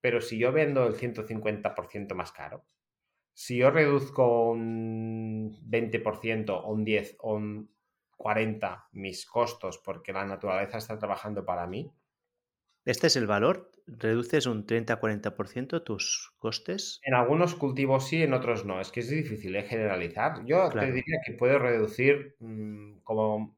Pero 0.00 0.22
si 0.22 0.38
yo 0.38 0.52
vendo 0.52 0.86
el 0.86 0.94
150% 0.94 2.14
más 2.14 2.32
caro, 2.32 2.64
si 3.34 3.58
yo 3.58 3.70
reduzco 3.70 4.48
un 4.48 5.60
20% 5.68 6.62
o 6.64 6.72
un 6.72 6.82
10 6.82 7.16
o 7.18 7.34
un 7.34 7.70
40 8.16 8.88
mis 8.92 9.26
costos 9.26 9.76
porque 9.76 10.14
la 10.14 10.24
naturaleza 10.24 10.78
está 10.78 10.98
trabajando 10.98 11.44
para 11.44 11.66
mí. 11.66 11.92
¿Este 12.84 13.08
es 13.08 13.16
el 13.16 13.26
valor? 13.26 13.70
¿Reduces 13.86 14.46
un 14.46 14.66
30-40% 14.66 15.82
tus 15.82 16.32
costes? 16.38 17.00
En 17.02 17.14
algunos 17.14 17.54
cultivos 17.54 18.06
sí, 18.08 18.22
en 18.22 18.32
otros 18.32 18.64
no. 18.64 18.80
Es 18.80 18.90
que 18.90 19.00
es 19.00 19.10
difícil 19.10 19.56
¿eh? 19.56 19.64
generalizar. 19.64 20.44
Yo 20.46 20.68
te 20.70 20.86
diría 20.86 21.18
que 21.26 21.32
puedo 21.32 21.58
reducir 21.58 22.36
mm, 22.40 23.00
como 23.02 23.56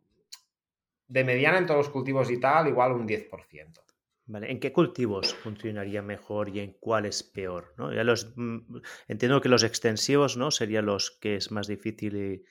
de 1.08 1.24
mediana 1.24 1.58
en 1.58 1.66
todos 1.66 1.78
los 1.78 1.88
cultivos 1.90 2.30
y 2.30 2.40
tal, 2.40 2.68
igual 2.68 2.92
un 2.92 3.06
10%. 3.06 3.82
¿En 4.28 4.60
qué 4.60 4.72
cultivos 4.72 5.34
funcionaría 5.34 6.00
mejor 6.00 6.48
y 6.48 6.60
en 6.60 6.72
cuáles 6.80 7.22
peor? 7.22 7.74
¿no? 7.76 7.92
Ya 7.92 8.04
los, 8.04 8.32
mm, 8.36 8.78
entiendo 9.08 9.40
que 9.40 9.48
los 9.48 9.62
extensivos 9.62 10.36
¿no? 10.36 10.50
serían 10.50 10.86
los 10.86 11.10
que 11.10 11.36
es 11.36 11.50
más 11.50 11.66
difícil 11.66 12.44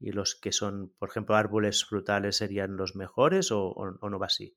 y, 0.00 0.12
los 0.12 0.36
que 0.36 0.52
son, 0.52 0.94
por 0.98 1.08
ejemplo, 1.08 1.34
árboles 1.34 1.84
frutales 1.84 2.36
serían 2.36 2.76
los 2.76 2.94
mejores 2.94 3.50
o, 3.50 3.98
no 4.00 4.18
va 4.18 4.26
así. 4.26 4.56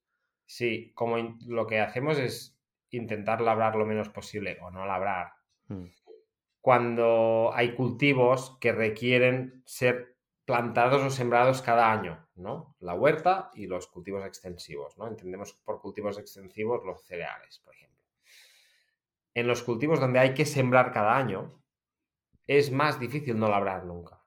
Sí, 0.51 0.91
como 0.95 1.15
lo 1.47 1.65
que 1.65 1.79
hacemos 1.79 2.17
es 2.19 2.59
intentar 2.89 3.39
labrar 3.39 3.77
lo 3.77 3.85
menos 3.85 4.09
posible 4.09 4.57
o 4.61 4.69
no 4.69 4.85
labrar. 4.85 5.31
Mm. 5.69 5.85
Cuando 6.59 7.51
hay 7.53 7.73
cultivos 7.73 8.57
que 8.59 8.73
requieren 8.73 9.63
ser 9.65 10.17
plantados 10.43 11.03
o 11.03 11.09
sembrados 11.09 11.61
cada 11.61 11.89
año, 11.89 12.27
¿no? 12.35 12.75
La 12.81 12.95
huerta 12.95 13.49
y 13.53 13.65
los 13.65 13.87
cultivos 13.87 14.25
extensivos, 14.25 14.97
¿no? 14.97 15.07
Entendemos 15.07 15.53
por 15.53 15.79
cultivos 15.79 16.17
extensivos 16.17 16.83
los 16.83 17.01
cereales, 17.05 17.59
por 17.59 17.73
ejemplo. 17.73 18.03
En 19.33 19.47
los 19.47 19.63
cultivos 19.63 20.01
donde 20.01 20.19
hay 20.19 20.33
que 20.33 20.45
sembrar 20.45 20.91
cada 20.91 21.15
año, 21.15 21.63
es 22.45 22.73
más 22.73 22.99
difícil 22.99 23.39
no 23.39 23.47
labrar 23.47 23.85
nunca. 23.85 24.21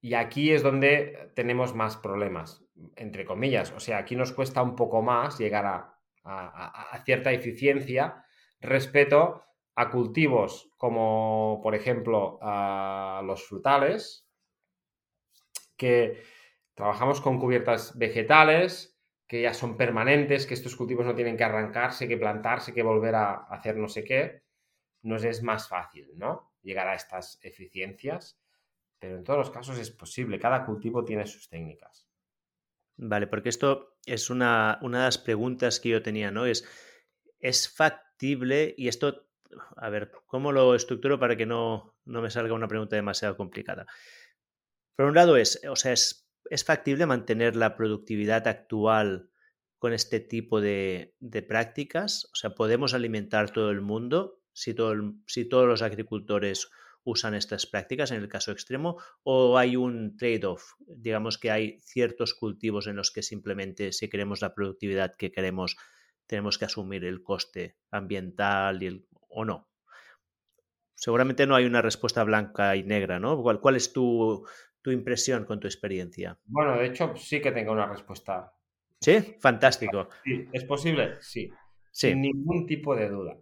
Y 0.00 0.14
aquí 0.14 0.50
es 0.50 0.64
donde 0.64 1.30
tenemos 1.36 1.76
más 1.76 1.96
problemas, 1.96 2.61
entre 2.96 3.24
comillas. 3.24 3.72
O 3.72 3.80
sea, 3.80 3.98
aquí 3.98 4.16
nos 4.16 4.32
cuesta 4.32 4.62
un 4.62 4.76
poco 4.76 5.02
más 5.02 5.38
llegar 5.38 5.66
a, 5.66 5.88
cierta 7.04 7.32
eficiencia 7.32 8.24
respecto 8.60 9.42
a 9.74 9.90
cultivos 9.90 10.70
como, 10.76 11.60
por 11.62 11.74
ejemplo, 11.74 12.38
a 12.40 13.22
los 13.24 13.44
frutales, 13.44 14.28
que 15.76 16.22
trabajamos 16.74 17.20
con 17.20 17.40
cubiertas 17.40 17.98
vegetales, 17.98 19.00
que 19.26 19.42
ya 19.42 19.54
son 19.54 19.76
permanentes, 19.76 20.46
que 20.46 20.54
estos 20.54 20.76
cultivos 20.76 21.06
no 21.06 21.14
tienen 21.14 21.36
que 21.36 21.44
arrancarse, 21.44 22.06
que 22.06 22.18
plantarse, 22.18 22.72
que 22.72 22.82
volver 22.82 23.14
a 23.16 23.32
hacer 23.32 23.76
no 23.76 23.88
sé 23.88 24.04
qué, 24.04 24.42
nos 25.02 25.24
es 25.24 25.42
más 25.42 25.68
fácil, 25.68 26.10
¿no? 26.16 26.52
Llegar 26.62 26.86
a 26.86 26.94
estas 26.94 27.40
eficiencias, 27.42 28.38
pero 28.98 29.16
en 29.16 29.24
todos 29.24 29.38
los 29.38 29.50
casos 29.50 29.78
es 29.78 29.90
posible, 29.90 30.38
cada 30.38 30.64
cultivo 30.64 31.04
tiene 31.04 31.26
sus 31.26 31.48
técnicas. 31.48 32.11
Vale, 33.04 33.26
porque 33.26 33.48
esto 33.48 33.96
es 34.06 34.30
una, 34.30 34.78
una 34.80 34.98
de 34.98 35.04
las 35.06 35.18
preguntas 35.18 35.80
que 35.80 35.88
yo 35.88 36.02
tenía, 36.02 36.30
¿no? 36.30 36.46
Es, 36.46 36.64
¿es 37.40 37.68
factible? 37.68 38.74
Y 38.78 38.86
esto 38.86 39.26
a 39.76 39.90
ver, 39.90 40.12
¿cómo 40.26 40.52
lo 40.52 40.74
estructuro 40.74 41.18
para 41.18 41.36
que 41.36 41.46
no, 41.46 41.96
me 42.04 42.30
salga 42.30 42.54
una 42.54 42.68
pregunta 42.68 42.96
demasiado 42.96 43.36
complicada? 43.36 43.86
Por 44.96 45.06
un 45.06 45.14
lado 45.14 45.36
es, 45.36 45.60
o 45.68 45.76
sea, 45.76 45.92
es, 45.92 46.28
factible 46.64 47.06
mantener 47.06 47.56
la 47.56 47.76
productividad 47.76 48.46
actual 48.46 49.30
con 49.78 49.92
este 49.92 50.20
tipo 50.20 50.60
de, 50.60 51.16
prácticas? 51.48 52.26
O 52.32 52.36
sea, 52.36 52.50
¿podemos 52.50 52.94
alimentar 52.94 53.50
todo 53.50 53.70
el 53.70 53.80
mundo 53.80 54.40
si, 54.52 54.76
si 55.26 55.44
todos 55.48 55.66
los 55.66 55.82
agricultores 55.82 56.70
usan 57.04 57.34
estas 57.34 57.66
prácticas 57.66 58.10
en 58.10 58.18
el 58.18 58.28
caso 58.28 58.52
extremo? 58.52 59.00
¿O 59.22 59.58
hay 59.58 59.76
un 59.76 60.16
trade-off? 60.16 60.74
Digamos 60.86 61.38
que 61.38 61.50
hay 61.50 61.78
ciertos 61.80 62.34
cultivos 62.34 62.86
en 62.86 62.96
los 62.96 63.10
que 63.10 63.22
simplemente 63.22 63.92
si 63.92 64.08
queremos 64.08 64.40
la 64.40 64.54
productividad 64.54 65.16
que 65.16 65.32
queremos, 65.32 65.76
tenemos 66.26 66.58
que 66.58 66.66
asumir 66.66 67.04
el 67.04 67.22
coste 67.22 67.76
ambiental 67.90 68.82
y 68.82 68.86
el, 68.86 69.06
o 69.28 69.44
no? 69.44 69.68
Seguramente 70.94 71.46
no 71.46 71.56
hay 71.56 71.64
una 71.64 71.82
respuesta 71.82 72.22
blanca 72.22 72.76
y 72.76 72.84
negra, 72.84 73.18
¿no? 73.18 73.42
¿Cuál, 73.42 73.74
es 73.74 73.92
tu, 73.92 74.46
tu 74.82 74.92
impresión 74.92 75.44
con 75.44 75.58
tu 75.58 75.66
experiencia? 75.66 76.38
Bueno, 76.44 76.76
de 76.76 76.86
hecho, 76.86 77.16
sí 77.16 77.40
que 77.40 77.50
tengo 77.50 77.72
una 77.72 77.86
respuesta. 77.86 78.54
¿Sí? 79.00 79.36
Fantástico. 79.40 80.08
Sí, 80.22 80.48
¿Es 80.52 80.64
posible? 80.64 81.16
Sí. 81.20 81.50
Sin 81.90 82.20
ningún 82.20 82.66
tipo 82.66 82.94
de 82.94 83.08
duda. 83.08 83.36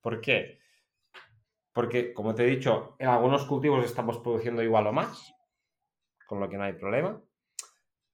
¿Por 0.00 0.20
qué? 0.20 0.59
Porque, 1.72 2.12
como 2.12 2.34
te 2.34 2.44
he 2.44 2.46
dicho, 2.46 2.96
en 2.98 3.08
algunos 3.08 3.44
cultivos 3.46 3.84
estamos 3.84 4.18
produciendo 4.18 4.62
igual 4.62 4.86
o 4.86 4.92
más, 4.92 5.34
con 6.26 6.40
lo 6.40 6.48
que 6.48 6.56
no 6.56 6.64
hay 6.64 6.72
problema. 6.72 7.20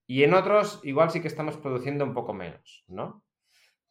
Y 0.06 0.22
en 0.22 0.34
otros, 0.34 0.80
igual 0.84 1.10
sí 1.10 1.20
que 1.20 1.28
estamos 1.28 1.56
produciendo 1.56 2.04
un 2.04 2.14
poco 2.14 2.32
menos, 2.32 2.84
¿no? 2.86 3.24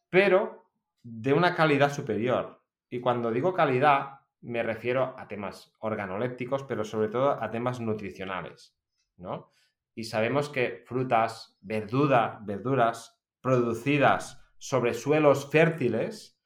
Pero 0.10 0.70
de 1.04 1.34
una 1.34 1.56
calidad 1.56 1.92
superior. 1.92 2.62
Y 2.90 3.02
cuando 3.02 3.32
digo 3.32 3.54
calidad, 3.54 4.22
me 4.42 4.64
refiero 4.64 5.16
a 5.18 5.28
temas 5.28 5.74
organolépticos, 5.80 6.64
pero 6.64 6.84
sobre 6.84 7.10
todo 7.10 7.32
a 7.42 7.50
temas 7.52 7.80
nutricionales, 7.80 8.78
¿no? 9.18 9.50
Y 9.96 10.04
sabemos 10.04 10.50
que 10.50 10.84
frutas, 10.86 11.58
verdura, 11.62 12.40
verduras 12.44 13.20
producidas 13.42 14.42
sobre 14.58 14.94
suelos 14.94 15.50
fértiles 15.50 16.40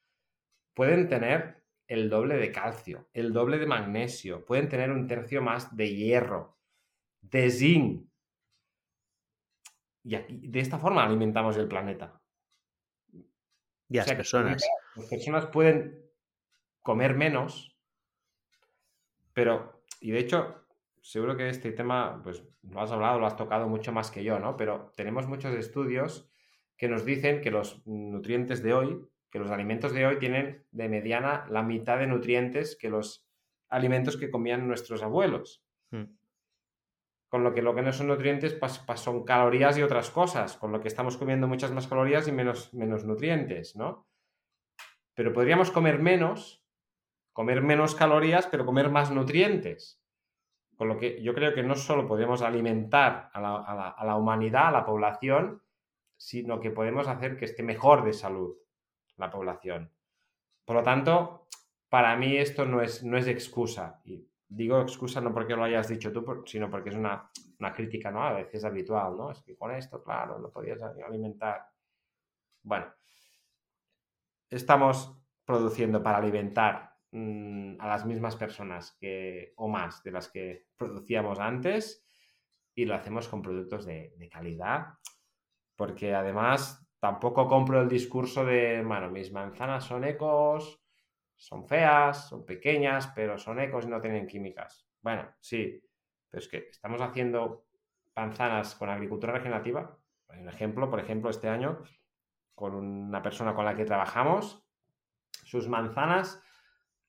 pueden 0.73 1.07
tener 1.07 1.58
el 1.89 2.07
doble 2.07 2.37
de 2.37 2.51
calcio, 2.51 3.09
el 3.13 3.33
doble 3.33 3.57
de 3.57 3.65
magnesio, 3.65 4.45
pueden 4.45 4.69
tener 4.69 4.91
un 4.91 5.07
tercio 5.07 5.41
más 5.41 5.75
de 5.75 5.95
hierro, 5.95 6.55
de 7.21 7.49
zinc. 7.49 8.07
Y 10.03 10.47
de 10.47 10.59
esta 10.59 10.77
forma 10.77 11.03
alimentamos 11.03 11.57
el 11.57 11.67
planeta. 11.67 12.21
Y 13.11 13.97
las 13.97 14.13
personas. 14.13 14.63
Las 14.95 15.05
personas 15.07 15.47
pueden 15.47 15.99
comer 16.83 17.15
menos, 17.15 17.75
pero, 19.33 19.83
y 19.99 20.11
de 20.11 20.19
hecho, 20.19 20.67
seguro 21.01 21.35
que 21.35 21.49
este 21.49 21.71
tema, 21.71 22.21
pues 22.23 22.43
lo 22.61 22.81
has 22.81 22.91
hablado, 22.91 23.19
lo 23.19 23.25
has 23.25 23.35
tocado 23.35 23.67
mucho 23.67 23.91
más 23.91 24.11
que 24.11 24.23
yo, 24.23 24.37
¿no? 24.37 24.55
Pero 24.57 24.93
tenemos 24.95 25.27
muchos 25.27 25.55
estudios 25.55 26.29
que 26.77 26.87
nos 26.87 27.03
dicen 27.03 27.41
que 27.41 27.49
los 27.49 27.81
nutrientes 27.87 28.61
de 28.61 28.73
hoy, 28.73 29.09
que 29.29 29.39
los 29.39 29.51
alimentos 29.51 29.93
de 29.93 30.05
hoy 30.05 30.17
tienen 30.17 30.65
de 30.71 30.89
mediana 30.89 31.45
la 31.49 31.61
mitad 31.61 31.99
de 31.99 32.07
nutrientes 32.07 32.75
que 32.75 32.89
los 32.89 33.27
alimentos 33.69 34.17
que 34.17 34.31
comían 34.31 34.67
nuestros 34.67 35.03
abuelos. 35.03 35.63
Hmm. 35.91 36.15
Con 37.29 37.43
lo 37.43 37.53
que 37.53 37.61
lo 37.61 37.75
que 37.75 37.83
no 37.83 37.93
son 37.93 38.07
nutrientes 38.07 38.57
son 38.95 39.23
calorías 39.23 39.77
y 39.77 39.83
otras 39.83 40.09
cosas, 40.09 40.57
con 40.57 40.71
lo 40.71 40.81
que 40.81 40.87
estamos 40.87 41.15
comiendo 41.17 41.47
muchas 41.47 41.71
más 41.71 41.87
calorías 41.87 42.27
y 42.27 42.31
menos, 42.31 42.73
menos 42.73 43.05
nutrientes, 43.05 43.75
¿no? 43.75 44.07
Pero 45.13 45.31
podríamos 45.31 45.69
comer 45.69 45.99
menos, 45.99 46.65
comer 47.31 47.61
menos 47.61 47.93
calorías, 47.93 48.47
pero 48.47 48.65
comer 48.65 48.89
más 48.89 49.11
nutrientes. 49.11 50.01
Con 50.75 50.87
lo 50.87 50.97
que 50.97 51.21
yo 51.21 51.35
creo 51.35 51.53
que 51.53 51.61
no 51.61 51.75
solo 51.75 52.07
podemos 52.07 52.41
alimentar 52.41 53.29
a 53.33 53.41
la, 53.41 53.57
a 53.89 54.05
la 54.05 54.15
humanidad, 54.15 54.69
a 54.69 54.71
la 54.71 54.85
población, 54.85 55.61
sino 56.17 56.59
que 56.59 56.71
podemos 56.71 57.07
hacer 57.07 57.37
que 57.37 57.45
esté 57.45 57.61
mejor 57.61 58.03
de 58.05 58.13
salud 58.13 58.55
la 59.19 59.29
población. 59.29 59.91
Por 60.65 60.77
lo 60.77 60.83
tanto, 60.83 61.47
para 61.89 62.15
mí 62.15 62.37
esto 62.37 62.65
no 62.65 62.81
es, 62.81 63.03
no 63.03 63.17
es 63.17 63.27
excusa. 63.27 64.01
Y 64.05 64.25
digo 64.47 64.81
excusa 64.81 65.21
no 65.21 65.33
porque 65.33 65.55
lo 65.55 65.63
hayas 65.63 65.87
dicho 65.87 66.11
tú, 66.11 66.43
sino 66.45 66.69
porque 66.69 66.89
es 66.89 66.95
una, 66.95 67.29
crítica, 67.73 68.09
¿no? 68.11 68.23
A 68.23 68.33
veces 68.33 68.63
habitual, 68.63 69.17
¿no? 69.17 69.31
Es 69.31 69.41
que 69.41 69.55
con 69.55 69.71
esto, 69.71 70.01
claro, 70.03 70.39
no 70.39 70.49
podías 70.49 70.81
alimentar. 70.81 71.67
Bueno, 72.63 72.93
estamos 74.49 75.15
produciendo 75.45 76.01
para 76.01 76.19
alimentar 76.19 76.95
mm, 77.11 77.75
a 77.79 77.87
las 77.87 78.05
mismas 78.05 78.35
personas 78.35 78.95
que, 78.99 79.53
o 79.57 79.67
más 79.67 80.01
de 80.03 80.11
las 80.11 80.29
que 80.29 80.67
producíamos 80.77 81.39
antes 81.39 82.05
y 82.75 82.85
lo 82.85 82.95
hacemos 82.95 83.27
con 83.27 83.41
productos 83.41 83.85
de 83.85 84.29
calidad, 84.31 84.93
porque 85.75 86.15
además 86.15 86.88
tampoco 86.99 87.47
compro 87.47 87.81
el 87.81 87.89
discurso 87.89 88.45
de, 88.45 88.83
bueno, 88.83 89.09
mis 89.09 89.31
manzanas 89.31 89.85
son 89.85 90.03
ecos, 90.03 90.81
son 91.35 91.65
feas, 91.67 92.27
son 92.27 92.45
pequeñas, 92.45 93.11
pero 93.15 93.37
son 93.37 93.59
ecos 93.59 93.85
y 93.85 93.89
no 93.89 94.01
tienen 94.01 94.27
químicas. 94.27 94.85
Bueno, 95.01 95.29
sí, 95.39 95.81
pero 96.29 96.41
es 96.41 96.47
que 96.49 96.67
estamos 96.69 97.01
haciendo 97.01 97.65
manzanas 98.15 98.75
con 98.75 98.89
agricultura 98.89 99.33
regenerativa. 99.33 99.97
Un 100.29 100.49
ejemplo, 100.49 100.89
por 100.89 100.99
ejemplo, 100.99 101.29
este 101.29 101.47
año, 101.47 101.81
con 102.53 102.75
una 102.75 103.21
persona 103.21 103.55
con 103.55 103.65
la 103.65 103.75
que 103.75 103.85
trabajamos, 103.85 104.63
sus 105.43 105.67
manzanas 105.67 106.43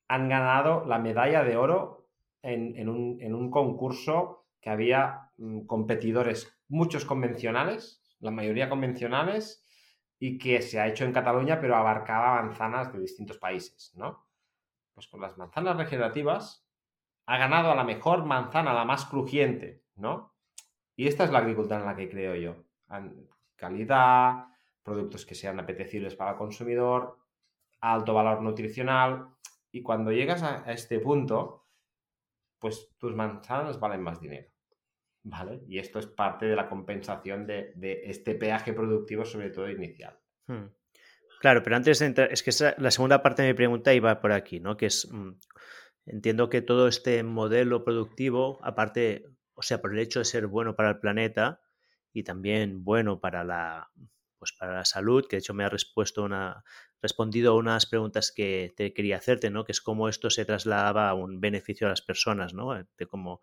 han 0.08 0.28
ganado 0.28 0.84
la 0.86 0.98
medalla 0.98 1.44
de 1.44 1.56
oro 1.56 2.08
en, 2.42 2.88
un, 2.88 3.18
en 3.20 3.34
un, 3.34 3.50
concurso 3.50 4.46
que 4.60 4.70
había 4.70 5.30
mm, 5.36 5.66
competidores, 5.66 6.58
muchos 6.68 7.04
convencionales, 7.04 8.02
la 8.20 8.30
mayoría 8.30 8.68
convencionales, 8.68 9.59
y 10.22 10.38
que 10.38 10.60
se 10.60 10.78
ha 10.78 10.86
hecho 10.86 11.05
en 11.05 11.12
Cataluña, 11.12 11.60
pero 11.60 11.74
abarcaba 11.74 12.42
manzanas 12.42 12.92
de 12.92 13.01
distintos 13.01 13.38
países, 13.38 13.92
¿no? 13.97 14.28
Pues 14.92 15.09
con 15.09 15.22
las 15.22 15.36
manzanas 15.38 15.78
regenerativas 15.78 16.68
ha 17.24 17.38
ganado 17.38 17.72
a 17.72 17.74
la 17.74 17.84
mejor 17.84 18.26
manzana, 18.26 18.74
la 18.74 18.84
más 18.84 19.06
crujiente, 19.06 19.82
¿no? 19.97 20.34
Y 20.94 21.09
esta 21.09 21.24
es 21.24 21.30
la 21.30 21.38
agricultura 21.38 21.80
en 21.80 21.86
la 21.86 21.97
que 21.97 22.10
creo 22.10 22.34
yo. 22.34 22.64
Calidad, 23.56 24.48
productos 24.82 25.24
que 25.24 25.34
sean 25.34 25.59
apetecibles 25.59 26.14
para 26.14 26.32
el 26.32 26.36
consumidor, 26.36 27.18
alto 27.80 28.12
valor 28.12 28.42
nutricional. 28.42 29.28
Y 29.72 29.80
cuando 29.82 30.12
llegas 30.12 30.42
a, 30.42 30.70
este 30.70 31.01
punto, 31.01 31.64
pues 32.59 32.90
tus 32.98 33.14
manzanas 33.14 33.80
valen 33.80 34.02
más 34.02 34.20
dinero. 34.20 34.49
¿Vale? 35.22 35.62
Y 35.68 35.78
esto 35.78 35.98
es 35.98 36.06
parte 36.06 36.47
de 36.47 36.56
la 36.56 36.68
compensación 36.68 37.47
de, 37.47 37.72
este 38.05 38.34
peaje 38.34 38.72
productivo, 38.72 39.24
sobre 39.24 39.51
todo 39.51 39.68
inicial. 39.70 40.18
Hmm. 40.47 40.66
Claro, 41.40 41.62
pero 41.62 41.76
antes 41.76 41.98
de 41.98 42.06
entrar, 42.06 42.32
es 42.32 42.42
que 42.42 42.51
la 42.78 42.90
segunda 42.90 43.22
parte 43.22 43.42
de 43.42 43.48
mi 43.48 43.55
pregunta 43.55 43.94
iba 43.94 44.20
por 44.20 44.32
aquí, 44.32 44.60
¿no? 44.60 44.76
Que 44.76 44.86
es, 44.86 45.09
mm, 45.10 45.32
entiendo 46.06 46.51
que 46.51 46.60
todo 46.60 46.86
este 46.86 47.22
modelo 47.22 47.84
productivo, 47.84 48.59
aparte, 48.62 49.24
o 49.55 49.62
sea, 49.62 49.80
por 49.80 49.92
el 49.92 50.01
hecho 50.01 50.18
de 50.18 50.26
ser 50.26 50.47
bueno 50.47 50.76
para 50.76 50.90
el 50.90 50.98
planeta 50.98 51.60
y 52.12 52.24
también 52.24 52.84
bueno 52.84 53.20
para 53.20 53.42
la, 53.44 53.90
pues 54.38 54.52
para 54.59 54.74
la 54.74 54.84
salud, 54.84 55.26
que 55.26 55.36
de 55.36 55.40
hecho 55.40 55.55
me 55.55 55.64
ha 55.64 55.70
respuesto 55.70 56.24
una, 56.24 56.62
respondido 57.02 57.52
a 57.52 57.56
unas 57.56 57.86
preguntas 57.86 58.32
que 58.32 58.72
te 58.77 58.93
quería 58.93 59.16
hacerte, 59.16 59.51
¿no? 59.51 59.64
Que 59.64 59.72
es 59.72 59.81
cómo 59.81 60.09
esto 60.09 60.31
se 60.31 60.44
trasladaba 60.44 61.09
a 61.09 61.14
un 61.14 61.40
beneficio 61.40 61.86
a 61.86 61.90
las 61.90 62.02
personas, 62.02 62.55
¿no? 62.55 62.74
De 62.74 63.06
cómo 63.06 63.40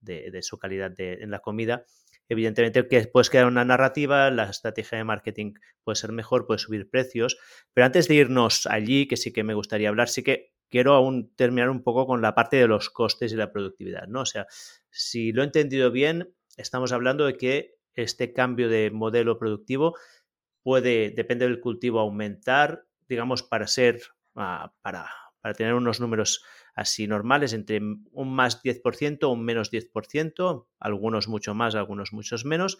de, 0.00 0.42
su 0.42 0.58
calidad 0.58 0.94
en 0.98 1.30
la 1.30 1.40
comida. 1.40 1.84
Evidentemente 2.28 2.86
que 2.86 3.06
puedes 3.08 3.28
crear 3.28 3.46
una 3.46 3.64
narrativa, 3.64 4.30
la 4.30 4.48
estrategia 4.48 4.98
de 4.98 5.04
marketing 5.04 5.54
puede 5.82 5.96
ser 5.96 6.12
mejor, 6.12 6.46
puede 6.46 6.58
subir 6.58 6.88
precios, 6.88 7.38
pero 7.74 7.86
antes 7.86 8.06
de 8.06 8.14
irnos 8.14 8.66
allí, 8.66 9.08
que 9.08 9.16
sí 9.16 9.32
que 9.32 9.42
me 9.42 9.54
gustaría 9.54 9.88
hablar, 9.88 10.08
sí 10.08 10.22
que 10.22 10.52
quiero 10.68 10.94
aún 10.94 11.34
terminar 11.34 11.70
un 11.70 11.82
poco 11.82 12.06
con 12.06 12.22
la 12.22 12.34
parte 12.36 12.56
de 12.56 12.68
los 12.68 12.88
costes 12.88 13.32
y 13.32 13.36
la 13.36 13.50
productividad, 13.50 14.06
¿no? 14.06 14.20
O 14.20 14.26
sea, 14.26 14.46
si 14.90 15.32
lo 15.32 15.42
he 15.42 15.46
entendido 15.46 15.90
bien, 15.90 16.32
estamos 16.56 16.92
hablando 16.92 17.26
de 17.26 17.36
que 17.36 17.74
este 17.94 18.32
cambio 18.32 18.68
de 18.68 18.92
modelo 18.92 19.38
productivo 19.38 19.96
puede, 20.62 21.10
depende 21.10 21.46
del 21.46 21.60
cultivo, 21.60 21.98
aumentar, 21.98 22.86
digamos, 23.10 23.42
para 23.42 23.66
ser, 23.66 24.00
ah, 24.36 24.72
para, 24.80 25.10
para 25.42 25.54
tener 25.54 25.74
unos 25.74 26.00
números 26.00 26.42
así 26.74 27.08
normales, 27.08 27.52
entre 27.52 27.80
un 27.80 28.32
más 28.32 28.62
10% 28.62 29.24
o 29.24 29.30
un 29.30 29.44
menos 29.44 29.70
10%, 29.70 30.68
algunos 30.78 31.28
mucho 31.28 31.54
más, 31.54 31.74
algunos 31.74 32.12
muchos 32.12 32.44
menos, 32.44 32.78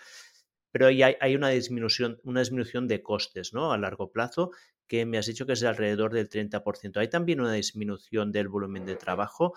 pero 0.70 0.86
hay, 0.86 1.02
hay 1.02 1.34
una, 1.34 1.48
disminución, 1.48 2.20
una 2.22 2.40
disminución 2.40 2.86
de 2.86 3.02
costes 3.02 3.52
¿no? 3.52 3.72
a 3.72 3.78
largo 3.78 4.12
plazo 4.12 4.52
que 4.86 5.04
me 5.04 5.18
has 5.18 5.26
dicho 5.26 5.46
que 5.46 5.52
es 5.52 5.60
de 5.60 5.68
alrededor 5.68 6.12
del 6.12 6.28
30%. 6.28 6.96
Hay 6.98 7.08
también 7.08 7.40
una 7.40 7.52
disminución 7.52 8.30
del 8.30 8.48
volumen 8.48 8.86
de 8.86 8.96
trabajo 8.96 9.54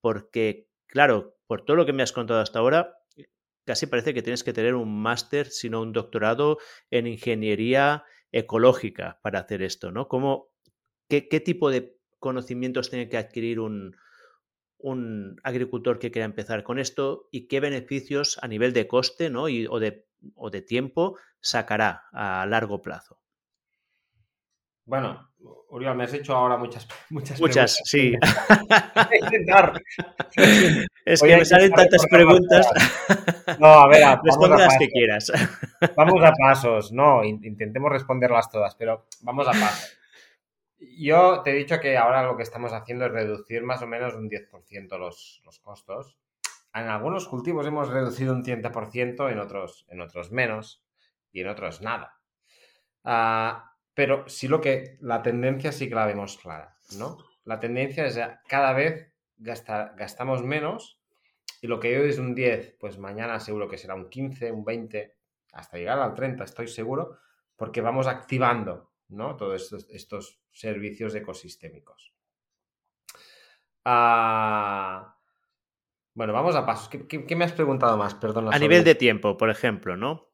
porque, 0.00 0.68
claro, 0.86 1.36
por 1.46 1.64
todo 1.64 1.76
lo 1.76 1.86
que 1.86 1.92
me 1.92 2.02
has 2.02 2.12
contado 2.12 2.40
hasta 2.40 2.58
ahora, 2.58 2.98
casi 3.66 3.86
parece 3.86 4.14
que 4.14 4.22
tienes 4.22 4.42
que 4.42 4.54
tener 4.54 4.74
un 4.74 5.02
máster, 5.02 5.48
sino 5.50 5.82
un 5.82 5.92
doctorado 5.92 6.58
en 6.90 7.06
ingeniería 7.06 8.04
ecológica 8.32 9.18
para 9.22 9.40
hacer 9.40 9.62
esto, 9.62 9.90
¿no? 9.90 10.08
¿Cómo, 10.08 10.48
qué, 11.08 11.28
¿Qué 11.28 11.40
tipo 11.40 11.70
de 11.70 11.98
conocimientos 12.18 12.90
tiene 12.90 13.08
que 13.08 13.16
adquirir 13.16 13.60
un, 13.60 13.96
agricultor 15.42 15.98
que 15.98 16.10
quiera 16.10 16.26
empezar 16.26 16.62
con 16.62 16.78
esto 16.78 17.28
y 17.32 17.48
qué 17.48 17.58
beneficios 17.60 18.38
a 18.42 18.48
nivel 18.48 18.72
de 18.72 18.86
coste 18.86 19.28
¿no? 19.28 19.48
y, 19.48 19.66
o, 19.66 19.80
de, 19.80 20.06
o 20.36 20.50
de 20.50 20.62
tiempo 20.62 21.18
sacará 21.40 22.04
a 22.12 22.46
largo 22.46 22.80
plazo. 22.80 23.20
Bueno, 24.88 25.32
Uriol, 25.68 25.94
me 25.94 26.02
has 26.04 26.14
hecho 26.14 26.34
ahora 26.34 26.56
muchas 26.56 26.88
Muchas, 27.10 27.38
muchas 27.38 27.78
sí. 27.84 28.14
es 31.04 31.22
que 31.22 31.36
me 31.36 31.44
salen 31.44 31.72
tantas 31.72 32.06
preguntas. 32.06 32.66
No, 33.58 33.66
a 33.66 33.86
ver, 33.86 34.02
responde 34.24 34.56
las 34.56 34.78
que 34.78 34.88
quieras. 34.88 35.30
Vamos 35.94 36.24
a 36.24 36.32
pasos, 36.32 36.90
no, 36.90 37.22
intentemos 37.22 37.92
responderlas 37.92 38.50
todas, 38.50 38.74
pero 38.76 39.08
vamos 39.20 39.46
a 39.46 39.52
pasos. 39.52 39.98
Yo 40.98 41.42
te 41.42 41.50
he 41.50 41.54
dicho 41.54 41.78
que 41.80 41.98
ahora 41.98 42.22
lo 42.22 42.38
que 42.38 42.44
estamos 42.44 42.72
haciendo 42.72 43.04
es 43.04 43.12
reducir 43.12 43.62
más 43.62 43.82
o 43.82 43.86
menos 43.86 44.14
un 44.14 44.30
10% 44.30 44.98
los, 44.98 45.42
los 45.44 45.58
costos. 45.58 46.16
en 46.72 46.88
algunos 46.88 47.28
cultivos 47.28 47.66
hemos 47.66 47.90
reducido 47.90 48.32
un 48.32 48.42
30%, 48.42 49.30
en 49.30 49.38
otros, 49.38 49.84
en 49.90 50.00
otros 50.00 50.32
menos 50.32 50.82
y 51.30 51.42
en 51.42 51.48
otros 51.48 51.82
nada. 51.82 52.14
Ah, 53.04 53.68
pero 53.98 54.28
sí 54.28 54.46
lo 54.46 54.60
que 54.60 54.96
la 55.00 55.24
tendencia 55.24 55.72
sí 55.72 55.88
que 55.88 55.96
la 55.96 56.06
vemos 56.06 56.38
clara, 56.38 56.76
¿no? 56.98 57.18
La 57.42 57.58
tendencia 57.58 58.06
es 58.06 58.16
cada 58.46 58.72
vez 58.72 59.12
gastamos 59.36 60.44
menos 60.44 61.00
y 61.60 61.66
lo 61.66 61.80
que 61.80 61.98
hoy 61.98 62.08
es 62.08 62.18
un 62.20 62.32
10, 62.32 62.76
pues 62.78 62.96
mañana 62.96 63.40
seguro 63.40 63.66
que 63.66 63.76
será 63.76 63.96
un 63.96 64.08
15, 64.08 64.52
un 64.52 64.64
20, 64.64 65.16
hasta 65.52 65.78
llegar 65.78 65.98
al 65.98 66.14
30, 66.14 66.44
estoy 66.44 66.68
seguro, 66.68 67.18
porque 67.56 67.80
vamos 67.80 68.06
activando 68.06 68.92
¿no? 69.08 69.34
todos 69.36 69.72
estos, 69.90 70.40
servicios 70.52 71.12
ecosistémicos. 71.16 72.14
Ah, 73.84 75.16
bueno, 76.14 76.32
vamos 76.32 76.54
a 76.54 76.64
pasos. 76.64 76.88
¿Qué, 76.88 77.34
me 77.34 77.44
has 77.44 77.52
preguntado 77.52 77.96
más? 77.96 78.14
Perdón. 78.14 78.54
A 78.54 78.58
nivel 78.60 78.84
de 78.84 78.94
tiempo, 78.94 79.36
por 79.36 79.50
ejemplo, 79.50 79.96
¿no? 79.96 80.27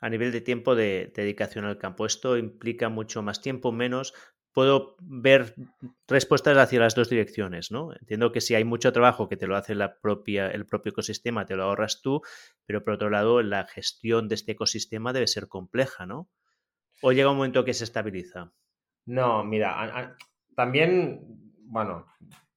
A 0.00 0.08
nivel 0.08 0.32
de 0.32 0.40
tiempo 0.40 0.74
de 0.74 1.12
dedicación 1.14 1.64
al 1.64 1.78
campo. 1.78 2.06
Esto 2.06 2.36
implica 2.36 2.88
mucho 2.88 3.22
más 3.22 3.40
tiempo, 3.40 3.72
menos, 3.72 4.14
puedo 4.52 4.96
ver 5.00 5.54
respuestas 6.08 6.56
hacia 6.56 6.80
las 6.80 6.96
dos 6.96 7.08
direcciones, 7.08 7.70
¿no? 7.70 7.92
Entiendo 7.92 8.32
que 8.32 8.40
si 8.40 8.56
hay 8.56 8.64
mucho 8.64 8.92
trabajo 8.92 9.28
que 9.28 9.36
te 9.36 9.46
lo 9.46 9.56
hace 9.56 9.74
la 9.74 10.00
propia, 10.00 10.48
el 10.48 10.66
propio 10.66 10.90
ecosistema, 10.90 11.46
te 11.46 11.54
lo 11.54 11.64
ahorras 11.64 12.00
tú, 12.02 12.22
pero 12.66 12.82
por 12.82 12.94
otro 12.94 13.08
lado, 13.08 13.40
la 13.42 13.66
gestión 13.66 14.28
de 14.28 14.34
este 14.34 14.52
ecosistema 14.52 15.12
debe 15.12 15.28
ser 15.28 15.46
compleja, 15.46 16.06
¿no? 16.06 16.28
¿O 17.02 17.12
llega 17.12 17.30
un 17.30 17.36
momento 17.36 17.64
que 17.64 17.72
se 17.72 17.84
estabiliza? 17.84 18.52
No, 19.06 19.44
mira, 19.44 20.16
también, 20.56 21.20
bueno, 21.62 22.06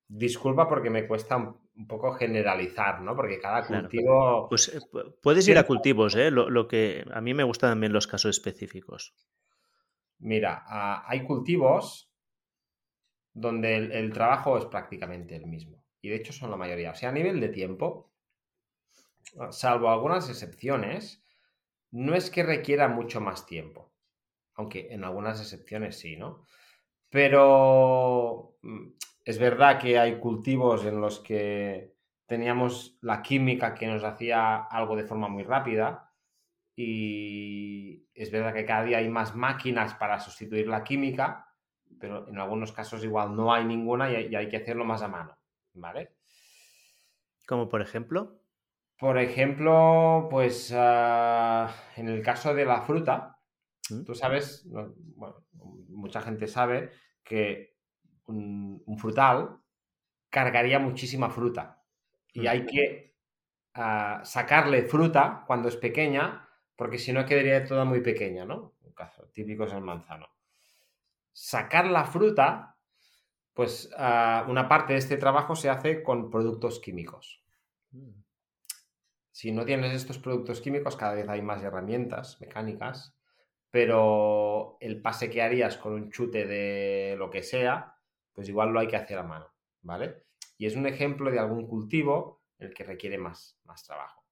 disculpa 0.07 0.67
porque 0.67 0.89
me 0.89 1.05
cuesta 1.05 1.53
un, 1.75 1.87
poco 1.87 2.13
generalizar, 2.13 3.01
¿no? 3.01 3.15
Porque 3.15 3.39
cada 3.39 3.65
cultivo... 3.65 4.47
Pues 4.49 4.69
eh, 4.69 4.79
puedes 5.21 5.47
ir 5.47 5.57
a 5.57 5.63
cultivos, 5.65 6.15
¿eh? 6.15 6.31
lo, 6.31 6.67
que 6.67 7.05
a 7.11 7.21
mí 7.21 7.33
me 7.33 7.43
gustan 7.43 7.71
también 7.71 7.93
los 7.93 8.07
casos 8.07 8.37
específicos. 8.37 9.15
Mira, 10.19 10.63
hay 11.07 11.23
cultivos 11.23 12.11
donde 13.33 13.75
el, 13.77 14.13
trabajo 14.13 14.57
es 14.57 14.65
prácticamente 14.65 15.35
el 15.35 15.47
mismo. 15.47 15.83
Y 16.01 16.09
de 16.09 16.15
hecho 16.15 16.33
son 16.33 16.51
la 16.51 16.57
mayoría. 16.57 16.91
O 16.91 16.95
sea, 16.95 17.09
a 17.09 17.13
nivel 17.13 17.39
de 17.39 17.49
tiempo, 17.49 18.11
salvo 19.51 19.89
algunas 19.89 20.29
excepciones, 20.29 21.23
no 21.91 22.15
es 22.15 22.29
que 22.29 22.43
requiera 22.43 22.87
mucho 22.87 23.21
más 23.21 23.45
tiempo. 23.45 23.93
Aunque 24.53 24.91
en 24.91 25.03
algunas 25.03 25.39
excepciones 25.39 25.97
sí, 25.97 26.17
¿no? 26.17 26.45
Pero 27.09 28.57
mm, 28.61 28.87
es 29.23 29.37
verdad 29.37 29.79
que 29.79 29.99
hay 29.99 30.19
cultivos 30.19 30.85
en 30.85 30.99
los 30.99 31.19
que 31.19 31.95
teníamos 32.25 32.97
la 33.01 33.21
química 33.21 33.73
que 33.73 33.87
nos 33.87 34.03
hacía 34.03 34.63
algo 34.63 34.95
de 34.95 35.03
forma 35.03 35.27
muy 35.27 35.43
rápida 35.43 36.11
y 36.75 38.07
es 38.13 38.31
verdad 38.31 38.53
que 38.53 38.65
cada 38.65 38.85
día 38.85 38.97
hay 38.99 39.09
más 39.09 39.35
máquinas 39.35 39.93
para 39.95 40.19
sustituir 40.19 40.67
la 40.67 40.83
química, 40.83 41.53
pero 41.99 42.27
en 42.27 42.39
algunos 42.39 42.71
casos 42.71 43.03
igual 43.03 43.35
no 43.35 43.53
hay 43.53 43.65
ninguna 43.65 44.09
y 44.11 44.33
hay, 44.33 44.49
que 44.49 44.57
hacerlo 44.57 44.85
más 44.85 45.01
a 45.01 45.07
mano, 45.07 45.37
¿vale? 45.73 46.15
Como 47.45 47.67
por 47.67 47.81
ejemplo. 47.81 48.39
Por 48.97 49.17
ejemplo, 49.17 50.27
pues 50.29 50.73
ah, 50.75 51.73
en 51.97 52.07
el 52.07 52.21
caso 52.21 52.53
de 52.53 52.65
la 52.65 52.81
fruta, 52.81 53.39
¿Mm? 53.89 54.03
tú 54.03 54.15
sabes, 54.15 54.65
bueno, 54.69 55.43
mucha 55.89 56.21
gente 56.21 56.47
sabe 56.47 56.91
que 57.23 57.70
un, 58.31 58.97
frutal 58.97 59.59
cargaría 60.29 60.79
muchísima 60.79 61.29
fruta 61.29 61.83
y 62.33 62.47
hay 62.47 62.65
que 62.65 63.15
ah, 63.73 64.21
sacarle 64.23 64.83
fruta 64.83 65.43
cuando 65.47 65.67
es 65.67 65.75
pequeña 65.75 66.47
porque 66.81 66.97
si 66.97 67.13
no 67.13 67.25
quedaría 67.25 67.63
toda 67.63 67.85
muy 67.85 68.01
pequeña, 68.01 68.43
¿no? 68.43 68.73
Un 68.81 68.93
caso 68.93 69.29
típico 69.31 69.65
es 69.65 69.73
el 69.73 69.81
manzano. 69.81 70.27
Sacar 71.31 71.85
la 71.85 72.05
fruta, 72.05 72.75
pues 73.53 73.91
ah, 73.97 74.45
una 74.47 74.67
parte 74.67 74.93
de 74.93 74.99
este 74.99 75.17
trabajo 75.17 75.55
se 75.55 75.69
hace 75.69 76.01
con 76.01 76.31
productos 76.31 76.79
químicos. 76.79 77.43
Mm. 77.91 78.21
Si 79.31 79.51
no 79.51 79.63
tienes 79.63 79.93
estos 79.93 80.17
productos 80.17 80.59
químicos, 80.59 80.95
cada 80.95 81.13
vez 81.13 81.29
hay 81.29 81.41
más 81.41 81.63
herramientas 81.63 82.41
mecánicas, 82.41 83.15
pero 83.69 84.77
el 84.79 85.01
pase 85.01 85.29
que 85.29 85.41
harías 85.41 85.77
con 85.77 85.93
un 85.93 86.11
chute 86.11 86.45
de 86.45 87.15
lo 87.15 87.29
que 87.29 87.43
sea, 87.43 87.90
pues 88.33 88.49
igual 88.49 88.71
lo 88.71 88.79
hay 88.79 88.87
que 88.87 88.95
hacer 88.95 89.17
a 89.17 89.23
mano, 89.23 89.47
¿vale? 89.81 90.25
Y 90.57 90.65
es 90.65 90.75
un 90.75 90.85
ejemplo 90.85 91.31
de 91.31 91.39
algún 91.39 91.67
cultivo 91.67 92.43
el 92.57 92.73
que 92.73 92.83
requiere 92.83 93.17
más, 93.17 93.59
más 93.63 93.83
trabajo. 93.83 94.23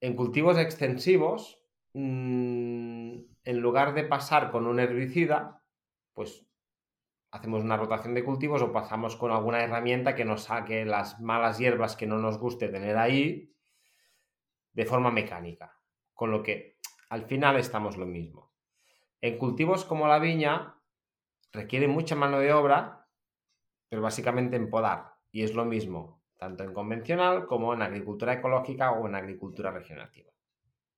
En 0.00 0.14
cultivos 0.14 0.58
extensivos, 0.58 1.62
mm, 1.94 3.18
en 3.44 3.60
lugar 3.60 3.94
de 3.94 4.04
pasar 4.04 4.50
con 4.50 4.66
un 4.66 4.80
herbicida, 4.80 5.62
pues 6.12 6.46
hacemos 7.30 7.62
una 7.62 7.76
rotación 7.76 8.14
de 8.14 8.24
cultivos 8.24 8.62
o 8.62 8.72
pasamos 8.72 9.16
con 9.16 9.30
alguna 9.30 9.62
herramienta 9.62 10.14
que 10.14 10.24
nos 10.24 10.44
saque 10.44 10.84
las 10.84 11.20
malas 11.20 11.58
hierbas 11.58 11.96
que 11.96 12.06
no 12.06 12.18
nos 12.18 12.38
guste 12.38 12.68
tener 12.68 12.96
ahí 12.96 13.54
de 14.72 14.86
forma 14.86 15.10
mecánica. 15.10 15.78
Con 16.12 16.30
lo 16.30 16.42
que 16.42 16.78
al 17.08 17.24
final 17.26 17.56
estamos 17.56 17.96
lo 17.96 18.06
mismo. 18.06 18.52
En 19.20 19.38
cultivos 19.38 19.84
como 19.84 20.08
la 20.08 20.18
viña 20.18 20.75
requiere 21.52 21.88
mucha 21.88 22.14
mano 22.14 22.38
de 22.38 22.52
obra, 22.52 23.08
pero 23.88 24.02
básicamente 24.02 24.56
en 24.56 24.70
podar. 24.70 25.14
Y 25.30 25.42
es 25.42 25.54
lo 25.54 25.64
mismo 25.64 26.16
tanto 26.36 26.64
en 26.64 26.74
convencional 26.74 27.46
como 27.46 27.72
en 27.74 27.82
agricultura 27.82 28.34
ecológica 28.34 28.92
o 28.92 29.06
en 29.06 29.14
agricultura 29.14 29.70
regenerativa. 29.70 30.30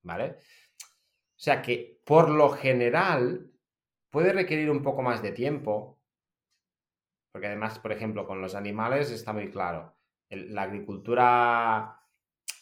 ¿Vale? 0.03 0.37
O 0.41 1.41
sea 1.41 1.63
que 1.63 2.01
por 2.05 2.31
lo 2.31 2.51
general 2.51 3.51
puede 4.11 4.33
requerir 4.33 4.71
un 4.71 4.83
poco 4.83 5.03
más 5.03 5.23
de 5.23 5.33
tiempo, 5.33 6.01
porque 7.33 7.47
además, 7.47 7.79
por 7.79 7.93
ejemplo, 7.93 8.27
con 8.27 8.41
los 8.41 8.55
animales 8.55 9.11
está 9.11 9.33
muy 9.33 9.51
claro. 9.51 9.95
la 10.31 10.63
agricultura 10.63 12.01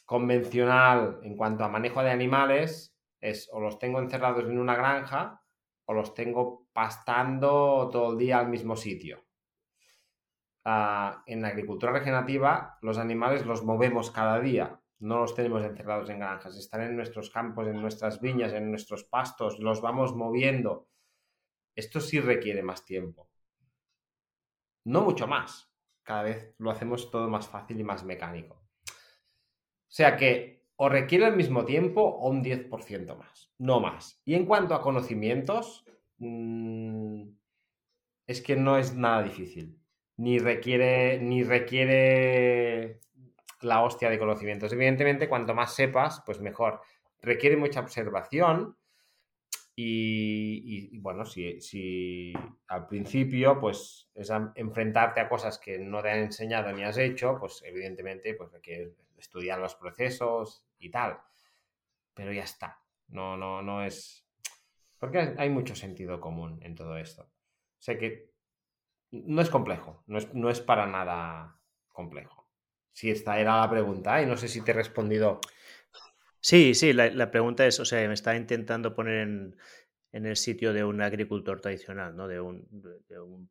convencional 0.04 1.18
en 1.22 1.36
cuanto 1.36 1.64
a 1.64 1.68
manejo 1.68 2.02
de 2.02 2.10
animales 2.10 2.96
es 3.20 3.48
o 3.52 3.60
los 3.60 3.78
tengo 3.78 3.98
encerrados 3.98 4.44
en 4.44 4.58
una 4.58 4.76
granja 4.76 5.42
o 5.86 5.94
los 5.94 6.14
tengo 6.14 6.66
pastando 6.72 7.88
todo 7.90 8.12
el 8.12 8.18
día 8.18 8.38
al 8.38 8.48
mismo 8.48 8.76
sitio. 8.76 9.24
Ah, 10.64 11.22
en 11.26 11.42
la 11.42 11.48
agricultura 11.48 11.92
regenerativa 11.92 12.78
los 12.82 12.98
animales 12.98 13.46
los 13.46 13.64
movemos 13.64 14.10
cada 14.10 14.40
día, 14.40 14.80
no 14.98 15.20
los 15.20 15.34
tenemos 15.34 15.62
encerrados 15.62 16.10
en 16.10 16.18
granjas, 16.18 16.56
están 16.56 16.82
en 16.82 16.96
nuestros 16.96 17.30
campos, 17.30 17.68
en 17.68 17.80
nuestras 17.80 18.20
viñas, 18.20 18.52
en 18.52 18.70
nuestros 18.70 19.04
pastos, 19.04 19.58
los 19.58 19.80
vamos 19.80 20.14
moviendo. 20.16 20.88
Esto 21.74 22.00
sí 22.00 22.20
requiere 22.20 22.62
más 22.62 22.84
tiempo. 22.84 23.30
No 24.84 25.02
mucho 25.02 25.26
más. 25.26 25.70
Cada 26.02 26.22
vez 26.22 26.54
lo 26.58 26.70
hacemos 26.70 27.10
todo 27.10 27.28
más 27.28 27.48
fácil 27.48 27.78
y 27.80 27.84
más 27.84 28.04
mecánico. 28.04 28.54
O 28.56 29.92
sea 29.96 30.16
que 30.16 30.55
o 30.76 30.88
requiere 30.88 31.26
el 31.26 31.36
mismo 31.36 31.64
tiempo 31.64 32.02
o 32.02 32.28
un 32.28 32.42
10% 32.42 33.16
más, 33.16 33.52
no 33.58 33.80
más. 33.80 34.20
Y 34.24 34.34
en 34.34 34.46
cuanto 34.46 34.74
a 34.74 34.82
conocimientos, 34.82 35.84
mm, 36.18 37.22
es 38.26 38.42
que 38.42 38.56
no 38.56 38.78
es 38.78 38.94
nada 38.94 39.22
difícil 39.22 39.78
ni 40.16 40.38
requiere, 40.38 41.18
ni 41.20 41.42
requiere 41.42 43.00
la 43.60 43.82
hostia 43.82 44.10
de 44.10 44.18
conocimientos. 44.18 44.72
Evidentemente, 44.72 45.28
cuanto 45.28 45.54
más 45.54 45.74
sepas, 45.74 46.22
pues 46.24 46.40
mejor. 46.40 46.80
Requiere 47.20 47.56
mucha 47.56 47.80
observación 47.80 48.76
y, 49.74 50.98
bueno, 50.98 51.26
si, 51.26 51.60
si, 51.60 52.32
al 52.68 52.86
principio, 52.86 53.60
pues 53.60 54.08
es 54.14 54.30
enfrentarte 54.54 55.20
a 55.20 55.28
cosas 55.28 55.58
que 55.58 55.78
no 55.78 56.02
te 56.02 56.10
han 56.10 56.20
enseñado 56.20 56.72
ni 56.72 56.82
has 56.82 56.96
hecho, 56.96 57.36
pues 57.38 57.62
evidentemente, 57.64 58.34
pues 58.34 58.50
requiere 58.52 58.92
estudiar 59.18 59.58
los 59.58 59.74
procesos 59.74 60.65
y 60.86 60.90
tal. 60.90 61.18
Pero 62.14 62.32
ya 62.32 62.44
está. 62.44 62.80
No, 63.08 63.36
no, 63.36 63.62
no 63.62 63.84
es... 63.84 64.26
Porque 64.98 65.34
hay 65.36 65.50
mucho 65.50 65.74
sentido 65.74 66.20
común 66.20 66.58
en 66.62 66.74
todo 66.74 66.96
esto. 66.96 67.22
O 67.22 67.82
sea 67.82 67.98
que 67.98 68.30
no 69.10 69.42
es 69.42 69.50
complejo, 69.50 70.02
no 70.06 70.50
es, 70.50 70.60
para 70.60 70.86
nada 70.86 71.60
complejo. 71.88 72.48
Si 72.92 73.10
esta 73.10 73.38
era 73.38 73.60
la 73.60 73.70
pregunta, 73.70 74.22
y 74.22 74.26
no 74.26 74.36
sé 74.36 74.48
si 74.48 74.62
te 74.62 74.72
he 74.72 74.74
respondido. 74.74 75.40
Sí, 76.40 76.74
sí, 76.74 76.92
la, 76.92 77.30
pregunta 77.30 77.66
es, 77.66 77.78
o 77.80 77.84
sea, 77.84 78.06
me 78.08 78.14
está 78.14 78.36
intentando 78.36 78.94
poner 78.94 79.20
en, 79.20 79.56
el 80.12 80.36
sitio 80.36 80.72
de 80.72 80.84
un 80.84 81.02
agricultor 81.02 81.60
tradicional, 81.60 82.16
¿no? 82.16 82.26
De 82.26 82.40
un, 82.40 82.66
de 83.08 83.20
un, 83.20 83.50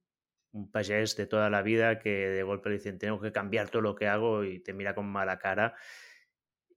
payés 0.71 1.15
de 1.15 1.27
toda 1.27 1.49
la 1.49 1.61
vida 1.61 1.99
que 1.99 2.09
de 2.09 2.43
golpe 2.43 2.69
le 2.69 2.75
dicen, 2.75 2.97
tengo 2.97 3.19
que 3.19 3.31
cambiar 3.31 3.69
todo 3.69 3.81
lo 3.81 3.95
que 3.95 4.07
hago 4.07 4.43
y 4.43 4.59
te 4.59 4.73
mira 4.73 4.95
con 4.95 5.05
mala 5.05 5.37
cara. 5.37 5.75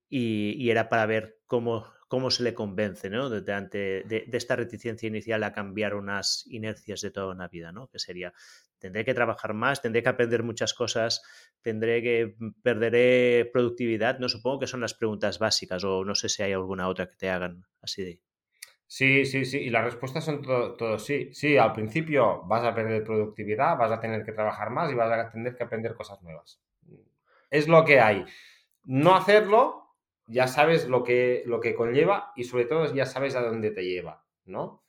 Y, 0.09 0.71
era 0.71 0.89
para 0.89 1.07
ver 1.07 1.39
cómo 1.47 1.87
cómo 2.09 2.31
se 2.31 2.43
le 2.43 2.55
convence, 2.55 3.11
¿no? 3.11 3.29
De, 3.29 3.43
de, 3.43 4.27
esta 4.33 4.57
reticencia 4.57 5.07
inicial 5.07 5.45
a 5.45 5.53
cambiar 5.53 5.95
unas 5.95 6.47
inercias 6.47 7.03
de 7.03 7.11
toda 7.11 7.35
una 7.35 7.49
vida, 7.49 7.71
¿no? 7.71 7.89
Que 7.89 7.99
sería 7.99 8.33
tendré 8.79 9.05
que 9.05 9.15
trabajar 9.15 9.55
más, 9.55 9.83
tendré 9.83 10.03
que 10.03 10.09
aprender 10.09 10.43
muchas 10.43 10.73
cosas, 10.73 11.23
tendré 11.63 12.03
que 12.03 12.35
mm, 12.39 12.63
perderé 12.63 13.51
productividad. 13.53 14.19
No 14.19 14.29
supongo 14.29 14.61
que 14.61 14.67
son 14.67 14.81
las 14.81 14.95
preguntas 14.95 15.39
básicas 15.39 15.85
o 15.85 16.05
no 16.05 16.15
sé 16.15 16.29
si 16.29 16.43
hay 16.43 16.53
alguna 16.53 16.89
otra 16.89 17.09
que 17.09 17.17
te 17.17 17.29
hagan 17.29 17.65
así 17.83 18.05
de. 18.05 18.21
Sí, 18.87 19.27
sí, 19.27 19.45
sí. 19.45 19.59
Y 19.59 19.71
las 19.71 19.85
respuestas 19.85 20.25
son 20.25 20.41
todo, 20.41 20.99
sí. 20.99 21.29
Sí, 21.35 21.59
al 21.59 21.75
principio 21.75 22.43
vas 22.45 22.65
a 22.65 22.75
perder 22.75 23.05
productividad, 23.05 23.77
vas 23.77 23.93
a 23.93 24.01
tener 24.01 24.25
que 24.25 24.33
trabajar 24.33 24.71
más 24.71 24.91
y 24.91 24.95
vas 24.95 25.13
a 25.13 25.31
tener 25.31 25.55
que 25.55 25.65
aprender 25.65 25.95
cosas 25.95 26.23
nuevas. 26.23 26.63
Es 27.51 27.69
lo 27.69 27.85
que 27.85 28.01
hay. 28.01 28.25
No 28.85 29.15
hacerlo, 29.15 29.88
ya 30.29 30.47
sabes 30.47 30.87
lo 30.87 31.03
que, 31.03 31.43
lo 31.47 31.59
que 31.59 31.75
conlleva 31.75 32.33
y 32.37 32.45
sobre 32.45 32.67
todo 32.67 32.93
ya 32.95 33.07
sabes 33.07 33.35
a 33.35 33.43
dónde 33.43 33.71
te 33.71 33.83
lleva, 33.85 34.25
¿no? 34.45 34.85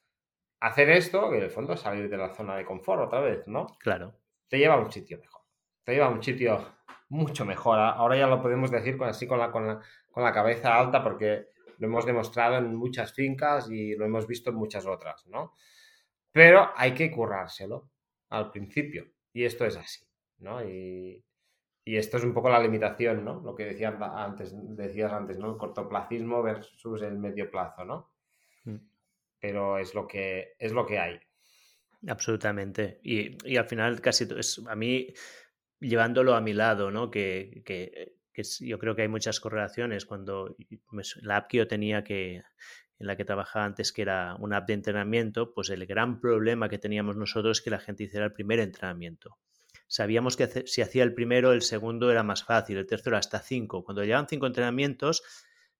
Hacer 0.59 0.89
esto, 0.89 1.29
que 1.29 1.37
en 1.37 1.43
el 1.43 1.49
fondo 1.49 1.73
es 1.73 1.79
salir 1.79 2.09
de 2.09 2.17
la 2.17 2.33
zona 2.35 2.57
de 2.57 2.65
confort 2.65 3.01
otra 3.01 3.21
vez, 3.21 3.47
¿no? 3.47 3.67
Claro. 3.79 4.13
Te 4.49 4.57
lleva 4.57 4.75
a 4.75 4.79
un 4.79 4.91
sitio 4.91 5.17
mejor. 5.17 5.41
Te 5.83 5.93
lleva 5.93 6.07
a 6.07 6.09
un 6.09 6.21
sitio 6.21 6.75
mucho 7.07 7.45
mejor. 7.45 7.79
Ahora 7.79 8.17
ya 8.17 8.27
lo 8.27 8.41
podemos 8.41 8.69
decir 8.69 8.97
con, 8.97 9.07
así 9.07 9.25
con 9.25 9.39
la, 9.39 9.49
con 9.51 9.65
la, 9.65 9.81
con 10.11 10.23
la 10.23 10.33
cabeza 10.33 10.77
alta 10.77 11.01
porque 11.01 11.47
lo 11.77 11.87
hemos 11.87 12.05
demostrado 12.05 12.57
en 12.57 12.75
muchas 12.75 13.13
fincas 13.13 13.69
y 13.71 13.95
lo 13.95 14.05
hemos 14.05 14.27
visto 14.27 14.49
en 14.49 14.57
muchas 14.57 14.85
otras, 14.85 15.25
¿no? 15.27 15.53
Pero 16.31 16.71
hay 16.75 16.93
que 16.93 17.09
currárselo 17.09 17.89
al 18.29 18.51
principio 18.51 19.07
y 19.31 19.45
esto 19.45 19.65
es 19.65 19.77
así, 19.77 20.05
¿no? 20.39 20.61
Y, 20.63 21.23
esto 21.97 22.17
es 22.17 22.23
un 22.23 22.33
poco 22.33 22.49
la 22.49 22.59
limitación, 22.59 23.23
¿no? 23.23 23.41
Lo 23.41 23.55
que 23.55 23.65
decías 23.65 23.95
antes, 23.99 24.53
decías 24.75 25.11
antes, 25.11 25.37
¿no? 25.37 25.51
El 25.51 25.57
cortoplacismo 25.57 26.41
versus 26.43 27.01
el 27.01 27.17
medio 27.17 27.49
plazo, 27.49 27.85
¿no? 27.85 28.11
Mm. 28.65 28.77
Pero 29.39 29.77
es 29.77 29.93
lo 29.95 30.07
que, 30.07 30.55
es 30.59 30.71
lo 30.71 30.85
que 30.85 30.99
hay. 30.99 31.19
Absolutamente. 32.07 32.99
Y, 33.03 33.57
al 33.57 33.65
final 33.65 34.01
casi 34.01 34.27
es 34.37 34.61
a 34.67 34.75
mí 34.75 35.07
llevándolo 35.79 36.35
a 36.35 36.41
mi 36.41 36.53
lado, 36.53 36.91
¿no? 36.91 37.09
Que, 37.09 37.61
que 37.65 38.13
yo 38.61 38.79
creo 38.79 38.95
que 38.95 39.03
hay 39.03 39.07
muchas 39.07 39.39
correlaciones. 39.39 40.05
Cuando 40.05 40.55
la 41.21 41.37
app 41.37 41.47
que 41.47 41.57
yo 41.57 41.67
tenía 41.67 42.03
que 42.03 42.43
en 42.99 43.07
la 43.07 43.15
que 43.15 43.25
trabajaba 43.25 43.65
antes, 43.65 43.93
que 43.93 44.01
era 44.01 44.35
una 44.39 44.57
app 44.57 44.67
de 44.67 44.73
entrenamiento, 44.73 45.53
pues 45.53 45.69
el 45.69 45.85
gran 45.85 46.19
problema 46.19 46.67
que 46.67 46.77
teníamos 46.77 47.15
nosotros 47.15 47.59
es 47.59 47.63
que 47.63 47.69
la 47.69 47.79
gente 47.79 48.03
hiciera 48.03 48.25
el 48.25 48.33
primer 48.33 48.59
entrenamiento. 48.59 49.37
Sabíamos 49.89 50.37
que 50.37 50.47
si 50.67 50.83
hacía 50.83 51.03
el 51.03 51.15
primero, 51.15 51.51
el 51.51 51.63
segundo 51.63 52.11
era 52.11 52.21
más 52.21 52.43
fácil, 52.43 52.77
el 52.77 52.85
tercero 52.85 53.17
hasta 53.17 53.39
cinco. 53.39 53.83
Cuando 53.83 54.03
llegaban 54.03 54.27
cinco 54.27 54.45
entrenamientos, 54.45 55.23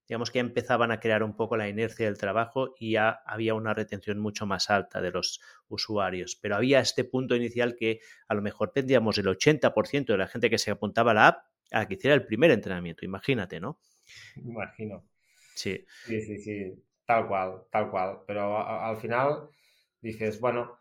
digamos 0.07 0.31
que 0.31 0.40
ya 0.40 0.41
empezaban 0.41 0.91
a 0.91 0.99
crear 0.99 1.22
un 1.22 1.36
poco 1.36 1.56
la 1.57 1.69
inercia 1.69 2.07
del 2.07 2.18
trabajo 2.18 2.73
y 2.80 2.94
ya 2.94 3.22
había 3.23 3.53
una 3.53 3.76
retención 3.76 4.18
mucho 4.18 4.48
más 4.48 4.72
alta 4.72 4.99
de 4.99 5.11
los 5.11 5.40
usuarios. 5.68 6.36
Pero 6.36 6.56
había 6.56 6.80
este 6.80 7.03
punto 7.03 7.36
inicial 7.36 7.76
que 7.76 7.99
a 8.27 8.34
lo 8.34 8.41
mejor 8.41 8.72
tendríamos 8.72 9.19
el 9.19 9.27
80% 9.27 10.14
de 10.14 10.18
la 10.18 10.27
gente 10.27 10.49
que 10.49 10.57
se 10.57 10.72
apuntaba 10.72 11.11
a 11.11 11.14
la 11.14 11.27
app 11.27 11.45
a 11.72 11.88
que 11.88 11.94
hiciera 11.94 12.15
el 12.15 12.26
primer 12.26 12.49
entrenamiento, 12.49 13.06
imagínate, 13.06 13.60
¿no? 13.60 13.80
Imagino. 14.38 15.06
Sí. 15.53 15.86
Sí, 16.06 16.19
sí, 16.22 16.40
sí, 16.40 16.84
tal 17.06 17.27
cual, 17.27 17.61
tal 17.72 17.91
cual. 17.91 18.22
Pero 18.26 18.57
al 18.57 18.98
final 18.98 19.49
dices, 20.02 20.40
bueno, 20.40 20.79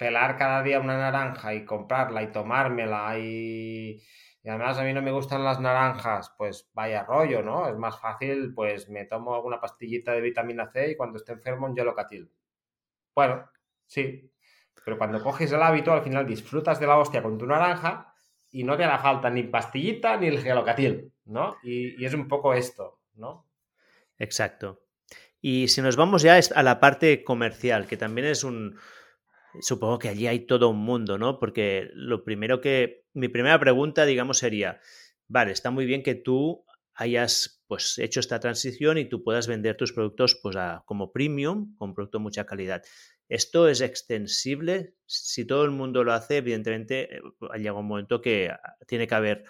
pelar 0.00 0.38
cada 0.38 0.62
día 0.62 0.80
una 0.80 0.96
naranja 0.96 1.52
y 1.52 1.66
comprarla 1.66 2.22
y 2.22 2.32
tomármela 2.32 3.18
y, 3.18 4.02
además 4.46 4.78
a 4.78 4.84
mí 4.84 4.94
no 4.94 5.02
me 5.02 5.12
gustan 5.12 5.44
las 5.44 5.60
naranjas, 5.60 6.34
pues 6.38 6.70
vaya 6.72 7.04
rollo, 7.04 7.42
¿no? 7.42 7.68
Es 7.68 7.76
más 7.76 8.00
fácil, 8.00 8.54
pues 8.54 8.88
me 8.88 9.04
tomo 9.04 9.34
alguna 9.34 9.60
pastillita 9.60 10.12
de 10.12 10.22
vitamina 10.22 10.70
C 10.72 10.92
y 10.92 10.96
cuando 10.96 11.18
esté 11.18 11.32
enfermo 11.32 11.66
un 11.66 11.76
gelocatil. 11.76 12.32
Bueno, 13.14 13.50
sí, 13.86 14.32
pero 14.82 14.96
cuando 14.96 15.22
coges 15.22 15.52
el 15.52 15.62
hábito 15.62 15.92
al 15.92 16.02
final 16.02 16.26
disfrutas 16.26 16.80
de 16.80 16.86
la 16.86 16.96
hostia 16.96 17.22
con 17.22 17.36
tu 17.36 17.44
naranja 17.44 18.14
y 18.50 18.64
no 18.64 18.78
te 18.78 18.84
hará 18.84 18.98
falta 19.00 19.28
ni 19.28 19.42
pastillita 19.42 20.16
ni 20.16 20.28
el 20.28 20.40
gelocatil, 20.40 21.12
¿no? 21.26 21.56
Y, 21.62 22.02
es 22.02 22.14
un 22.14 22.26
poco 22.26 22.54
esto, 22.54 23.00
¿no? 23.16 23.46
Exacto. 24.18 24.80
Y 25.42 25.68
si 25.68 25.82
nos 25.82 25.96
vamos 25.96 26.22
ya 26.22 26.40
a 26.54 26.62
la 26.62 26.80
parte 26.80 27.22
comercial, 27.22 27.86
que 27.86 27.98
también 27.98 28.28
es 28.28 28.44
un... 28.44 28.78
Supongo 29.60 29.98
que 29.98 30.08
allí 30.08 30.26
hay 30.26 30.46
todo 30.46 30.68
un 30.68 30.78
mundo, 30.78 31.18
¿no? 31.18 31.38
Porque 31.38 31.90
lo 31.94 32.24
primero 32.24 32.60
que... 32.60 33.04
Mi 33.12 33.28
primera 33.28 33.58
pregunta, 33.58 34.04
digamos, 34.04 34.38
sería, 34.38 34.80
vale, 35.26 35.52
está 35.52 35.70
muy 35.70 35.86
bien 35.86 36.02
que 36.02 36.14
tú 36.14 36.64
hayas 36.94 37.62
pues 37.66 37.98
hecho 37.98 38.20
esta 38.20 38.40
transición 38.40 38.98
y 38.98 39.08
tú 39.08 39.22
puedas 39.22 39.46
vender 39.46 39.76
tus 39.76 39.92
productos 39.92 40.38
pues 40.42 40.56
como 40.84 41.12
premium, 41.12 41.74
con 41.76 41.94
producto 41.94 42.18
de 42.18 42.22
mucha 42.22 42.44
calidad. 42.44 42.82
Esto 43.28 43.68
es 43.68 43.80
extensible. 43.80 44.94
Si 45.06 45.46
todo 45.46 45.64
el 45.64 45.70
mundo 45.70 46.04
lo 46.04 46.12
hace, 46.12 46.38
evidentemente 46.38 47.16
eh, 47.16 47.20
llega 47.58 47.72
un 47.72 47.86
momento 47.86 48.20
que 48.20 48.50
ah, 48.50 48.76
tiene 48.86 49.06
que 49.06 49.14
haber 49.14 49.44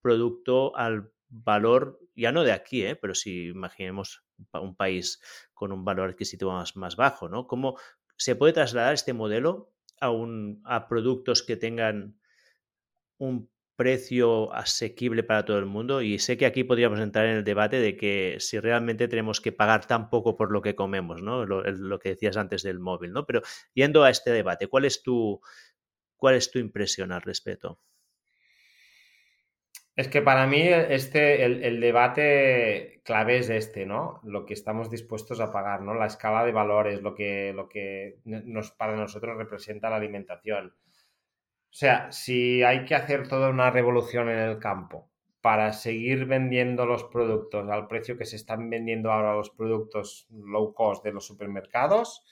producto 0.00 0.76
al 0.76 1.10
valor, 1.28 1.98
ya 2.14 2.32
no 2.32 2.44
de 2.44 2.52
aquí, 2.52 2.84
¿eh? 2.84 2.96
pero 2.96 3.14
si 3.14 3.48
imaginemos 3.48 4.24
un 4.52 4.76
país 4.76 5.20
con 5.52 5.72
un 5.72 5.84
valor 5.84 6.10
adquisitivo 6.10 6.52
más, 6.52 6.76
más 6.76 6.96
bajo, 6.96 7.28
¿no? 7.28 7.46
¿Cómo 7.46 7.76
se 8.16 8.36
puede 8.36 8.52
trasladar 8.52 8.94
este 8.94 9.12
modelo 9.12 9.72
a, 10.00 10.10
un, 10.10 10.62
a 10.64 10.88
productos 10.88 11.42
que 11.42 11.56
tengan 11.56 12.18
un 13.18 13.48
precio 13.76 14.52
asequible 14.54 15.22
para 15.22 15.44
todo 15.44 15.58
el 15.58 15.66
mundo 15.66 16.00
y 16.00 16.18
sé 16.18 16.38
que 16.38 16.46
aquí 16.46 16.64
podríamos 16.64 16.98
entrar 16.98 17.26
en 17.26 17.36
el 17.36 17.44
debate 17.44 17.78
de 17.78 17.96
que 17.96 18.36
si 18.40 18.58
realmente 18.58 19.06
tenemos 19.06 19.40
que 19.40 19.52
pagar 19.52 19.86
tan 19.86 20.08
poco 20.08 20.34
por 20.34 20.50
lo 20.50 20.62
que 20.62 20.74
comemos, 20.74 21.22
¿no? 21.22 21.44
Lo, 21.44 21.98
que 21.98 22.10
decías 22.10 22.38
antes 22.38 22.62
del 22.62 22.80
móvil, 22.80 23.12
¿no? 23.12 23.26
Pero 23.26 23.42
yendo 23.74 24.02
a 24.02 24.10
este 24.10 24.30
debate, 24.30 24.66
¿cuál 24.68 24.86
es 24.86 25.02
tu, 25.02 25.40
cuál 26.16 26.36
es 26.36 26.50
tu 26.50 26.58
impresión 26.58 27.12
al 27.12 27.20
respecto? 27.20 27.78
Es 29.96 30.08
que 30.08 30.20
para 30.20 30.46
mí 30.46 30.60
este, 30.60 31.42
el, 31.42 31.80
debate 31.80 33.00
clave 33.02 33.38
es 33.38 33.48
este, 33.48 33.86
¿no? 33.86 34.20
Lo 34.24 34.44
que 34.44 34.52
estamos 34.52 34.90
dispuestos 34.90 35.40
a 35.40 35.50
pagar, 35.50 35.80
¿no? 35.80 35.94
La 35.94 36.04
escala 36.04 36.44
de 36.44 36.52
valores, 36.52 37.00
lo 37.00 37.14
que, 37.14 37.54
lo 37.54 37.66
que 37.66 38.18
nos, 38.24 38.72
para 38.72 38.94
nosotros 38.94 39.38
representa 39.38 39.88
la 39.88 39.96
alimentación. 39.96 40.74
O 41.76 41.78
sea, 41.78 42.12
si 42.12 42.62
hay 42.62 42.84
que 42.84 42.94
hacer 42.94 43.26
toda 43.26 43.48
una 43.48 43.70
revolución 43.70 44.28
en 44.28 44.38
el 44.38 44.58
campo 44.58 45.10
para 45.40 45.72
seguir 45.72 46.26
vendiendo 46.26 46.84
los 46.84 47.04
productos 47.04 47.66
al 47.70 47.86
precio 47.86 48.18
que 48.18 48.26
se 48.26 48.36
están 48.36 48.68
vendiendo 48.68 49.10
ahora 49.10 49.34
los 49.34 49.50
productos 49.50 50.26
low 50.30 50.74
cost 50.74 51.04
de 51.04 51.12
los 51.12 51.26
supermercados, 51.26 52.22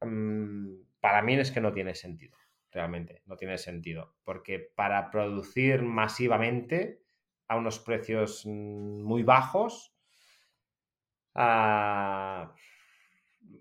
mm, 0.00 0.76
para 1.00 1.20
mí 1.22 1.34
es 1.34 1.50
que 1.50 1.60
no 1.60 1.72
tiene 1.72 1.94
sentido, 1.94 2.36
realmente, 2.72 3.22
no 3.26 3.36
tiene 3.36 3.58
sentido. 3.58 4.14
Porque 4.24 4.58
para 4.58 5.10
producir 5.10 5.82
masivamente 5.82 7.02
a 7.48 7.56
unos 7.56 7.78
precios 7.78 8.44
mm, 8.46 9.02
muy 9.02 9.22
bajos, 9.22 9.94
ah, 11.34 12.54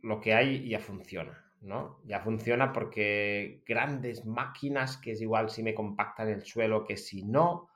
lo 0.01 0.19
que 0.21 0.33
hay 0.33 0.67
ya 0.67 0.79
funciona. 0.79 1.41
¿no? 1.61 1.99
Ya 2.05 2.19
funciona 2.19 2.71
porque 2.71 3.63
grandes 3.65 4.25
máquinas, 4.25 4.97
que 4.97 5.11
es 5.11 5.21
igual 5.21 5.49
si 5.49 5.63
me 5.63 5.73
compactan 5.73 6.29
el 6.29 6.43
suelo 6.43 6.83
que 6.83 6.95
si 6.95 7.23
no, 7.23 7.69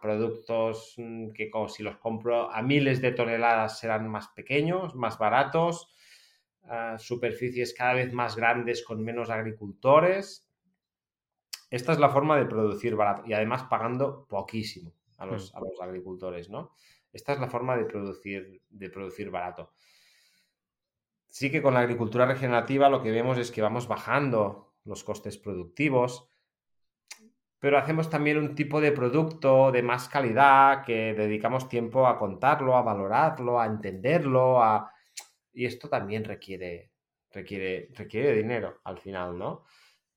productos 0.00 0.94
mm, 0.96 1.32
que 1.32 1.50
como 1.50 1.68
si 1.68 1.82
los 1.82 1.98
compro 1.98 2.50
a 2.50 2.62
miles 2.62 3.02
de 3.02 3.12
toneladas 3.12 3.78
serán 3.78 4.08
más 4.08 4.28
pequeños, 4.28 4.94
más 4.94 5.18
baratos, 5.18 5.92
superficies 6.98 7.74
cada 7.74 7.94
vez 7.94 8.12
más 8.12 8.36
grandes 8.36 8.84
con 8.84 9.02
menos 9.02 9.30
agricultores. 9.30 10.48
Esta 11.70 11.92
es 11.92 11.98
la 11.98 12.10
forma 12.10 12.36
de 12.36 12.46
producir 12.46 12.96
barato 12.96 13.22
y 13.26 13.32
además 13.32 13.64
pagando 13.64 14.26
poquísimo 14.26 14.92
a 15.18 15.26
los, 15.26 15.52
mm. 15.52 15.56
a 15.56 15.60
los 15.60 15.80
agricultores, 15.80 16.50
¿no? 16.50 16.72
Esta 17.12 17.32
es 17.32 17.40
la 17.40 17.48
forma 17.48 17.76
de 17.76 17.84
producir, 17.84 18.62
de 18.68 18.90
producir 18.90 19.30
barato 19.30 19.72
sí 21.30 21.50
que 21.50 21.62
con 21.62 21.74
la 21.74 21.80
agricultura 21.80 22.26
regenerativa 22.26 22.88
lo 22.88 23.02
que 23.02 23.10
vemos 23.10 23.38
es 23.38 23.50
que 23.50 23.62
vamos 23.62 23.88
bajando 23.88 24.74
los 24.84 25.04
costes 25.04 25.38
productivos, 25.38 26.28
pero 27.58 27.78
hacemos 27.78 28.10
también 28.10 28.38
un 28.38 28.54
tipo 28.54 28.80
de 28.80 28.92
producto 28.92 29.70
de 29.70 29.82
más 29.82 30.08
calidad 30.08 30.82
que 30.82 31.14
dedicamos 31.14 31.68
tiempo 31.68 32.06
a 32.06 32.18
contarlo, 32.18 32.76
a 32.76 32.82
valorarlo, 32.82 33.60
a 33.60 33.66
entenderlo, 33.66 34.62
a... 34.62 34.92
y 35.52 35.66
esto 35.66 35.88
también 35.88 36.24
requiere, 36.24 36.92
requiere, 37.30 37.88
requiere 37.94 38.34
dinero 38.34 38.80
al 38.84 38.98
final, 38.98 39.38
¿no? 39.38 39.64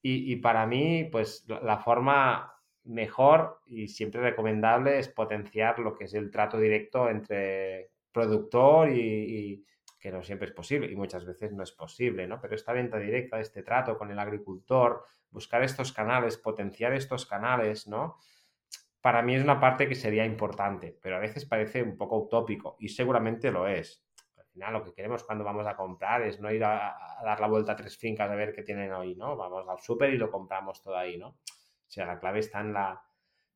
Y, 0.05 0.35
para 0.38 0.65
mí, 0.68 1.07
pues 1.10 1.45
la 1.47 1.77
forma 1.77 2.53
mejor 2.84 3.61
y 3.65 3.88
siempre 3.88 4.19
recomendable 4.19 4.99
es 4.99 5.07
potenciar 5.07 5.80
lo 5.80 5.95
que 5.95 6.03
es 6.03 6.14
el 6.14 6.30
trato 6.30 6.57
directo 6.57 7.10
entre 7.10 7.91
productor 8.11 8.89
y 8.89 9.65
que 10.03 10.11
no 10.11 10.22
siempre 10.22 10.49
es 10.49 10.53
posible 10.53 10.91
y 10.91 10.97
muchas 10.97 11.23
veces 11.23 11.53
no 11.53 11.64
es 11.64 11.72
posible, 11.72 12.27
¿no? 12.27 12.41
Pero 12.41 12.55
esta 12.55 12.73
venta 12.73 12.97
directa, 12.99 13.39
este 13.39 13.64
trato 13.64 13.97
con 13.97 14.11
el 14.11 14.19
agricultor, 14.19 15.01
buscar 15.30 15.64
estos 15.64 15.93
canales, 15.93 16.35
potenciar 16.35 16.91
estos 16.91 17.26
canales, 17.26 17.88
¿no? 17.88 18.18
Para 18.99 19.22
mí 19.22 19.34
es 19.34 19.41
una 19.41 19.61
parte 19.61 19.88
que 19.88 19.95
sería 19.95 20.26
importante, 20.26 20.99
pero 21.01 21.15
a 21.15 21.19
veces 21.19 21.45
parece 21.45 21.81
un 21.81 21.95
poco 21.95 22.18
utópico 22.18 22.76
y 22.80 22.89
seguramente 22.89 23.49
lo 23.49 23.65
es. 23.65 24.03
Final 24.54 24.74
lo 24.74 24.84
que 24.84 24.94
queremos 24.94 25.24
cuando 25.24 25.44
vamos 25.44 25.66
a 25.68 25.76
comprar 25.76 26.22
es 26.22 26.40
no 26.40 26.52
ir 26.52 26.64
a, 26.64 26.96
dar 27.24 27.40
la 27.40 27.48
vuelta 27.48 27.74
a 27.74 27.76
tres 27.76 27.98
fincas 27.98 28.30
a 28.30 28.36
ver 28.36 28.54
qué 28.54 28.64
tienen 28.64 28.94
hoy, 28.94 29.16
¿no? 29.16 29.36
Vamos 29.36 29.68
al 29.68 29.80
súper 29.80 30.14
y 30.14 30.18
lo 30.18 30.32
compramos 30.32 30.82
todo 30.82 30.96
ahí, 30.96 31.18
¿no? 31.18 31.30
O 31.30 31.88
sea, 31.88 32.06
la 32.06 32.20
clave 32.20 32.40
está 32.40 32.62
en 32.62 32.74
la, 32.74 33.04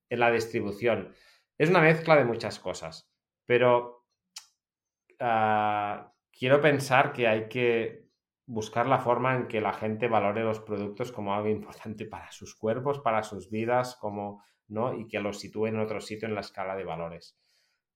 en 0.10 0.20
la 0.20 0.32
distribución. 0.32 1.14
Es 1.58 1.70
una 1.70 1.82
mezcla 1.82 2.16
de 2.16 2.26
muchas 2.26 2.60
cosas, 2.60 3.12
pero 3.46 4.06
ah, 5.20 6.12
quiero 6.32 6.62
pensar 6.62 7.14
que 7.14 7.28
hay 7.28 7.48
que 7.48 8.08
buscar 8.46 8.88
la 8.88 9.00
forma 9.00 9.36
en 9.36 9.48
que 9.48 9.62
la 9.62 9.74
gente 9.74 10.08
valore 10.08 10.44
los 10.44 10.60
productos 10.60 11.12
como 11.12 11.34
algo 11.34 11.50
importante 11.50 12.06
para 12.10 12.32
sus 12.32 12.56
cuerpos, 12.56 13.00
para 13.00 13.24
sus 13.24 13.50
vidas, 13.50 13.96
como, 13.96 14.44
¿no? 14.68 14.94
Y 14.94 15.08
que 15.08 15.20
los 15.20 15.40
sitúen 15.40 15.76
en 15.76 15.82
otro 15.82 16.02
sitio 16.02 16.28
en 16.28 16.36
la 16.36 16.42
escala 16.42 16.76
de 16.76 16.84
valores. 16.84 17.38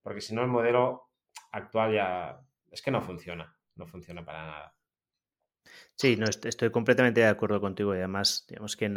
Porque 0.02 0.22
si 0.22 0.36
no, 0.36 0.42
el 0.42 0.48
modelo 0.48 1.10
actual 1.52 1.94
ya 1.94 2.42
es 2.72 2.82
que 2.82 2.92
no 2.92 3.02
funciona, 3.02 3.56
no 3.76 3.86
funciona 3.86 4.26
para 4.26 4.46
nada. 4.48 4.76
Sí, 5.96 6.16
no, 6.18 6.26
estoy 6.26 6.72
completamente 6.72 7.22
de 7.22 7.28
acuerdo 7.28 7.62
contigo 7.62 7.94
y 7.94 8.00
además, 8.00 8.46
digamos 8.48 8.76
que 8.76 8.92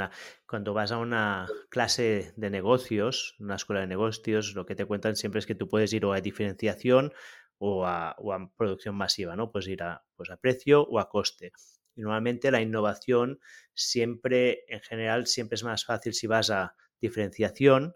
cuando 0.46 0.72
vas 0.72 0.90
a 0.92 0.98
una 0.98 1.46
clase 1.68 2.32
de 2.36 2.50
negocios, 2.50 3.36
una 3.38 3.56
escuela 3.56 3.82
de 3.82 3.86
negocios, 3.86 4.54
lo 4.54 4.64
que 4.64 4.74
te 4.74 4.86
cuentan 4.86 5.16
siempre 5.16 5.40
es 5.40 5.46
que 5.46 5.54
tú 5.54 5.68
puedes 5.68 5.92
ir 5.92 6.06
o 6.06 6.14
a 6.14 6.20
diferenciación 6.20 7.12
o 7.58 7.86
a, 7.86 8.16
producción 8.56 8.94
masiva, 8.94 9.36
¿no? 9.36 9.50
Puedes 9.52 9.68
ir 9.68 9.82
a, 9.82 10.04
pues 10.16 10.30
a 10.30 10.38
precio 10.38 10.82
o 10.82 10.98
a 10.98 11.08
coste. 11.10 11.52
Y 11.94 12.00
normalmente 12.00 12.50
la 12.50 12.62
innovación 12.62 13.38
siempre, 13.74 14.64
en 14.68 14.80
general, 14.80 15.26
siempre 15.26 15.56
es 15.56 15.64
más 15.64 15.84
fácil 15.84 16.14
si 16.14 16.26
vas 16.26 16.50
a 16.50 16.74
diferenciación 17.00 17.94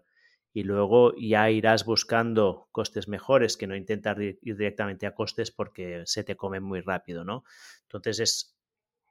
y 0.59 0.63
luego 0.63 1.15
ya 1.15 1.49
irás 1.49 1.85
buscando 1.85 2.67
costes 2.73 3.07
mejores 3.07 3.55
que 3.55 3.65
no 3.65 3.77
intentar 3.77 4.21
ir 4.21 4.37
directamente 4.41 5.07
a 5.07 5.15
costes 5.15 5.51
porque 5.51 6.03
se 6.05 6.25
te 6.25 6.35
comen 6.35 6.63
muy 6.63 6.81
rápido, 6.81 7.23
¿no? 7.23 7.45
Entonces 7.83 8.19
es 8.19 8.57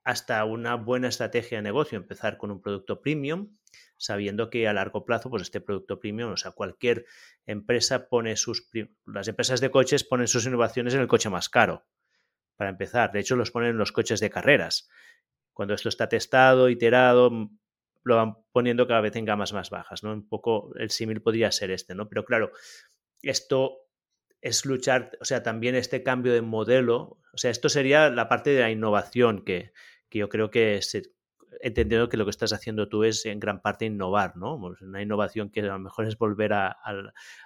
hasta 0.05 0.45
una 0.45 0.75
buena 0.75 1.09
estrategia 1.09 1.57
de 1.57 1.63
negocio 1.63 1.97
empezar 1.97 2.37
con 2.37 2.51
un 2.51 2.61
producto 2.61 3.01
premium, 3.01 3.57
sabiendo 3.97 4.51
que 4.51 4.69
a 4.69 4.75
largo 4.75 5.07
plazo, 5.07 5.31
pues 5.31 5.41
este 5.41 5.63
producto 5.63 5.99
premium, 5.99 6.33
o 6.33 6.37
sea, 6.37 6.51
cualquier 6.51 7.07
empresa 7.47 8.11
pone 8.11 8.37
sus, 8.37 8.69
las 9.07 9.29
empresas 9.29 9.63
de 9.63 9.71
coches 9.71 10.05
ponen 10.05 10.29
sus 10.29 10.45
innovaciones 10.45 10.93
en 10.93 11.01
el 11.01 11.09
coche 11.09 11.31
más 11.31 11.49
caro, 11.49 11.87
para 12.57 12.69
empezar. 12.69 13.11
De 13.11 13.21
hecho, 13.21 13.37
los 13.37 13.51
ponen 13.51 13.71
en 13.71 13.79
los 13.79 13.93
coches 13.93 14.21
de 14.21 14.29
carreras. 14.29 14.91
Cuando 15.55 15.73
esto 15.73 15.89
está 15.89 16.11
testado, 16.11 16.69
iterado, 16.69 17.31
lo 18.05 18.17
van 18.17 18.37
poniendo 18.53 18.87
cada 18.87 19.01
vez 19.01 19.17
en 19.17 19.25
gamas 19.25 19.53
más 19.53 19.71
bajas, 19.71 20.03
¿no? 20.03 20.13
Un 20.13 20.29
poco 20.29 20.73
el 20.77 20.91
símil 20.91 21.23
podría 21.23 21.53
ser 21.53 21.71
este, 21.71 21.95
¿no? 21.95 22.09
Pero 22.09 22.25
claro, 22.25 22.51
esto 23.23 23.89
es 24.41 24.65
luchar, 24.65 25.11
o 25.21 25.25
sea, 25.25 25.43
también 25.43 25.75
este 25.75 26.03
cambio 26.03 26.33
de 26.33 26.43
modelo, 26.43 27.19
o 27.33 27.37
sea, 27.37 27.51
esto 27.51 27.69
sería 27.69 28.11
la 28.11 28.29
parte 28.29 28.51
de 28.51 28.61
la 28.61 28.71
innovación 28.71 29.45
que, 29.45 29.73
que 30.09 30.21
yo 30.21 30.29
creo 30.29 30.51
que 30.51 30.81
entendiendo 31.61 32.09
que 32.09 32.17
lo 32.17 32.25
que 32.25 32.31
estás 32.31 32.53
haciendo 32.53 32.89
tú 32.89 33.05
es 33.05 33.27
en 33.27 33.41
gran 33.41 33.61
parte 33.61 33.87
innovar, 33.87 34.37
¿no? 34.37 34.55
Una 34.81 35.03
innovación 35.03 35.51
que 35.51 35.61
a 35.61 35.65
lo 35.65 35.79
mejor 35.79 36.07
es 36.07 36.17
volver 36.17 36.53
a, 36.53 36.77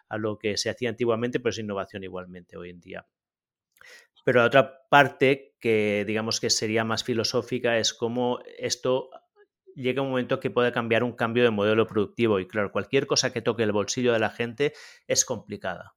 a 0.08 0.18
lo 0.18 0.38
que 0.38 0.56
se 0.56 0.70
hacía 0.70 0.90
antiguamente, 0.90 1.40
pero 1.40 1.50
es 1.50 1.58
innovación 1.58 2.04
igualmente 2.04 2.56
hoy 2.56 2.70
en 2.70 2.80
día. 2.80 3.06
Pero 4.24 4.40
la 4.40 4.46
otra 4.46 4.86
parte 4.88 5.56
que 5.58 6.04
digamos 6.06 6.40
que 6.40 6.50
sería 6.50 6.84
más 6.84 7.02
filosófica 7.04 7.78
es 7.78 7.92
cómo 7.92 8.40
esto 8.58 9.10
llega 9.74 10.02
un 10.02 10.10
momento 10.10 10.40
que 10.40 10.50
puede 10.50 10.72
cambiar 10.72 11.04
un 11.04 11.12
cambio 11.12 11.44
de 11.44 11.50
modelo 11.50 11.86
productivo 11.86 12.40
y 12.40 12.46
claro, 12.46 12.72
cualquier 12.72 13.06
cosa 13.06 13.32
que 13.32 13.42
toque 13.42 13.62
el 13.62 13.72
bolsillo 13.72 14.12
de 14.12 14.18
la 14.18 14.30
gente 14.30 14.72
es 15.06 15.24
complicada, 15.24 15.94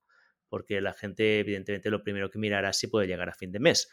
porque 0.49 0.81
la 0.81 0.93
gente 0.93 1.39
evidentemente 1.39 1.89
lo 1.89 2.03
primero 2.03 2.29
que 2.29 2.39
mirará 2.39 2.69
es 2.69 2.77
si 2.77 2.87
puede 2.87 3.07
llegar 3.07 3.29
a 3.29 3.33
fin 3.33 3.51
de 3.51 3.59
mes. 3.59 3.89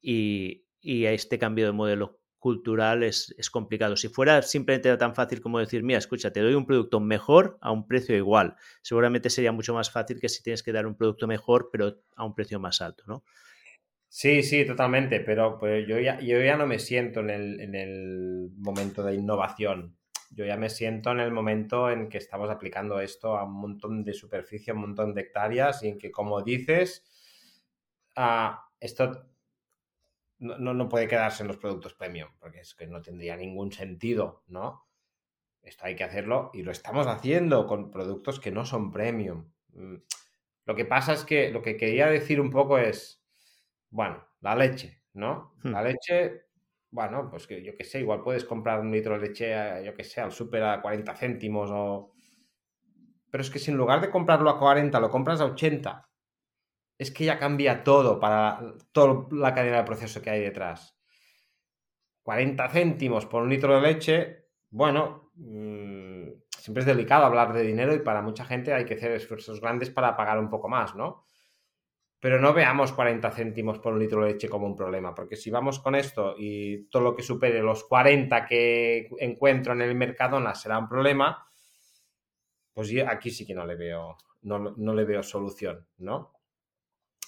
Y, 0.00 0.66
y 0.80 1.06
este 1.06 1.38
cambio 1.38 1.66
de 1.66 1.72
modelo 1.72 2.20
cultural 2.38 3.02
es, 3.02 3.34
es, 3.36 3.50
complicado. 3.50 3.96
Si 3.96 4.08
fuera 4.08 4.42
simplemente 4.42 4.96
tan 4.96 5.14
fácil 5.14 5.40
como 5.40 5.58
decir, 5.58 5.82
mira, 5.82 5.98
escucha, 5.98 6.32
te 6.32 6.40
doy 6.40 6.54
un 6.54 6.66
producto 6.66 7.00
mejor 7.00 7.58
a 7.60 7.72
un 7.72 7.86
precio 7.86 8.16
igual, 8.16 8.56
seguramente 8.82 9.28
sería 9.28 9.50
mucho 9.50 9.74
más 9.74 9.90
fácil 9.90 10.20
que 10.20 10.28
si 10.28 10.42
tienes 10.42 10.62
que 10.62 10.72
dar 10.72 10.86
un 10.86 10.96
producto 10.96 11.26
mejor, 11.26 11.68
pero 11.72 12.00
a 12.14 12.24
un 12.24 12.34
precio 12.34 12.60
más 12.60 12.80
alto, 12.80 13.04
¿no? 13.06 13.24
Sí, 14.10 14.42
sí, 14.42 14.64
totalmente, 14.64 15.20
pero 15.20 15.58
pues, 15.58 15.86
yo, 15.86 15.98
ya, 15.98 16.18
yo 16.20 16.40
ya 16.40 16.56
no 16.56 16.66
me 16.66 16.78
siento 16.78 17.20
en 17.20 17.30
el, 17.30 17.60
en 17.60 17.74
el 17.74 18.50
momento 18.56 19.02
de 19.02 19.14
innovación. 19.14 19.96
Yo 20.30 20.44
ya 20.44 20.56
me 20.56 20.70
siento 20.70 21.10
en 21.12 21.20
el 21.20 21.30
momento 21.30 21.90
en 21.90 22.08
que 22.08 22.18
estamos 22.18 22.50
aplicando 22.50 23.00
esto 23.00 23.36
a 23.36 23.44
un 23.44 23.60
montón 23.60 24.04
de 24.04 24.14
superficie, 24.14 24.72
a 24.72 24.74
un 24.74 24.82
montón 24.82 25.14
de 25.14 25.22
hectáreas 25.22 25.82
y 25.82 25.88
en 25.88 25.98
que, 25.98 26.10
como 26.10 26.42
dices, 26.42 27.04
uh, 28.16 28.56
esto 28.80 29.26
no, 30.38 30.74
no, 30.74 30.88
puede 30.88 31.08
quedarse 31.08 31.42
en 31.42 31.48
los 31.48 31.56
productos 31.56 31.94
premium, 31.94 32.28
porque 32.38 32.60
es 32.60 32.74
que 32.74 32.86
no 32.86 33.02
tendría 33.02 33.36
ningún 33.36 33.72
sentido, 33.72 34.44
¿no? 34.46 34.86
Esto 35.62 35.86
hay 35.86 35.96
que 35.96 36.04
hacerlo 36.04 36.50
y 36.54 36.62
lo 36.62 36.70
estamos 36.70 37.06
haciendo 37.06 37.66
con 37.66 37.90
productos 37.90 38.38
que 38.40 38.52
no 38.52 38.64
son 38.64 38.92
premium. 38.92 39.50
Mm, 39.72 39.96
lo 40.64 40.74
que 40.74 40.84
pasa 40.84 41.12
es 41.12 41.24
que 41.24 41.50
lo 41.50 41.62
que 41.62 41.76
quería 41.76 42.06
decir 42.06 42.40
un 42.40 42.50
poco 42.50 42.78
es, 42.78 43.17
bueno, 43.90 44.24
la 44.40 44.54
leche, 44.54 45.02
¿no? 45.14 45.54
Hmm. 45.62 45.72
La 45.72 45.82
leche, 45.82 46.46
bueno, 46.90 47.28
pues 47.30 47.46
que 47.46 47.62
yo 47.62 47.76
qué 47.76 47.84
sé, 47.84 48.00
igual 48.00 48.22
puedes 48.22 48.44
comprar 48.44 48.80
un 48.80 48.90
litro 48.90 49.18
de 49.18 49.28
leche, 49.28 49.84
yo 49.84 49.94
que 49.94 50.04
sé, 50.04 50.20
al 50.20 50.32
súper 50.32 50.62
a 50.62 50.80
40 50.80 51.14
céntimos 51.14 51.70
o... 51.72 52.12
Pero 53.30 53.42
es 53.42 53.50
que 53.50 53.58
si 53.58 53.70
en 53.70 53.76
lugar 53.76 54.00
de 54.00 54.10
comprarlo 54.10 54.48
a 54.50 54.58
40 54.58 54.98
lo 55.00 55.10
compras 55.10 55.40
a 55.40 55.46
80, 55.46 56.08
es 56.98 57.10
que 57.10 57.24
ya 57.24 57.38
cambia 57.38 57.84
todo 57.84 58.18
para 58.18 58.60
toda 58.92 59.26
la 59.30 59.54
cadena 59.54 59.78
de 59.78 59.84
proceso 59.84 60.20
que 60.20 60.30
hay 60.30 60.40
detrás. 60.40 60.98
40 62.22 62.68
céntimos 62.68 63.26
por 63.26 63.42
un 63.42 63.48
litro 63.48 63.74
de 63.74 63.80
leche, 63.80 64.48
bueno, 64.70 65.30
mm, 65.34 66.28
siempre 66.58 66.80
es 66.80 66.86
delicado 66.86 67.24
hablar 67.24 67.52
de 67.52 67.62
dinero 67.62 67.94
y 67.94 68.00
para 68.00 68.20
mucha 68.20 68.44
gente 68.44 68.74
hay 68.74 68.84
que 68.84 68.94
hacer 68.94 69.12
esfuerzos 69.12 69.60
grandes 69.60 69.90
para 69.90 70.16
pagar 70.16 70.38
un 70.38 70.50
poco 70.50 70.68
más, 70.68 70.94
¿no? 70.94 71.24
Pero 72.20 72.40
no 72.40 72.52
veamos 72.52 72.92
40 72.92 73.30
céntimos 73.30 73.78
por 73.78 73.92
un 73.92 74.00
litro 74.00 74.24
de 74.24 74.32
leche 74.32 74.48
como 74.48 74.66
un 74.66 74.74
problema, 74.74 75.14
porque 75.14 75.36
si 75.36 75.50
vamos 75.50 75.78
con 75.78 75.94
esto 75.94 76.34
y 76.36 76.88
todo 76.88 77.02
lo 77.02 77.14
que 77.14 77.22
supere 77.22 77.62
los 77.62 77.84
40 77.84 78.44
que 78.46 79.08
encuentro 79.20 79.72
en 79.72 79.82
el 79.82 79.94
Mercadona 79.94 80.54
será 80.54 80.78
un 80.78 80.88
problema, 80.88 81.46
pues 82.72 82.88
yo 82.88 83.08
aquí 83.08 83.30
sí 83.30 83.46
que 83.46 83.54
no 83.54 83.64
le 83.64 83.76
veo, 83.76 84.16
no, 84.42 84.58
no 84.58 84.94
le 84.94 85.04
veo 85.04 85.22
solución, 85.22 85.86
¿no? 85.98 86.32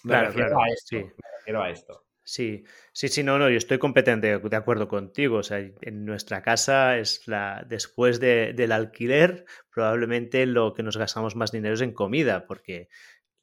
claro, 0.02 0.32
claro, 0.32 0.60
a 0.60 0.68
esto, 0.68 0.96
sí. 0.96 1.52
a 1.54 1.70
esto. 1.70 2.04
Sí, 2.22 2.62
sí, 2.92 3.08
sí, 3.08 3.24
no, 3.24 3.40
no, 3.40 3.50
yo 3.50 3.56
estoy 3.56 3.78
completamente 3.78 4.38
de 4.38 4.56
acuerdo 4.56 4.86
contigo. 4.86 5.38
O 5.38 5.42
sea, 5.42 5.58
en 5.58 6.04
nuestra 6.04 6.42
casa 6.42 6.96
es 6.96 7.26
la, 7.26 7.66
después 7.68 8.20
del 8.20 8.70
alquiler, 8.70 9.44
probablemente 9.74 10.46
lo 10.46 10.72
que 10.72 10.84
nos 10.84 10.96
gastamos 10.96 11.34
más 11.34 11.50
dinero 11.50 11.74
es 11.74 11.80
en 11.80 11.92
comida, 11.92 12.46
porque 12.46 12.88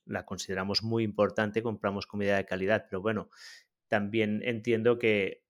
la 0.07 0.25
consideramos 0.25 0.83
muy 0.83 1.03
importante, 1.03 1.63
compramos 1.63 2.07
comida 2.07 2.37
de 2.37 2.45
calidad, 2.45 2.85
pero 2.89 3.01
bueno, 3.01 3.29
también 3.87 4.41
entiendo 4.43 4.99
que 4.99 5.43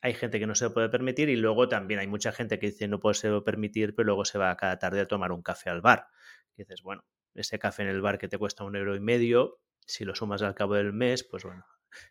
hay 0.00 0.14
gente 0.14 0.38
que 0.38 0.46
no 0.46 0.54
se 0.54 0.64
lo 0.64 0.74
puede 0.74 0.88
permitir 0.88 1.28
y 1.28 1.36
luego 1.36 1.68
también 1.68 2.00
hay 2.00 2.06
mucha 2.06 2.32
gente 2.32 2.58
que 2.58 2.66
dice 2.66 2.88
no 2.88 3.00
puede 3.00 3.14
se 3.14 3.40
permitir, 3.40 3.94
pero 3.94 4.06
luego 4.06 4.24
se 4.24 4.38
va 4.38 4.56
cada 4.56 4.78
tarde 4.78 5.00
a 5.00 5.08
tomar 5.08 5.32
un 5.32 5.42
café 5.42 5.70
al 5.70 5.80
bar. 5.80 6.06
Dices, 6.56 6.82
bueno, 6.82 7.04
ese 7.34 7.58
café 7.58 7.82
en 7.82 7.88
el 7.88 8.00
bar 8.00 8.18
que 8.18 8.28
te 8.28 8.38
cuesta 8.38 8.64
un 8.64 8.76
euro 8.76 8.96
y 8.96 9.00
medio, 9.00 9.60
si 9.86 10.04
lo 10.04 10.14
sumas 10.14 10.42
al 10.42 10.54
cabo 10.54 10.74
del 10.74 10.92
mes, 10.92 11.24
pues 11.24 11.44
bueno, 11.44 11.64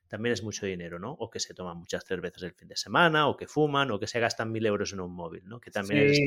también 0.08 0.34
es 0.34 0.44
mucho 0.44 0.66
dinero, 0.66 1.00
¿no? 1.00 1.12
O 1.12 1.30
que 1.30 1.40
se 1.40 1.54
toman 1.54 1.78
muchas 1.78 2.06
cervezas 2.06 2.44
el 2.44 2.54
fin 2.54 2.68
de 2.68 2.76
semana, 2.76 3.28
o 3.28 3.38
que 3.38 3.48
fuman, 3.48 3.92
o 3.92 4.00
que 4.00 4.08
se 4.08 4.20
gastan 4.20 4.52
mil 4.52 4.66
euros 4.66 4.94
en 4.94 5.02
un 5.02 5.14
móvil, 5.14 5.44
¿no? 5.46 5.60
Que 5.60 5.72
también 5.72 6.08
es 6.08 6.20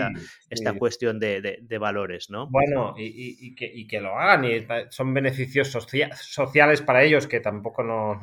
esta, 0.49 0.73
cuestión 0.75 1.19
de, 1.19 1.79
valores, 1.81 2.31
¿no? 2.31 2.47
Bueno, 2.49 2.95
y, 2.97 3.55
que, 3.55 4.01
lo 4.01 4.19
hagan, 4.19 4.45
y 4.45 4.67
son 4.91 5.15
beneficios 5.15 5.69
sociales 5.71 6.83
para 6.83 7.03
ellos 7.03 7.27
que 7.27 7.41
tampoco 7.41 7.83
no... 7.83 8.21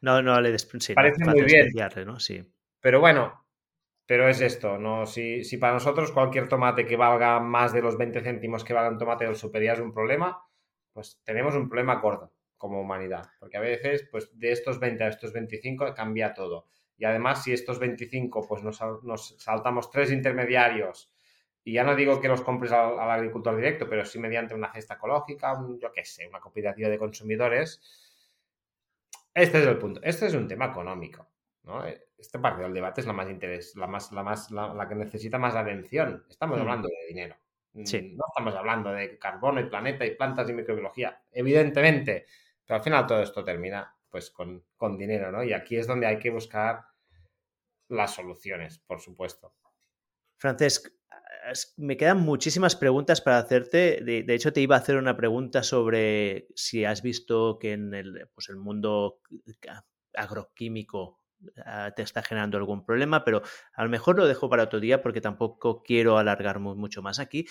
No, 0.00 0.22
no 0.22 0.40
le 0.40 0.56
sí, 0.56 0.94
Parece 0.94 1.24
muy 1.24 1.42
bien. 1.42 1.72
¿no? 2.06 2.20
Sí. 2.20 2.40
Pero 2.80 3.00
bueno, 3.00 3.44
pero 4.06 4.28
es 4.28 4.40
esto, 4.40 4.78
¿no? 4.78 5.06
Si, 5.06 5.42
si, 5.42 5.56
para 5.56 5.72
nosotros 5.72 6.12
cualquier 6.12 6.48
tomate 6.48 6.86
que 6.86 6.96
valga 6.96 7.40
más 7.40 7.72
de 7.72 7.82
los 7.82 7.98
20 7.98 8.20
céntimos 8.20 8.62
que 8.62 8.74
valga 8.74 8.90
un 8.90 8.98
tomate 8.98 9.24
del 9.24 9.34
super 9.34 9.62
es 9.62 9.80
un 9.80 9.92
problema, 9.92 10.40
pues 10.92 11.20
tenemos 11.24 11.56
un 11.56 11.68
problema 11.68 11.96
gordo 11.96 12.32
como 12.58 12.80
humanidad, 12.80 13.30
porque 13.38 13.56
a 13.56 13.60
veces, 13.60 14.06
pues 14.10 14.38
de 14.38 14.52
estos 14.52 14.78
20 14.78 15.04
a 15.04 15.08
estos 15.08 15.32
25 15.32 15.94
cambia 15.94 16.34
todo. 16.34 16.66
Y 16.98 17.04
además, 17.04 17.44
si 17.44 17.52
estos 17.52 17.78
25, 17.78 18.46
pues 18.46 18.62
nos, 18.62 19.36
saltamos 19.38 19.90
tres 19.90 20.10
intermediarios, 20.10 21.10
y 21.64 21.72
ya 21.72 21.84
no 21.84 21.94
digo 21.94 22.20
que 22.20 22.28
los 22.28 22.40
compres 22.40 22.72
al, 22.72 22.98
agricultor 22.98 23.54
directo, 23.54 23.88
pero 23.88 24.04
sí 24.04 24.18
mediante 24.18 24.54
una 24.54 24.72
cesta 24.72 24.94
ecológica, 24.94 25.54
yo 25.80 25.92
qué 25.92 26.04
sé, 26.04 26.26
una 26.26 26.40
cooperativa 26.40 26.88
de 26.88 26.98
consumidores. 26.98 27.80
Este 29.34 29.58
es 29.58 29.66
el 29.66 29.78
punto. 29.78 30.00
Este 30.02 30.26
es 30.26 30.34
un 30.34 30.48
tema 30.48 30.66
económico. 30.66 31.28
¿no? 31.64 31.84
Esta 31.84 32.40
parte 32.40 32.62
del 32.62 32.72
debate 32.72 33.02
es 33.02 33.06
la 33.06 33.12
más 33.12 33.28
interés, 33.28 33.76
la 33.76 33.86
más, 33.86 34.10
la 34.12 34.22
más, 34.22 34.50
la, 34.50 34.88
que 34.88 34.94
necesita 34.94 35.38
más 35.38 35.54
atención. 35.54 36.24
Estamos 36.28 36.56
mm. 36.56 36.60
hablando 36.62 36.88
de 36.88 37.06
dinero. 37.06 37.36
Sí. 37.84 38.14
No 38.16 38.24
estamos 38.28 38.54
hablando 38.54 38.90
de 38.90 39.18
carbono 39.18 39.60
y 39.60 39.64
planeta 39.64 40.04
y 40.04 40.14
plantas 40.16 40.48
y 40.48 40.54
microbiología, 40.54 41.22
evidentemente, 41.30 42.26
pero 42.68 42.78
al 42.78 42.84
final 42.84 43.06
todo 43.06 43.22
esto 43.22 43.42
termina 43.42 43.96
pues 44.10 44.30
con, 44.30 44.62
con 44.76 44.98
dinero, 44.98 45.32
¿no? 45.32 45.42
Y 45.42 45.54
aquí 45.54 45.76
es 45.76 45.86
donde 45.86 46.06
hay 46.06 46.18
que 46.18 46.30
buscar 46.30 46.84
las 47.88 48.14
soluciones, 48.14 48.78
por 48.78 49.00
supuesto. 49.00 49.54
Francesc, 50.36 50.88
me 51.78 51.96
quedan 51.96 52.20
muchísimas 52.20 52.76
preguntas 52.76 53.22
para 53.22 53.38
hacerte. 53.38 54.02
De, 54.04 54.34
hecho, 54.34 54.52
te 54.52 54.60
iba 54.60 54.76
a 54.76 54.80
hacer 54.80 54.96
una 54.96 55.16
pregunta 55.16 55.62
sobre 55.62 56.48
si 56.54 56.84
has 56.84 57.00
visto 57.00 57.58
que 57.58 57.72
en 57.72 57.94
el, 57.94 58.28
pues 58.34 58.50
el 58.50 58.56
mundo 58.56 59.22
agroquímico 60.12 61.20
ah, 61.64 61.92
te 61.96 62.02
está 62.02 62.22
generando 62.22 62.58
algún 62.58 62.84
problema, 62.84 63.24
pero 63.24 63.40
a 63.72 63.82
lo 63.82 63.88
mejor 63.88 64.18
lo 64.18 64.26
dejo 64.26 64.50
para 64.50 64.64
otro 64.64 64.78
día 64.78 65.00
porque 65.00 65.22
tampoco 65.22 65.82
quiero 65.82 66.18
alargar 66.18 66.58
mucho 66.60 67.00
más 67.00 67.18
aquí. 67.18 67.46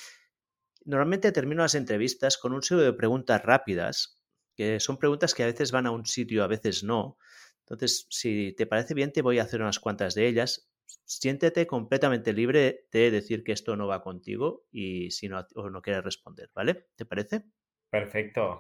Normalmente 0.85 1.31
termino 1.31 1.64
las 1.64 1.76
entrevistas 1.76 2.38
con 2.38 2.53
un 2.53 2.61
serie 2.61 2.84
de 2.84 2.94
preguntas 2.94 3.44
rápidas, 3.44 4.16
que 4.57 4.81
son 4.81 4.97
preguntas 4.97 5.34
que 5.34 5.43
a 5.43 5.45
veces 5.45 5.71
van 5.71 5.85
a 5.85 5.91
un 5.91 6.05
sitio, 6.05 6.43
a 6.43 6.47
veces 6.47 6.84
no. 6.84 7.17
Entonces, 7.59 8.07
si 8.09 8.53
te 8.57 8.65
parece 8.65 8.93
bien, 8.93 9.13
te 9.13 9.21
voy 9.21 9.39
a 9.39 9.43
hacer 9.43 9.61
unas 9.61 9.79
cuantas 9.79 10.15
de 10.15 10.27
ellas 10.27 10.69
siéntete 11.05 11.67
completamente 11.67 12.34
libre 12.34 12.88
de 12.91 13.11
decir 13.11 13.43
que 13.43 13.51
esto 13.51 13.75
no 13.75 13.88
va 13.88 14.03
contigo 14.03 14.65
y 14.71 15.11
si 15.11 15.27
no, 15.27 15.45
o 15.55 15.69
no 15.69 15.81
quieres 15.81 16.03
responder, 16.03 16.49
¿vale? 16.53 16.88
¿Te 16.95 17.05
parece? 17.05 17.43
Perfecto. 17.89 18.59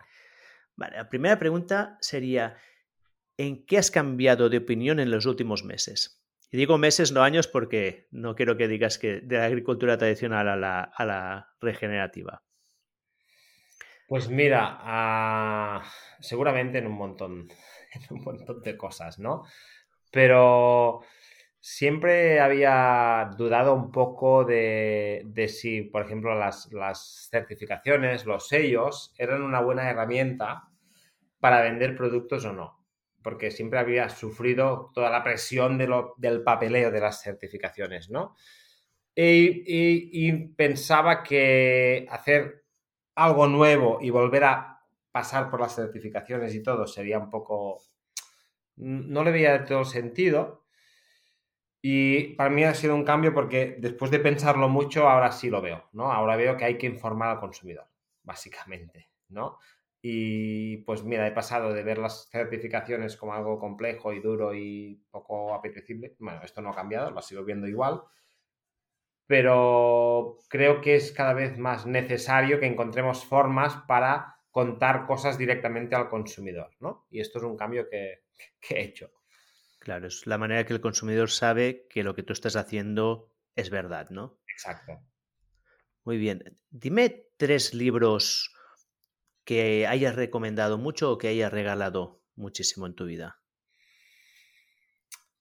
Vale, 0.75 0.97
la 0.97 1.09
primera 1.09 1.39
pregunta 1.39 1.97
sería, 2.01 2.57
¿en 3.37 3.65
qué 3.65 3.77
has 3.77 3.91
cambiado 3.91 4.49
de 4.49 4.57
opinión 4.57 4.99
en 4.99 5.11
los 5.11 5.25
últimos 5.25 5.63
meses? 5.63 6.23
Y 6.49 6.57
digo 6.57 6.77
meses, 6.77 7.11
no 7.11 7.23
años, 7.23 7.47
porque 7.47 8.07
no 8.11 8.35
quiero 8.35 8.55
que 8.55 8.67
digas 8.67 8.97
que 8.97 9.19
de 9.19 9.37
la 9.37 9.45
agricultura 9.45 9.97
tradicional 9.97 10.47
a 10.47 10.55
la, 10.55 10.81
a 10.81 11.05
la 11.05 11.55
regenerativa. 11.59 12.43
Pues 14.07 14.29
mira, 14.29 14.79
ah, 14.81 15.83
seguramente 16.19 16.77
en 16.77 16.87
un 16.87 16.93
montón, 16.93 17.47
en 17.93 18.17
un 18.17 18.23
montón 18.23 18.61
de 18.61 18.77
cosas, 18.77 19.19
¿no? 19.19 19.43
Pero 20.11 21.03
Siempre 21.69 22.39
había 22.39 23.29
dudado 23.37 23.73
un 23.73 23.91
poco 23.91 24.45
de, 24.45 25.49
si, 25.49 25.81
por 25.81 26.05
ejemplo, 26.05 26.33
las, 26.33 26.69
certificaciones, 27.29 28.25
los 28.25 28.47
sellos, 28.47 29.13
eran 29.17 29.41
una 29.41 29.59
buena 29.59 29.89
herramienta 29.89 30.69
para 31.41 31.61
vender 31.61 31.97
productos 31.97 32.45
o 32.45 32.53
no. 32.53 32.85
Porque 33.21 33.51
siempre 33.51 33.79
había 33.79 34.07
sufrido 34.07 34.91
toda 34.93 35.09
la 35.09 35.23
presión 35.25 35.77
del 35.77 36.43
papeleo 36.43 36.89
de 36.89 37.01
las 37.01 37.21
certificaciones, 37.21 38.09
¿no? 38.09 38.35
y 39.19 40.47
pensaba 40.49 41.23
que 41.23 42.05
hacer 42.09 42.66
algo 43.17 43.47
nuevo 43.47 43.97
y 43.99 44.11
volver 44.11 44.43
a 44.43 44.85
pasar 45.11 45.49
por 45.49 45.59
las 45.59 45.75
certificaciones 45.75 46.53
y 46.55 46.63
todo 46.63 46.87
sería 46.87 47.19
un 47.19 47.29
poco... 47.29 47.81
No 48.75 49.23
le 49.23 49.31
veía 49.31 49.53
de 49.53 49.65
todo 49.65 49.83
sentido 49.83 50.67
y 51.81 52.35
para 52.35 52.51
mí 52.51 52.63
ha 52.63 52.75
sido 52.75 52.93
un 52.93 53.03
cambio 53.03 53.33
porque 53.33 53.75
después 53.79 54.11
de 54.11 54.19
pensarlo 54.19 54.69
mucho, 54.69 55.09
ahora 55.09 55.31
sí 55.31 55.49
lo 55.49 55.61
veo, 55.61 55.89
¿no? 55.93 56.11
Ahora 56.11 56.35
veo 56.35 56.55
que 56.57 56.65
hay 56.65 56.77
que 56.77 56.85
informar 56.85 57.29
al 57.29 57.39
consumidor, 57.39 57.87
básicamente, 58.21 59.09
¿no? 59.29 59.57
Y 59.99 60.77
pues 60.77 61.03
mira, 61.03 61.25
he 61.25 61.31
pasado 61.31 61.73
de 61.73 61.81
ver 61.81 61.97
las 61.97 62.29
certificaciones 62.29 63.17
como 63.17 63.33
algo 63.33 63.57
complejo 63.57 64.13
y 64.13 64.19
duro 64.19 64.53
y 64.53 65.01
poco 65.09 65.55
apetecible. 65.55 66.15
Bueno, 66.19 66.41
esto 66.43 66.61
no 66.61 66.69
ha 66.69 66.75
cambiado, 66.75 67.09
lo 67.09 67.21
sigo 67.23 67.43
viendo 67.43 67.67
igual. 67.67 68.03
Pero 69.27 70.39
creo 70.49 70.81
que 70.81 70.95
es 70.95 71.11
cada 71.11 71.33
vez 71.33 71.57
más 71.57 71.85
necesario 71.85 72.59
que 72.59 72.65
encontremos 72.65 73.25
formas 73.25 73.75
para 73.87 74.37
contar 74.51 75.05
cosas 75.05 75.37
directamente 75.37 75.95
al 75.95 76.09
consumidor, 76.09 76.71
¿no? 76.79 77.05
Y 77.11 77.19
esto 77.19 77.37
es 77.37 77.43
un 77.43 77.57
cambio 77.57 77.87
que, 77.89 78.23
que 78.61 78.75
he 78.75 78.83
hecho. 78.83 79.11
Claro, 79.79 80.07
es 80.07 80.25
la 80.25 80.37
manera 80.37 80.65
que 80.65 80.73
el 80.73 80.81
consumidor 80.81 81.29
sabe 81.29 81.87
que 81.89 82.03
lo 82.03 82.15
que 82.15 82.23
tú 82.23 82.33
estás 82.33 82.55
haciendo 82.55 83.31
es 83.55 83.69
verdad, 83.69 84.09
¿no? 84.09 84.39
Exacto. 84.51 84.99
Muy 86.03 86.17
bien. 86.17 86.57
Dime 86.69 87.27
tres 87.37 87.73
libros 87.73 88.53
que 89.43 89.87
hayas 89.87 90.15
recomendado 90.15 90.77
mucho 90.77 91.11
o 91.11 91.17
que 91.17 91.27
hayas 91.27 91.51
regalado 91.51 92.21
muchísimo 92.35 92.85
en 92.85 92.95
tu 92.95 93.05
vida. 93.05 93.41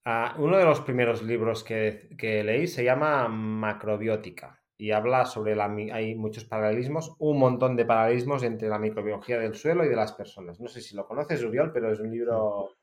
Ah, 0.09 0.37
uno 0.39 0.57
de 0.57 0.65
los 0.65 0.83
primeros 0.83 1.25
libros 1.25 1.65
que, 1.65 2.09
leí 2.17 2.69
se 2.69 2.85
llama 2.85 3.27
Macrobiótica 3.27 4.63
y 4.79 4.93
habla 4.93 5.27
sobre 5.27 5.57
la... 5.57 5.65
Hay 5.65 6.15
muchos 6.15 6.45
paralelismos, 6.45 7.17
un 7.19 7.41
montón 7.41 7.75
de 7.75 7.85
paralelismos 7.85 8.45
entre 8.45 8.69
la 8.69 8.79
microbiología 8.79 9.41
del 9.41 9.57
suelo 9.57 9.85
y 9.85 9.89
de 9.89 9.97
las 9.97 10.13
personas. 10.13 10.61
No 10.61 10.69
sé 10.69 10.81
si 10.81 10.95
lo 10.95 11.09
conoces, 11.09 11.43
Uriol, 11.43 11.73
pero 11.73 11.93
es 11.93 11.99
un 11.99 12.13
libro 12.13 12.77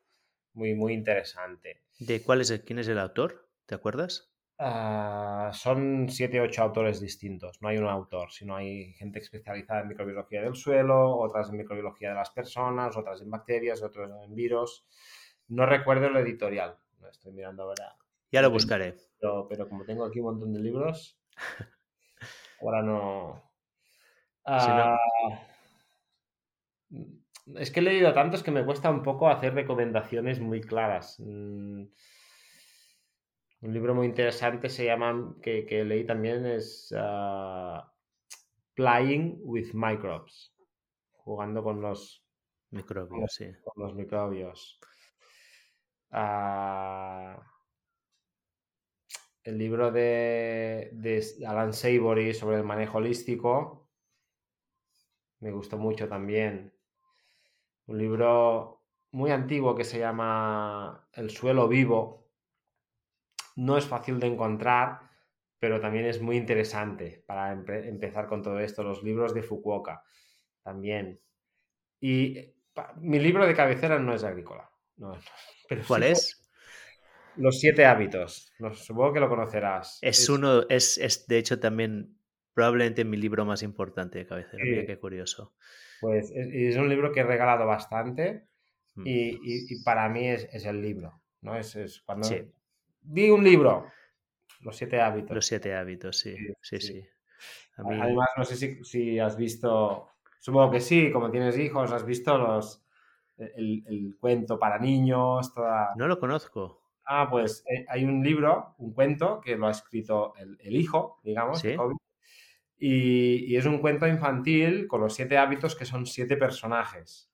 muy, 0.51 0.75
muy 0.75 0.91
interesante. 0.91 1.83
¿De 1.97 2.21
cuál 2.21 2.41
es 2.41 2.61
quién 2.65 2.79
es 2.79 2.89
el 2.89 2.99
autor? 2.99 3.47
¿Te 3.67 3.75
acuerdas? 3.75 4.33
Ah, 4.59 5.49
son 5.53 6.09
siete 6.09 6.41
o 6.41 6.43
ocho 6.43 6.61
autores 6.61 6.99
distintos. 6.99 7.61
No 7.61 7.69
hay 7.69 7.77
un 7.77 7.87
autor, 7.87 8.33
sino 8.33 8.57
hay 8.57 8.91
gente 8.95 9.19
especializada 9.19 9.79
en 9.79 9.87
microbiología 9.87 10.41
del 10.41 10.55
suelo, 10.55 11.17
otras 11.19 11.49
en 11.49 11.55
microbiología 11.55 12.09
de 12.09 12.15
las 12.15 12.31
personas, 12.31 12.97
otras 12.97 13.21
en 13.21 13.29
bacterias, 13.29 13.81
otros 13.81 14.11
en 14.25 14.35
virus. 14.35 14.85
No 15.47 15.65
recuerdo 15.65 16.07
el 16.07 16.17
editorial. 16.17 16.82
Estoy 17.09 17.33
mirando 17.33 17.63
ahora. 17.63 17.95
Ya 18.31 18.41
lo 18.41 18.49
buscaré. 18.49 18.95
Pero, 19.19 19.69
como 19.69 19.85
tengo 19.85 20.05
aquí 20.05 20.19
un 20.19 20.25
montón 20.25 20.53
de 20.53 20.59
libros, 20.59 21.19
ahora 22.61 22.81
no. 22.81 23.43
Ah, 24.45 24.97
es 27.55 27.71
que 27.71 27.79
he 27.79 27.83
leído 27.83 28.13
tantos 28.13 28.43
que 28.43 28.51
me 28.51 28.65
cuesta 28.65 28.89
un 28.89 29.03
poco 29.03 29.29
hacer 29.29 29.53
recomendaciones 29.53 30.39
muy 30.39 30.61
claras. 30.61 31.19
Mm, 31.19 31.83
un 33.61 33.73
libro 33.73 33.95
muy 33.95 34.07
interesante 34.07 34.69
se 34.69 34.85
llama, 34.85 35.35
que, 35.41 35.85
leí 35.85 36.05
también, 36.05 36.45
es 36.45 36.93
ah, 36.97 37.91
Playing 38.75 39.39
with 39.43 39.73
Microbes, 39.73 40.53
jugando 41.11 41.63
con 41.63 41.81
los 41.81 42.25
microbios. 42.71 43.33
sí. 43.33 43.47
Con 43.63 43.83
los 43.83 43.95
microbios. 43.95 44.79
El 49.43 49.57
libro 49.57 49.91
de, 49.91 50.89
de 50.93 51.25
Alan 51.47 51.73
Savory 51.73 52.33
sobre 52.33 52.57
el 52.57 52.63
manejo 52.63 52.99
holístico 52.99 53.89
me 55.39 55.51
gustó 55.51 55.77
mucho 55.77 56.07
también 56.07 56.73
un 57.87 57.97
libro 57.97 58.85
muy 59.11 59.31
antiguo 59.31 59.75
que 59.75 59.83
se 59.83 59.99
llama 59.99 61.07
El 61.13 61.29
suelo 61.29 61.67
vivo. 61.67 62.29
No 63.55 63.77
es 63.77 63.85
fácil 63.85 64.19
de 64.19 64.27
encontrar, 64.27 65.01
pero 65.59 65.79
también 65.79 66.05
es 66.05 66.21
muy 66.21 66.37
interesante 66.37 67.23
para 67.27 67.51
empezar 67.51 68.27
con 68.27 68.41
todo 68.41 68.59
esto. 68.59 68.83
Los 68.83 69.03
libros 69.03 69.33
de 69.33 69.43
Fukuoka 69.43 70.03
también. 70.61 71.19
Y 71.99 72.53
mi 72.97 73.19
libro 73.19 73.45
de 73.45 73.53
cabecera 73.53 73.99
no 73.99 74.13
es 74.13 74.23
agrícola. 74.23 74.72
¿Cuál 75.87 76.03
es? 76.03 76.39
Los 77.35 77.59
siete 77.59 77.85
hábitos. 77.85 78.51
supongo 78.73 79.13
que 79.13 79.19
lo 79.19 79.29
conocerás. 79.29 79.99
Es, 80.01 80.29
uno, 80.29 80.63
es, 80.69 80.97
es, 80.97 81.27
de 81.27 81.37
hecho 81.37 81.59
también 81.59 82.15
probablemente 82.53 83.03
mi 83.05 83.17
libro 83.17 83.45
más 83.45 83.63
importante 83.63 84.19
de 84.19 84.27
cabecera. 84.27 84.63
Mira 84.63 84.85
qué 84.85 84.99
curioso. 84.99 85.53
Pues 85.99 86.31
es, 86.35 86.75
un 86.75 86.89
libro 86.89 87.11
que 87.11 87.21
he 87.21 87.23
regalado 87.23 87.65
bastante 87.65 88.47
mm. 88.95 89.03
y, 89.05 89.83
para 89.83 90.09
mí 90.09 90.27
es, 90.27 90.65
el 90.65 90.81
libro, 90.81 91.21
¿no? 91.41 91.55
Es, 91.55 92.03
cuando 92.05 92.27
di 93.01 93.29
un 93.29 93.43
libro, 93.43 93.87
los 94.61 94.75
siete 94.75 95.01
hábitos. 95.01 95.35
Los 95.35 95.45
siete 95.45 95.73
hábitos, 95.73 96.19
sí, 96.19 96.35
sí, 96.61 96.79
sí. 96.79 97.05
Además, 97.77 98.29
no 98.37 98.45
sé 98.45 98.77
si, 98.83 99.19
has 99.19 99.35
visto, 99.35 100.09
supongo 100.39 100.71
que 100.71 100.79
sí, 100.79 101.11
como 101.11 101.31
tienes 101.31 101.57
hijos, 101.57 101.91
has 101.91 102.05
visto 102.05 102.37
los 102.37 102.82
el, 103.37 104.15
cuento 104.19 104.59
para 104.59 104.79
niños, 104.79 105.53
toda... 105.53 105.93
No 105.95 106.07
lo 106.07 106.19
conozco. 106.19 106.81
Ah, 107.05 107.27
pues 107.29 107.63
eh, 107.69 107.85
hay 107.89 108.05
un 108.05 108.23
libro, 108.23 108.75
un 108.77 108.93
cuento 108.93 109.41
que 109.41 109.57
lo 109.57 109.67
ha 109.67 109.71
escrito 109.71 110.33
el, 110.37 110.75
hijo, 110.75 111.19
digamos, 111.23 111.59
¿Sí? 111.59 111.75
Y, 112.77 113.55
es 113.55 113.65
un 113.65 113.79
cuento 113.79 114.07
infantil 114.07 114.87
con 114.87 115.01
los 115.01 115.13
siete 115.13 115.37
hábitos 115.37 115.75
que 115.75 115.85
son 115.85 116.05
siete 116.05 116.37
personajes. 116.37 117.29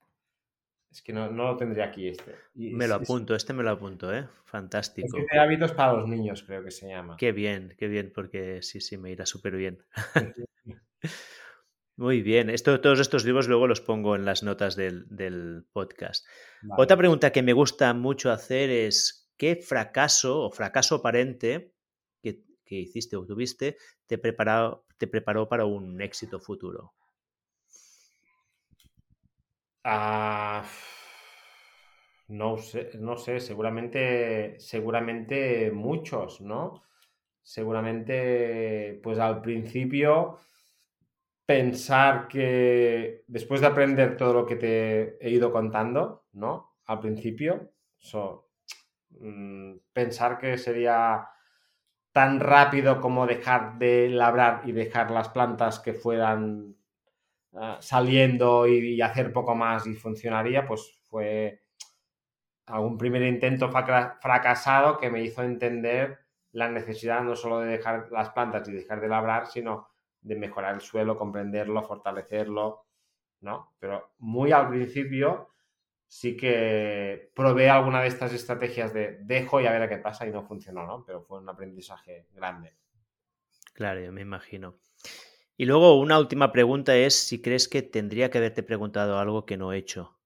Es 0.90 1.02
que 1.02 1.12
no, 1.12 1.30
lo 1.30 1.56
tendría 1.56 1.86
aquí 1.86 2.08
este. 2.08 2.34
me 2.54 2.88
lo 2.88 2.96
apunto, 2.96 3.36
este 3.36 3.52
me 3.52 3.62
lo 3.62 3.70
apunto, 3.70 4.12
¿eh? 4.12 4.26
Fantástico. 4.44 5.08
Siete 5.12 5.38
hábitos 5.38 5.72
para 5.72 5.92
los 5.92 6.08
niños, 6.08 6.42
creo 6.42 6.64
que 6.64 6.72
se 6.72 6.88
llama. 6.88 7.16
Qué 7.16 7.30
bien, 7.30 7.74
qué 7.78 7.86
bien, 7.86 8.12
porque 8.12 8.60
sí, 8.62 8.80
sí, 8.80 8.96
me 8.96 9.10
irá 9.10 9.24
súper 9.24 9.56
bien. 9.56 9.84
Muy 12.00 12.22
bien, 12.22 12.48
Esto, 12.48 12.80
todos 12.80 12.98
estos 12.98 13.26
libros 13.26 13.46
luego 13.46 13.66
los 13.66 13.82
pongo 13.82 14.16
en 14.16 14.24
las 14.24 14.42
notas 14.42 14.74
del, 14.74 15.66
podcast. 15.70 16.26
Otra 16.78 16.96
pregunta 16.96 17.30
que 17.30 17.42
me 17.42 17.52
gusta 17.52 17.92
mucho 17.92 18.32
hacer 18.32 18.70
es, 18.70 19.30
¿qué 19.36 19.56
fracaso 19.56 20.40
o 20.40 20.50
fracaso 20.50 20.94
aparente 20.94 21.74
que, 22.22 22.42
que 22.64 22.76
hiciste 22.76 23.16
o 23.18 23.26
tuviste 23.26 23.76
te, 24.06 24.16
preparó, 24.16 24.86
te 24.96 25.08
preparó 25.08 25.46
para 25.46 25.66
un 25.66 26.00
éxito 26.00 26.40
futuro? 26.40 26.94
Ah, 29.84 30.64
No 32.28 32.56
sé, 32.56 32.92
no 32.98 33.18
sé, 33.18 33.40
seguramente, 33.40 34.58
seguramente 34.58 35.70
muchos, 35.70 36.40
¿no? 36.40 36.82
Seguramente, 37.42 38.98
pues 39.02 39.18
al 39.18 39.42
principio 39.42 40.38
pensar 41.50 42.28
que 42.28 43.24
después 43.26 43.60
de 43.60 43.66
aprender 43.66 44.16
todo 44.16 44.32
lo 44.32 44.46
que 44.46 44.54
te 44.54 45.18
he 45.18 45.30
ido 45.30 45.50
contando, 45.50 46.26
¿no? 46.34 46.76
Al 46.86 47.00
principio, 47.00 47.72
mm, 49.18 49.72
pensar 49.92 50.38
que 50.38 50.56
sería 50.56 51.26
tan 52.12 52.38
rápido 52.38 53.00
como 53.00 53.26
dejar 53.26 53.78
de 53.78 54.08
labrar 54.10 54.62
y 54.64 54.70
dejar 54.70 55.10
las 55.10 55.30
plantas 55.30 55.80
que 55.80 55.92
fueran 55.92 56.76
ah, 57.54 57.78
saliendo 57.80 58.68
y, 58.68 59.00
hacer 59.00 59.32
poco 59.32 59.56
más 59.56 59.88
y 59.88 59.94
funcionaría, 59.94 60.64
pues 60.68 61.00
fue 61.02 61.64
algún 62.66 62.96
primer 62.96 63.22
intento 63.22 63.70
fracasado 63.70 64.98
que 64.98 65.10
me 65.10 65.24
hizo 65.24 65.42
entender 65.42 66.16
la 66.52 66.68
necesidad 66.68 67.22
no 67.22 67.34
solo 67.34 67.58
de 67.58 67.72
dejar 67.72 68.06
las 68.12 68.30
plantas 68.30 68.68
y 68.68 68.72
dejar 68.72 69.00
de 69.00 69.08
labrar, 69.08 69.48
sino 69.48 69.89
de 70.20 70.36
mejorar 70.36 70.74
el 70.74 70.80
suelo, 70.80 71.16
comprenderlo, 71.16 71.82
fortalecerlo, 71.82 72.86
¿no? 73.40 73.74
Pero 73.78 74.12
muy 74.18 74.52
al 74.52 74.68
principio 74.68 75.50
sí 76.06 76.36
que 76.36 77.30
probé 77.34 77.70
alguna 77.70 78.02
de 78.02 78.08
estas 78.08 78.32
estrategias 78.32 78.92
de 78.92 79.18
dejo 79.22 79.60
y 79.60 79.66
a 79.66 79.72
ver 79.72 79.82
a 79.82 79.88
qué 79.88 79.98
pasa 79.98 80.26
y 80.26 80.32
no 80.32 80.42
funcionó, 80.42 80.86
¿no? 80.86 81.04
Pero 81.04 81.22
fue 81.22 81.38
un 81.38 81.48
aprendizaje 81.48 82.26
grande. 82.32 82.74
Claro, 83.74 84.00
yo 84.00 84.12
me 84.12 84.20
imagino. 84.20 84.76
Y 85.56 85.66
luego 85.66 85.98
una 85.98 86.18
última 86.18 86.52
pregunta 86.52 86.96
es 86.96 87.14
si 87.14 87.40
crees 87.40 87.68
que 87.68 87.82
tendría 87.82 88.30
que 88.30 88.38
haberte 88.38 88.62
preguntado 88.62 89.18
algo 89.18 89.46
que 89.46 89.56
no 89.56 89.72
he 89.72 89.78
hecho. 89.78 90.16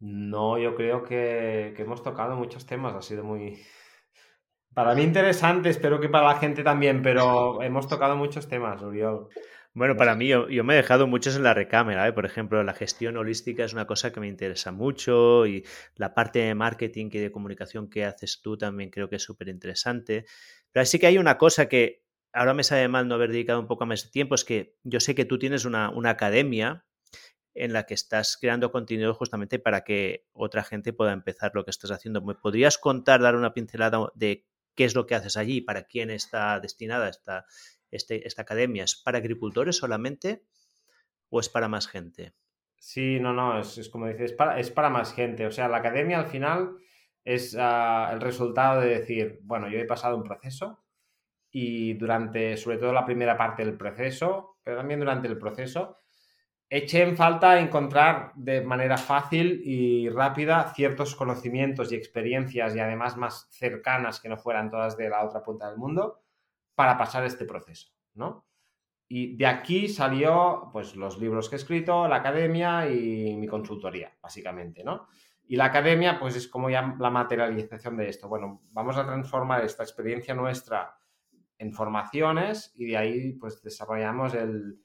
No, 0.00 0.58
yo 0.58 0.74
creo 0.74 1.04
que, 1.04 1.74
que 1.76 1.82
hemos 1.82 2.02
tocado 2.02 2.34
muchos 2.34 2.66
temas, 2.66 2.94
ha 2.94 3.02
sido 3.02 3.22
muy, 3.22 3.62
para 4.74 4.94
mí 4.94 5.02
interesante, 5.02 5.68
espero 5.68 6.00
que 6.00 6.08
para 6.08 6.28
la 6.28 6.38
gente 6.38 6.62
también, 6.62 7.02
pero 7.02 7.62
hemos 7.62 7.88
tocado 7.88 8.16
muchos 8.16 8.48
temas, 8.48 8.82
Uriol. 8.82 9.28
Bueno, 9.74 9.96
para 9.96 10.14
mí 10.14 10.28
yo, 10.28 10.46
me 10.64 10.74
he 10.74 10.76
dejado 10.76 11.06
muchos 11.06 11.34
en 11.36 11.44
la 11.44 11.54
recámara, 11.54 12.06
¿eh? 12.06 12.12
por 12.12 12.26
ejemplo, 12.26 12.62
la 12.62 12.74
gestión 12.74 13.16
holística 13.16 13.64
es 13.64 13.72
una 13.72 13.86
cosa 13.86 14.12
que 14.12 14.20
me 14.20 14.28
interesa 14.28 14.70
mucho 14.70 15.46
y 15.46 15.64
la 15.96 16.12
parte 16.12 16.40
de 16.40 16.54
marketing 16.54 17.08
y 17.10 17.18
de 17.18 17.32
comunicación 17.32 17.88
que 17.88 18.04
haces 18.04 18.42
tú 18.42 18.58
también 18.58 18.90
creo 18.90 19.08
que 19.08 19.16
es 19.16 19.22
súper 19.22 19.48
interesante. 19.48 20.26
Pero 20.72 20.84
sí 20.84 20.98
que 20.98 21.06
hay 21.06 21.16
una 21.16 21.38
cosa 21.38 21.70
que 21.70 22.04
ahora 22.34 22.52
me 22.52 22.64
sabe 22.64 22.86
mal 22.88 23.08
no 23.08 23.14
haber 23.14 23.30
dedicado 23.30 23.60
un 23.60 23.66
poco 23.66 23.86
más 23.86 24.04
de 24.04 24.10
tiempo, 24.10 24.34
es 24.34 24.44
que 24.44 24.76
yo 24.84 25.00
sé 25.00 25.14
que 25.14 25.24
tú 25.24 25.38
tienes 25.38 25.64
una, 25.64 25.88
una 25.88 26.10
academia 26.10 26.84
en 27.54 27.72
la 27.72 27.84
que 27.84 27.94
estás 27.94 28.36
creando 28.38 28.72
contenido 28.72 29.14
justamente 29.14 29.58
para 29.58 29.84
que 29.84 30.26
otra 30.32 30.64
gente 30.64 30.92
pueda 30.92 31.12
empezar 31.12 31.52
lo 31.54 31.64
que 31.64 31.70
estás 31.70 31.90
haciendo. 31.90 32.20
¿Me 32.22 32.34
podrías 32.34 32.76
contar, 32.76 33.20
dar 33.22 33.36
una 33.36 33.54
pincelada 33.54 34.10
de 34.14 34.46
qué 34.74 34.84
es 34.84 34.94
lo 34.94 35.06
que 35.06 35.14
haces 35.14 35.36
allí, 35.36 35.60
para 35.60 35.84
quién 35.84 36.10
está 36.10 36.60
destinada 36.60 37.08
esta, 37.08 37.44
este, 37.90 38.24
academia. 38.36 38.84
¿Es 38.84 38.96
para 38.96 39.18
agricultores 39.18 39.76
solamente 39.76 40.44
o 41.28 41.40
es 41.40 41.48
para 41.48 41.68
más 41.68 41.88
gente? 41.88 42.34
Sí, 42.76 43.20
no, 43.20 43.32
no, 43.32 43.60
es, 43.60 43.88
como 43.90 44.08
dices, 44.08 44.32
es 44.32 44.36
para, 44.36 44.58
es 44.58 44.70
para, 44.70 44.90
más 44.90 45.14
gente. 45.14 45.46
O 45.46 45.50
sea, 45.50 45.68
la 45.68 45.78
academia 45.78 46.18
al 46.18 46.26
final 46.26 46.76
es 47.24 47.56
ah, 47.58 48.10
el 48.12 48.20
resultado 48.20 48.80
de 48.80 48.88
decir, 48.88 49.38
bueno, 49.42 49.68
yo 49.68 49.78
he 49.78 49.84
pasado 49.84 50.16
un 50.16 50.24
proceso 50.24 50.84
y 51.50 51.94
durante, 51.94 52.56
sobre 52.56 52.78
todo 52.78 52.92
la 52.92 53.04
primera 53.04 53.36
parte 53.36 53.64
del 53.64 53.76
proceso, 53.76 54.58
pero 54.64 54.78
también 54.78 55.00
durante 55.00 55.28
el 55.28 55.38
proceso, 55.38 55.98
eché 56.74 57.02
en 57.02 57.18
falta 57.18 57.60
encontrar 57.60 58.32
de 58.34 58.62
manera 58.62 58.96
fácil 58.96 59.60
y 59.62 60.08
rápida 60.08 60.72
ciertos 60.74 61.14
conocimientos 61.14 61.92
y 61.92 61.96
experiencias 61.96 62.74
y 62.74 62.80
además 62.80 63.18
más 63.18 63.46
cercanas 63.50 64.20
que 64.20 64.30
no 64.30 64.38
fueran 64.38 64.70
todas 64.70 64.96
de 64.96 65.10
la 65.10 65.22
otra 65.22 65.42
punta 65.42 65.68
del 65.68 65.76
mundo 65.76 66.22
para 66.74 66.96
pasar 66.96 67.24
este 67.24 67.44
proceso, 67.44 67.92
¿no? 68.14 68.46
Y 69.06 69.36
de 69.36 69.44
aquí 69.44 69.86
salió 69.86 70.70
pues 70.72 70.96
los 70.96 71.18
libros 71.18 71.50
que 71.50 71.56
he 71.56 71.58
escrito, 71.58 72.08
la 72.08 72.16
academia 72.16 72.88
y 72.88 73.36
mi 73.36 73.46
consultoría, 73.46 74.16
básicamente, 74.22 74.82
¿no? 74.82 75.08
Y 75.46 75.56
la 75.56 75.66
academia 75.66 76.18
pues 76.18 76.36
es 76.36 76.48
como 76.48 76.70
ya 76.70 76.96
la 76.98 77.10
materialización 77.10 77.98
de 77.98 78.08
esto. 78.08 78.30
Bueno, 78.30 78.62
vamos 78.70 78.96
a 78.96 79.04
transformar 79.04 79.62
esta 79.62 79.82
experiencia 79.82 80.34
nuestra 80.34 80.96
en 81.58 81.74
formaciones 81.74 82.72
y 82.74 82.86
de 82.86 82.96
ahí 82.96 83.32
pues 83.34 83.62
desarrollamos 83.62 84.32
el, 84.32 84.81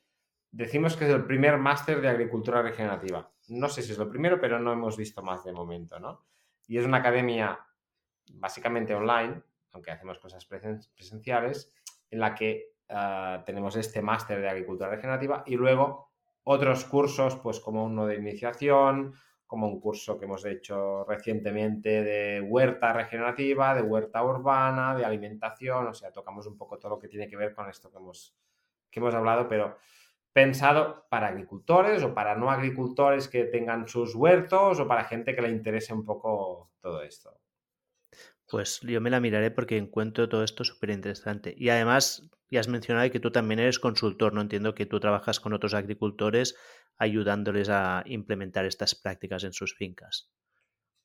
decimos 0.52 0.96
que 0.96 1.06
es 1.06 1.12
el 1.12 1.26
primer 1.26 1.58
máster 1.58 2.02
de 2.02 2.10
agricultura 2.10 2.62
regenerativa. 2.62 3.32
No 3.50 3.70
sé 3.70 3.82
si 3.82 3.92
es 3.92 3.98
lo 3.98 4.10
primero, 4.10 4.40
pero 4.40 4.60
no 4.60 4.74
hemos 4.74 4.98
visto 4.98 5.22
más 5.22 5.44
de 5.44 5.52
momento, 5.52 6.00
¿no? 6.00 6.26
Y 6.68 6.78
es 6.78 6.86
una 6.86 6.98
academia 6.98 7.60
básicamente 8.34 8.94
online, 8.94 9.42
aunque 9.72 9.92
hacemos 9.92 10.20
cosas 10.20 10.46
presenciales, 10.46 11.74
en 12.10 12.20
la 12.20 12.36
que 12.36 12.74
ah, 12.90 13.44
tenemos 13.46 13.76
este 13.76 14.02
máster 14.02 14.42
de 14.42 14.50
agricultura 14.50 14.90
regenerativa 14.90 15.44
y 15.46 15.56
luego 15.56 16.12
otros 16.44 16.86
cursos, 16.86 17.36
pues 17.38 17.60
como 17.60 17.86
uno 17.86 18.06
de 18.06 18.16
iniciación, 18.16 19.14
como 19.46 19.68
un 19.68 19.80
curso 19.80 20.18
que 20.18 20.26
hemos 20.26 20.46
hecho 20.46 21.06
recientemente 21.06 22.04
de 22.04 22.42
huerta 22.42 22.92
regenerativa, 22.92 23.74
de 23.74 23.82
huerta 23.82 24.24
urbana, 24.24 24.94
de 24.96 25.06
alimentación, 25.06 25.88
o 25.88 25.94
sea, 25.94 26.12
tocamos 26.12 26.46
un 26.48 26.58
poco 26.58 26.78
todo 26.78 26.92
lo 26.92 27.00
que 27.00 27.08
tiene 27.08 27.28
que 27.28 27.38
ver 27.38 27.54
con 27.54 27.70
esto 27.70 27.90
que 27.90 27.98
hemos, 27.98 28.36
que 28.90 29.00
hemos 29.00 29.16
hablado, 29.16 29.48
pero 29.48 29.78
pensado 30.38 31.08
para 31.10 31.30
agricultores 31.30 32.04
o 32.04 32.14
para 32.14 32.36
no 32.36 32.52
agricultores 32.52 33.28
que 33.28 33.46
tengan 33.46 33.88
sus 33.88 34.14
huertos 34.14 34.80
o 34.80 34.88
para 34.88 35.06
gente 35.06 35.34
que 35.34 35.42
le 35.42 35.50
interese 35.50 35.96
un 35.96 36.06
poco 36.06 36.70
todo 36.80 37.02
esto. 37.02 37.42
Pues 38.48 38.80
yo 38.82 39.02
me 39.02 39.10
la 39.10 39.20
miraré 39.20 39.50
porque 39.50 39.78
encuentro 39.78 40.30
todo 40.30 40.44
esto 40.44 40.64
súper 40.64 40.92
interesante. 40.92 41.56
Y 41.58 41.70
además, 41.70 42.30
ya 42.52 42.60
has 42.60 42.68
mencionado 42.68 43.10
que 43.10 43.20
tú 43.20 43.32
también 43.32 43.60
eres 43.60 43.80
consultor, 43.80 44.32
¿no? 44.32 44.42
Entiendo 44.42 44.76
que 44.76 44.86
tú 44.86 45.00
trabajas 45.00 45.40
con 45.40 45.54
otros 45.54 45.74
agricultores 45.74 46.56
ayudándoles 47.00 47.70
a 47.70 48.04
implementar 48.06 48.66
estas 48.66 48.94
prácticas 48.94 49.44
en 49.44 49.54
sus 49.54 49.76
fincas. 49.76 50.30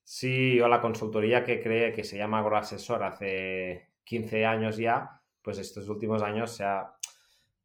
Sí, 0.04 0.56
yo 0.56 0.68
la 0.68 0.82
consultoría 0.82 1.42
que 1.42 1.62
cree 1.62 1.94
que 1.94 2.04
se 2.04 2.18
llama 2.18 2.40
Agroasesor 2.40 3.02
hace 3.02 3.92
15 4.04 4.44
años 4.44 4.76
ya, 4.76 5.22
pues 5.40 5.56
estos 5.56 5.88
últimos 5.88 6.22
años 6.22 6.50
se 6.50 6.64
ha 6.64 6.96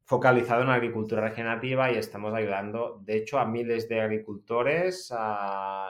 focalizado 0.08 0.62
en 0.62 0.70
agricultura 0.70 1.20
regenerativa 1.20 1.92
y 1.92 1.96
estamos 1.96 2.32
ayudando, 2.32 2.98
de 3.04 3.18
hecho, 3.18 3.38
a 3.38 3.44
miles 3.44 3.90
de 3.90 4.00
agricultores 4.00 5.12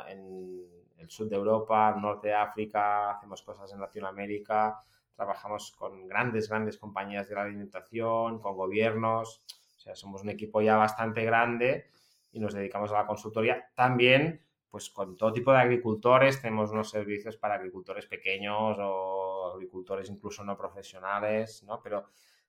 en 0.08 0.66
el 0.96 1.08
sur 1.08 1.28
de 1.28 1.36
Europa, 1.36 1.94
norte 1.96 2.26
de 2.26 2.34
África, 2.34 3.12
hacemos 3.12 3.42
cosas 3.42 3.72
en 3.72 3.78
Latinoamérica, 3.80 4.80
trabajamos 5.14 5.70
con 5.70 6.08
grandes, 6.08 6.48
grandes 6.48 6.78
compañías 6.78 7.28
de 7.28 7.36
la 7.36 7.42
alimentación, 7.42 8.40
con 8.40 8.56
gobiernos, 8.56 9.44
o 9.76 9.80
sea, 9.80 9.94
somos 9.94 10.22
un 10.24 10.30
equipo 10.30 10.60
ya 10.60 10.74
bastante 10.76 11.24
grande 11.24 11.86
y 12.32 12.40
nos 12.40 12.54
dedicamos 12.54 12.90
a 12.90 12.94
la 12.94 13.06
consultoría. 13.06 13.70
También, 13.76 14.42
pues 14.68 14.90
con 14.90 15.16
todo 15.16 15.32
tipo 15.32 15.52
de 15.52 15.58
agricultores, 15.58 16.42
tenemos 16.42 16.72
unos 16.72 16.90
servicios 16.90 17.36
para 17.36 17.54
agricultores 17.54 18.06
pequeños 18.06 18.78
o 18.80 19.52
agricultores 19.54 20.10
incluso 20.10 20.42
no 20.42 20.56
profesionales, 20.56 21.62
¿no? 21.62 21.80
Pero 21.80 22.06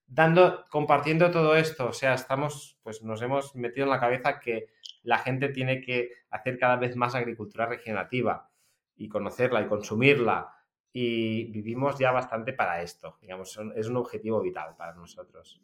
dando, 0.10 0.66
compartiendo 0.70 1.32
todo 1.32 1.56
esto. 1.56 1.88
O 1.88 1.94
sea, 1.94 2.16
estamos, 2.16 2.78
pues 2.84 3.02
nos 3.04 3.22
hemos 3.22 3.56
metido 3.56 3.86
en 3.86 3.92
la 3.92 4.00
cabeza 4.00 4.40
que 4.40 4.68
la 5.04 5.20
gente 5.20 5.50
tiene 5.50 5.82
que 5.82 6.12
hacer 6.32 6.58
cada 6.58 6.76
vez 6.76 6.96
más 6.96 7.16
agricultura 7.16 7.68
regenerativa 7.68 8.50
y 8.96 9.08
conocerla 9.08 9.62
y 9.62 9.68
consumirla. 9.68 10.54
Y 10.92 11.46
vivimos 11.52 12.00
ya 12.00 12.12
bastante 12.12 12.52
para 12.52 12.82
esto. 12.82 13.18
Digamos, 13.22 13.58
es 13.76 13.88
un 13.88 13.98
objetivo 13.98 14.42
vital 14.42 14.76
para 14.76 14.94
nosotros. 14.96 15.62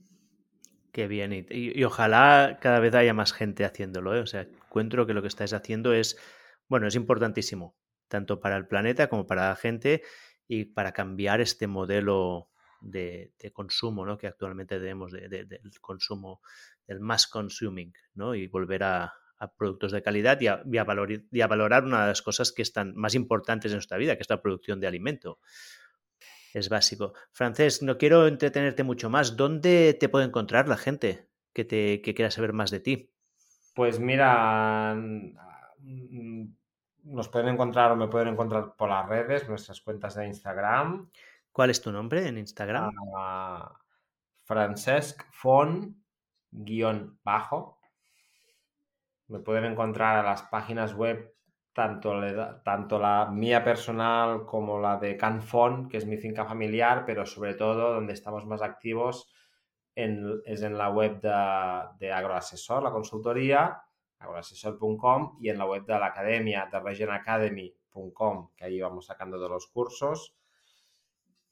Qué 0.91 1.07
bien. 1.07 1.45
Y, 1.49 1.83
ojalá 1.83 2.59
cada 2.61 2.79
vez 2.79 2.93
haya 2.93 3.13
más 3.13 3.33
gente 3.33 3.65
haciéndolo. 3.65 4.15
¿eh? 4.15 4.19
O 4.19 4.27
sea, 4.27 4.41
encuentro 4.41 5.05
que 5.05 5.13
lo 5.13 5.21
que 5.21 5.27
estáis 5.27 5.51
haciendo 5.53 5.93
es, 5.93 6.17
bueno, 6.69 6.87
es 6.87 6.95
importantísimo, 6.95 7.75
tanto 8.07 8.39
para 8.39 8.55
el 8.55 8.67
planeta 8.67 9.09
como 9.09 9.25
para 9.25 9.49
la 9.49 9.55
gente 9.55 10.03
y 10.47 10.65
para 10.65 10.93
cambiar 10.93 11.41
este 11.41 11.67
modelo 11.67 12.49
de, 12.81 13.33
consumo 13.53 14.05
¿no? 14.05 14.17
que 14.17 14.27
actualmente 14.27 14.79
tenemos, 14.79 15.11
del 15.11 15.61
consumo, 15.81 16.41
del 16.87 16.99
mass 16.99 17.27
consuming, 17.27 17.93
¿no? 18.13 18.35
y 18.35 18.47
volver 18.47 18.83
a, 18.83 19.13
productos 19.57 19.91
de 19.91 20.01
calidad 20.01 20.39
y 20.41 20.47
a, 20.47 20.83
valorar 20.83 21.83
una 21.83 22.01
de 22.01 22.07
las 22.07 22.21
cosas 22.21 22.51
que 22.51 22.61
están 22.61 22.95
más 22.95 23.15
importantes 23.15 23.71
en 23.71 23.77
nuestra 23.77 23.97
vida, 23.97 24.15
que 24.15 24.23
es 24.23 24.29
la 24.29 24.41
producción 24.41 24.79
de 24.79 24.87
alimento. 24.87 25.39
Es 26.53 26.69
básico. 26.69 27.13
Francés, 27.31 27.81
no 27.81 27.97
quiero 27.97 28.27
entretenerte 28.27 28.83
mucho 28.83 29.09
más. 29.09 29.35
¿Dónde 29.35 29.93
te 29.93 30.07
puede 30.07 30.25
encontrar 30.25 30.69
la 30.69 30.77
gente 30.77 31.27
que, 31.53 31.65
te, 31.65 32.01
que 32.01 32.13
quiera 32.13 32.31
saber 32.31 32.53
más 32.53 32.71
de 32.71 32.79
ti? 32.79 33.11
Pues 33.75 33.99
mira, 33.99 34.95
mm, 34.95 36.45
nos 37.03 37.29
pueden 37.29 37.49
encontrar 37.49 37.91
o 37.91 37.95
me 37.95 38.07
pueden 38.07 38.29
encontrar 38.29 38.75
por 38.75 38.89
las 38.89 39.07
redes, 39.07 39.47
nuestras 39.47 39.81
cuentas 39.81 40.15
de 40.15 40.27
Instagram, 40.27 41.09
¿Cuál 41.55 41.69
es 41.69 41.81
tu 41.81 41.89
nombre 41.89 42.27
en 42.27 42.37
Instagram? 42.37 42.89
Uh, 42.89 43.63
Francesc 44.43 45.23
Fon 45.31 46.03
guion 46.51 47.17
bajo. 47.23 47.79
Me 49.27 49.39
pueden 49.39 49.63
encontrar 49.63 50.17
a 50.17 50.23
las 50.23 50.41
páginas 50.41 50.93
web 50.93 51.33
tanto, 51.71 52.11
tanto 52.61 52.99
la 52.99 53.27
mía 53.31 53.63
personal 53.63 54.45
como 54.45 54.81
la 54.81 54.97
de 54.97 55.15
Canfon, 55.15 55.87
que 55.87 55.95
es 55.95 56.05
mi 56.05 56.17
finca 56.17 56.43
familiar, 56.43 57.05
pero 57.05 57.25
sobre 57.25 57.53
todo 57.53 57.93
donde 57.93 58.11
estamos 58.11 58.45
más 58.45 58.61
activos 58.61 59.33
es 59.95 60.61
en 60.61 60.77
la 60.77 60.89
web 60.89 61.21
de, 61.21 62.11
Agroasesor, 62.11 62.83
la 62.83 62.91
consultoría, 62.91 63.81
agroasesor.com 64.19 65.37
y 65.39 65.47
en 65.47 65.57
la 65.57 65.65
web 65.65 65.85
de 65.85 65.97
la 65.97 66.07
academia, 66.07 66.67
de 66.69 66.81
regionacademy.com, 66.81 68.49
que 68.57 68.65
ahí 68.65 68.81
vamos 68.81 69.05
sacando 69.05 69.39
de 69.39 69.47
los 69.47 69.67
cursos. 69.67 70.35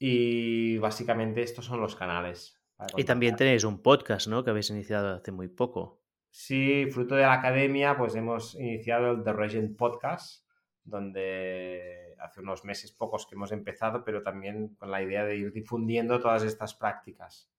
Y 0.05 0.79
básicamente 0.79 1.43
estos 1.43 1.63
son 1.63 1.79
los 1.79 1.95
canales. 1.95 2.61
Y 2.97 3.05
también 3.05 3.37
tenéis 3.37 3.63
un 3.63 3.81
podcast, 3.81 4.27
¿no? 4.27 4.43
Que 4.43 4.49
habéis 4.49 4.69
iniciado 4.69 5.15
hace 5.15 5.31
muy 5.31 5.47
poco. 5.47 6.01
Sí, 6.29 6.87
fruto 6.91 7.15
de 7.15 7.21
la 7.21 7.31
academia, 7.31 7.95
pues 7.97 8.13
hemos 8.15 8.53
iniciado 8.55 9.11
el 9.11 9.23
The 9.23 9.31
Regent 9.31 9.77
Podcast, 9.77 10.45
donde 10.83 12.17
hace 12.19 12.41
unos 12.41 12.65
meses 12.65 12.91
pocos 12.91 13.25
que 13.25 13.35
hemos 13.35 13.53
empezado, 13.53 14.03
pero 14.03 14.21
también 14.21 14.75
con 14.75 14.91
la 14.91 15.01
idea 15.01 15.23
de 15.23 15.37
ir 15.37 15.53
difundiendo 15.53 16.19
todas 16.19 16.43
estas 16.43 16.73
prácticas, 16.73 17.49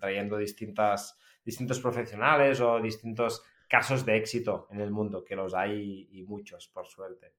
trayendo 0.00 0.36
distintas, 0.36 1.16
distintos 1.44 1.78
profesionales 1.78 2.60
o 2.60 2.80
distintos 2.80 3.44
casos 3.68 4.04
de 4.04 4.16
éxito 4.16 4.66
en 4.72 4.80
el 4.80 4.90
mundo, 4.90 5.24
que 5.24 5.36
los 5.36 5.54
hay 5.54 6.08
y 6.10 6.24
muchos, 6.24 6.66
por 6.66 6.88
suerte. 6.88 7.34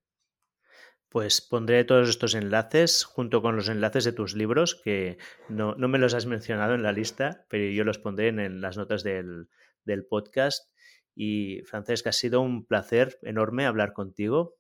Pues 1.10 1.42
pondré 1.42 1.84
todos 1.86 2.08
estos 2.08 2.36
enlaces 2.36 3.04
junto 3.04 3.42
con 3.42 3.56
los 3.56 3.68
enlaces 3.68 4.04
de 4.04 4.12
tus 4.12 4.36
libros, 4.36 4.80
que 4.84 5.18
no, 5.48 5.76
me 5.76 5.98
los 5.98 6.14
has 6.14 6.28
mencionado 6.28 6.76
en 6.76 6.84
la 6.84 6.92
lista, 6.92 7.46
pero 7.50 7.66
yo 7.72 7.84
los 7.84 7.98
pondré 7.98 8.28
en, 8.28 8.62
las 8.62 8.78
notas 8.78 9.04
del, 9.04 9.50
del, 9.86 10.06
podcast. 10.06 10.72
Y 11.16 11.62
Francesca, 11.66 12.12
ha 12.12 12.14
sido 12.14 12.42
un 12.42 12.66
placer 12.66 13.18
enorme 13.24 13.66
hablar 13.66 13.94
contigo 13.94 14.59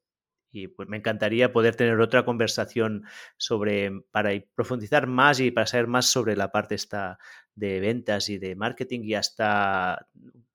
y 0.51 0.67
pues 0.67 0.89
me 0.89 0.97
encantaría 0.97 1.51
poder 1.51 1.76
tener 1.76 1.99
otra 1.99 2.26
conversación 2.26 3.05
sobre 3.38 3.91
para 4.11 4.31
profundizar 4.55 5.07
más 5.07 5.39
y 5.39 5.51
para 5.51 5.67
saber 5.67 5.88
más 5.88 6.07
sobre 6.07 6.35
la 6.35 6.51
parte 6.51 6.76
esta 6.76 7.19
de 7.55 7.80
ventas 7.80 8.30
y 8.30 8.38
de 8.38 8.55
marketing 8.55 9.01
y 9.03 9.15
hasta 9.15 10.07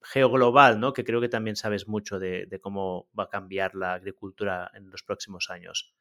geoglobal, 0.02 0.80
¿no? 0.80 0.92
Que 0.92 1.04
creo 1.04 1.20
que 1.20 1.28
también 1.28 1.56
sabes 1.56 1.88
mucho 1.88 2.18
de, 2.18 2.48
cómo 2.62 3.08
va 3.18 3.24
a 3.24 3.28
cambiar 3.28 3.74
la 3.74 3.94
agricultura 3.94 4.70
en 4.74 4.90
los 4.90 5.02
próximos 5.02 5.50
años. 5.50 5.94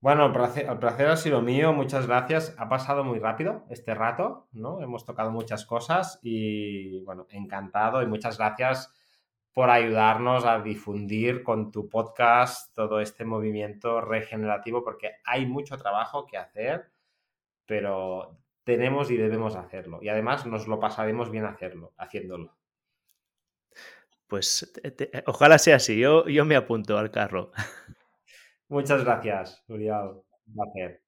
Bueno, 0.00 0.26
el 0.26 0.32
placer, 0.32 0.68
el 0.68 0.78
placer, 0.78 1.08
ha 1.08 1.16
sido 1.16 1.40
mío, 1.40 1.72
muchas 1.72 2.06
gracias. 2.06 2.54
Ha 2.58 2.68
pasado 2.68 3.02
muy 3.02 3.18
rápido 3.18 3.64
este 3.70 3.94
rato, 3.94 4.48
¿no? 4.52 4.82
Hemos 4.82 5.04
tocado 5.04 5.30
muchas 5.30 5.64
cosas 5.66 6.20
y, 6.22 7.02
bueno, 7.04 7.26
encantado 7.30 8.02
y 8.02 8.06
muchas 8.06 8.38
gracias 8.38 8.92
por 9.56 9.70
ayudarnos 9.70 10.44
a 10.44 10.60
difundir 10.60 11.42
con 11.42 11.72
tu 11.72 11.88
podcast 11.88 12.74
todo 12.74 13.00
este 13.00 13.24
movimiento 13.24 14.02
regenerativo, 14.02 14.84
porque 14.84 15.12
hay 15.24 15.46
mucho 15.46 15.78
trabajo 15.78 16.26
que 16.26 16.36
hacer, 16.36 16.90
pero 17.64 18.36
tenemos 18.64 19.10
y 19.10 19.16
debemos 19.16 19.56
hacerlo. 19.56 20.00
Y 20.02 20.10
además 20.10 20.44
nos 20.44 20.68
lo 20.68 20.78
pasaremos 20.78 21.30
bien 21.30 21.46
hacerlo, 21.46 21.94
haciéndolo. 21.96 22.54
Pues 24.26 24.70
ojalá 25.24 25.56
sea 25.56 25.76
así, 25.76 25.98
yo, 25.98 26.28
yo 26.28 26.44
me 26.44 26.56
apunto 26.56 26.98
al 26.98 27.10
carro. 27.10 27.50
Muchas 28.68 29.04
gracias, 29.04 29.64
Uriel. 29.68 30.22
Un 30.48 30.54
placer. 30.54 31.02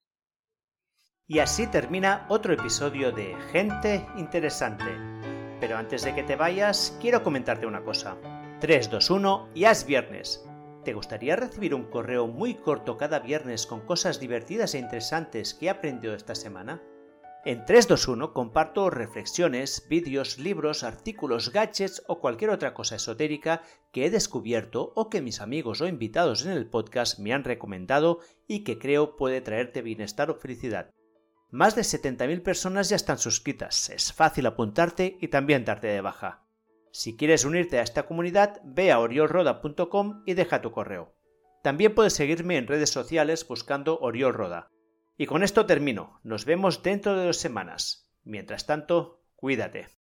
Y 1.26 1.40
así 1.40 1.66
termina 1.66 2.24
otro 2.30 2.54
episodio 2.54 3.12
de 3.12 3.36
Gente 3.52 4.06
Interesante. 4.16 4.86
Pero 5.60 5.76
antes 5.76 6.02
de 6.02 6.14
que 6.14 6.22
te 6.22 6.36
vayas, 6.36 6.96
quiero 6.98 7.22
comentarte 7.22 7.66
una 7.66 7.82
cosa. 7.82 8.16
321 8.60 9.50
ya 9.54 9.70
es 9.70 9.86
viernes. 9.86 10.44
¿Te 10.84 10.92
gustaría 10.92 11.36
recibir 11.36 11.74
un 11.74 11.84
correo 11.84 12.26
muy 12.26 12.54
corto 12.54 12.96
cada 12.96 13.20
viernes 13.20 13.68
con 13.68 13.82
cosas 13.82 14.18
divertidas 14.18 14.74
e 14.74 14.78
interesantes 14.78 15.54
que 15.54 15.66
he 15.66 15.70
aprendido 15.70 16.12
esta 16.12 16.34
semana? 16.34 16.82
En 17.44 17.64
321 17.64 18.32
comparto 18.32 18.90
reflexiones, 18.90 19.86
vídeos, 19.88 20.38
libros, 20.38 20.82
artículos, 20.82 21.52
gadgets 21.52 22.02
o 22.08 22.18
cualquier 22.18 22.50
otra 22.50 22.74
cosa 22.74 22.96
esotérica 22.96 23.62
que 23.92 24.06
he 24.06 24.10
descubierto 24.10 24.92
o 24.96 25.08
que 25.08 25.22
mis 25.22 25.40
amigos 25.40 25.80
o 25.80 25.86
invitados 25.86 26.44
en 26.44 26.50
el 26.50 26.68
podcast 26.68 27.20
me 27.20 27.32
han 27.32 27.44
recomendado 27.44 28.18
y 28.48 28.64
que 28.64 28.80
creo 28.80 29.14
puede 29.14 29.40
traerte 29.40 29.82
bienestar 29.82 30.30
o 30.30 30.34
felicidad. 30.34 30.90
Más 31.50 31.76
de 31.76 31.82
70.000 31.82 32.42
personas 32.42 32.88
ya 32.88 32.96
están 32.96 33.18
suscritas, 33.18 33.88
es 33.88 34.12
fácil 34.12 34.46
apuntarte 34.46 35.16
y 35.20 35.28
también 35.28 35.64
darte 35.64 35.86
de 35.86 36.00
baja. 36.00 36.47
Si 36.98 37.16
quieres 37.16 37.44
unirte 37.44 37.78
a 37.78 37.82
esta 37.82 38.06
comunidad, 38.06 38.60
ve 38.64 38.90
a 38.90 38.98
oriolroda.com 38.98 40.24
y 40.26 40.34
deja 40.34 40.60
tu 40.60 40.72
correo. 40.72 41.14
También 41.62 41.94
puedes 41.94 42.12
seguirme 42.12 42.56
en 42.56 42.66
redes 42.66 42.90
sociales 42.90 43.46
buscando 43.46 44.00
Oriol 44.00 44.34
Roda. 44.34 44.72
Y 45.16 45.26
con 45.26 45.44
esto 45.44 45.64
termino. 45.64 46.18
Nos 46.24 46.44
vemos 46.44 46.82
dentro 46.82 47.16
de 47.16 47.26
dos 47.26 47.36
semanas. 47.36 48.10
Mientras 48.24 48.66
tanto, 48.66 49.22
cuídate. 49.36 49.86